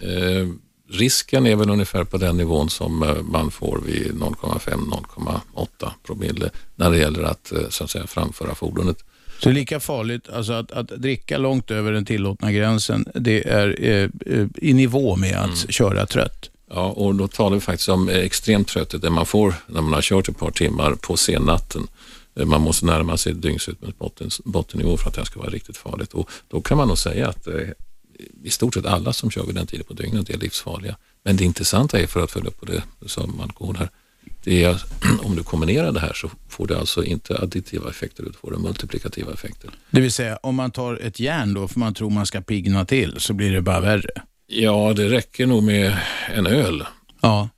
eh, 0.00 0.48
risken 0.90 1.46
är 1.46 1.56
väl 1.56 1.70
ungefär 1.70 2.04
på 2.04 2.16
den 2.16 2.36
nivån 2.36 2.70
som 2.70 3.22
man 3.22 3.50
får 3.50 3.80
vid 3.86 4.12
0,5-0,8 4.12 5.90
promille 6.06 6.50
när 6.76 6.90
det 6.90 6.98
gäller 6.98 7.22
att, 7.22 7.52
så 7.68 7.84
att 7.84 7.90
säga, 7.90 8.06
framföra 8.06 8.54
fordonet. 8.54 9.04
Så 9.42 9.48
det 9.48 9.52
är 9.52 9.54
lika 9.54 9.80
farligt 9.80 10.28
alltså 10.28 10.52
att, 10.52 10.72
att 10.72 10.88
dricka 10.88 11.38
långt 11.38 11.70
över 11.70 11.92
den 11.92 12.04
tillåtna 12.04 12.52
gränsen, 12.52 13.06
det 13.14 13.48
är 13.48 13.76
eh, 13.78 14.08
eh, 14.26 14.46
i 14.56 14.72
nivå 14.72 15.16
med 15.16 15.36
att 15.36 15.70
köra 15.70 16.06
trött. 16.06 16.50
Ja, 16.70 16.86
och 16.90 17.14
då 17.14 17.28
talar 17.28 17.56
vi 17.56 17.60
faktiskt 17.60 17.88
om 17.88 18.08
extremt 18.08 18.68
trötthet, 18.68 19.02
det 19.02 19.10
man 19.10 19.26
får 19.26 19.54
när 19.66 19.80
man 19.80 19.92
har 19.92 20.02
kört 20.02 20.28
ett 20.28 20.38
par 20.38 20.50
timmar 20.50 20.94
på 20.94 21.16
sennatten. 21.16 21.86
Eh, 22.40 22.46
Man 22.46 22.60
måste 22.60 22.86
närma 22.86 23.16
sig 23.16 23.34
dygnsrytmens 23.34 23.98
botten, 23.98 24.30
bottennivå 24.44 24.96
för 24.96 25.08
att 25.08 25.14
det 25.14 25.24
ska 25.24 25.40
vara 25.40 25.50
riktigt 25.50 25.76
farligt. 25.76 26.12
Och 26.12 26.30
då 26.48 26.60
kan 26.60 26.76
man 26.76 26.88
nog 26.88 26.98
säga 26.98 27.28
att 27.28 27.46
eh, 27.46 27.54
i 28.44 28.50
stort 28.50 28.74
sett 28.74 28.86
alla 28.86 29.12
som 29.12 29.30
kör 29.30 29.44
vid 29.46 29.54
den 29.54 29.66
tiden 29.66 29.84
på 29.88 29.94
dygnet 29.94 30.30
är 30.30 30.38
livsfarliga. 30.38 30.96
Men 31.24 31.36
det 31.36 31.44
intressanta 31.44 32.00
är, 32.00 32.06
för 32.06 32.24
att 32.24 32.30
följa 32.30 32.48
upp 32.48 32.60
på 32.60 32.66
det 32.66 32.82
som 33.06 33.40
alkohol 33.40 33.76
här, 33.76 33.90
det 34.44 34.64
är 34.64 34.82
om 35.22 35.36
du 35.36 35.42
kombinerar 35.42 35.92
det 35.92 36.00
här 36.00 36.12
så 36.12 36.30
får 36.48 36.66
du 36.66 36.74
alltså 36.74 37.04
inte 37.04 37.38
additiva 37.38 37.90
effekter, 37.90 38.22
du 38.22 38.32
får 38.32 38.50
multiplikativa 38.50 39.32
effekter. 39.32 39.70
Det 39.90 40.00
vill 40.00 40.12
säga, 40.12 40.38
om 40.42 40.54
man 40.54 40.70
tar 40.70 40.96
ett 41.02 41.20
järn 41.20 41.54
då, 41.54 41.68
för 41.68 41.78
man 41.78 41.94
tror 41.94 42.10
man 42.10 42.26
ska 42.26 42.40
pigna 42.40 42.84
till, 42.84 43.14
så 43.18 43.32
blir 43.32 43.52
det 43.52 43.62
bara 43.62 43.80
värre. 43.80 44.22
Ja, 44.46 44.92
det 44.96 45.08
räcker 45.08 45.46
nog 45.46 45.62
med 45.62 45.98
en 46.34 46.46
öl. 46.46 46.84
Ja. 47.20 47.48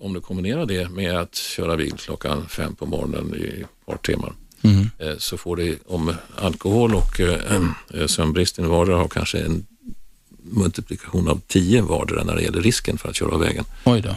Om 0.00 0.12
du 0.12 0.20
kombinerar 0.20 0.66
det 0.66 0.88
med 0.88 1.16
att 1.18 1.34
köra 1.34 1.76
bil 1.76 1.92
klockan 1.92 2.48
fem 2.48 2.74
på 2.74 2.86
morgonen 2.86 3.34
i 3.34 3.60
ett 3.60 3.86
par 3.86 3.96
timmar 3.96 4.32
Mm. 4.64 4.90
eh, 4.98 5.16
så 5.18 5.36
får 5.38 5.56
det, 5.56 5.78
om 5.86 6.14
alkohol 6.36 6.94
och 6.94 7.20
eh, 7.20 7.62
eh, 7.94 8.06
sömnbristen 8.06 8.68
vardera 8.68 8.96
har 8.96 9.08
kanske 9.08 9.38
en 9.38 9.66
multiplikation 10.42 11.28
av 11.28 11.40
10 11.46 11.82
vardera 11.82 12.24
när 12.24 12.36
det 12.36 12.42
gäller 12.42 12.60
risken 12.62 12.98
för 12.98 13.08
att 13.08 13.16
köra 13.16 13.34
av 13.34 13.40
vägen. 13.40 13.64
Oj 13.84 14.00
då. 14.00 14.16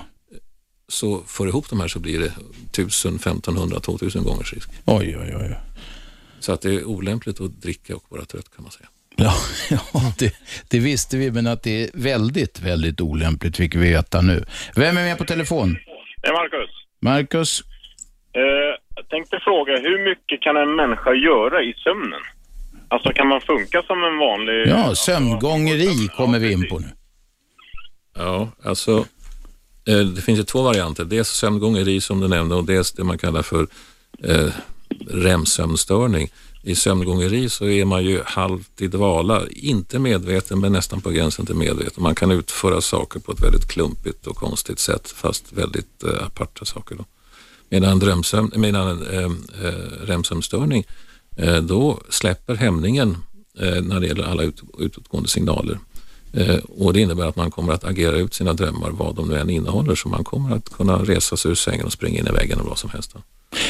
Så 0.88 1.22
för 1.28 1.48
ihop 1.48 1.70
de 1.70 1.80
här 1.80 1.88
så 1.88 2.00
blir 2.00 2.20
det 2.20 2.34
1000, 2.72 3.16
1500, 3.16 3.80
2000 3.80 4.24
gångers 4.24 4.54
risk. 4.54 4.70
Oj, 4.86 5.18
oj, 5.18 5.36
oj. 5.36 5.56
Så 6.40 6.52
att 6.54 6.62
det 6.62 6.74
är 6.74 6.84
olämpligt 6.84 7.42
att 7.42 7.62
dricka 7.62 7.96
och 7.96 8.04
vara 8.10 8.26
trött 8.26 8.56
kan 8.56 8.64
man 8.64 8.72
säga. 8.72 8.88
Ja, 9.16 9.34
ja 9.70 10.14
det, 10.20 10.36
det 10.70 10.80
visste 10.80 11.18
vi, 11.18 11.32
men 11.32 11.48
att 11.48 11.64
det 11.64 11.84
är 11.84 11.90
väldigt, 11.94 12.60
väldigt 12.60 13.02
olämpligt 13.02 13.58
fick 13.58 13.76
vi 13.76 13.80
veta 13.80 14.22
nu. 14.22 14.46
Vem 14.76 14.98
är 14.98 15.04
med 15.04 15.18
på 15.18 15.26
telefon? 15.26 15.78
Det 16.22 16.28
är 16.28 16.34
Marcus. 16.34 16.70
Marcus? 17.02 17.62
Eh, 18.34 18.42
jag 18.96 19.10
tänkte 19.10 19.40
fråga, 19.40 19.74
hur 19.78 20.06
mycket 20.10 20.42
kan 20.42 20.58
en 20.58 20.76
människa 20.76 21.14
göra 21.14 21.64
i 21.64 21.74
sömnen? 21.74 22.22
Alltså 22.88 23.10
kan 23.10 23.28
man 23.28 23.42
funka 23.42 23.84
som 23.88 24.04
en 24.04 24.18
vanlig... 24.18 24.68
Ja, 24.68 24.96
sömngångeri 24.96 26.08
kommer 26.08 26.40
vi 26.40 26.52
in 26.52 26.70
på 26.70 26.80
nu. 26.80 26.88
Ja, 28.16 28.50
alltså 28.64 29.06
Eh, 29.86 30.00
det 30.00 30.22
finns 30.22 30.40
ju 30.40 30.44
två 30.44 30.62
varianter. 30.62 31.06
Dels 31.06 31.30
sömngångeri 31.30 32.02
som 32.02 32.20
du 32.20 32.28
nämnde 32.28 32.56
och 32.56 32.66
dels 32.66 32.92
det 32.92 33.04
man 33.04 33.18
kallar 33.18 33.42
för 33.42 33.68
eh, 34.24 34.50
REM-sömnstörning. 35.08 36.32
I 36.64 36.76
sömngångeri 36.76 37.50
så 37.50 37.66
är 37.66 37.86
man 37.86 38.04
ju 38.04 38.22
halvt 38.26 38.82
i 38.82 38.88
dvala, 38.88 39.44
inte 39.50 40.00
medveten 40.00 40.60
men 40.60 40.72
nästan 40.72 41.02
på 41.02 41.10
gränsen 41.10 41.46
till 41.46 41.56
medveten. 41.56 42.04
Man 42.04 42.16
kan 42.16 42.32
utföra 42.32 42.82
saker 42.82 43.20
på 43.20 43.32
ett 43.32 43.44
väldigt 43.44 43.68
klumpigt 43.68 44.28
och 44.28 44.36
konstigt 44.36 44.80
sätt 44.80 45.10
fast 45.10 45.54
väldigt 45.54 46.04
eh, 46.04 46.26
aparta 46.26 46.66
saker. 46.66 46.96
Då. 46.96 47.06
Medan, 47.70 48.00
drömsöm, 48.00 48.52
medan 48.56 49.08
eh, 49.08 49.32
eh, 49.64 50.06
REM-sömnstörning, 50.06 50.84
eh, 51.38 51.58
då 51.58 52.00
släpper 52.10 52.56
hämningen 52.56 53.18
eh, 53.60 53.82
när 53.82 54.00
det 54.00 54.08
gäller 54.08 54.24
alla 54.24 54.44
ut, 54.44 54.62
utåtgående 54.80 55.30
signaler. 55.30 55.80
Eh, 56.36 56.56
och 56.56 56.94
Det 56.94 57.02
innebär 57.02 57.26
att 57.26 57.36
man 57.36 57.52
kommer 57.52 57.74
att 57.74 57.84
agera 57.84 58.16
ut 58.16 58.34
sina 58.34 58.54
drömmar 58.54 58.90
vad 58.90 59.16
de 59.16 59.30
nu 59.30 59.38
än 59.38 59.50
innehåller 59.50 59.96
så 59.96 60.10
man 60.10 60.24
kommer 60.24 60.56
att 60.56 60.70
kunna 60.70 60.98
resa 60.98 61.38
sig 61.38 61.52
ur 61.52 61.56
sängen 61.56 61.86
och 61.86 61.94
springa 61.94 62.20
in 62.20 62.28
i 62.28 62.32
väggen 62.32 62.60
och 62.60 62.66
vad 62.66 62.78
som 62.78 62.90
helst. 62.90 63.16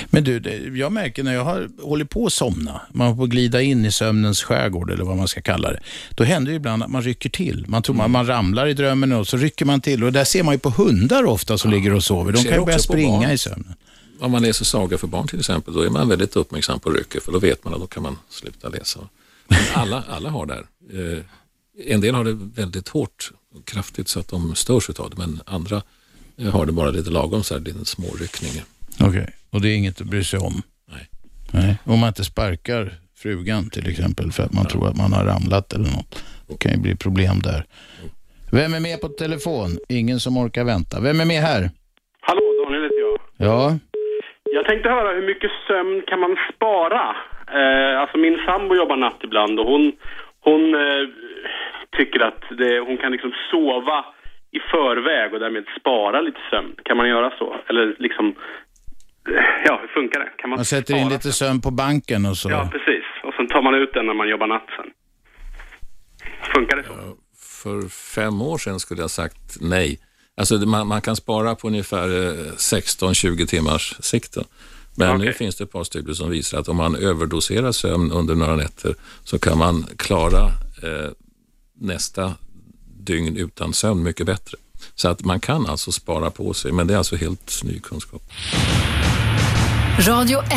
Men 0.05 0.23
du, 0.23 0.41
jag 0.79 0.91
märker 0.91 1.23
när 1.23 1.33
jag 1.33 1.43
har 1.43 1.69
hållit 1.81 2.09
på 2.09 2.25
att 2.25 2.33
somna, 2.33 2.81
man 2.93 3.21
att 3.21 3.29
glida 3.29 3.61
in 3.61 3.85
i 3.85 3.91
sömnens 3.91 4.43
skärgård 4.43 4.91
eller 4.91 5.03
vad 5.03 5.17
man 5.17 5.27
ska 5.27 5.41
kalla 5.41 5.71
det, 5.71 5.79
då 6.15 6.23
händer 6.23 6.51
det 6.51 6.55
ibland 6.55 6.83
att 6.83 6.89
man 6.89 7.01
rycker 7.01 7.29
till. 7.29 7.65
Man 7.67 7.81
tror 7.81 7.95
man, 7.95 8.11
man 8.11 8.27
ramlar 8.27 8.67
i 8.67 8.73
drömmen 8.73 9.11
och 9.11 9.27
så 9.27 9.37
rycker 9.37 9.65
man 9.65 9.81
till 9.81 10.03
och 10.03 10.11
där 10.11 10.23
ser 10.23 10.43
man 10.43 10.53
ju 10.53 10.59
på 10.59 10.69
hundar 10.69 11.25
ofta 11.25 11.57
som 11.57 11.71
ligger 11.71 11.93
och 11.93 12.03
sover. 12.03 12.31
De 12.31 12.43
kan 12.43 12.59
ju 12.59 12.65
börja 12.65 12.79
springa 12.79 13.19
barn. 13.19 13.31
i 13.31 13.37
sömnen. 13.37 13.73
Om 14.19 14.31
man 14.31 14.41
läser 14.41 14.65
sagor 14.65 14.97
för 14.97 15.07
barn 15.07 15.27
till 15.27 15.39
exempel, 15.39 15.73
då 15.73 15.81
är 15.81 15.89
man 15.89 16.09
väldigt 16.09 16.35
uppmärksam 16.35 16.79
på 16.79 16.89
rycket 16.89 17.23
för 17.23 17.31
då 17.31 17.39
vet 17.39 17.63
man 17.63 17.73
att 17.73 17.79
då 17.79 17.87
kan 17.87 18.03
man 18.03 18.17
sluta 18.29 18.69
läsa. 18.69 18.99
Men 19.47 19.59
alla, 19.73 20.03
alla 20.09 20.29
har 20.29 20.45
det 20.45 20.53
här. 20.53 20.65
En 21.87 22.01
del 22.01 22.15
har 22.15 22.23
det 22.23 22.33
väldigt 22.61 22.89
hårt 22.89 23.31
och 23.55 23.67
kraftigt 23.67 24.07
så 24.07 24.19
att 24.19 24.27
de 24.29 24.55
störs 24.55 24.89
utav 24.89 25.09
det, 25.09 25.17
men 25.17 25.39
andra 25.45 25.81
eh, 26.37 26.49
har 26.51 26.65
det 26.65 26.71
bara 26.71 26.89
lite 26.89 27.09
lagom 27.09 27.43
så 27.43 27.53
här, 27.53 27.61
lite 27.61 27.85
små 27.85 28.07
ryckningar. 28.19 28.63
Okej, 29.01 29.27
och 29.49 29.61
det 29.61 29.69
är 29.69 29.75
inget 29.75 30.01
att 30.01 30.07
bry 30.07 30.23
sig 30.23 30.39
om? 30.39 30.61
Nej. 30.91 31.07
Nej. 31.53 31.77
Om 31.83 31.99
man 31.99 32.07
inte 32.07 32.23
sparkar 32.23 32.93
frugan 33.17 33.69
till 33.69 33.89
exempel 33.89 34.31
för 34.31 34.43
att 34.43 34.53
man 34.53 34.65
tror 34.65 34.87
att 34.87 34.97
man 34.97 35.13
har 35.13 35.25
ramlat 35.25 35.73
eller 35.73 35.89
något. 35.89 36.23
Det 36.47 36.57
kan 36.59 36.71
ju 36.71 36.77
bli 36.77 36.95
problem 36.95 37.39
där. 37.43 37.65
Vem 38.51 38.73
är 38.73 38.79
med 38.79 39.01
på 39.01 39.07
telefon? 39.07 39.77
Ingen 39.89 40.19
som 40.19 40.37
orkar 40.37 40.63
vänta. 40.63 40.99
Vem 41.01 41.19
är 41.21 41.25
med 41.25 41.41
här? 41.41 41.69
Hallå, 42.21 42.41
Daniel 42.65 42.83
heter 42.83 42.99
jag. 42.99 43.19
Ja, 43.49 43.77
Jag 44.43 44.65
tänkte 44.65 44.89
höra 44.89 45.15
hur 45.15 45.27
mycket 45.27 45.51
sömn 45.67 46.01
kan 46.07 46.19
man 46.19 46.35
spara? 46.55 47.15
Eh, 47.59 48.01
alltså 48.01 48.17
min 48.17 48.37
sambo 48.45 48.75
jobbar 48.75 48.95
natt 48.97 49.19
ibland 49.23 49.59
och 49.59 49.65
hon, 49.65 49.91
hon 50.39 50.61
eh, 50.75 51.03
tycker 51.97 52.19
att 52.19 52.41
det, 52.57 52.79
hon 52.79 52.97
kan 52.97 53.11
liksom 53.11 53.33
sova 53.51 54.05
i 54.51 54.59
förväg 54.59 55.33
och 55.33 55.39
därmed 55.39 55.65
spara 55.79 56.21
lite 56.21 56.39
sömn. 56.49 56.75
Kan 56.83 56.97
man 56.97 57.09
göra 57.09 57.29
så? 57.37 57.55
Eller 57.69 57.95
liksom, 57.99 58.25
eh, 59.29 59.43
ja 59.65 59.79
hur 59.81 59.87
funkar 59.87 60.19
det? 60.19 60.29
Kan 60.37 60.49
man, 60.49 60.57
man 60.57 60.65
sätter 60.65 60.95
in 60.95 61.09
lite 61.09 61.31
sömn 61.31 61.61
på 61.61 61.71
banken 61.71 62.25
och 62.25 62.37
så. 62.37 62.49
Ja, 62.49 62.69
precis. 62.71 63.05
Och 63.23 63.33
sen 63.33 63.47
tar 63.47 63.61
man 63.61 63.75
ut 63.75 63.93
den 63.93 64.05
när 64.05 64.13
man 64.13 64.29
jobbar 64.29 64.47
natt 64.47 64.69
sen. 64.77 64.89
Funkar 66.55 66.77
det 66.77 66.83
så? 66.83 66.93
För 67.63 67.89
fem 68.15 68.41
år 68.41 68.57
sedan 68.57 68.79
skulle 68.79 69.01
jag 69.01 69.09
sagt 69.09 69.57
nej. 69.61 69.99
Alltså 70.37 70.55
man, 70.55 70.87
man 70.87 71.01
kan 71.01 71.15
spara 71.15 71.55
på 71.55 71.67
ungefär 71.67 72.07
eh, 72.07 72.51
16-20 72.57 73.45
timmars 73.45 73.95
sikt. 73.99 74.33
då. 74.35 74.43
Men 74.97 75.19
nu 75.19 75.33
finns 75.33 75.55
det 75.55 75.63
ett 75.63 75.71
par 75.71 75.83
studier 75.83 76.13
som 76.13 76.29
visar 76.29 76.59
att 76.59 76.67
om 76.67 76.77
man 76.77 76.95
överdoserar 76.95 77.71
sömn 77.71 78.11
under 78.11 78.35
några 78.35 78.55
nätter 78.55 78.95
så 79.23 79.39
kan 79.39 79.57
man 79.57 79.83
klara 79.97 80.43
eh, 80.83 81.11
nästa 81.79 82.33
dygn 82.99 83.37
utan 83.37 83.73
sömn 83.73 84.03
mycket 84.03 84.25
bättre. 84.25 84.57
Så 84.95 85.07
att 85.07 85.25
man 85.25 85.39
kan 85.39 85.67
alltså 85.67 85.91
spara 85.91 86.31
på 86.31 86.53
sig, 86.53 86.71
men 86.71 86.87
det 86.87 86.93
är 86.93 86.97
alltså 86.97 87.15
helt 87.15 87.63
ny 87.63 87.79
kunskap. 87.79 88.21
Radio 89.99 90.39
1. 90.39 90.51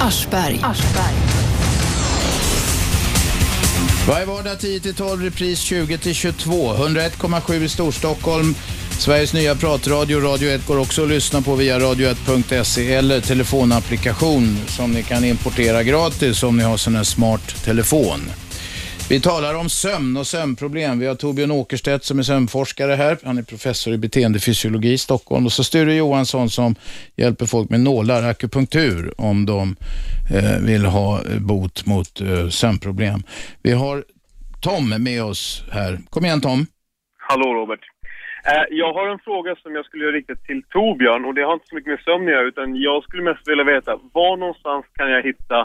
Aschberg. 0.00 0.60
Varje 4.08 4.26
vardag 4.26 4.56
10-12, 4.56 5.22
repris 5.22 5.70
20-22. 5.70 6.76
101,7 6.76 7.62
i 7.62 7.68
Storstockholm. 7.68 8.54
Sveriges 8.98 9.34
nya 9.34 9.54
pratradio, 9.54 10.20
Radio 10.20 10.50
1, 10.50 10.66
går 10.66 10.78
också 10.78 11.02
att 11.02 11.08
lyssna 11.08 11.42
på 11.42 11.54
via 11.54 11.78
radio1.se 11.78 12.94
eller 12.94 13.20
telefonapplikation 13.20 14.56
som 14.66 14.92
ni 14.92 15.02
kan 15.02 15.24
importera 15.24 15.82
gratis 15.82 16.42
om 16.42 16.56
ni 16.56 16.62
har 16.62 16.76
sån 16.76 16.96
här 16.96 17.04
smart 17.04 17.64
telefon. 17.64 18.20
Vi 19.08 19.20
talar 19.20 19.54
om 19.54 19.68
sömn 19.68 20.16
och 20.16 20.26
sömnproblem. 20.26 20.98
Vi 20.98 21.06
har 21.06 21.14
Torbjörn 21.14 21.50
Åkerstedt 21.50 22.04
som 22.04 22.18
är 22.18 22.22
sömnforskare 22.22 22.94
här. 22.94 23.18
Han 23.24 23.38
är 23.38 23.42
professor 23.42 23.94
i 23.94 23.98
beteendefysiologi 23.98 24.92
i 24.92 24.98
Stockholm. 24.98 25.46
Och 25.46 25.52
så 25.52 25.64
Sture 25.64 25.94
Johansson 25.94 26.50
som 26.50 26.74
hjälper 27.16 27.46
folk 27.46 27.70
med 27.70 27.80
nålar, 27.80 28.22
akupunktur, 28.22 29.14
om 29.18 29.46
de 29.46 29.76
eh, 30.34 30.58
vill 30.58 30.84
ha 30.84 31.20
bot 31.40 31.86
mot 31.86 32.20
eh, 32.20 32.48
sömnproblem. 32.48 33.22
Vi 33.62 33.72
har 33.72 34.04
Tom 34.60 34.88
med 34.88 35.24
oss 35.24 35.64
här. 35.70 35.98
Kom 36.10 36.24
igen 36.24 36.40
Tom. 36.40 36.66
Hallå 37.28 37.54
Robert. 37.54 37.80
Eh, 38.52 38.64
jag 38.70 38.92
har 38.92 39.08
en 39.08 39.18
fråga 39.18 39.56
som 39.62 39.74
jag 39.74 39.84
skulle 39.86 40.04
göra 40.04 40.16
riktat 40.16 40.44
till 40.44 40.62
Torbjörn 40.62 41.24
och 41.24 41.34
det 41.34 41.42
har 41.42 41.54
inte 41.54 41.66
så 41.68 41.74
mycket 41.74 41.90
med 41.90 42.00
sömn 42.04 42.24
att 42.26 42.30
göra 42.32 42.42
utan 42.48 42.76
jag 42.76 43.02
skulle 43.04 43.22
mest 43.22 43.48
vilja 43.48 43.64
veta 43.64 43.98
var 44.12 44.36
någonstans 44.36 44.84
kan 44.92 45.10
jag 45.10 45.22
hitta 45.22 45.60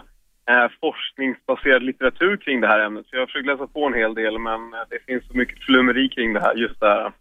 eh, 0.50 0.68
forskningsbaserad 0.82 1.84
litteratur 1.84 2.38
kring 2.38 2.62
det 2.62 2.68
här 2.68 2.80
ämnet? 2.80 3.06
Så 3.06 3.16
jag 3.16 3.20
har 3.22 3.28
försökt 3.28 3.46
läsa 3.46 3.68
på 3.68 3.86
en 3.88 3.94
hel 3.94 4.14
del 4.14 4.40
men 4.40 4.74
eh, 4.74 4.80
det 4.90 5.00
finns 5.08 5.28
så 5.28 5.34
mycket 5.38 5.60
flummeri 5.66 6.10
kring 6.10 6.34
det 6.34 6.40
här, 6.40 6.56
just 6.56 6.80
det 6.80 6.88
här. 6.88 7.12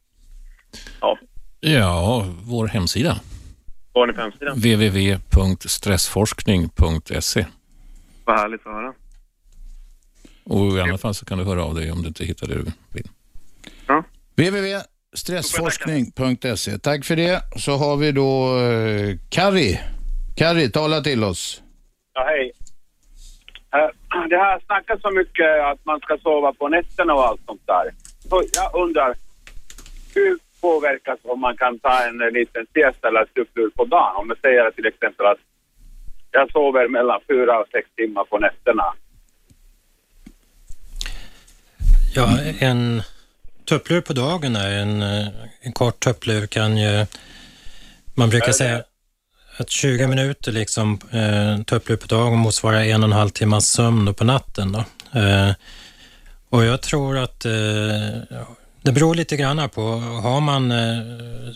Ja, 1.00 1.18
Ja, 1.60 2.24
vår 2.50 2.66
hemsida. 2.66 3.16
var 3.92 4.06
ni 4.06 4.12
på 4.12 4.20
hemsidan? 4.20 4.54
www.stressforskning.se 4.56 7.46
Vad 8.24 8.38
härligt 8.38 8.66
att 8.66 8.72
höra. 8.72 8.92
Och 10.44 10.76
i 10.76 10.80
alla 10.80 10.98
fall 10.98 11.14
så 11.14 11.24
kan 11.24 11.38
du 11.38 11.44
höra 11.44 11.64
av 11.64 11.74
dig 11.74 11.92
om 11.92 12.02
du 12.02 12.08
inte 12.08 12.24
hittar 12.24 12.46
det 12.46 12.54
du 12.54 12.64
vill. 12.94 13.08
www.stressforskning.se. 15.10 16.78
Tack 16.78 17.04
för 17.04 17.16
det. 17.16 17.42
Så 17.56 17.76
har 17.76 17.96
vi 17.96 18.12
då 18.12 18.58
eh, 18.58 19.16
Kari. 19.28 19.80
Kari, 20.36 20.70
tala 20.70 21.00
till 21.00 21.24
oss. 21.24 21.62
Ja, 22.14 22.24
hej. 22.24 22.52
Eh, 23.74 24.26
Det 24.30 24.36
har 24.36 24.60
snackats 24.66 25.02
så 25.02 25.10
mycket 25.10 25.60
att 25.72 25.84
man 25.84 26.00
ska 26.00 26.18
sova 26.18 26.52
på 26.52 26.68
nätterna 26.68 27.14
och 27.14 27.26
allt 27.26 27.40
sånt 27.46 27.62
där. 27.66 27.90
Så 28.28 28.42
jag 28.52 28.82
undrar, 28.82 29.14
hur 30.14 30.38
påverkas 30.60 31.18
om 31.22 31.40
man 31.40 31.56
kan 31.56 31.78
ta 31.78 32.04
en 32.06 32.18
liten 32.18 32.66
siesta 32.74 33.08
eller 33.08 33.26
stupplur 33.30 33.70
på 33.70 33.84
dagen? 33.84 34.16
Om 34.16 34.28
jag 34.28 34.38
säger 34.38 34.70
till 34.70 34.86
exempel 34.86 35.26
att 35.26 35.38
jag 36.30 36.52
sover 36.52 36.88
mellan 36.88 37.20
fyra 37.28 37.60
och 37.60 37.68
sex 37.72 37.88
timmar 37.96 38.24
på 38.24 38.38
nätterna. 38.38 38.84
Ja, 42.14 42.28
en 42.60 43.02
tupplur 43.70 44.00
på 44.00 44.12
dagen 44.12 44.56
är 44.56 44.70
en, 44.70 45.02
eh, 45.02 45.26
en 45.60 45.72
kort 45.72 46.00
tupplur 46.00 46.46
kan 46.46 46.76
ju, 46.76 47.06
man 48.14 48.30
brukar 48.30 48.52
säga 48.52 48.82
att 49.56 49.70
20 49.70 50.06
minuter 50.06 50.52
liksom 50.52 51.00
eh, 51.10 51.64
tupplur 51.64 51.96
på 51.96 52.06
dagen 52.06 52.38
motsvarar 52.38 52.80
en 52.80 53.02
och 53.02 53.08
en 53.08 53.12
halv 53.12 53.30
timmas 53.30 53.66
sömn 53.66 54.14
på 54.14 54.24
natten. 54.24 54.72
Då. 54.72 54.84
Eh, 55.20 55.52
och 56.48 56.64
jag 56.64 56.80
tror 56.82 57.18
att 57.18 57.44
eh, 57.44 57.52
det 58.82 58.92
beror 58.92 59.14
lite 59.14 59.36
grann 59.36 59.68
på, 59.68 59.82
har 60.22 60.40
man 60.40 60.72
eh, 60.72 61.02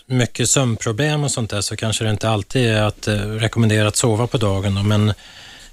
mycket 0.07 0.49
sömnproblem 0.49 1.25
och 1.25 1.31
sånt 1.31 1.51
där 1.51 1.61
så 1.61 1.77
kanske 1.77 2.05
det 2.05 2.11
inte 2.11 2.29
alltid 2.29 2.71
är 2.71 2.83
att 2.83 3.09
eh, 3.09 3.15
rekommendera 3.15 3.89
att 3.89 3.97
sova 3.97 4.27
på 4.27 4.39
dagen. 4.39 4.75
Då. 4.75 4.83
Men 4.83 5.15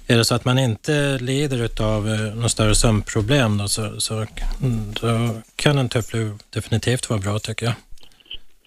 är 0.06 0.16
det 0.16 0.24
så 0.24 0.34
att 0.34 0.44
man 0.44 0.58
inte 0.58 1.18
lider 1.18 1.82
av 1.82 2.08
eh, 2.08 2.34
några 2.34 2.48
större 2.48 2.74
sömnproblem 2.74 3.58
då, 3.58 3.68
så, 3.68 4.00
så 4.00 4.14
mm, 4.14 4.92
då 5.00 5.40
kan 5.56 5.78
en 5.78 5.88
tupplur 5.88 6.34
definitivt 6.50 7.10
vara 7.10 7.20
bra 7.20 7.38
tycker 7.38 7.66
jag. 7.66 7.74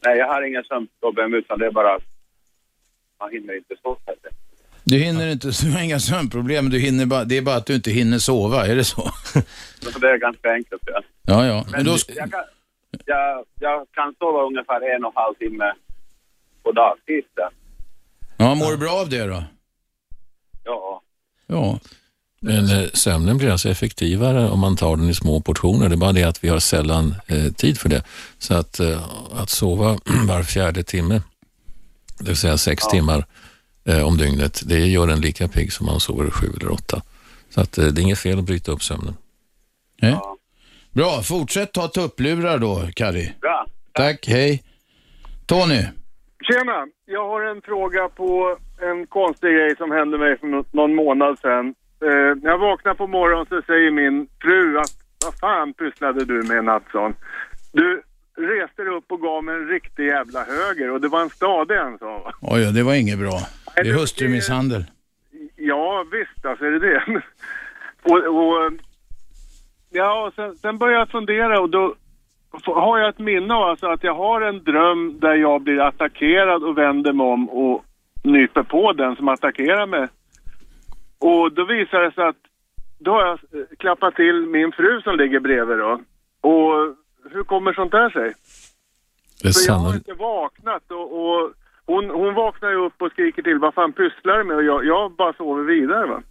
Nej, 0.05 0.17
jag 0.17 0.27
har 0.27 0.41
inga 0.41 0.63
sömnproblem 0.63 1.33
utan 1.33 1.59
det 1.59 1.65
är 1.65 1.71
bara 1.71 1.95
att 1.95 2.03
man 3.19 3.31
hinner 3.31 3.57
inte 3.57 3.75
sova. 3.81 3.99
Du 4.83 4.97
hinner 4.97 5.31
inte, 5.31 5.47
du 5.63 5.71
har 5.71 5.81
inga 5.83 5.99
sömnproblem, 5.99 6.69
du 6.69 6.79
hinner 6.79 7.05
bara, 7.05 7.23
det 7.23 7.37
är 7.37 7.41
bara 7.41 7.55
att 7.55 7.65
du 7.65 7.75
inte 7.75 7.91
hinner 7.91 8.17
sova, 8.17 8.67
är 8.67 8.75
det 8.75 8.83
så? 8.83 9.01
Det 10.01 10.07
är 10.07 10.17
ganska 10.17 10.51
enkelt. 10.51 10.81
Ja. 10.85 11.01
Ja, 11.21 11.45
ja. 11.45 11.63
Men 11.63 11.71
Men 11.71 11.85
då, 11.85 11.97
jag, 12.07 12.31
kan, 12.31 12.43
jag, 13.05 13.45
jag 13.59 13.87
kan 13.91 14.15
sova 14.19 14.43
ungefär 14.43 14.95
en 14.95 15.05
och 15.05 15.11
en 15.15 15.15
halv 15.15 15.33
timme 15.33 15.73
på 16.63 16.71
dagtid. 16.71 17.23
ja, 18.37 18.55
mår 18.55 18.71
du 18.71 18.77
bra 18.77 18.91
av 18.91 19.09
det 19.09 19.25
då? 19.25 19.43
Ja. 20.63 21.01
Ja. 21.47 21.79
Men 22.41 22.69
eh, 22.69 22.89
sömnen 22.93 23.37
blir 23.37 23.49
alltså 23.49 23.69
effektivare 23.69 24.49
om 24.49 24.59
man 24.59 24.75
tar 24.75 24.97
den 24.97 25.09
i 25.09 25.13
små 25.13 25.41
portioner. 25.41 25.89
Det 25.89 25.95
är 25.95 25.97
bara 25.97 26.11
det 26.11 26.23
att 26.23 26.43
vi 26.43 26.49
har 26.49 26.59
sällan 26.59 27.15
eh, 27.27 27.51
tid 27.51 27.77
för 27.79 27.89
det. 27.89 28.03
Så 28.37 28.53
att, 28.53 28.79
eh, 28.79 29.01
att 29.33 29.49
sova 29.49 29.97
var 30.27 30.43
fjärde 30.43 30.83
timme, 30.83 31.21
det 32.19 32.27
vill 32.27 32.37
säga 32.37 32.57
sex 32.57 32.87
timmar 32.87 33.25
eh, 33.85 34.01
om 34.01 34.17
dygnet, 34.17 34.61
det 34.65 34.79
gör 34.79 35.07
en 35.07 35.21
lika 35.21 35.47
pigg 35.47 35.73
som 35.73 35.85
man 35.85 35.99
sover 35.99 36.29
sju 36.29 36.53
eller 36.61 36.71
åtta. 36.71 37.01
Så 37.49 37.61
att 37.61 37.77
eh, 37.77 37.85
det 37.85 38.01
är 38.01 38.03
inget 38.03 38.19
fel 38.19 38.39
att 38.39 38.45
bryta 38.45 38.71
upp 38.71 38.83
sömnen. 38.83 39.15
Nej. 40.01 40.19
Bra, 40.91 41.21
fortsätt 41.21 41.73
ta 41.73 41.87
tupplurar 41.87 42.57
då, 42.59 42.89
Kari. 42.95 43.33
Bra. 43.41 43.65
Tack, 43.91 44.27
hej. 44.27 44.63
Tony. 45.45 45.83
Tjena! 46.47 46.87
Jag 47.05 47.27
har 47.27 47.41
en 47.41 47.61
fråga 47.61 48.09
på 48.09 48.57
en 48.81 49.07
konstig 49.07 49.49
grej 49.55 49.75
som 49.75 49.91
hände 49.91 50.17
mig 50.17 50.37
för 50.37 50.47
nå- 50.47 50.65
någon 50.71 50.95
månad 50.95 51.39
sedan. 51.39 51.75
Eh, 52.01 52.35
när 52.41 52.49
jag 52.49 52.57
vaknar 52.57 52.93
på 52.93 53.07
morgonen 53.07 53.45
så 53.49 53.61
säger 53.61 53.91
min 53.91 54.27
fru 54.41 54.77
att 54.77 54.91
vad 55.25 55.39
fan 55.39 55.73
pysslade 55.73 56.25
du 56.25 56.43
med 56.43 56.63
Nattsson? 56.63 57.13
Du 57.71 58.01
reste 58.37 58.83
dig 58.83 58.93
upp 58.93 59.11
och 59.11 59.21
gav 59.21 59.43
mig 59.43 59.55
en 59.55 59.67
riktig 59.67 60.05
jävla 60.07 60.43
höger 60.43 60.91
och 60.91 61.01
det 61.01 61.07
var 61.07 61.21
en 61.21 61.29
stadig 61.29 61.77
en 61.77 61.97
sa. 61.97 62.31
Oj, 62.41 62.61
ja, 62.61 62.71
det 62.71 62.83
var 62.83 62.93
inget 62.93 63.19
bra. 63.19 63.39
Det 63.75 63.81
är 63.89 63.93
hustrumisshandel. 63.93 64.83
Ja 65.55 66.05
visst, 66.11 66.45
alltså 66.45 66.65
är 66.65 66.71
det 66.71 66.79
det. 66.79 67.03
och, 68.03 68.17
och, 68.37 68.71
ja, 69.89 70.27
och 70.27 70.33
sen, 70.33 70.55
sen 70.55 70.77
började 70.77 70.99
jag 71.01 71.09
fundera 71.09 71.59
och 71.61 71.69
då 71.69 71.95
har 72.65 72.99
jag 72.99 73.09
ett 73.09 73.19
minne 73.19 73.53
av 73.53 73.63
alltså 73.63 73.87
att 73.87 74.03
jag 74.03 74.15
har 74.15 74.41
en 74.41 74.63
dröm 74.63 75.19
där 75.19 75.35
jag 75.35 75.61
blir 75.61 75.79
attackerad 75.79 76.63
och 76.63 76.77
vänder 76.77 77.13
mig 77.13 77.25
om 77.25 77.49
och 77.49 77.85
nyper 78.23 78.63
på 78.63 78.93
den 78.93 79.15
som 79.15 79.27
attackerar 79.27 79.85
mig. 79.87 80.07
Och 81.19 81.51
då 81.51 81.65
visar 81.65 82.01
det 82.01 82.11
sig 82.11 82.23
att 82.23 82.35
då 82.99 83.11
har 83.11 83.21
jag 83.21 83.31
eh, 83.31 83.65
klappat 83.77 84.15
till 84.15 84.45
min 84.45 84.71
fru 84.71 85.01
som 85.01 85.17
ligger 85.17 85.39
bredvid 85.39 85.77
då. 85.77 85.99
Och 86.41 86.95
hur 87.31 87.43
kommer 87.43 87.73
sånt 87.73 87.91
där 87.91 88.09
sig? 88.09 88.33
Det 89.41 89.47
är 89.47 89.51
Så 89.51 89.71
jag 89.71 89.75
har 89.75 89.95
inte 89.95 90.13
vaknat 90.13 90.91
och, 90.91 91.07
och 91.21 91.53
hon, 91.85 92.09
hon 92.09 92.33
vaknar 92.33 92.69
ju 92.69 92.75
upp 92.75 93.01
och 93.01 93.11
skriker 93.11 93.41
till 93.41 93.59
vad 93.59 93.73
fan 93.73 93.93
pysslar 93.93 94.37
du 94.37 94.43
med? 94.43 94.57
Och 94.57 94.63
jag, 94.63 94.85
jag 94.85 95.11
bara 95.11 95.33
sover 95.33 95.63
vidare 95.63 96.07
va. 96.07 96.21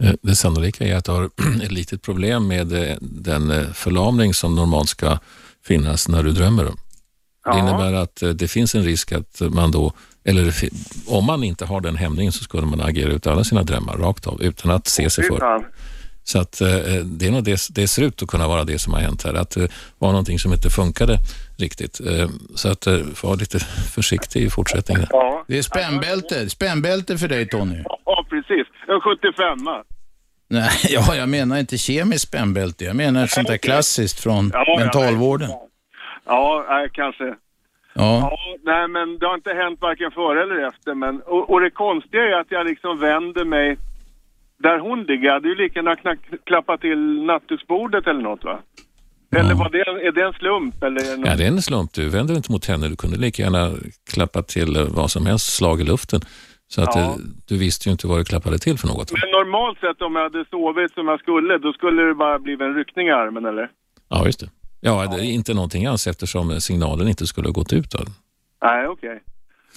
Eh, 0.00 0.12
det 0.22 0.36
sannolika 0.36 0.84
är 0.84 0.96
att 0.96 1.04
du 1.04 1.12
har 1.12 1.24
ett 1.62 1.72
litet 1.72 2.02
problem 2.02 2.48
med 2.48 2.72
eh, 2.72 2.96
den 3.00 3.50
eh, 3.50 3.66
förlamning 3.72 4.34
som 4.34 4.54
normalt 4.54 4.88
ska 4.88 5.18
finnas 5.64 6.08
när 6.08 6.22
du 6.22 6.32
drömmer. 6.32 6.72
Det 7.52 7.58
innebär 7.58 7.92
att 7.92 8.22
det 8.34 8.48
finns 8.48 8.74
en 8.74 8.82
risk 8.82 9.12
att 9.12 9.40
man 9.40 9.70
då, 9.70 9.92
eller 10.24 10.54
om 11.06 11.24
man 11.24 11.44
inte 11.44 11.64
har 11.64 11.80
den 11.80 11.96
hämningen 11.96 12.32
så 12.32 12.44
skulle 12.44 12.66
man 12.66 12.80
agera 12.80 13.12
ut 13.12 13.26
alla 13.26 13.44
sina 13.44 13.62
drömmar 13.62 13.96
rakt 13.96 14.26
av 14.26 14.42
utan 14.42 14.70
att 14.70 14.86
se 14.86 15.10
sig 15.10 15.24
för. 15.24 15.64
Så 16.24 16.38
att 16.38 16.52
det, 17.04 17.26
är 17.26 17.30
nog 17.30 17.44
det, 17.44 17.60
det 17.70 17.88
ser 17.88 18.02
ut 18.02 18.22
att 18.22 18.28
kunna 18.28 18.48
vara 18.48 18.64
det 18.64 18.78
som 18.78 18.92
har 18.92 19.00
hänt 19.00 19.22
här, 19.24 19.34
att 19.34 19.50
det 19.50 19.68
var 19.98 20.10
någonting 20.10 20.38
som 20.38 20.52
inte 20.52 20.70
funkade 20.70 21.18
riktigt. 21.56 22.00
Så 22.54 22.68
att 22.68 22.86
var 23.22 23.36
lite 23.36 23.58
försiktig 23.94 24.42
i 24.42 24.50
fortsättningen. 24.50 25.06
Ja. 25.10 25.44
Det 25.48 25.58
är 25.58 25.62
spännbälte, 25.62 26.50
spännbälte 26.50 27.18
för 27.18 27.28
dig 27.28 27.48
Tony. 27.48 27.84
Ja, 28.50 28.56
precis. 28.56 28.72
En 28.88 29.00
75 29.00 29.58
Nej, 30.48 30.70
ja, 30.88 31.14
jag 31.16 31.28
menar 31.28 31.58
inte 31.58 31.78
kemiskt 31.78 32.28
spännbälte. 32.28 32.84
Jag 32.84 32.96
menar 32.96 33.24
ett 33.24 33.30
sånt 33.30 33.48
där 33.48 33.56
klassiskt 33.56 34.20
från 34.20 34.50
ja, 34.54 34.76
mentalvården. 34.78 35.50
Ja, 36.26 36.64
nej, 36.68 36.88
kanske. 36.92 37.24
Ja. 37.24 37.34
ja. 37.94 38.38
Nej, 38.62 38.88
men 38.88 39.18
det 39.18 39.26
har 39.26 39.34
inte 39.34 39.52
hänt 39.52 39.80
varken 39.80 40.10
före 40.10 40.42
eller 40.42 40.68
efter. 40.68 40.94
Men, 40.94 41.20
och, 41.20 41.50
och 41.50 41.60
det 41.60 41.70
konstiga 41.70 42.22
är 42.22 42.40
att 42.40 42.50
jag 42.50 42.66
liksom 42.66 42.98
vänder 42.98 43.44
mig 43.44 43.76
där 44.58 44.78
hon 44.78 45.02
ligger. 45.02 45.26
Jag 45.26 45.32
hade 45.32 45.48
ju 45.48 45.54
lika 45.54 45.78
gärna 45.78 46.16
klappa 46.46 46.78
till 46.78 47.22
nattduksbordet 47.22 48.06
eller 48.06 48.22
något 48.22 48.44
va? 48.44 48.60
Eller 49.36 49.54
var 49.54 49.70
det, 49.70 49.80
är 49.80 50.12
det 50.12 50.22
en 50.22 50.32
slump? 50.32 50.82
Eller 50.82 51.00
är 51.12 51.16
det, 51.16 51.28
ja, 51.28 51.36
det 51.36 51.44
är 51.44 51.48
en 51.48 51.62
slump. 51.62 51.92
Du 51.92 52.08
vänder 52.08 52.34
inte 52.34 52.52
mot 52.52 52.66
henne. 52.66 52.88
Du 52.88 52.96
kunde 52.96 53.16
lika 53.16 53.42
gärna 53.42 53.72
klappa 54.12 54.42
till 54.42 54.76
eh, 54.76 54.84
vad 54.88 55.10
som 55.10 55.26
helst, 55.26 55.56
slag 55.56 55.80
i 55.80 55.84
luften. 55.84 56.20
Så 56.74 56.82
att 56.82 56.94
ja. 56.94 57.16
Du 57.48 57.58
visste 57.58 57.88
ju 57.88 57.92
inte 57.92 58.06
vad 58.06 58.18
du 58.18 58.24
klappade 58.24 58.58
till 58.58 58.78
för 58.78 58.88
något. 58.88 59.12
Men 59.12 59.30
normalt 59.30 59.78
sett 59.78 60.02
om 60.02 60.16
jag 60.16 60.22
hade 60.22 60.44
sovit 60.50 60.92
som 60.94 61.08
jag 61.08 61.20
skulle, 61.20 61.58
då 61.58 61.72
skulle 61.72 62.02
det 62.02 62.14
bara 62.14 62.38
blivit 62.38 62.60
en 62.60 62.74
ryckning 62.74 63.06
i 63.06 63.10
armen 63.10 63.44
eller? 63.44 63.70
Ja, 64.08 64.26
just 64.26 64.40
det. 64.40 64.50
Ja, 64.80 65.06
det 65.16 65.26
är 65.26 65.30
inte 65.30 65.54
någonting 65.54 65.86
alls 65.86 66.06
eftersom 66.06 66.60
signalen 66.60 67.08
inte 67.08 67.26
skulle 67.26 67.48
ha 67.48 67.52
gått 67.52 67.72
ut. 67.72 67.90
Då. 67.90 67.98
Nej, 68.62 68.86
okej. 68.86 69.10
Okay. 69.10 69.20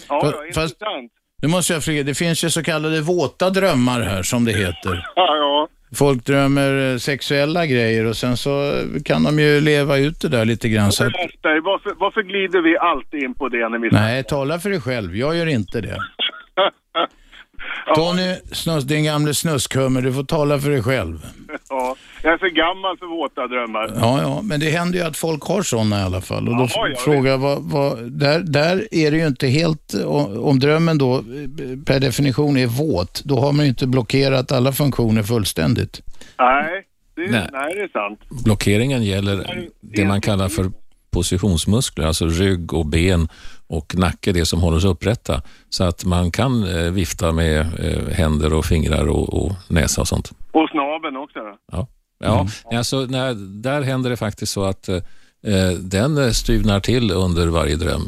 Ja, 0.09 0.21
Fast, 0.21 0.35
ja, 0.35 0.45
intressant. 0.45 1.11
Nu 1.41 1.47
måste 1.47 1.73
jag 1.73 1.83
fråga, 1.83 2.03
det 2.03 2.15
finns 2.15 2.43
ju 2.43 2.49
så 2.49 2.63
kallade 2.63 3.01
våta 3.01 3.49
drömmar 3.49 4.01
här 4.01 4.23
som 4.23 4.45
det 4.45 4.51
heter. 4.51 5.07
Ja, 5.15 5.35
ja. 5.37 5.67
Folk 5.95 6.25
drömmer 6.25 6.91
eh, 6.91 6.97
sexuella 6.97 7.65
grejer 7.65 8.05
och 8.05 8.17
sen 8.17 8.37
så 8.37 8.83
kan 9.05 9.23
de 9.23 9.39
ju 9.39 9.61
leva 9.61 9.97
ut 9.97 10.21
det 10.21 10.27
där 10.27 10.45
lite 10.45 10.69
grann. 10.69 10.91
Så 10.91 11.03
att... 11.03 11.13
varför, 11.43 11.93
varför 11.97 12.21
glider 12.21 12.61
vi 12.61 12.77
alltid 12.77 13.23
in 13.23 13.33
på 13.33 13.49
det 13.49 13.69
när 13.69 13.79
vi... 13.79 13.89
Nej, 13.91 14.23
tala 14.23 14.59
för 14.59 14.69
dig 14.69 14.81
själv. 14.81 15.15
Jag 15.15 15.35
gör 15.35 15.45
inte 15.45 15.81
det. 15.81 15.97
Tony, 17.95 18.35
snus, 18.51 18.83
din 18.83 19.03
gamle 19.03 19.33
snuskummer, 19.33 20.01
du 20.01 20.13
får 20.13 20.23
tala 20.23 20.59
för 20.59 20.69
dig 20.69 20.83
själv. 20.83 21.25
Ja, 21.69 21.95
jag 22.23 22.33
är 22.33 22.37
för 22.37 22.49
gammal 22.49 22.97
för 22.97 23.05
våta 23.05 23.47
drömmar. 23.47 23.91
Ja, 23.95 24.21
ja, 24.21 24.41
men 24.41 24.59
det 24.59 24.69
händer 24.69 24.99
ju 24.99 25.05
att 25.05 25.17
folk 25.17 25.43
har 25.43 25.61
sådana 25.61 25.99
i 25.99 26.03
alla 26.03 26.21
fall. 26.21 26.49
Och 26.49 26.57
då 26.57 26.67
ja, 26.75 26.87
ja, 26.87 26.95
frågar 26.95 27.31
jag, 27.31 27.37
vad, 27.37 27.61
vad, 27.61 28.11
där, 28.11 28.39
där 28.39 28.87
är 28.91 29.11
det 29.11 29.17
ju 29.17 29.27
inte 29.27 29.47
helt, 29.47 29.93
om 30.39 30.59
drömmen 30.59 30.97
då 30.97 31.23
per 31.85 31.99
definition 31.99 32.57
är 32.57 32.67
våt, 32.67 33.21
då 33.25 33.39
har 33.39 33.51
man 33.51 33.65
ju 33.65 33.69
inte 33.69 33.87
blockerat 33.87 34.51
alla 34.51 34.71
funktioner 34.71 35.23
fullständigt. 35.23 36.01
Nej, 36.39 36.85
det, 37.15 37.31
nej. 37.31 37.49
nej, 37.51 37.75
det 37.75 37.81
är 37.81 37.87
sant. 37.87 38.19
Blockeringen 38.45 39.03
gäller 39.03 39.67
det 39.81 40.05
man 40.05 40.21
kallar 40.21 40.49
för 40.49 40.71
positionsmuskler, 41.13 42.05
alltså 42.05 42.25
rygg 42.25 42.73
och 42.73 42.85
ben 42.85 43.27
och 43.67 43.95
nacke, 43.97 44.31
det 44.31 44.45
som 44.45 44.61
håller 44.61 44.77
oss 44.77 44.85
upprätta. 44.85 45.41
Så 45.69 45.83
att 45.83 46.05
man 46.05 46.31
kan 46.31 46.63
eh, 46.63 46.91
vifta 46.91 47.31
med 47.31 47.59
eh, 47.59 48.13
händer 48.13 48.53
och 48.53 48.65
fingrar 48.65 49.07
och, 49.09 49.33
och, 49.33 49.51
näsa 49.69 50.01
och 50.01 50.07
sånt. 50.07 50.31
Och 50.51 50.69
snaben 50.69 51.17
också 51.17 51.39
då? 51.39 51.57
Ja, 51.71 51.87
ja 52.19 52.39
mm. 52.39 52.77
alltså, 52.77 52.97
när, 52.97 53.33
där 53.61 53.81
händer 53.81 54.09
det 54.09 54.17
faktiskt 54.17 54.51
så 54.51 54.63
att 54.63 54.89
eh, 54.89 54.95
eh 55.51 55.71
den 55.91 56.33
styvnar 56.33 56.79
till 56.79 57.11
under 57.11 57.47
varje 57.47 57.75
dröm. 57.75 58.01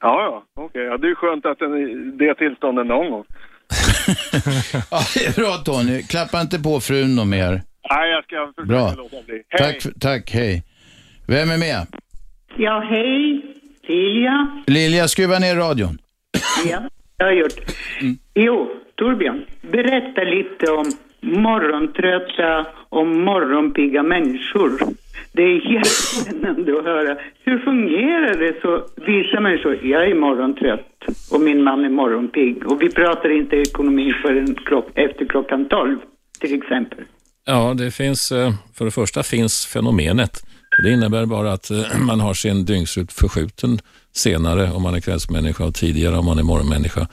Ja, 0.00 0.22
ja, 0.22 0.44
okej. 0.54 0.66
Okay. 0.66 0.82
Ja, 0.82 0.96
det 0.96 1.08
är 1.08 1.14
skönt 1.14 1.46
att 1.46 1.58
den, 1.58 1.72
det 2.18 2.34
tillståndet 2.34 2.86
någon 2.86 3.10
gång. 3.10 3.24
ja, 4.90 5.00
det 5.14 5.26
är 5.26 5.34
bra 5.40 5.56
Tony. 5.56 6.02
Klappa 6.02 6.40
inte 6.40 6.58
på 6.58 6.80
frun 6.80 7.16
något 7.16 7.26
mer. 7.26 7.62
Nej, 7.90 8.10
jag 8.10 8.24
ska 8.24 8.52
försöka 8.56 8.66
bra. 8.66 8.94
låta 8.96 9.22
bli. 9.26 9.42
Hej. 9.48 9.80
Tack, 9.80 9.94
tack, 10.00 10.30
hej. 10.30 10.62
Vem 11.26 11.50
är 11.50 11.58
med? 11.58 11.86
Ja, 12.56 12.84
hej. 12.90 13.46
Lilja. 13.88 14.62
Lilja, 14.66 15.08
skruva 15.08 15.38
ner 15.38 15.56
radion. 15.56 15.98
Ja, 16.70 16.82
jag 17.16 17.26
har 17.26 17.32
gjort. 17.32 17.58
Mm. 18.00 18.16
Jo, 18.34 18.70
Torbjörn, 18.94 19.44
berätta 19.62 20.20
lite 20.22 20.70
om 20.72 20.92
morgontrötta 21.20 22.66
och 22.88 23.06
morgonpigga 23.06 24.02
människor. 24.02 24.70
Det 25.32 25.42
är 25.42 25.72
jättespännande 25.72 26.78
att 26.78 26.84
höra. 26.84 27.16
Hur 27.44 27.58
fungerar 27.58 28.38
det 28.38 28.60
så 28.62 28.82
vissa 29.06 29.40
människor, 29.40 29.86
jag 29.86 30.10
är 30.10 30.14
morgontrött 30.14 31.04
och 31.32 31.40
min 31.40 31.62
man 31.62 31.84
är 31.84 31.90
morgonpigg 31.90 32.66
och 32.66 32.82
vi 32.82 32.90
pratar 32.90 33.30
inte 33.30 33.56
ekonomi 33.56 34.12
förrän 34.22 34.54
klock, 34.54 34.88
efter 34.94 35.24
klockan 35.24 35.68
tolv 35.68 35.98
till 36.40 36.54
exempel. 36.54 37.04
Ja, 37.46 37.74
det 37.78 37.90
finns, 37.90 38.32
eh, 38.32 38.52
för 38.74 38.84
det 38.84 38.90
första 38.90 39.22
finns 39.22 39.66
fenomenet 39.66 40.42
det 40.82 40.90
innebär 40.90 41.26
bara 41.26 41.52
att 41.52 41.70
eh, 41.70 41.98
man 41.98 42.20
har 42.20 42.34
sin 42.34 42.64
dygnsrytm 42.64 43.06
förskjuten 43.06 43.80
senare 44.12 44.72
om 44.72 44.82
man 44.82 44.94
är 44.94 45.00
kvällsmänniska 45.00 45.64
och 45.64 45.74
tidigare 45.74 46.18
om 46.18 46.24
man 46.24 46.38
är 46.38 46.42
morgonmänniska. 46.42 47.08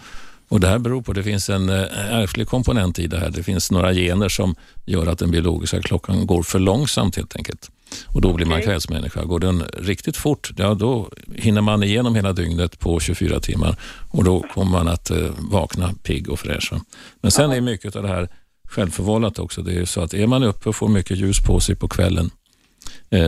Och 0.50 0.60
det 0.60 0.68
här 0.68 0.80
beror 0.80 1.02
på 1.02 1.12
att 1.12 1.16
det 1.16 1.24
finns 1.24 1.50
en 1.50 1.70
eh, 1.70 2.14
ärftlig 2.14 2.48
komponent 2.48 3.00
i 3.00 3.08
det 3.08 3.18
här. 3.18 3.30
Det 3.30 3.44
finns 3.44 3.72
några 3.72 3.94
gener 3.94 4.30
som 4.30 4.56
gör 4.86 5.08
att 5.08 5.20
den 5.20 5.32
biologiska 5.32 5.82
klockan 5.82 6.26
går 6.26 6.44
för 6.44 6.60
långsamt 6.60 7.16
helt 7.16 7.36
enkelt. 7.36 7.72
Och 8.08 8.22
då 8.22 8.34
blir 8.34 8.46
man 8.46 8.62
kvällsmänniska. 8.62 9.24
Går 9.24 9.40
den 9.40 9.64
riktigt 9.78 10.18
fort, 10.18 10.52
ja 10.58 10.74
då 10.74 11.10
hinner 11.36 11.62
man 11.62 11.84
igenom 11.84 12.16
hela 12.16 12.34
dygnet 12.34 12.80
på 12.80 13.00
24 13.00 13.40
timmar 13.40 13.76
och 14.10 14.24
då 14.24 14.46
kommer 14.54 14.72
man 14.72 14.88
att 14.88 15.12
eh, 15.12 15.30
vakna 15.38 15.94
pigg 16.04 16.30
och 16.30 16.40
fräsch. 16.40 16.74
Men 17.22 17.32
sen 17.32 17.52
är 17.52 17.62
mycket 17.62 17.96
av 17.96 18.04
det 18.04 18.10
här 18.10 18.30
självförvållat 18.64 19.40
också. 19.40 19.62
Det 19.62 19.74
är 19.74 19.86
så 19.86 20.02
att 20.02 20.14
är 20.14 20.28
man 20.28 20.44
uppe 20.44 20.70
och 20.70 20.76
får 20.76 20.88
mycket 20.88 21.18
ljus 21.18 21.40
på 21.40 21.60
sig 21.60 21.76
på 21.76 21.88
kvällen 21.88 22.32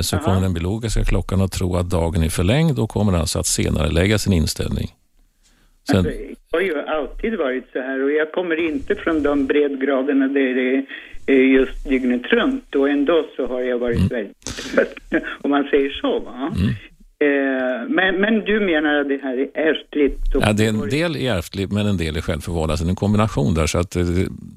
så 0.02 0.18
kommer 0.18 0.42
den 0.42 0.54
biologiska 0.54 1.04
klockan 1.04 1.42
att 1.42 1.52
tro 1.52 1.76
att 1.76 1.90
dagen 1.90 2.24
är 2.24 2.30
förlängd 2.30 2.80
och 2.80 2.90
kommer 2.90 3.14
alltså 3.14 3.40
att 3.40 3.46
senare 3.46 3.90
lägga 3.90 4.18
sin 4.18 4.34
inställning. 4.34 4.88
Sen... 5.88 5.98
Alltså, 5.98 6.12
jag 6.52 6.60
har 6.60 6.66
ju 6.66 6.82
alltid 6.82 7.38
varit 7.38 7.70
så 7.74 7.80
här 7.80 8.04
och 8.04 8.12
jag 8.12 8.32
kommer 8.32 8.56
inte 8.70 8.96
från 8.96 9.24
de 9.24 9.46
breddgraderna 9.46 10.28
där 10.28 10.54
det 10.54 10.86
är 11.34 11.44
just 11.44 11.90
dygnet 11.90 12.26
runt 12.26 12.76
och 12.76 12.90
ändå 12.90 13.26
så 13.36 13.48
har 13.48 13.62
jag 13.62 13.80
varit 13.80 13.98
mm. 13.98 14.08
väldigt, 14.08 15.28
om 15.42 15.52
man 15.52 15.64
säger 15.64 15.90
så. 15.90 16.20
Va? 16.20 16.54
Mm. 16.56 16.74
Eh, 17.24 17.90
men, 17.90 18.22
men 18.22 18.34
du 18.46 18.60
menar 18.60 18.94
att 19.00 19.08
det 19.08 19.20
här 19.24 19.38
är 19.38 19.72
ärftligt? 19.72 20.20
Ja, 20.34 20.54
det 20.54 20.66
är 20.66 20.70
en 20.70 20.90
del 20.90 21.16
är 21.16 21.34
ärftligt 21.38 21.72
men 21.72 21.88
en 21.88 21.98
del 21.98 22.18
är 22.18 22.22
självförvållat. 22.22 22.72
Alltså 22.72 22.88
en 22.88 22.96
kombination 22.96 23.54
där 23.54 23.68
så 23.68 23.78
att 23.78 23.92
det, 23.92 24.04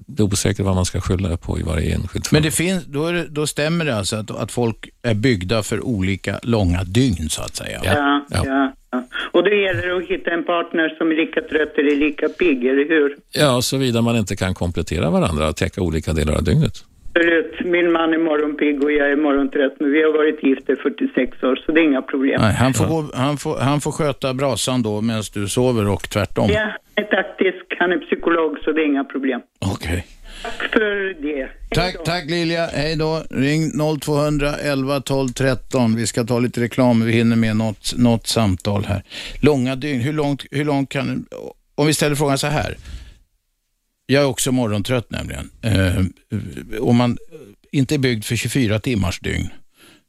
det 0.07 0.23
är 0.23 0.25
osäkert 0.25 0.65
vad 0.65 0.75
man 0.75 0.85
ska 0.85 1.01
skylla 1.01 1.37
på 1.37 1.59
i 1.59 1.63
varje 1.63 1.95
enskilt 1.95 2.27
fall. 2.27 2.37
Men 2.37 2.43
det 2.43 2.51
finns, 2.51 2.85
då, 2.85 3.11
det, 3.11 3.27
då 3.29 3.47
stämmer 3.47 3.85
det 3.85 3.97
alltså 3.97 4.17
att, 4.17 4.31
att 4.31 4.53
folk 4.53 4.89
är 5.03 5.15
byggda 5.15 5.63
för 5.63 5.87
olika 5.87 6.41
långa 6.43 6.85
dygn 6.85 7.29
så 7.29 7.43
att 7.43 7.57
säga? 7.57 7.81
Ja, 7.85 7.93
ja. 7.95 8.43
ja. 8.47 8.73
ja. 8.91 9.03
Och 9.33 9.45
det 9.45 9.57
gäller 9.57 9.97
att 9.97 10.05
hitta 10.05 10.31
en 10.31 10.45
partner 10.45 10.95
som 10.99 11.11
är 11.11 11.15
lika 11.15 11.41
trött 11.41 11.79
eller 11.79 11.97
lika 11.97 12.29
pigg, 12.29 12.65
eller 12.65 12.89
hur? 12.89 13.17
Ja, 13.33 13.63
såvida 13.63 14.03
man 14.03 14.17
inte 14.17 14.37
kan 14.37 14.55
komplettera 14.55 15.11
varandra 15.11 15.49
och 15.49 15.57
täcka 15.57 15.83
olika 15.83 16.13
delar 16.13 16.35
av 16.35 16.45
dygnet. 16.45 16.85
Absolut. 17.17 17.65
Min 17.65 17.93
man 17.93 18.13
är 18.13 18.19
morgonpigg 18.19 18.85
och 18.85 18.93
jag 18.93 19.11
är 19.11 19.17
morgontrött, 19.17 19.77
men 19.81 19.93
vi 19.93 20.03
har 20.03 20.13
varit 20.13 20.43
gifta 20.43 20.73
i 20.73 20.77
46 20.77 21.43
år, 21.43 21.57
så 21.67 21.73
det 21.73 21.81
är 21.81 21.85
inga 21.85 22.03
problem. 22.03 22.41
Nej, 22.41 22.55
han, 22.55 22.75
får 22.75 22.87
gå, 22.87 23.11
han, 23.15 23.37
får, 23.37 23.59
han 23.59 23.81
får 23.81 23.93
sköta 23.93 24.35
brasan 24.35 24.83
då 24.83 25.01
medan 25.01 25.23
du 25.35 25.49
sover 25.49 25.89
och 25.89 26.11
tvärtom? 26.11 26.51
Ja, 26.51 26.61
han 26.61 27.05
är 27.05 27.09
taktisk, 27.23 27.65
han 27.79 27.93
är 27.93 27.99
psykolog, 27.99 28.59
så 28.65 28.73
det 28.73 28.81
är 28.81 28.87
inga 28.87 29.05
problem. 29.05 29.41
Okej. 29.59 29.89
Okay. 29.89 30.03
Tack 30.43 30.73
för 30.73 31.23
det. 31.23 31.49
tack, 31.71 32.05
tack 32.05 32.25
Lilja. 32.31 32.67
Hej 32.67 32.97
då. 32.97 33.23
Ring 33.31 33.71
0211 34.01 35.01
12 35.01 35.29
13. 35.29 35.97
Vi 35.97 36.07
ska 36.07 36.25
ta 36.25 36.39
lite 36.39 36.61
reklam, 36.61 37.05
vi 37.05 37.13
hinner 37.13 37.37
med 37.37 37.57
något, 37.57 37.95
något 37.97 38.27
samtal 38.27 38.85
här. 38.85 39.03
Långa 39.43 39.77
dygn, 39.77 40.01
hur 40.01 40.13
långt, 40.13 40.45
hur 40.51 40.65
långt 40.65 40.89
kan... 40.89 41.27
Om 41.75 41.87
vi 41.87 41.95
ställer 41.95 42.17
frågan 42.17 42.39
så 42.39 42.47
här. 42.47 42.77
Jag 44.07 44.23
är 44.23 44.27
också 44.27 44.53
morgontrött 44.53 45.11
nämligen. 45.11 45.51
Eh, 45.63 46.05
om 46.81 46.97
man 46.97 47.19
inte 47.73 47.95
är 47.95 47.99
byggd 47.99 48.25
för 48.25 48.37
24 48.37 48.81
timmars 48.81 49.21
dygn, 49.21 49.49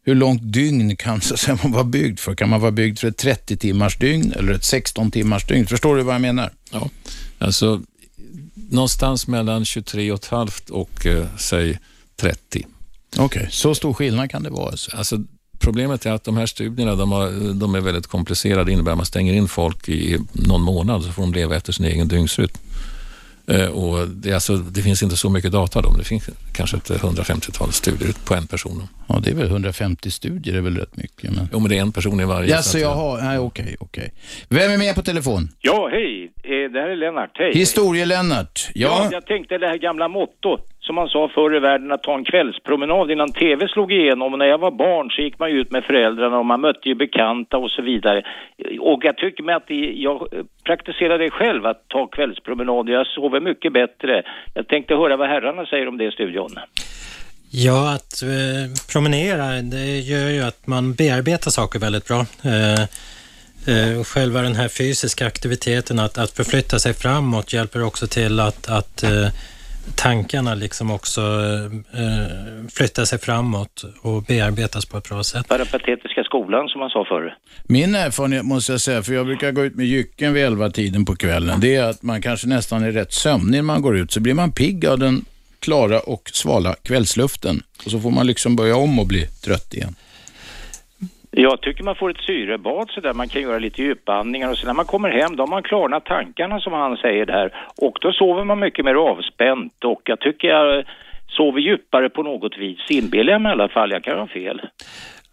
hur 0.04 0.16
långt 0.16 0.42
dygn 0.44 0.96
kan 0.96 1.22
så 1.22 1.38
säga, 1.38 1.60
man 1.64 1.72
vara 1.72 1.84
byggd 1.84 2.20
för? 2.20 2.36
Kan 2.36 2.50
man 2.50 2.62
vara 2.62 2.72
byggd 2.72 3.00
för 3.00 3.08
ett 3.08 3.18
30 3.18 3.58
timmars 3.58 3.98
dygn 3.98 4.34
eller 4.34 4.54
ett 4.54 4.64
16 4.64 5.12
timmars 5.12 5.46
dygn? 5.46 5.68
Förstår 5.68 5.96
du 5.96 6.04
vad 6.04 6.16
jag 6.16 6.22
menar? 6.22 6.52
Ja, 6.72 6.90
alltså 7.38 7.82
någonstans 8.70 9.28
mellan 9.28 9.64
23,5 9.64 10.72
och 10.72 11.06
eh, 11.06 11.28
säg 11.38 11.80
30. 12.16 12.66
Okej, 13.18 13.26
okay. 13.26 13.48
så 13.50 13.76
stor 13.76 13.94
skillnad 13.94 14.32
kan 14.32 14.44
det 14.44 14.50
vara? 14.50 14.70
Alltså. 14.70 14.98
alltså 14.98 15.24
problemet 15.60 16.06
är 16.06 16.12
att 16.12 16.24
de 16.24 16.38
här 16.38 16.46
studierna 16.46 16.96
de, 16.96 17.12
har, 17.12 17.54
de 17.54 17.76
är 17.76 17.82
väldigt 17.82 18.08
komplicerade. 18.08 18.64
Det 18.64 18.72
innebär 18.72 18.92
att 18.92 18.98
man 18.98 19.06
stänger 19.06 19.34
in 19.34 19.48
folk 19.48 19.90
i 19.90 20.18
någon 20.32 20.62
månad 20.62 21.04
så 21.04 21.12
får 21.12 21.22
de 21.22 21.34
leva 21.34 21.56
efter 21.56 21.74
sin 21.74 21.86
egen 21.86 22.08
dygnsrytm. 22.08 22.58
Eh, 23.52 23.68
och 23.70 24.08
det, 24.08 24.34
alltså, 24.34 24.56
det 24.58 24.82
finns 24.82 25.04
inte 25.04 25.18
så 25.18 25.30
mycket 25.30 25.52
data 25.52 25.82
då, 25.82 25.90
men 25.90 25.98
det 26.00 26.04
finns 26.06 26.30
kanske 26.54 26.78
ett 26.78 26.90
150-tal 26.90 27.72
studier 27.72 28.14
på 28.26 28.34
en 28.36 28.48
person. 28.48 28.88
Ja, 29.08 29.20
det 29.24 29.30
är 29.32 29.36
väl 29.36 29.48
150 29.48 30.12
studier, 30.12 30.54
det 30.54 30.60
är 30.60 30.62
väl 30.64 30.78
rätt 30.78 30.96
mycket. 30.98 31.32
Men... 31.32 31.50
Jo, 31.54 31.60
men 31.60 31.70
det 31.70 31.78
är 31.78 31.82
en 31.82 31.92
person 31.92 32.20
i 32.20 32.26
varje. 32.26 32.50
Ja, 32.50 32.62
så 32.62 32.80
jaha, 32.80 33.24
nej, 33.24 33.38
okej, 33.40 33.76
okej. 33.80 34.14
Vem 34.50 34.72
är 34.72 34.78
med 34.78 34.96
på 34.96 35.02
telefon? 35.02 35.50
Ja, 35.62 35.90
hej. 35.92 36.32
Eh, 36.44 36.72
Det 36.72 36.80
här 36.80 36.90
är 36.90 36.96
Lennart. 36.96 37.32
Hej. 37.34 37.52
Historie-Lennart. 37.54 38.70
Ja. 38.76 38.88
Ja, 39.04 39.10
jag 39.12 39.26
tänkte 39.26 39.58
det 39.58 39.68
här 39.68 39.78
gamla 39.78 40.08
motto 40.08 40.58
som 40.88 40.96
man 40.96 41.10
sa 41.10 41.30
förr 41.36 41.56
i 41.56 41.60
världen 41.60 41.92
att 41.92 42.04
ta 42.04 42.16
en 42.16 42.26
kvällspromenad 42.26 43.12
innan 43.12 43.32
tv 43.32 43.68
slog 43.68 43.92
igenom. 43.92 44.34
Och 44.34 44.40
när 44.40 44.46
jag 44.46 44.58
var 44.58 44.72
barn 44.72 45.10
så 45.12 45.22
gick 45.22 45.40
man 45.40 45.52
ju 45.52 45.62
ut 45.62 45.72
med 45.72 45.84
föräldrarna 45.84 46.38
och 46.40 46.46
man 46.46 46.62
mötte 46.62 46.90
ju 46.90 46.96
bekanta 46.96 47.58
och 47.58 47.72
så 47.72 47.82
vidare. 47.82 48.24
Och 48.80 49.00
jag 49.04 49.18
tycker 49.18 49.44
mig 49.44 49.56
att 49.56 49.70
jag 50.06 50.28
praktiserar 50.64 51.18
det 51.20 51.30
själv 51.30 51.66
att 51.66 51.88
ta 51.88 52.08
kvällspromenad. 52.08 52.90
Jag 52.90 53.08
sover 53.08 53.40
mycket 53.40 53.74
bättre. 53.74 54.24
Jag 54.54 54.68
tänkte 54.68 54.96
höra 54.96 55.18
vad 55.18 55.30
herrarna 55.30 55.66
säger 55.66 55.88
om 55.88 55.98
det 55.98 56.06
i 56.06 56.12
studion. 56.12 56.52
Ja, 57.52 57.94
att 57.96 58.22
eh, 58.22 58.84
promenera, 58.92 59.62
det 59.62 60.00
gör 60.00 60.30
ju 60.30 60.42
att 60.42 60.68
man 60.68 60.94
bearbetar 60.94 61.52
saker 61.52 61.80
väldigt 61.80 62.08
bra. 62.08 62.26
Eh, 62.44 62.82
eh, 63.72 64.04
själva 64.04 64.42
den 64.42 64.56
här 64.56 64.68
fysiska 64.68 65.28
aktiviteten, 65.28 66.00
att, 66.00 66.18
att 66.18 66.32
förflytta 66.32 66.80
sig 66.80 66.94
framåt, 66.94 67.54
hjälper 67.54 67.84
också 67.84 68.08
till 68.08 68.40
att, 68.40 68.70
att 68.70 69.04
eh, 69.04 69.28
tankarna 69.96 70.56
liksom 70.56 70.92
också 70.92 71.22
eh, 71.94 72.70
flyttar 72.74 73.06
sig 73.06 73.20
framåt 73.20 73.84
och 74.02 74.24
bearbetas 74.24 74.86
på 74.86 74.98
ett 74.98 75.10
bra 75.10 75.24
sätt. 75.24 75.48
Parapatetiska 75.48 76.24
skolan 76.24 76.70
som 76.70 76.80
man 76.80 76.90
sa 76.90 77.06
förr. 77.06 77.38
min 77.64 77.96
erfarenhet 77.96 78.46
måste 78.46 78.72
jag 78.72 78.82
säga, 78.82 79.04
för 79.04 79.14
jag 79.14 79.26
brukar 79.26 79.52
gå 79.52 79.66
ut 79.66 79.76
med 79.76 79.86
jycken 79.86 80.34
vid 80.34 80.46
elva 80.46 80.70
tiden 80.70 81.06
på 81.06 81.16
kvällen, 81.16 81.60
det 81.60 81.76
är 81.76 81.84
att 81.84 82.04
man 82.04 82.22
kanske 82.22 82.48
nästan 82.48 82.84
är 82.84 82.92
rätt 82.92 83.14
sömnig 83.14 83.58
när 83.58 83.62
man 83.62 83.82
går 83.82 83.98
ut, 83.98 84.12
så 84.12 84.20
blir 84.20 84.34
man 84.34 84.52
pigg 84.52 84.86
av 84.86 85.00
den 85.00 85.26
klara 85.60 86.00
och 86.00 86.30
svala 86.34 86.76
kvällsluften. 86.84 87.62
Och 87.86 87.92
så 87.92 88.00
får 88.00 88.12
man 88.12 88.28
liksom 88.28 88.56
börja 88.56 88.76
om 88.76 89.00
och 89.00 89.08
bli 89.08 89.28
trött 89.28 89.74
igen. 89.74 89.96
Jag 91.40 91.62
tycker 91.62 91.84
man 91.84 91.96
får 91.96 92.10
ett 92.10 92.26
syrebad 92.26 92.90
så 92.90 93.02
där 93.02 93.14
man 93.14 93.30
kan 93.30 93.42
göra 93.42 93.60
lite 93.60 93.82
djupandningar 93.82 94.52
och 94.52 94.58
sen 94.58 94.68
när 94.68 94.74
man 94.74 94.86
kommer 94.86 95.10
hem 95.10 95.36
då 95.36 95.44
har 95.44 95.48
man 95.48 95.64
klarnat 95.64 96.06
tankarna 96.06 96.60
som 96.60 96.74
han 96.74 96.98
säger 96.98 97.26
där 97.26 97.54
och 97.76 97.98
då 98.02 98.12
sover 98.12 98.44
man 98.44 98.60
mycket 98.60 98.86
mer 98.86 98.96
avspänt 98.96 99.84
och 99.84 100.02
jag 100.04 100.20
tycker 100.20 100.48
jag 100.48 100.86
sover 101.28 101.60
djupare 101.60 102.10
på 102.10 102.24
något 102.24 102.58
vis, 102.58 102.80
inbillar 102.90 103.32
jag 103.34 103.42
mig 103.42 103.50
i 103.50 103.54
alla 103.54 103.70
fall, 103.70 103.92
jag 103.92 104.04
kan 104.04 104.20
ha 104.20 104.28
fel. 104.28 104.62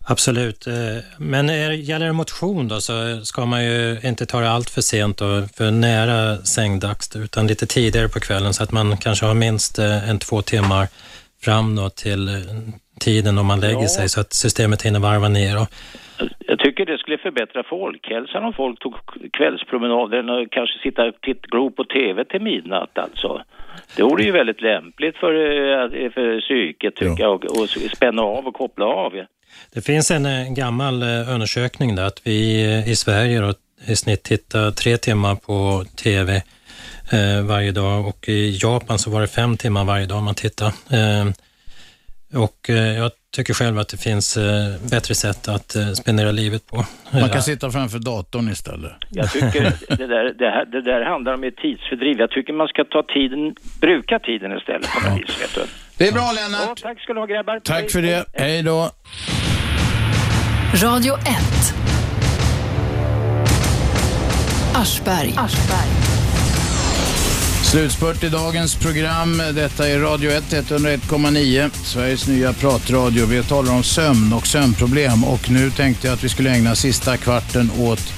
Absolut. 0.07 0.67
Eh, 0.67 0.75
men 1.19 1.51
är, 1.51 1.71
gäller 1.71 2.07
det 2.07 2.13
motion 2.13 2.69
då 2.69 2.81
så 2.81 3.21
ska 3.23 3.47
man 3.47 3.65
ju 3.65 3.99
inte 4.05 4.27
ta 4.27 4.41
det 4.41 4.51
allt 4.51 4.71
för 4.71 4.81
sent 4.81 5.21
och 5.21 5.51
för 5.57 5.71
nära 5.71 6.37
sängdags 6.37 7.17
utan 7.17 7.47
lite 7.47 7.67
tidigare 7.67 8.09
på 8.09 8.21
kvällen 8.21 8.55
så 8.55 8.63
att 8.63 8.73
man 8.73 8.97
kanske 8.97 9.27
har 9.27 9.35
minst 9.35 9.79
eh, 9.79 10.11
en 10.11 10.19
två 10.19 10.43
timmar 10.43 10.89
fram 11.45 11.77
då 11.77 11.89
till 11.91 12.29
eh, 12.29 12.35
tiden 13.01 13.39
om 13.39 13.47
man 13.47 13.61
lägger 13.61 13.83
Ja. 13.83 13.89
sig 13.89 14.09
så 14.09 14.21
att 14.21 14.33
systemet 14.33 14.83
hinner 14.83 15.01
varva 15.01 15.29
ner. 15.29 15.61
Och, 15.63 15.69
Jag 16.39 16.59
tycker 16.59 16.87
det 16.87 16.99
skulle 16.99 17.19
förbättra 17.19 17.63
folkhälsan 17.71 18.45
om 18.45 18.53
folk 18.53 18.79
tog 18.81 18.95
kvällspromenaden 19.33 20.29
och 20.31 20.53
kanske 20.53 20.79
sitta 20.83 21.03
och 21.05 21.15
glo 21.51 21.71
på 21.71 21.85
TV 21.85 22.25
till 22.25 22.41
midnatt 22.43 22.99
alltså. 22.99 23.43
Det 23.97 24.03
vore 24.03 24.23
ju 24.25 24.31
väldigt 24.31 24.63
lämpligt 24.63 25.17
för, 25.17 25.33
eh, 25.33 26.11
för 26.11 26.41
psyket 26.41 26.97
tycker 26.97 27.23
jag 27.23 27.45
och, 27.45 27.61
och 27.61 27.69
spänna 27.97 28.23
av 28.23 28.47
och 28.47 28.55
koppla 28.55 28.85
av. 28.87 29.13
Det 29.75 29.81
finns 29.87 30.11
en 30.11 30.27
eh, 30.27 30.53
gammal 30.53 31.03
undersökning 31.35 31.95
där 31.97 32.05
att 32.07 32.21
vi 32.25 32.39
i 32.93 32.97
Sverige 32.97 33.41
då, 33.41 33.53
i 33.87 33.97
snitt 33.97 34.23
tittar 34.23 34.71
tre 34.71 34.97
timmar 34.97 35.35
på 35.35 35.85
TV 36.05 36.43
varje 37.45 37.73
dag 37.73 38.07
och 38.07 38.29
i 38.29 38.59
Japan 38.63 38.99
så 38.99 39.11
var 39.11 39.21
det 39.21 39.27
fem 39.27 39.57
timmar 39.57 39.85
varje 39.85 40.07
dag 40.07 40.23
man 40.23 40.35
tittar. 40.35 40.67
Eh, 40.67 41.27
och 42.43 42.71
eh, 42.71 42.77
jag 42.77 43.11
tycker 43.35 43.55
själv 43.55 43.79
att 43.79 43.89
det 43.89 43.97
finns 43.97 44.37
eh, 44.37 44.75
bättre 44.91 45.15
sätt 45.15 45.49
att 45.49 45.75
eh, 45.77 45.93
spendera 45.93 46.31
livet 46.33 46.67
på. 46.67 46.77
Man 47.11 47.23
Eh, 47.23 47.29
kan 47.29 47.43
sitta 47.43 47.71
framför 47.71 47.99
datorn 47.99 48.49
istället. 48.49 48.93
Jag 49.11 49.33
tycker 49.33 49.63
det 49.97 50.07
där, 50.07 50.25
det, 50.39 50.51
här, 50.51 50.65
det 50.65 50.83
där 50.83 51.05
handlar 51.05 51.35
om 51.35 51.45
ett 51.45 51.57
tidsfördriv. 51.57 52.19
Jag 52.19 52.31
tycker 52.31 52.53
man 52.53 52.69
ska 52.69 52.85
ta 52.85 53.03
tiden, 53.03 53.55
bruka 53.81 54.19
tiden 54.19 54.59
istället 54.59 54.89
på 54.91 55.11
något 55.11 55.21
vis. 55.21 55.41
Vet 55.43 55.55
du. 55.55 55.63
Det 55.97 56.09
är 56.09 56.13
bra 56.13 56.33
Lennart. 56.33 56.61
Ja, 56.83 56.89
tack 56.89 57.01
ska 57.03 57.13
du 57.13 57.21
ha 57.21 57.27
grabbar. 57.27 57.61
Tack 57.65 57.91
för 57.91 58.03
det. 58.03 58.25
Hej 58.33 58.63
då. 58.63 58.91
Radio 60.83 61.15
1. 61.15 61.21
Aschberg. 64.75 65.35
Slutspurt 67.75 68.25
i 68.25 68.29
dagens 68.29 68.77
program. 68.77 69.43
Detta 69.55 69.89
är 69.89 69.99
Radio 69.99 70.31
1, 70.31 70.45
101,9. 70.53 71.71
Sveriges 71.71 72.29
nya 72.29 72.53
pratradio. 72.53 73.27
Vi 73.27 73.43
talar 73.43 73.73
om 73.73 73.83
sömn 73.83 74.33
och 74.33 74.47
sömnproblem 74.47 75.25
och 75.25 75.51
nu 75.51 75.71
tänkte 75.71 76.07
jag 76.07 76.15
att 76.15 76.25
vi 76.25 76.29
skulle 76.29 76.51
ägna 76.51 76.75
sista 76.75 77.17
kvarten 77.17 77.71
åt 77.79 78.13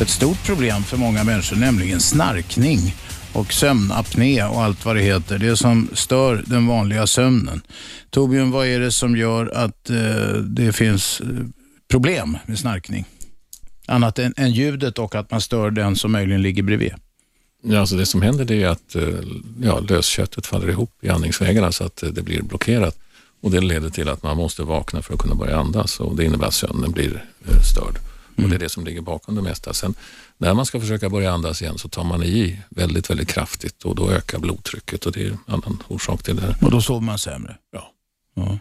ett 0.00 0.08
stort 0.08 0.46
problem 0.46 0.82
för 0.82 0.96
många 0.96 1.24
människor, 1.24 1.56
nämligen 1.56 2.00
snarkning 2.00 2.78
och 3.32 3.52
sömnapné 3.52 4.44
och 4.44 4.62
allt 4.62 4.84
vad 4.84 4.96
det 4.96 5.02
heter. 5.02 5.38
Det 5.38 5.56
som 5.56 5.88
stör 5.92 6.44
den 6.46 6.66
vanliga 6.66 7.06
sömnen. 7.06 7.62
Torbjörn, 8.10 8.50
vad 8.50 8.66
är 8.66 8.80
det 8.80 8.92
som 8.92 9.16
gör 9.16 9.46
att 9.46 9.90
eh, 9.90 10.34
det 10.34 10.72
finns 10.72 11.20
eh, 11.20 11.26
problem 11.90 12.38
med 12.46 12.58
snarkning? 12.58 13.04
Annat 13.86 14.18
än, 14.18 14.34
än 14.36 14.52
ljudet 14.52 14.98
och 14.98 15.14
att 15.14 15.30
man 15.30 15.40
stör 15.40 15.70
den 15.70 15.96
som 15.96 16.12
möjligen 16.12 16.42
ligger 16.42 16.62
bredvid. 16.62 16.92
Ja, 17.62 17.80
alltså 17.80 17.96
det 17.96 18.06
som 18.06 18.22
händer 18.22 18.44
det 18.44 18.62
är 18.62 18.68
att 18.68 18.94
eh, 18.94 19.18
ja, 19.62 19.80
lösköttet 19.80 20.46
faller 20.46 20.70
ihop 20.70 20.90
i 21.00 21.08
andningsvägarna 21.08 21.72
så 21.72 21.84
att 21.84 22.02
eh, 22.02 22.08
det 22.08 22.22
blir 22.22 22.42
blockerat. 22.42 22.98
Och 23.42 23.50
Det 23.50 23.60
leder 23.60 23.90
till 23.90 24.08
att 24.08 24.22
man 24.22 24.36
måste 24.36 24.62
vakna 24.62 25.02
för 25.02 25.14
att 25.14 25.20
kunna 25.20 25.34
börja 25.34 25.58
andas 25.58 26.00
och 26.00 26.16
det 26.16 26.24
innebär 26.24 26.46
att 26.46 26.54
sömnen 26.54 26.92
blir 26.92 27.24
eh, 27.48 27.60
störd. 27.62 27.98
Och 28.36 28.48
Det 28.48 28.54
är 28.54 28.58
det 28.58 28.68
som 28.68 28.84
ligger 28.84 29.00
bakom 29.00 29.34
det 29.34 29.42
mesta. 29.42 29.72
Sen 29.72 29.94
när 30.38 30.54
man 30.54 30.66
ska 30.66 30.80
försöka 30.80 31.08
börja 31.08 31.32
andas 31.32 31.62
igen 31.62 31.78
så 31.78 31.88
tar 31.88 32.04
man 32.04 32.22
i 32.22 32.60
väldigt, 32.68 33.10
väldigt 33.10 33.28
kraftigt 33.28 33.82
och 33.82 33.94
då 33.94 34.10
ökar 34.10 34.38
blodtrycket 34.38 35.06
och 35.06 35.12
det 35.12 35.26
är 35.26 35.30
en 35.30 35.38
annan 35.46 35.82
orsak 35.88 36.22
till 36.22 36.36
det 36.36 36.42
här. 36.42 36.56
Och 36.60 36.70
då 36.70 36.80
sover 36.80 37.00
man 37.00 37.18
sämre? 37.18 37.56
Ja. 37.72 37.92
Ja. 38.34 38.58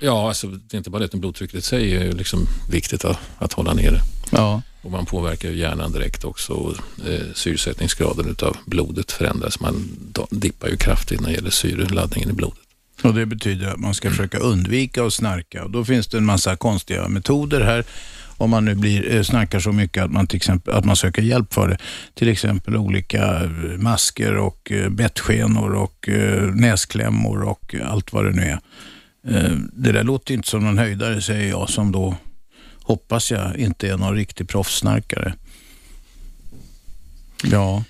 Ja, 0.00 0.28
alltså, 0.28 0.46
det 0.46 0.76
är 0.76 0.78
inte 0.78 0.90
bara 0.90 0.98
det, 0.98 1.04
utan 1.04 1.20
blodtrycket 1.20 1.56
i 1.56 1.62
sig 1.62 1.96
är 1.96 2.04
ju 2.04 2.12
liksom 2.12 2.46
viktigt 2.70 3.04
att, 3.04 3.18
att 3.38 3.52
hålla 3.52 3.74
nere. 3.74 4.00
Ja. 4.36 4.62
Och 4.82 4.90
man 4.90 5.06
påverkar 5.06 5.48
ju 5.50 5.56
hjärnan 5.56 5.92
direkt 5.92 6.24
också. 6.24 6.52
Och, 6.52 6.76
eh, 7.08 7.20
syresättningsgraden 7.34 8.30
utav 8.30 8.56
blodet 8.66 9.12
förändras. 9.12 9.60
Man 9.60 9.88
dippar 10.30 10.68
ju 10.68 10.76
kraftigt 10.76 11.20
när 11.20 11.28
det 11.28 11.34
gäller 11.34 11.50
syreladdningen 11.50 12.30
i 12.30 12.32
blodet. 12.32 12.58
Och 13.02 13.14
Det 13.14 13.26
betyder 13.26 13.68
att 13.68 13.80
man 13.80 13.94
ska 13.94 14.10
försöka 14.10 14.38
undvika 14.38 15.04
att 15.04 15.14
snarka. 15.14 15.64
Och 15.64 15.70
då 15.70 15.84
finns 15.84 16.06
det 16.06 16.18
en 16.18 16.24
massa 16.24 16.56
konstiga 16.56 17.08
metoder 17.08 17.60
här. 17.60 17.84
Om 18.36 18.50
man 18.50 18.64
nu 18.64 18.74
blir, 18.74 19.14
eh, 19.14 19.22
snarkar 19.22 19.60
så 19.60 19.72
mycket 19.72 20.04
att 20.04 20.10
man, 20.10 20.26
till 20.26 20.36
exempel, 20.36 20.74
att 20.74 20.84
man 20.84 20.96
söker 20.96 21.22
hjälp 21.22 21.54
för 21.54 21.68
det. 21.68 21.78
Till 22.14 22.28
exempel 22.28 22.76
olika 22.76 23.44
eh, 23.44 23.50
masker 23.78 24.36
och 24.36 24.72
eh, 24.72 24.90
bettskenor 24.90 25.74
och 25.74 26.08
näsklämmor 26.54 27.42
och 27.42 27.74
allt 27.84 28.12
vad 28.12 28.24
det 28.24 28.30
nu 28.30 28.42
är. 28.42 28.58
Det 29.72 29.92
där 29.92 30.04
låter 30.04 30.34
inte 30.34 30.48
som 30.48 30.64
någon 30.64 30.78
höjdare 30.78 31.22
säger 31.22 31.50
jag 31.50 31.70
som 31.70 31.92
då 31.92 32.16
hoppas 32.84 33.30
jag 33.30 33.56
inte 33.56 33.88
är 33.88 33.96
någon 33.96 34.14
riktig 34.16 34.48
proffssnarkare. 34.48 35.34
Ja. 37.42 37.84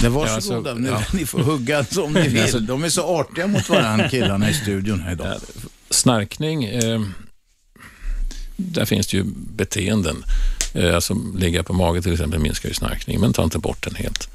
Det 0.00 0.08
var 0.08 0.22
Ja, 0.26 0.28
så 0.40 0.54
alltså. 0.56 0.74
Nu, 0.74 0.88
ja. 0.88 1.02
Ni 1.12 1.26
får 1.26 1.38
hugga 1.42 1.84
som 1.84 2.12
ni 2.12 2.28
vill. 2.28 2.42
Alltså- 2.42 2.58
De 2.60 2.84
är 2.84 2.88
så 2.88 3.02
artiga 3.20 3.46
mot 3.46 3.68
varandra 3.68 4.08
killarna 4.08 4.50
i 4.50 4.54
studion 4.54 5.00
här 5.00 5.12
idag. 5.12 5.40
Snarkning, 5.90 6.64
eh, 6.64 7.00
där 8.56 8.84
finns 8.84 9.06
det 9.06 9.16
ju 9.16 9.24
beteenden. 9.56 10.24
Eh, 10.74 10.94
alltså 10.94 11.14
ligga 11.38 11.62
på 11.62 11.72
mage 11.72 12.02
till 12.02 12.12
exempel 12.12 12.40
minskar 12.40 12.68
ju 12.68 12.74
snarkning, 12.74 13.20
men 13.20 13.32
ta 13.32 13.44
inte 13.44 13.58
bort 13.58 13.84
den 13.84 13.94
helt. 13.94 14.28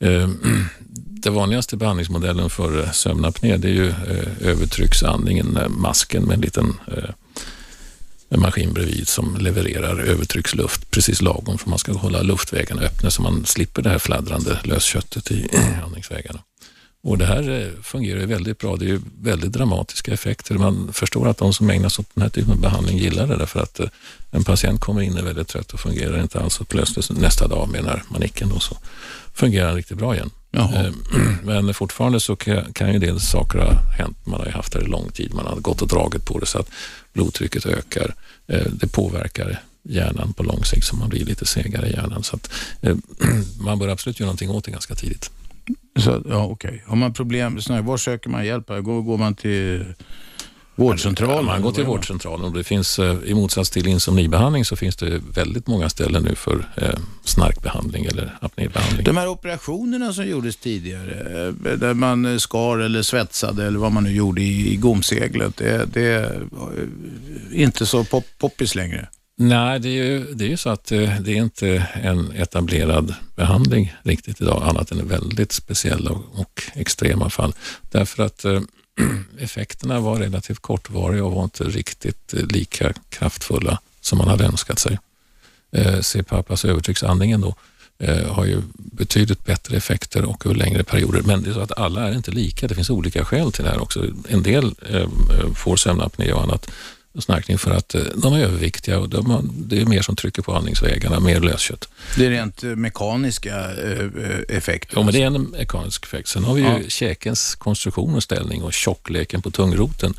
Eh, 0.00 0.28
den 1.24 1.34
vanligaste 1.34 1.76
behandlingsmodellen 1.76 2.50
för 2.50 2.90
sömnapné 2.92 3.56
det 3.56 3.68
är 3.68 3.72
ju 3.72 3.88
eh, 3.88 4.48
övertrycksandningen, 4.48 5.58
masken 5.68 6.22
med 6.22 6.34
en 6.34 6.40
liten 6.40 6.74
eh, 6.96 7.10
en 8.28 8.40
maskin 8.40 8.72
bredvid 8.72 9.08
som 9.08 9.36
levererar 9.36 9.98
övertrycksluft 9.98 10.90
precis 10.90 11.22
lagom 11.22 11.58
för 11.58 11.70
man 11.70 11.78
ska 11.78 11.92
hålla 11.92 12.22
luftvägarna 12.22 12.82
öppna 12.82 13.10
så 13.10 13.22
man 13.22 13.46
slipper 13.46 13.82
det 13.82 13.90
här 13.90 13.98
fladdrande 13.98 14.58
lösköttet 14.64 15.30
i 15.30 15.48
andningsvägarna. 15.84 16.40
Och 17.04 17.18
det 17.18 17.26
här 17.26 17.50
eh, 17.50 17.82
fungerar 17.82 18.20
ju 18.20 18.26
väldigt 18.26 18.58
bra. 18.58 18.76
Det 18.76 18.84
är 18.84 18.88
ju 18.88 19.00
väldigt 19.20 19.52
dramatiska 19.52 20.12
effekter. 20.12 20.54
Man 20.54 20.92
förstår 20.92 21.28
att 21.28 21.38
de 21.38 21.52
som 21.52 21.70
ägnar 21.70 21.88
sig 21.88 22.02
åt 22.02 22.14
den 22.14 22.22
här 22.22 22.30
typen 22.30 22.52
av 22.52 22.60
behandling 22.60 22.98
gillar 22.98 23.26
det 23.26 23.36
därför 23.36 23.60
att 23.60 23.80
eh, 23.80 23.86
en 24.30 24.44
patient 24.44 24.80
kommer 24.80 25.00
in 25.00 25.16
är 25.16 25.22
väldigt 25.22 25.48
trött 25.48 25.72
och 25.72 25.80
fungerar 25.80 26.22
inte 26.22 26.40
alls 26.40 26.60
och 26.60 26.68
plötsligt 26.68 27.10
nästa 27.10 27.48
dag 27.48 27.68
med 27.68 27.80
den 27.80 27.90
här 27.90 28.02
manicken 28.08 28.48
då 28.48 28.60
så 28.60 28.76
fungerar 29.34 29.66
den 29.66 29.76
riktigt 29.76 29.98
bra 29.98 30.14
igen. 30.14 30.30
Jaha. 30.54 30.86
Eh, 30.86 30.92
Men 31.44 31.74
fortfarande 31.74 32.20
så 32.20 32.36
kan, 32.36 32.92
ju 32.92 32.98
del 32.98 33.20
saker 33.20 33.58
ha 33.58 33.72
hänt. 33.98 34.16
Man 34.26 34.40
har 34.40 34.46
ju 34.46 34.52
haft 34.52 34.72
det 34.72 34.80
i 34.80 34.86
lång 34.86 35.10
tid. 35.10 35.34
Man 35.34 35.46
har 35.46 35.56
gått 35.56 35.82
och 35.82 35.88
dragit 35.88 36.24
på 36.24 36.38
det 36.38 36.46
så 36.46 36.58
att 36.58 36.70
blodtrycket 37.12 37.66
ökar. 37.66 38.14
Eh, 38.46 38.66
Det 38.72 38.86
påverkar 38.88 39.60
hjärnan 39.82 40.32
på 40.32 40.42
lång 40.42 40.64
sikt 40.64 40.86
så 40.86 40.96
man 40.96 41.08
blir 41.08 41.24
lite 41.24 41.46
segare 41.46 41.88
i 41.88 41.92
hjärnan. 41.92 42.22
Så 42.22 42.36
att, 42.36 42.50
eh, 42.82 42.96
man 43.60 43.78
bör 43.78 43.88
absolut 43.88 44.20
göra 44.20 44.26
någonting 44.26 44.50
åt 44.50 44.64
det 44.64 44.70
ganska 44.70 44.94
tidigt. 44.94 45.30
Så, 45.98 46.22
ja, 46.28 46.44
okej. 46.44 46.84
Har 46.86 46.96
man 46.96 47.12
problem, 47.12 47.58
var 47.82 47.96
söker 47.96 48.30
man 48.30 48.46
hjälp? 48.46 48.68
Går, 48.68 49.02
går 49.02 49.18
man 49.18 49.34
till 49.34 49.84
vårdcentralen? 50.74 51.44
Man 51.44 51.62
går 51.62 51.72
till 51.72 51.84
vårdcentralen 51.84 52.44
och 52.44 52.52
det 52.52 52.64
finns, 52.64 52.98
eh, 52.98 53.16
i 53.24 53.34
motsats 53.34 53.70
till 53.70 53.86
insomnibehandling 53.86 54.64
så 54.64 54.76
finns 54.76 54.96
det 54.96 55.20
väldigt 55.34 55.66
många 55.66 55.88
ställen 55.88 56.22
nu 56.22 56.34
för 56.34 56.68
eh, 56.76 56.98
snarkbehandling 57.24 58.04
eller 58.04 58.38
apnébehandling. 58.40 59.04
De 59.04 59.16
här 59.16 59.28
operationerna 59.28 60.12
som 60.12 60.26
gjordes 60.26 60.56
tidigare, 60.56 61.46
eh, 61.46 61.72
där 61.72 61.94
man 61.94 62.40
skar 62.40 62.78
eller 62.78 63.02
svetsade 63.02 63.66
eller 63.66 63.78
vad 63.78 63.92
man 63.92 64.04
nu 64.04 64.12
gjorde 64.12 64.42
i, 64.42 64.76
gomseglet, 64.76 65.56
det, 65.56 65.84
det 65.92 66.06
är 66.06 66.42
inte 67.52 67.86
så 67.86 68.04
pop, 68.04 68.24
poppis 68.38 68.74
längre. 68.74 69.08
Nej, 69.36 69.80
det 69.80 69.88
är 69.88 70.04
ju, 70.04 70.34
det 70.34 70.44
är 70.44 70.48
ju 70.48 70.56
så 70.56 70.70
att 70.70 70.84
det 70.84 71.28
är 71.28 71.36
inte 71.36 71.88
en 72.02 72.32
etablerad 72.32 73.14
behandling 73.36 73.94
riktigt 74.02 74.40
idag, 74.40 74.62
annat 74.62 74.90
än 74.90 75.08
väldigt 75.08 75.52
speciella 75.52 76.10
och, 76.10 76.40
och 76.40 76.62
extrema 76.74 77.30
fall. 77.30 77.52
Därför 77.90 78.22
att 78.22 78.44
effekterna 79.38 80.00
var 80.00 80.18
relativt 80.18 80.58
kortvariga 80.58 81.24
och 81.24 81.32
var 81.32 81.44
inte 81.44 81.64
riktigt 81.64 82.34
eh, 82.34 82.46
lika 82.46 82.92
kraftfulla 83.08 83.78
som 84.00 84.18
man 84.18 84.28
hade 84.28 84.44
önskat 84.44 84.78
sig. 84.78 84.98
Eh, 85.72 86.00
CPAPas 86.00 86.64
övertrycksandningen 86.64 87.40
då 87.40 87.54
eh, 87.98 88.32
har 88.32 88.44
ju 88.44 88.62
betydligt 88.76 89.44
bättre 89.44 89.76
effekter 89.76 90.24
och 90.24 90.46
över 90.46 90.56
längre 90.56 90.84
perioder. 90.84 91.22
Men 91.22 91.42
det 91.42 91.50
är 91.50 91.54
så 91.54 91.60
att 91.60 91.78
alla 91.78 92.08
är 92.08 92.12
inte 92.12 92.30
lika. 92.30 92.68
Det 92.68 92.74
finns 92.74 92.90
olika 92.90 93.24
skäl 93.24 93.52
till 93.52 93.64
det 93.64 93.70
här 93.70 93.82
också. 93.82 94.06
En 94.28 94.42
del 94.42 94.74
eh, 94.88 95.00
eh 95.00 95.08
får 95.56 95.76
sömnapné 95.76 96.32
och 96.32 96.42
annat 96.42 96.70
snarkning 97.22 97.58
för 97.58 97.70
att 97.70 97.94
eh, 97.94 98.02
de 98.14 98.32
är 98.32 98.40
överviktiga 98.40 98.98
och 98.98 99.08
de 99.08 99.30
har, 99.30 99.42
det 99.44 99.80
är 99.80 99.86
mer 99.86 100.02
som 100.02 100.16
trycker 100.16 100.42
på 100.42 100.54
andningsvägarna, 100.54 101.20
mer 101.20 101.40
löskött. 101.40 101.88
Det 102.16 102.26
är 102.26 102.30
rent 102.30 102.64
eh, 102.64 102.70
mekaniska 102.70 103.56
eh, 103.56 104.56
effekter? 104.56 104.96
Ja, 104.96 105.02
men 105.02 105.14
det 105.14 105.22
är 105.22 105.26
en 105.26 105.42
mekanisk 105.42 106.04
effekt. 106.04 106.28
Sen 106.28 106.44
har 106.44 106.54
vi 106.54 106.60
ju 106.60 106.68
ja. 106.68 106.80
käkens 106.88 107.54
konstruktion 107.54 108.14
och 108.14 108.22
ställning 108.22 108.62
och 108.62 108.72
tjockleken 108.72 109.42
på 109.42 109.50
tungroten. 109.50 110.14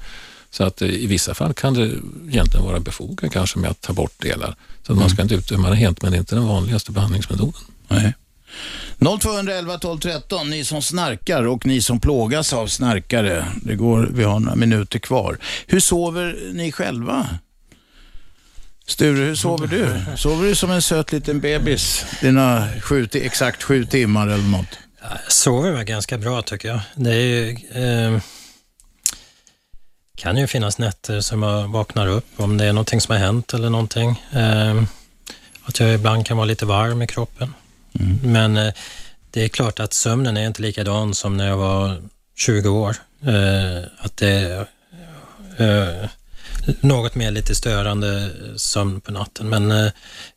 Så 0.49 0.63
att 0.63 0.81
i 0.81 1.07
vissa 1.07 1.34
fall 1.34 1.53
kan 1.53 1.73
det 1.73 1.85
egentligen 2.30 2.65
vara 2.65 2.80
befogat 2.80 3.31
kanske 3.31 3.59
med 3.59 3.69
att 3.69 3.81
ta 3.81 3.93
bort 3.93 4.22
delar. 4.22 4.55
Så 4.84 4.84
att 4.84 4.89
mm. 4.89 4.99
man 4.99 5.09
ska 5.09 5.22
inte 5.22 5.35
utdöma 5.35 5.69
det 5.69 5.76
helt, 5.76 6.01
men 6.01 6.11
det 6.11 6.17
är 6.17 6.19
inte 6.19 6.35
den 6.35 6.47
vanligaste 6.47 6.91
behandlingsmetoden. 6.91 7.61
Nej. 7.88 8.13
0211 8.99 9.77
12 9.77 9.99
13, 9.99 10.49
ni 10.49 10.64
som 10.65 10.82
snarkar 10.82 11.48
och 11.48 11.65
ni 11.65 11.82
som 11.82 11.99
plågas 11.99 12.53
av 12.53 12.68
snarkare. 12.68 13.45
Det 13.61 13.76
går, 13.76 14.10
vi 14.14 14.23
har 14.23 14.40
några 14.40 14.56
minuter 14.56 14.99
kvar. 14.99 15.38
Hur 15.68 15.80
sover 15.80 16.52
ni 16.53 16.72
själva? 16.72 17.30
Sture, 18.88 19.26
hur 19.26 19.36
sover 19.36 19.68
du? 19.68 20.18
Sover 20.18 20.48
du 20.48 20.56
som 20.56 20.72
en 20.72 20.82
söt 20.82 21.11
liten 21.11 21.40
bebis? 21.40 22.06
Dina 22.22 22.69
sju, 22.82 23.07
exakt 23.14 23.64
sju 23.64 23.86
timmar 23.86 24.27
eller 24.27 24.57
något? 24.57 24.80
Jag 25.02 25.32
sover 25.32 25.72
väl 25.72 25.84
ganska 25.84 26.18
bra 26.18 26.41
tycker 26.41 26.68
jag. 26.68 26.80
Det 26.95 27.10
är 27.10 27.15
ju, 27.15 27.49
eh, 27.52 28.22
kan 30.18 30.38
ju 30.38 30.48
finnas 30.48 30.77
nätter 30.77 31.22
som 31.22 31.44
jag 31.44 31.68
vaknar 31.68 32.07
upp 32.07 32.26
om 32.36 32.57
det 32.57 32.65
är 32.65 32.73
någonting 32.73 33.02
som 33.02 33.14
har 33.14 33.19
hänt 33.19 33.53
eller 33.53 33.69
någonting. 33.69 34.22
Eh, 34.32 34.84
att 35.64 35.80
jag 35.80 35.94
ibland 35.94 36.26
kan 36.26 36.38
vara 36.38 36.45
lite 36.45 36.65
varm 36.65 37.02
i 37.02 37.07
kroppen. 37.07 37.53
Mm. 37.99 38.19
Men 38.23 38.57
eh, 38.57 38.73
det 39.31 39.43
är 39.43 39.47
klart 39.47 39.80
att 39.80 39.93
sömnen 39.93 40.38
är 40.38 40.47
inte 40.47 40.61
likadan 40.61 41.15
som 41.15 41.38
när 41.38 41.47
jag 41.47 41.57
var 41.57 42.01
20 42.35 42.69
år. 42.69 42.95
Eh, 43.22 43.84
att 43.97 44.17
det 44.17 44.30
är 44.30 44.67
eh, 45.57 46.09
något 46.81 47.15
mer 47.15 47.31
lite 47.31 47.55
störande 47.55 48.31
sömn 48.55 49.01
på 49.01 49.11
natten. 49.11 49.49
Men 49.49 49.91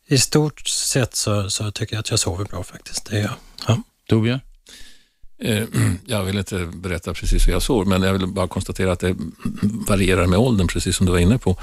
i 0.07 0.17
stort 0.17 0.67
sett 0.67 1.15
så, 1.15 1.49
så, 1.49 1.71
tycker 1.71 1.95
jag 1.95 1.99
att 1.99 2.09
jag 2.09 2.19
sover 2.19 2.45
bra 2.45 2.63
faktiskt. 2.63 3.05
Det 3.05 3.15
gör 3.15 3.23
jag. 3.23 3.35
Ja. 3.67 3.83
Torbjörn? 4.07 4.39
Jag 6.05 6.23
vill 6.23 6.37
inte 6.37 6.65
berätta 6.73 7.13
precis 7.13 7.47
hur 7.47 7.51
jag 7.51 7.61
sover, 7.61 7.85
men 7.85 8.01
jag 8.01 8.13
vill 8.13 8.27
bara 8.27 8.47
konstatera 8.47 8.91
att 8.91 8.99
det 8.99 9.15
varierar 9.87 10.25
med 10.25 10.39
åldern, 10.39 10.67
precis 10.67 10.95
som 10.95 11.05
du 11.05 11.11
var 11.11 11.19
inne 11.19 11.37
på. 11.37 11.57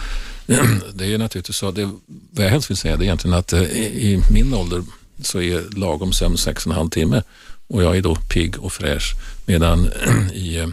Det 0.94 1.14
är 1.14 1.18
naturligtvis 1.18 1.56
så, 1.56 1.70
det, 1.70 1.84
vad 2.30 2.46
jag 2.46 2.50
helst 2.50 2.70
vill 2.70 2.76
säga 2.76 2.94
är 2.94 3.02
egentligen 3.02 3.36
att 3.38 3.52
i 3.52 4.22
min 4.32 4.54
ålder 4.54 4.82
så 5.22 5.40
är 5.40 5.78
lagom 5.78 6.12
sömn 6.12 6.36
6,5 6.36 6.90
timme 6.90 7.22
och 7.68 7.82
jag 7.82 7.96
är 7.96 8.02
då 8.02 8.14
pigg 8.14 8.58
och 8.58 8.72
fräsch. 8.72 9.14
Medan 9.46 9.90
i 10.34 10.58
eh, 10.58 10.68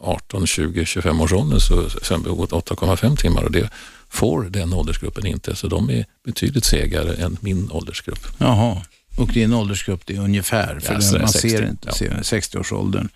18, 0.00 0.46
20, 0.46 0.84
25 0.84 1.20
års 1.20 1.32
åldern 1.32 1.60
så 1.60 1.80
är 1.80 1.88
sömnbehovet 1.88 2.50
8,5 2.50 3.16
timmar 3.16 3.42
och 3.42 3.52
det 3.52 3.70
får 4.08 4.42
den 4.42 4.72
åldersgruppen 4.72 5.26
inte. 5.26 5.56
Så 5.56 5.68
de 5.68 5.90
är 5.90 6.06
betydligt 6.24 6.64
segare 6.64 7.14
än 7.14 7.36
min 7.40 7.70
åldersgrupp. 7.70 8.26
Jaha, 8.38 8.82
och 9.18 9.32
din 9.32 9.54
åldersgrupp 9.54 10.06
det 10.06 10.16
är 10.16 10.20
ungefär? 10.20 10.80
För 10.80 10.92
ja, 10.92 11.18
man 11.18 11.28
60, 11.28 11.48
ser 11.50 11.68
inte, 11.68 11.88
ja. 12.00 12.06
60-årsåldern. 12.06 13.08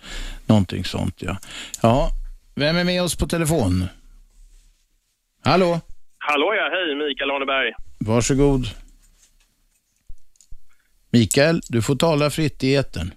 Någonting 0.45 0.85
sånt 0.85 1.15
ja. 1.17 1.37
Ja, 1.81 2.11
vem 2.55 2.77
är 2.77 2.83
med 2.83 3.03
oss 3.03 3.15
på 3.15 3.27
telefon? 3.27 3.87
Hallå? 5.43 5.79
Hallå 6.17 6.53
ja, 6.55 6.69
hej 6.71 7.07
Mikael 7.07 7.31
Arneberg. 7.31 7.73
Varsågod. 7.99 8.67
Mikael, 11.13 11.61
du 11.69 11.81
får 11.81 11.95
tala 11.95 12.29
fritt 12.29 12.63
i 12.63 12.75
etern. 12.75 13.11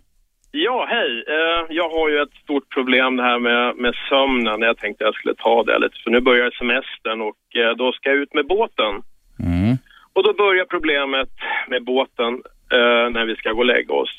Ja, 0.51 0.87
hej. 0.89 1.25
Eh, 1.37 1.77
jag 1.77 1.89
har 1.89 2.09
ju 2.09 2.19
ett 2.23 2.37
stort 2.45 2.69
problem 2.75 3.17
det 3.17 3.23
här 3.23 3.39
med, 3.39 3.77
med 3.77 3.95
sömnen. 4.09 4.61
Jag 4.63 4.79
tänkte 4.79 5.05
jag 5.05 5.15
skulle 5.15 5.35
ta 5.35 5.65
det 5.65 5.79
lite, 5.79 5.97
för 6.05 6.11
nu 6.11 6.21
börjar 6.21 6.51
semestern 6.51 7.21
och 7.21 7.43
eh, 7.63 7.77
då 7.77 7.93
ska 7.93 8.09
jag 8.09 8.19
ut 8.19 8.35
med 8.35 8.47
båten. 8.47 8.95
Mm. 9.39 9.77
Och 10.13 10.23
då 10.23 10.33
börjar 10.33 10.65
problemet 10.65 11.33
med 11.69 11.85
båten 11.85 12.33
eh, 12.73 13.07
när 13.15 13.25
vi 13.27 13.37
ska 13.37 13.53
gå 13.53 13.59
och 13.59 13.73
lägga 13.75 13.95
oss. 13.95 14.15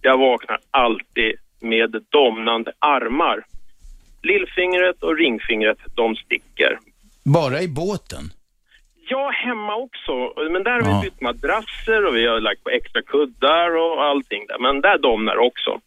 Jag 0.00 0.18
vaknar 0.18 0.58
alltid 0.70 1.32
med 1.60 1.90
domnande 2.08 2.72
armar. 2.78 3.44
Lillfingret 4.22 5.02
och 5.02 5.16
ringfingret, 5.16 5.78
de 5.94 6.16
sticker. 6.16 6.78
Bara 7.24 7.60
i 7.60 7.68
båten? 7.68 8.24
Ja, 9.08 9.30
hemma 9.34 9.74
också. 9.74 10.12
Men 10.50 10.64
där 10.64 10.80
har 10.80 11.02
vi 11.02 11.10
bytt 11.10 11.20
madrasser 11.20 12.06
och 12.06 12.16
vi 12.16 12.26
har 12.26 12.40
lagt 12.40 12.64
på 12.64 12.70
extra 12.70 13.02
kuddar 13.02 13.76
och 13.76 14.04
allting 14.04 14.46
där. 14.46 14.58
Men 14.58 14.80
där 14.80 14.98
domnar 14.98 15.36
också. 15.36 15.80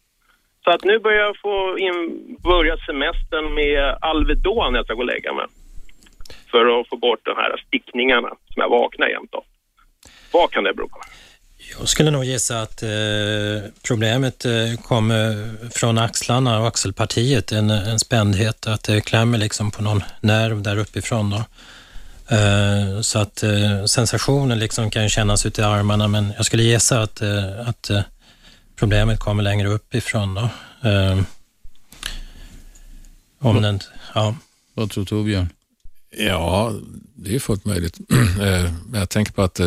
Så 0.64 0.70
att 0.70 0.84
nu 0.84 0.98
börjar 0.98 1.24
jag 1.24 1.36
få 1.36 1.78
in, 1.78 1.98
börja 2.42 2.76
semestern 2.76 3.54
med 3.54 3.98
Alvedon 4.00 4.72
när 4.72 4.78
jag 4.78 4.86
ska 4.86 4.94
gå 4.94 5.00
och 5.00 5.06
lägga 5.06 5.32
mig. 5.32 5.46
För 6.50 6.80
att 6.80 6.88
få 6.88 6.96
bort 6.96 7.20
de 7.22 7.36
här 7.36 7.62
stickningarna 7.66 8.28
som 8.28 8.60
jag 8.62 8.68
vaknar 8.68 9.08
jämt 9.08 9.34
av. 9.34 9.44
Vad 10.32 10.50
kan 10.50 10.64
det 10.64 10.74
bero 10.74 10.88
på? 10.88 11.00
Jag 11.78 11.88
skulle 11.88 12.10
nog 12.10 12.24
gissa 12.24 12.60
att 12.60 12.82
eh, 12.82 12.88
problemet 13.88 14.44
eh, 14.44 14.52
kommer 14.82 15.54
från 15.78 15.98
axlarna 15.98 16.60
och 16.60 16.66
axelpartiet, 16.66 17.52
en, 17.52 17.70
en 17.70 17.98
spändhet, 17.98 18.66
att 18.66 18.84
det 18.84 19.00
klämmer 19.00 19.38
liksom 19.38 19.70
på 19.70 19.82
någon 19.82 20.02
nerv 20.20 20.62
där 20.62 20.78
uppifrån. 20.78 21.30
Då. 21.30 21.44
Eh, 22.28 23.00
så 23.00 23.18
att 23.18 23.42
eh, 23.42 23.84
sensationen 23.84 24.58
liksom 24.58 24.90
kan 24.90 25.08
kännas 25.08 25.46
ute 25.46 25.60
i 25.60 25.64
armarna, 25.64 26.08
men 26.08 26.32
jag 26.36 26.46
skulle 26.46 26.62
gissa 26.62 27.02
att, 27.02 27.22
eh, 27.22 27.68
att 27.68 27.90
problemet 28.76 29.20
kommer 29.20 29.42
längre 29.42 29.68
uppifrån. 29.68 30.34
Då. 30.34 30.48
Om 33.38 33.62
den, 33.62 33.80
ja. 34.14 34.36
Vad 34.74 34.90
tror 34.90 35.04
Torbjörn? 35.04 35.48
Ja, 36.18 36.72
det 37.14 37.34
är 37.34 37.38
fullt 37.38 37.64
möjligt. 37.64 37.98
Jag 38.94 39.08
tänker 39.08 39.32
på 39.32 39.42
att 39.42 39.60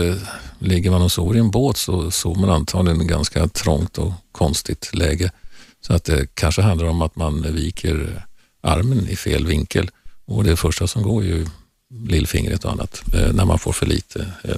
ligger 0.60 0.92
man 0.92 1.02
och 1.02 1.12
sover 1.12 1.36
i 1.36 1.40
en 1.40 1.52
båt 1.52 1.78
så 1.78 2.12
sover 2.12 2.42
man 2.42 2.50
antagligen 2.50 3.08
ganska 3.08 3.48
trångt 3.48 3.98
och 3.98 4.14
konstigt 4.32 4.96
läge. 4.96 5.32
Så 5.82 5.94
att 5.94 6.04
det 6.04 6.36
kanske 6.36 6.62
handlar 6.62 6.88
om 6.88 7.02
att 7.02 7.16
man 7.16 7.54
viker 7.54 8.26
armen 8.62 9.08
i 9.10 9.16
fel 9.16 9.46
vinkel 9.46 9.90
och 10.26 10.44
det 10.44 10.56
första 10.56 10.88
som 10.88 11.04
går 11.04 11.22
är 11.22 11.28
ju 11.28 11.48
lillfingret 11.90 12.66
och 12.66 12.72
annat 12.72 13.04
eh, 13.16 13.34
när 13.36 13.46
man 13.46 13.60
får 13.60 13.72
för 13.72 13.86
lite 13.86 14.20
eh, 14.20 14.52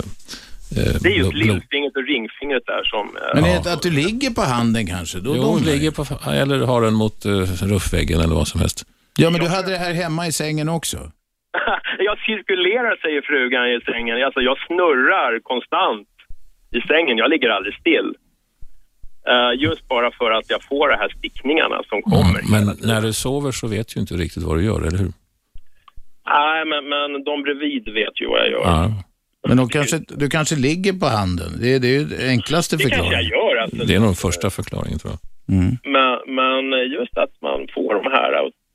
eh, 0.78 0.94
det 1.02 1.10
är 1.10 1.18
just 1.18 1.34
lillfingret 1.34 1.96
och 1.96 2.08
ringfingret 2.08 2.64
där 2.66 2.84
som... 2.84 3.18
Men 3.36 3.46
är 3.46 3.64
det 3.64 3.74
att 3.74 3.82
du 3.82 3.92
ligger 3.92 4.30
på 4.30 4.42
handen 4.42 4.88
kanske? 4.88 5.20
Då 5.20 5.36
jo, 5.36 5.60
ligger 5.66 5.92
på, 5.92 6.30
eller 6.30 6.60
har 6.60 6.82
den 6.82 6.94
mot 6.94 7.26
ruffväggen 7.62 8.20
eller 8.22 8.36
vad 8.36 8.48
som 8.48 8.60
helst. 8.60 8.86
Ja, 9.18 9.30
men 9.30 9.40
du 9.42 9.48
hade 9.48 9.72
det 9.72 9.78
här 9.78 9.94
hemma 9.94 10.28
i 10.28 10.32
sängen 10.32 10.70
också? 10.70 10.98
jag 12.00 12.18
cirkulerar, 12.20 12.96
säger 13.02 13.22
frugan 13.22 13.66
i 13.68 13.82
sängen. 13.92 14.24
Alltså, 14.26 14.42
jag 14.42 14.58
snurrar 14.68 15.40
konstant 15.40 16.08
i 16.72 16.82
sängen. 16.88 17.18
Jag 17.18 17.30
ligger 17.30 17.50
aldrig 17.50 17.76
still. 17.76 18.16
Uh, 19.30 19.62
just 19.62 19.88
bara 19.88 20.12
för 20.12 20.32
att 20.32 20.50
jag 20.50 20.64
får 20.64 20.90
de 20.90 20.96
här 20.96 21.14
stickningarna 21.18 21.82
som 21.90 22.02
kommer. 22.02 22.40
Mm, 22.40 22.66
men 22.66 22.78
när 22.90 23.02
du 23.02 23.14
sover 23.14 23.52
så 23.52 23.68
vet 23.68 23.94
du 23.94 24.00
inte 24.00 24.14
riktigt 24.14 24.44
vad 24.44 24.58
du 24.58 24.64
gör, 24.66 24.82
eller 24.88 24.98
hur? 24.98 25.12
Nej, 26.26 26.66
men, 26.66 26.90
men 26.90 27.24
de 27.24 27.44
bredvid 27.44 27.86
vet 27.94 28.22
ju 28.22 28.28
vad 28.28 28.40
jag 28.40 28.52
gör. 28.52 28.64
Ja. 28.64 29.04
Men 29.48 29.58
de 29.58 29.70
kanske, 29.70 29.98
du 30.08 30.30
kanske 30.30 30.56
ligger 30.56 30.94
på 30.94 31.06
handen? 31.06 31.52
Det, 31.62 31.80
det 31.80 31.88
är 31.88 32.00
ju 32.00 32.06
den 32.06 32.30
enklaste 32.30 32.78
förklaringen. 32.78 33.10
Det 33.10 33.16
kanske 33.16 33.36
jag 33.36 33.56
gör. 33.56 33.62
Alltså. 33.62 33.86
Det 33.88 33.96
är 33.96 34.00
nog 34.00 34.18
första 34.18 34.50
förklaringen 34.50 35.00
tror 35.00 35.14
jag. 35.14 35.22
Mm. 35.58 35.72
Men, 35.96 36.36
men 36.38 36.64
just 36.98 37.18
att 37.18 37.34
man 37.42 37.60
får 37.76 37.92
de 38.00 38.04
här, 38.18 38.32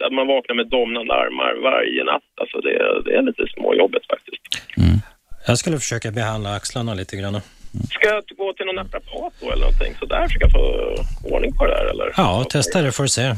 att 0.06 0.12
man 0.12 0.26
vaknar 0.26 0.54
med 0.60 0.68
domnande 0.76 1.12
armar 1.14 1.52
varje 1.62 2.04
natt, 2.04 2.22
alltså 2.40 2.56
det, 2.66 3.02
det 3.04 3.12
är 3.18 3.22
lite 3.22 3.44
småjobbigt 3.54 4.06
faktiskt. 4.06 4.42
Mm. 4.76 4.98
Jag 5.46 5.58
skulle 5.58 5.78
försöka 5.78 6.10
behandla 6.10 6.50
axlarna 6.54 6.94
lite 6.94 7.16
grann. 7.16 7.40
Ska 7.90 8.08
jag 8.08 8.22
gå 8.36 8.52
till 8.52 8.66
någon 8.66 8.74
naprapat 8.74 9.32
då 9.40 9.52
eller 9.52 9.64
någonting 9.64 9.94
sådär? 9.98 10.26
Försöka 10.26 10.50
få 10.50 10.94
ordning 11.34 11.52
på 11.52 11.66
det 11.66 11.72
där 11.72 11.90
eller? 11.90 12.12
Ja, 12.16 12.44
testa 12.50 12.82
det 12.82 12.92
får 12.92 13.02
du 13.02 13.08
se. 13.08 13.34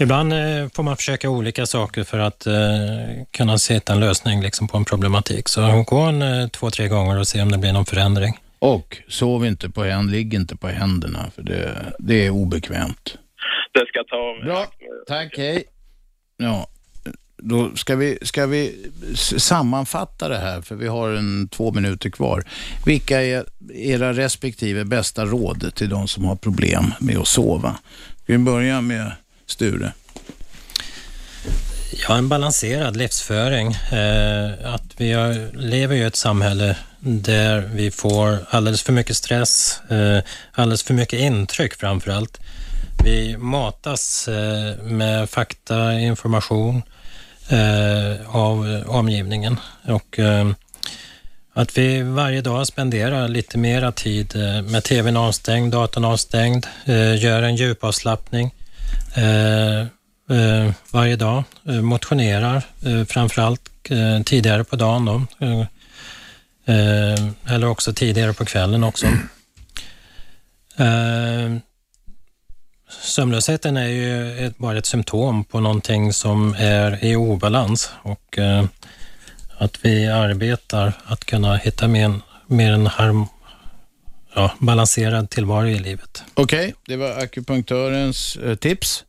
Ibland 0.00 0.32
eh, 0.32 0.68
får 0.74 0.82
man 0.82 0.96
försöka 0.96 1.30
olika 1.30 1.66
saker 1.66 2.04
för 2.04 2.18
att 2.18 2.46
eh, 2.46 2.54
kunna 3.30 3.58
se 3.58 3.80
en 3.88 4.00
lösning 4.00 4.42
liksom, 4.42 4.68
på 4.68 4.76
en 4.76 4.84
problematik. 4.84 5.48
Så 5.48 5.84
gå 5.86 5.96
en 5.98 6.22
eh, 6.22 6.48
två, 6.48 6.70
tre 6.70 6.88
gånger 6.88 7.18
och 7.18 7.28
se 7.28 7.42
om 7.42 7.52
det 7.52 7.58
blir 7.58 7.72
någon 7.72 7.86
förändring. 7.86 8.38
Och 8.58 8.96
sov 9.08 9.46
inte 9.46 9.70
på 9.70 9.84
händerna, 9.84 10.12
ligg 10.12 10.34
inte 10.34 10.56
på 10.56 10.68
händerna 10.68 11.30
för 11.34 11.42
det, 11.42 11.92
det 11.98 12.26
är 12.26 12.30
obekvämt. 12.30 13.18
Det 13.72 13.86
ska 13.86 13.98
jag 13.98 14.08
ta 14.08 14.34
mig. 14.34 14.44
Bra, 14.44 14.66
tack, 15.06 15.34
hej. 15.36 15.64
Ja, 16.36 16.66
då 17.42 17.76
ska 17.76 17.96
vi, 17.96 18.18
ska 18.22 18.46
vi 18.46 18.90
sammanfatta 19.36 20.28
det 20.28 20.38
här, 20.38 20.62
för 20.62 20.74
vi 20.74 20.88
har 20.88 21.10
en 21.10 21.48
två 21.48 21.72
minuter 21.72 22.10
kvar. 22.10 22.44
Vilka 22.86 23.22
är 23.22 23.44
era 23.74 24.12
respektive 24.12 24.84
bästa 24.84 25.24
råd 25.24 25.74
till 25.74 25.88
de 25.88 26.08
som 26.08 26.24
har 26.24 26.36
problem 26.36 26.94
med 27.00 27.18
att 27.18 27.28
sova? 27.28 27.76
Vi 28.26 28.38
börjar 28.38 28.80
med 28.80 29.12
Sture. 29.46 29.92
Ja, 32.08 32.16
en 32.16 32.28
balanserad 32.28 32.96
livsföring. 32.96 33.72
Eh, 33.72 34.74
att 34.74 34.84
vi 34.96 35.12
har, 35.12 35.56
lever 35.56 35.96
i 35.96 36.02
ett 36.02 36.16
samhälle 36.16 36.76
där 37.00 37.70
vi 37.74 37.90
får 37.90 38.38
alldeles 38.50 38.82
för 38.82 38.92
mycket 38.92 39.16
stress, 39.16 39.80
eh, 39.90 40.18
alldeles 40.52 40.82
för 40.82 40.94
mycket 40.94 41.20
intryck 41.20 41.74
framför 41.74 42.10
allt. 42.10 42.40
Vi 43.04 43.36
matas 43.36 44.28
eh, 44.28 44.82
med 44.82 45.30
fakta, 45.30 45.92
information 45.92 46.82
eh, 47.52 48.36
av 48.36 48.82
omgivningen 48.86 49.60
och 49.84 50.18
eh, 50.18 50.50
att 51.54 51.78
vi 51.78 52.02
varje 52.02 52.40
dag 52.40 52.66
spenderar 52.66 53.28
lite 53.28 53.58
mera 53.58 53.92
tid 53.92 54.36
eh, 54.36 54.62
med 54.62 54.84
tvn 54.84 55.16
avstängd, 55.16 55.72
datorn 55.72 56.04
avstängd, 56.04 56.66
eh, 56.84 57.22
gör 57.22 57.42
en 57.42 57.56
djupavslappning 57.56 58.54
eh, 59.14 59.80
eh 60.36 60.72
varje 60.90 61.16
dag, 61.16 61.44
eh, 61.68 61.74
motionerar 61.74 62.62
eh, 62.86 63.04
framförallt 63.04 63.90
eh, 63.90 64.22
tidigare 64.24 64.64
på 64.64 64.76
dagen 64.76 65.04
då. 65.04 65.46
Eh, 65.46 65.60
eh 66.64 67.28
eller 67.54 67.66
också 67.66 67.92
tidigare 67.92 68.32
på 68.32 68.44
kvällen 68.44 68.84
också. 68.84 69.06
Eh, 70.76 71.56
Sömnlösheten 73.00 73.76
är 73.76 73.88
ju 73.88 74.38
ett, 74.46 74.58
bara 74.58 74.78
ett 74.78 74.86
symptom 74.86 75.44
på 75.44 75.60
någonting 75.60 76.12
som 76.12 76.54
är 76.58 77.04
i 77.04 77.16
obalans 77.16 77.90
och 78.02 78.38
eh, 78.38 78.64
att 79.58 79.84
vi 79.84 80.06
arbetar 80.06 80.92
att 81.04 81.24
kunna 81.24 81.56
hitta 81.56 81.88
mer, 81.88 82.20
mer 82.46 82.72
en 82.72 82.86
harm, 82.86 83.26
ja, 84.34 84.52
balanserad 84.58 85.30
tillvaro 85.30 85.68
i 85.68 85.78
livet. 85.78 86.22
Okej, 86.34 86.58
okay, 86.58 86.72
det 86.86 86.96
var 86.96 87.10
akupunktörens 87.10 88.36
eh, 88.36 88.54
tips. 88.54 89.04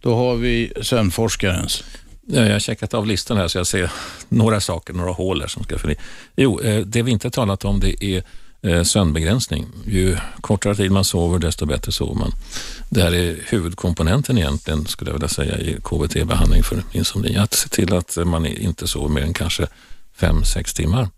Då 0.00 0.14
har 0.14 0.36
vi 0.36 0.72
sömnforskarens. 0.82 1.84
Ja, 2.26 2.42
jag 2.42 2.52
har 2.52 2.58
checkat 2.58 2.94
av 2.94 3.06
listan 3.06 3.36
här 3.36 3.48
så 3.48 3.58
jag 3.58 3.66
ser 3.66 3.90
några 4.28 4.60
saker, 4.60 4.94
några 4.94 5.12
hål 5.12 5.40
här 5.40 5.48
som 5.48 5.64
ska 5.64 5.78
förbi. 5.78 5.96
Jo, 6.36 6.60
eh, 6.60 6.80
det 6.86 7.02
vi 7.02 7.10
inte 7.10 7.30
talat 7.30 7.64
om 7.64 7.80
det 7.80 8.04
är 8.04 8.22
sömnbegränsning. 8.84 9.66
Ju 9.86 10.16
kortare 10.40 10.74
tid 10.74 10.90
man 10.90 11.04
sover, 11.04 11.38
desto 11.38 11.66
bättre 11.66 11.92
sover 11.92 12.14
man. 12.14 12.32
Det 12.90 13.02
här 13.02 13.14
är 13.14 13.36
huvudkomponenten 13.48 14.38
egentligen, 14.38 14.86
skulle 14.86 15.10
jag 15.10 15.14
vilja 15.14 15.28
säga, 15.28 15.58
i 15.58 15.76
KBT-behandling 15.82 16.62
för 16.62 16.82
insomni. 16.92 17.36
Att 17.36 17.54
se 17.54 17.68
till 17.68 17.94
att 17.94 18.16
man 18.24 18.46
inte 18.46 18.86
sover 18.86 19.08
mer 19.08 19.22
än 19.22 19.34
kanske 19.34 19.66
fem 20.16 20.44
sex 20.44 20.74
timmar. 20.74 21.08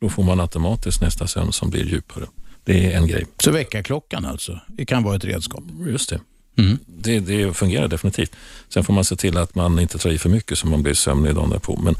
Då 0.00 0.08
får 0.08 0.22
man 0.22 0.40
automatiskt 0.40 1.00
nästa 1.00 1.26
sömn 1.26 1.52
som 1.52 1.70
blir 1.70 1.84
djupare. 1.84 2.24
Det 2.64 2.92
är 2.92 2.96
en 2.96 3.06
grej. 3.06 3.26
Så 3.38 3.50
väckarklockan 3.50 4.24
alltså, 4.24 4.60
det 4.68 4.86
kan 4.86 5.02
vara 5.02 5.16
ett 5.16 5.24
redskap? 5.24 5.64
Just 5.86 6.10
det. 6.10 6.20
Mm. 6.58 6.78
Det, 6.86 7.20
det 7.20 7.52
fungerar 7.52 7.88
definitivt. 7.88 8.32
Sen 8.68 8.84
får 8.84 8.92
man 8.92 9.04
se 9.04 9.16
till 9.16 9.36
att 9.36 9.54
man 9.54 9.78
inte 9.78 9.98
tar 9.98 10.10
i 10.10 10.18
för 10.18 10.28
mycket 10.28 10.58
så 10.58 10.66
man 10.66 10.82
blir 10.82 10.94
sömnig 10.94 11.34
dagen 11.34 11.50
därpå. 11.50 11.80
Men 11.82 11.94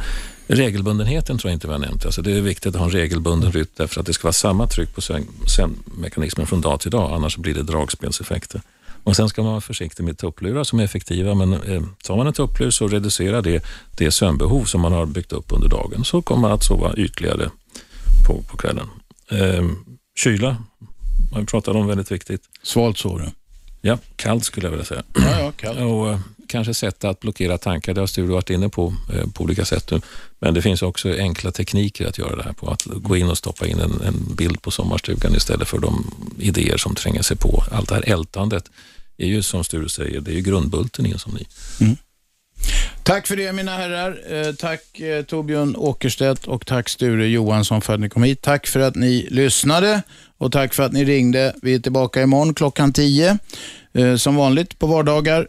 regelbundenheten 0.47 1.39
tror 1.39 1.51
jag 1.51 1.57
inte 1.57 1.67
vi 1.67 1.73
har 1.73 1.81
nämnt. 1.81 2.07
Alltså 2.07 2.23
det 2.23 2.33
är 2.33 2.41
viktigt 2.41 2.75
att 2.75 2.81
ha 2.81 2.85
en 2.85 2.91
regelbunden 2.91 3.53
rytm 3.53 3.71
därför 3.77 4.01
att 4.01 4.07
det 4.07 4.13
ska 4.13 4.27
vara 4.27 4.33
samma 4.33 4.67
tryck 4.67 4.95
på 4.95 5.01
sömnmekanismen 5.47 6.47
från 6.47 6.61
dag 6.61 6.81
till 6.81 6.91
dag, 6.91 7.13
annars 7.13 7.37
blir 7.37 7.55
det 7.55 7.63
dragspelseffekter. 7.63 8.61
Och 9.03 9.17
Sen 9.17 9.29
ska 9.29 9.43
man 9.43 9.51
vara 9.51 9.61
försiktig 9.61 10.05
med 10.05 10.19
tupplurar 10.19 10.65
som 10.65 10.81
är 10.81 10.85
effektiva, 10.85 11.35
men 11.35 11.53
eh, 11.53 11.83
tar 12.05 12.17
man 12.17 12.27
en 12.27 12.33
tupplur 12.33 12.71
så 12.71 12.89
reducerar 12.89 13.43
det 13.43 13.65
det 13.97 14.11
sömnbehov 14.11 14.65
som 14.65 14.81
man 14.81 14.93
har 14.93 15.07
byggt 15.07 15.33
upp 15.33 15.53
under 15.53 15.69
dagen, 15.69 16.05
så 16.05 16.23
kommer 16.23 16.41
man 16.41 16.53
att 16.53 16.65
sova 16.65 16.95
ytligare 16.97 17.51
på, 18.27 18.43
på 18.43 18.57
kvällen. 18.57 18.87
Eh, 19.31 19.65
kyla 20.19 20.57
vi 21.37 21.47
pratat 21.47 21.75
om, 21.75 21.87
väldigt 21.87 22.11
viktigt. 22.11 22.43
Svalt 22.63 22.99
sover 22.99 23.33
Ja, 23.81 23.99
kallt 24.17 24.45
skulle 24.45 24.67
jag 24.67 24.71
vilja 24.71 24.85
säga. 24.85 25.03
Ja, 25.15 25.41
ja, 25.41 25.53
kallt. 25.57 25.79
Och, 25.79 26.11
eh, 26.11 26.19
kanske 26.49 26.75
sätt 26.75 27.05
att 27.05 27.21
blockera 27.21 27.59
tankar, 27.59 27.95
det 27.95 28.01
har 28.01 28.07
Sture 28.07 28.27
varit 28.27 28.51
inne 28.51 28.69
på 28.69 28.95
eh, 29.15 29.31
på 29.35 29.45
olika 29.45 29.65
sätt 29.65 29.91
nu. 29.91 30.01
Men 30.39 30.55
det 30.55 30.63
finns 30.63 30.83
också 30.83 31.19
enkla 31.19 31.51
tekniker 31.51 32.07
att 32.07 32.19
göra 32.19 32.37
det 32.37 32.43
här 32.43 32.53
på. 32.53 32.69
Att 32.69 32.85
gå 32.85 33.17
in 33.17 33.31
och 33.31 33.39
stoppa 33.39 33.67
in 33.67 33.79
en, 33.79 34.01
en 34.07 34.35
bild 34.35 34.63
på 34.63 34.71
sommarstugan 34.71 35.35
istället 35.35 35.69
för 35.69 35.79
de 35.79 36.15
idéer 36.39 36.77
som 36.77 36.95
tränger 36.95 37.23
sig 37.23 37.37
på. 37.37 37.65
Allt 37.71 37.89
det 37.89 37.95
här 37.95 38.13
ältandet 38.13 38.71
är 39.17 39.27
ju 39.27 39.43
som 39.43 39.65
Sture 39.65 39.89
säger, 39.89 40.21
det 40.21 40.31
är 40.31 40.35
ju 40.35 40.41
grundbulten 40.41 41.07
i 41.07 41.11
insomni. 41.11 41.47
Mm. 41.81 41.97
Tack 43.03 43.27
för 43.27 43.37
det 43.37 43.53
mina 43.53 43.77
herrar. 43.77 44.19
Eh, 44.31 44.53
tack 44.53 45.01
eh, 45.01 45.23
Torbjörn 45.23 45.77
Åkerstedt 45.77 46.47
och 46.47 46.67
tack 46.67 46.89
Sture 46.89 47.29
Johansson 47.29 47.81
för 47.81 47.95
att 47.95 48.01
ni 48.01 48.09
kom 48.09 48.23
hit. 48.23 48.43
Tack 48.43 48.67
för 48.67 48.81
att 48.81 48.95
ni 48.95 49.29
lyssnade 49.31 50.03
och 50.39 50.53
tack 50.53 50.75
för 50.75 50.83
att 50.83 50.93
ni 50.93 51.05
ringde. 51.05 51.55
Vi 51.63 51.75
är 51.75 51.79
tillbaka 51.79 52.23
imorgon 52.23 52.55
klockan 52.55 52.93
10 52.93 53.39
eh, 53.93 54.17
som 54.17 54.37
vanligt 54.37 54.79
på 54.79 54.87
vardagar. 54.87 55.49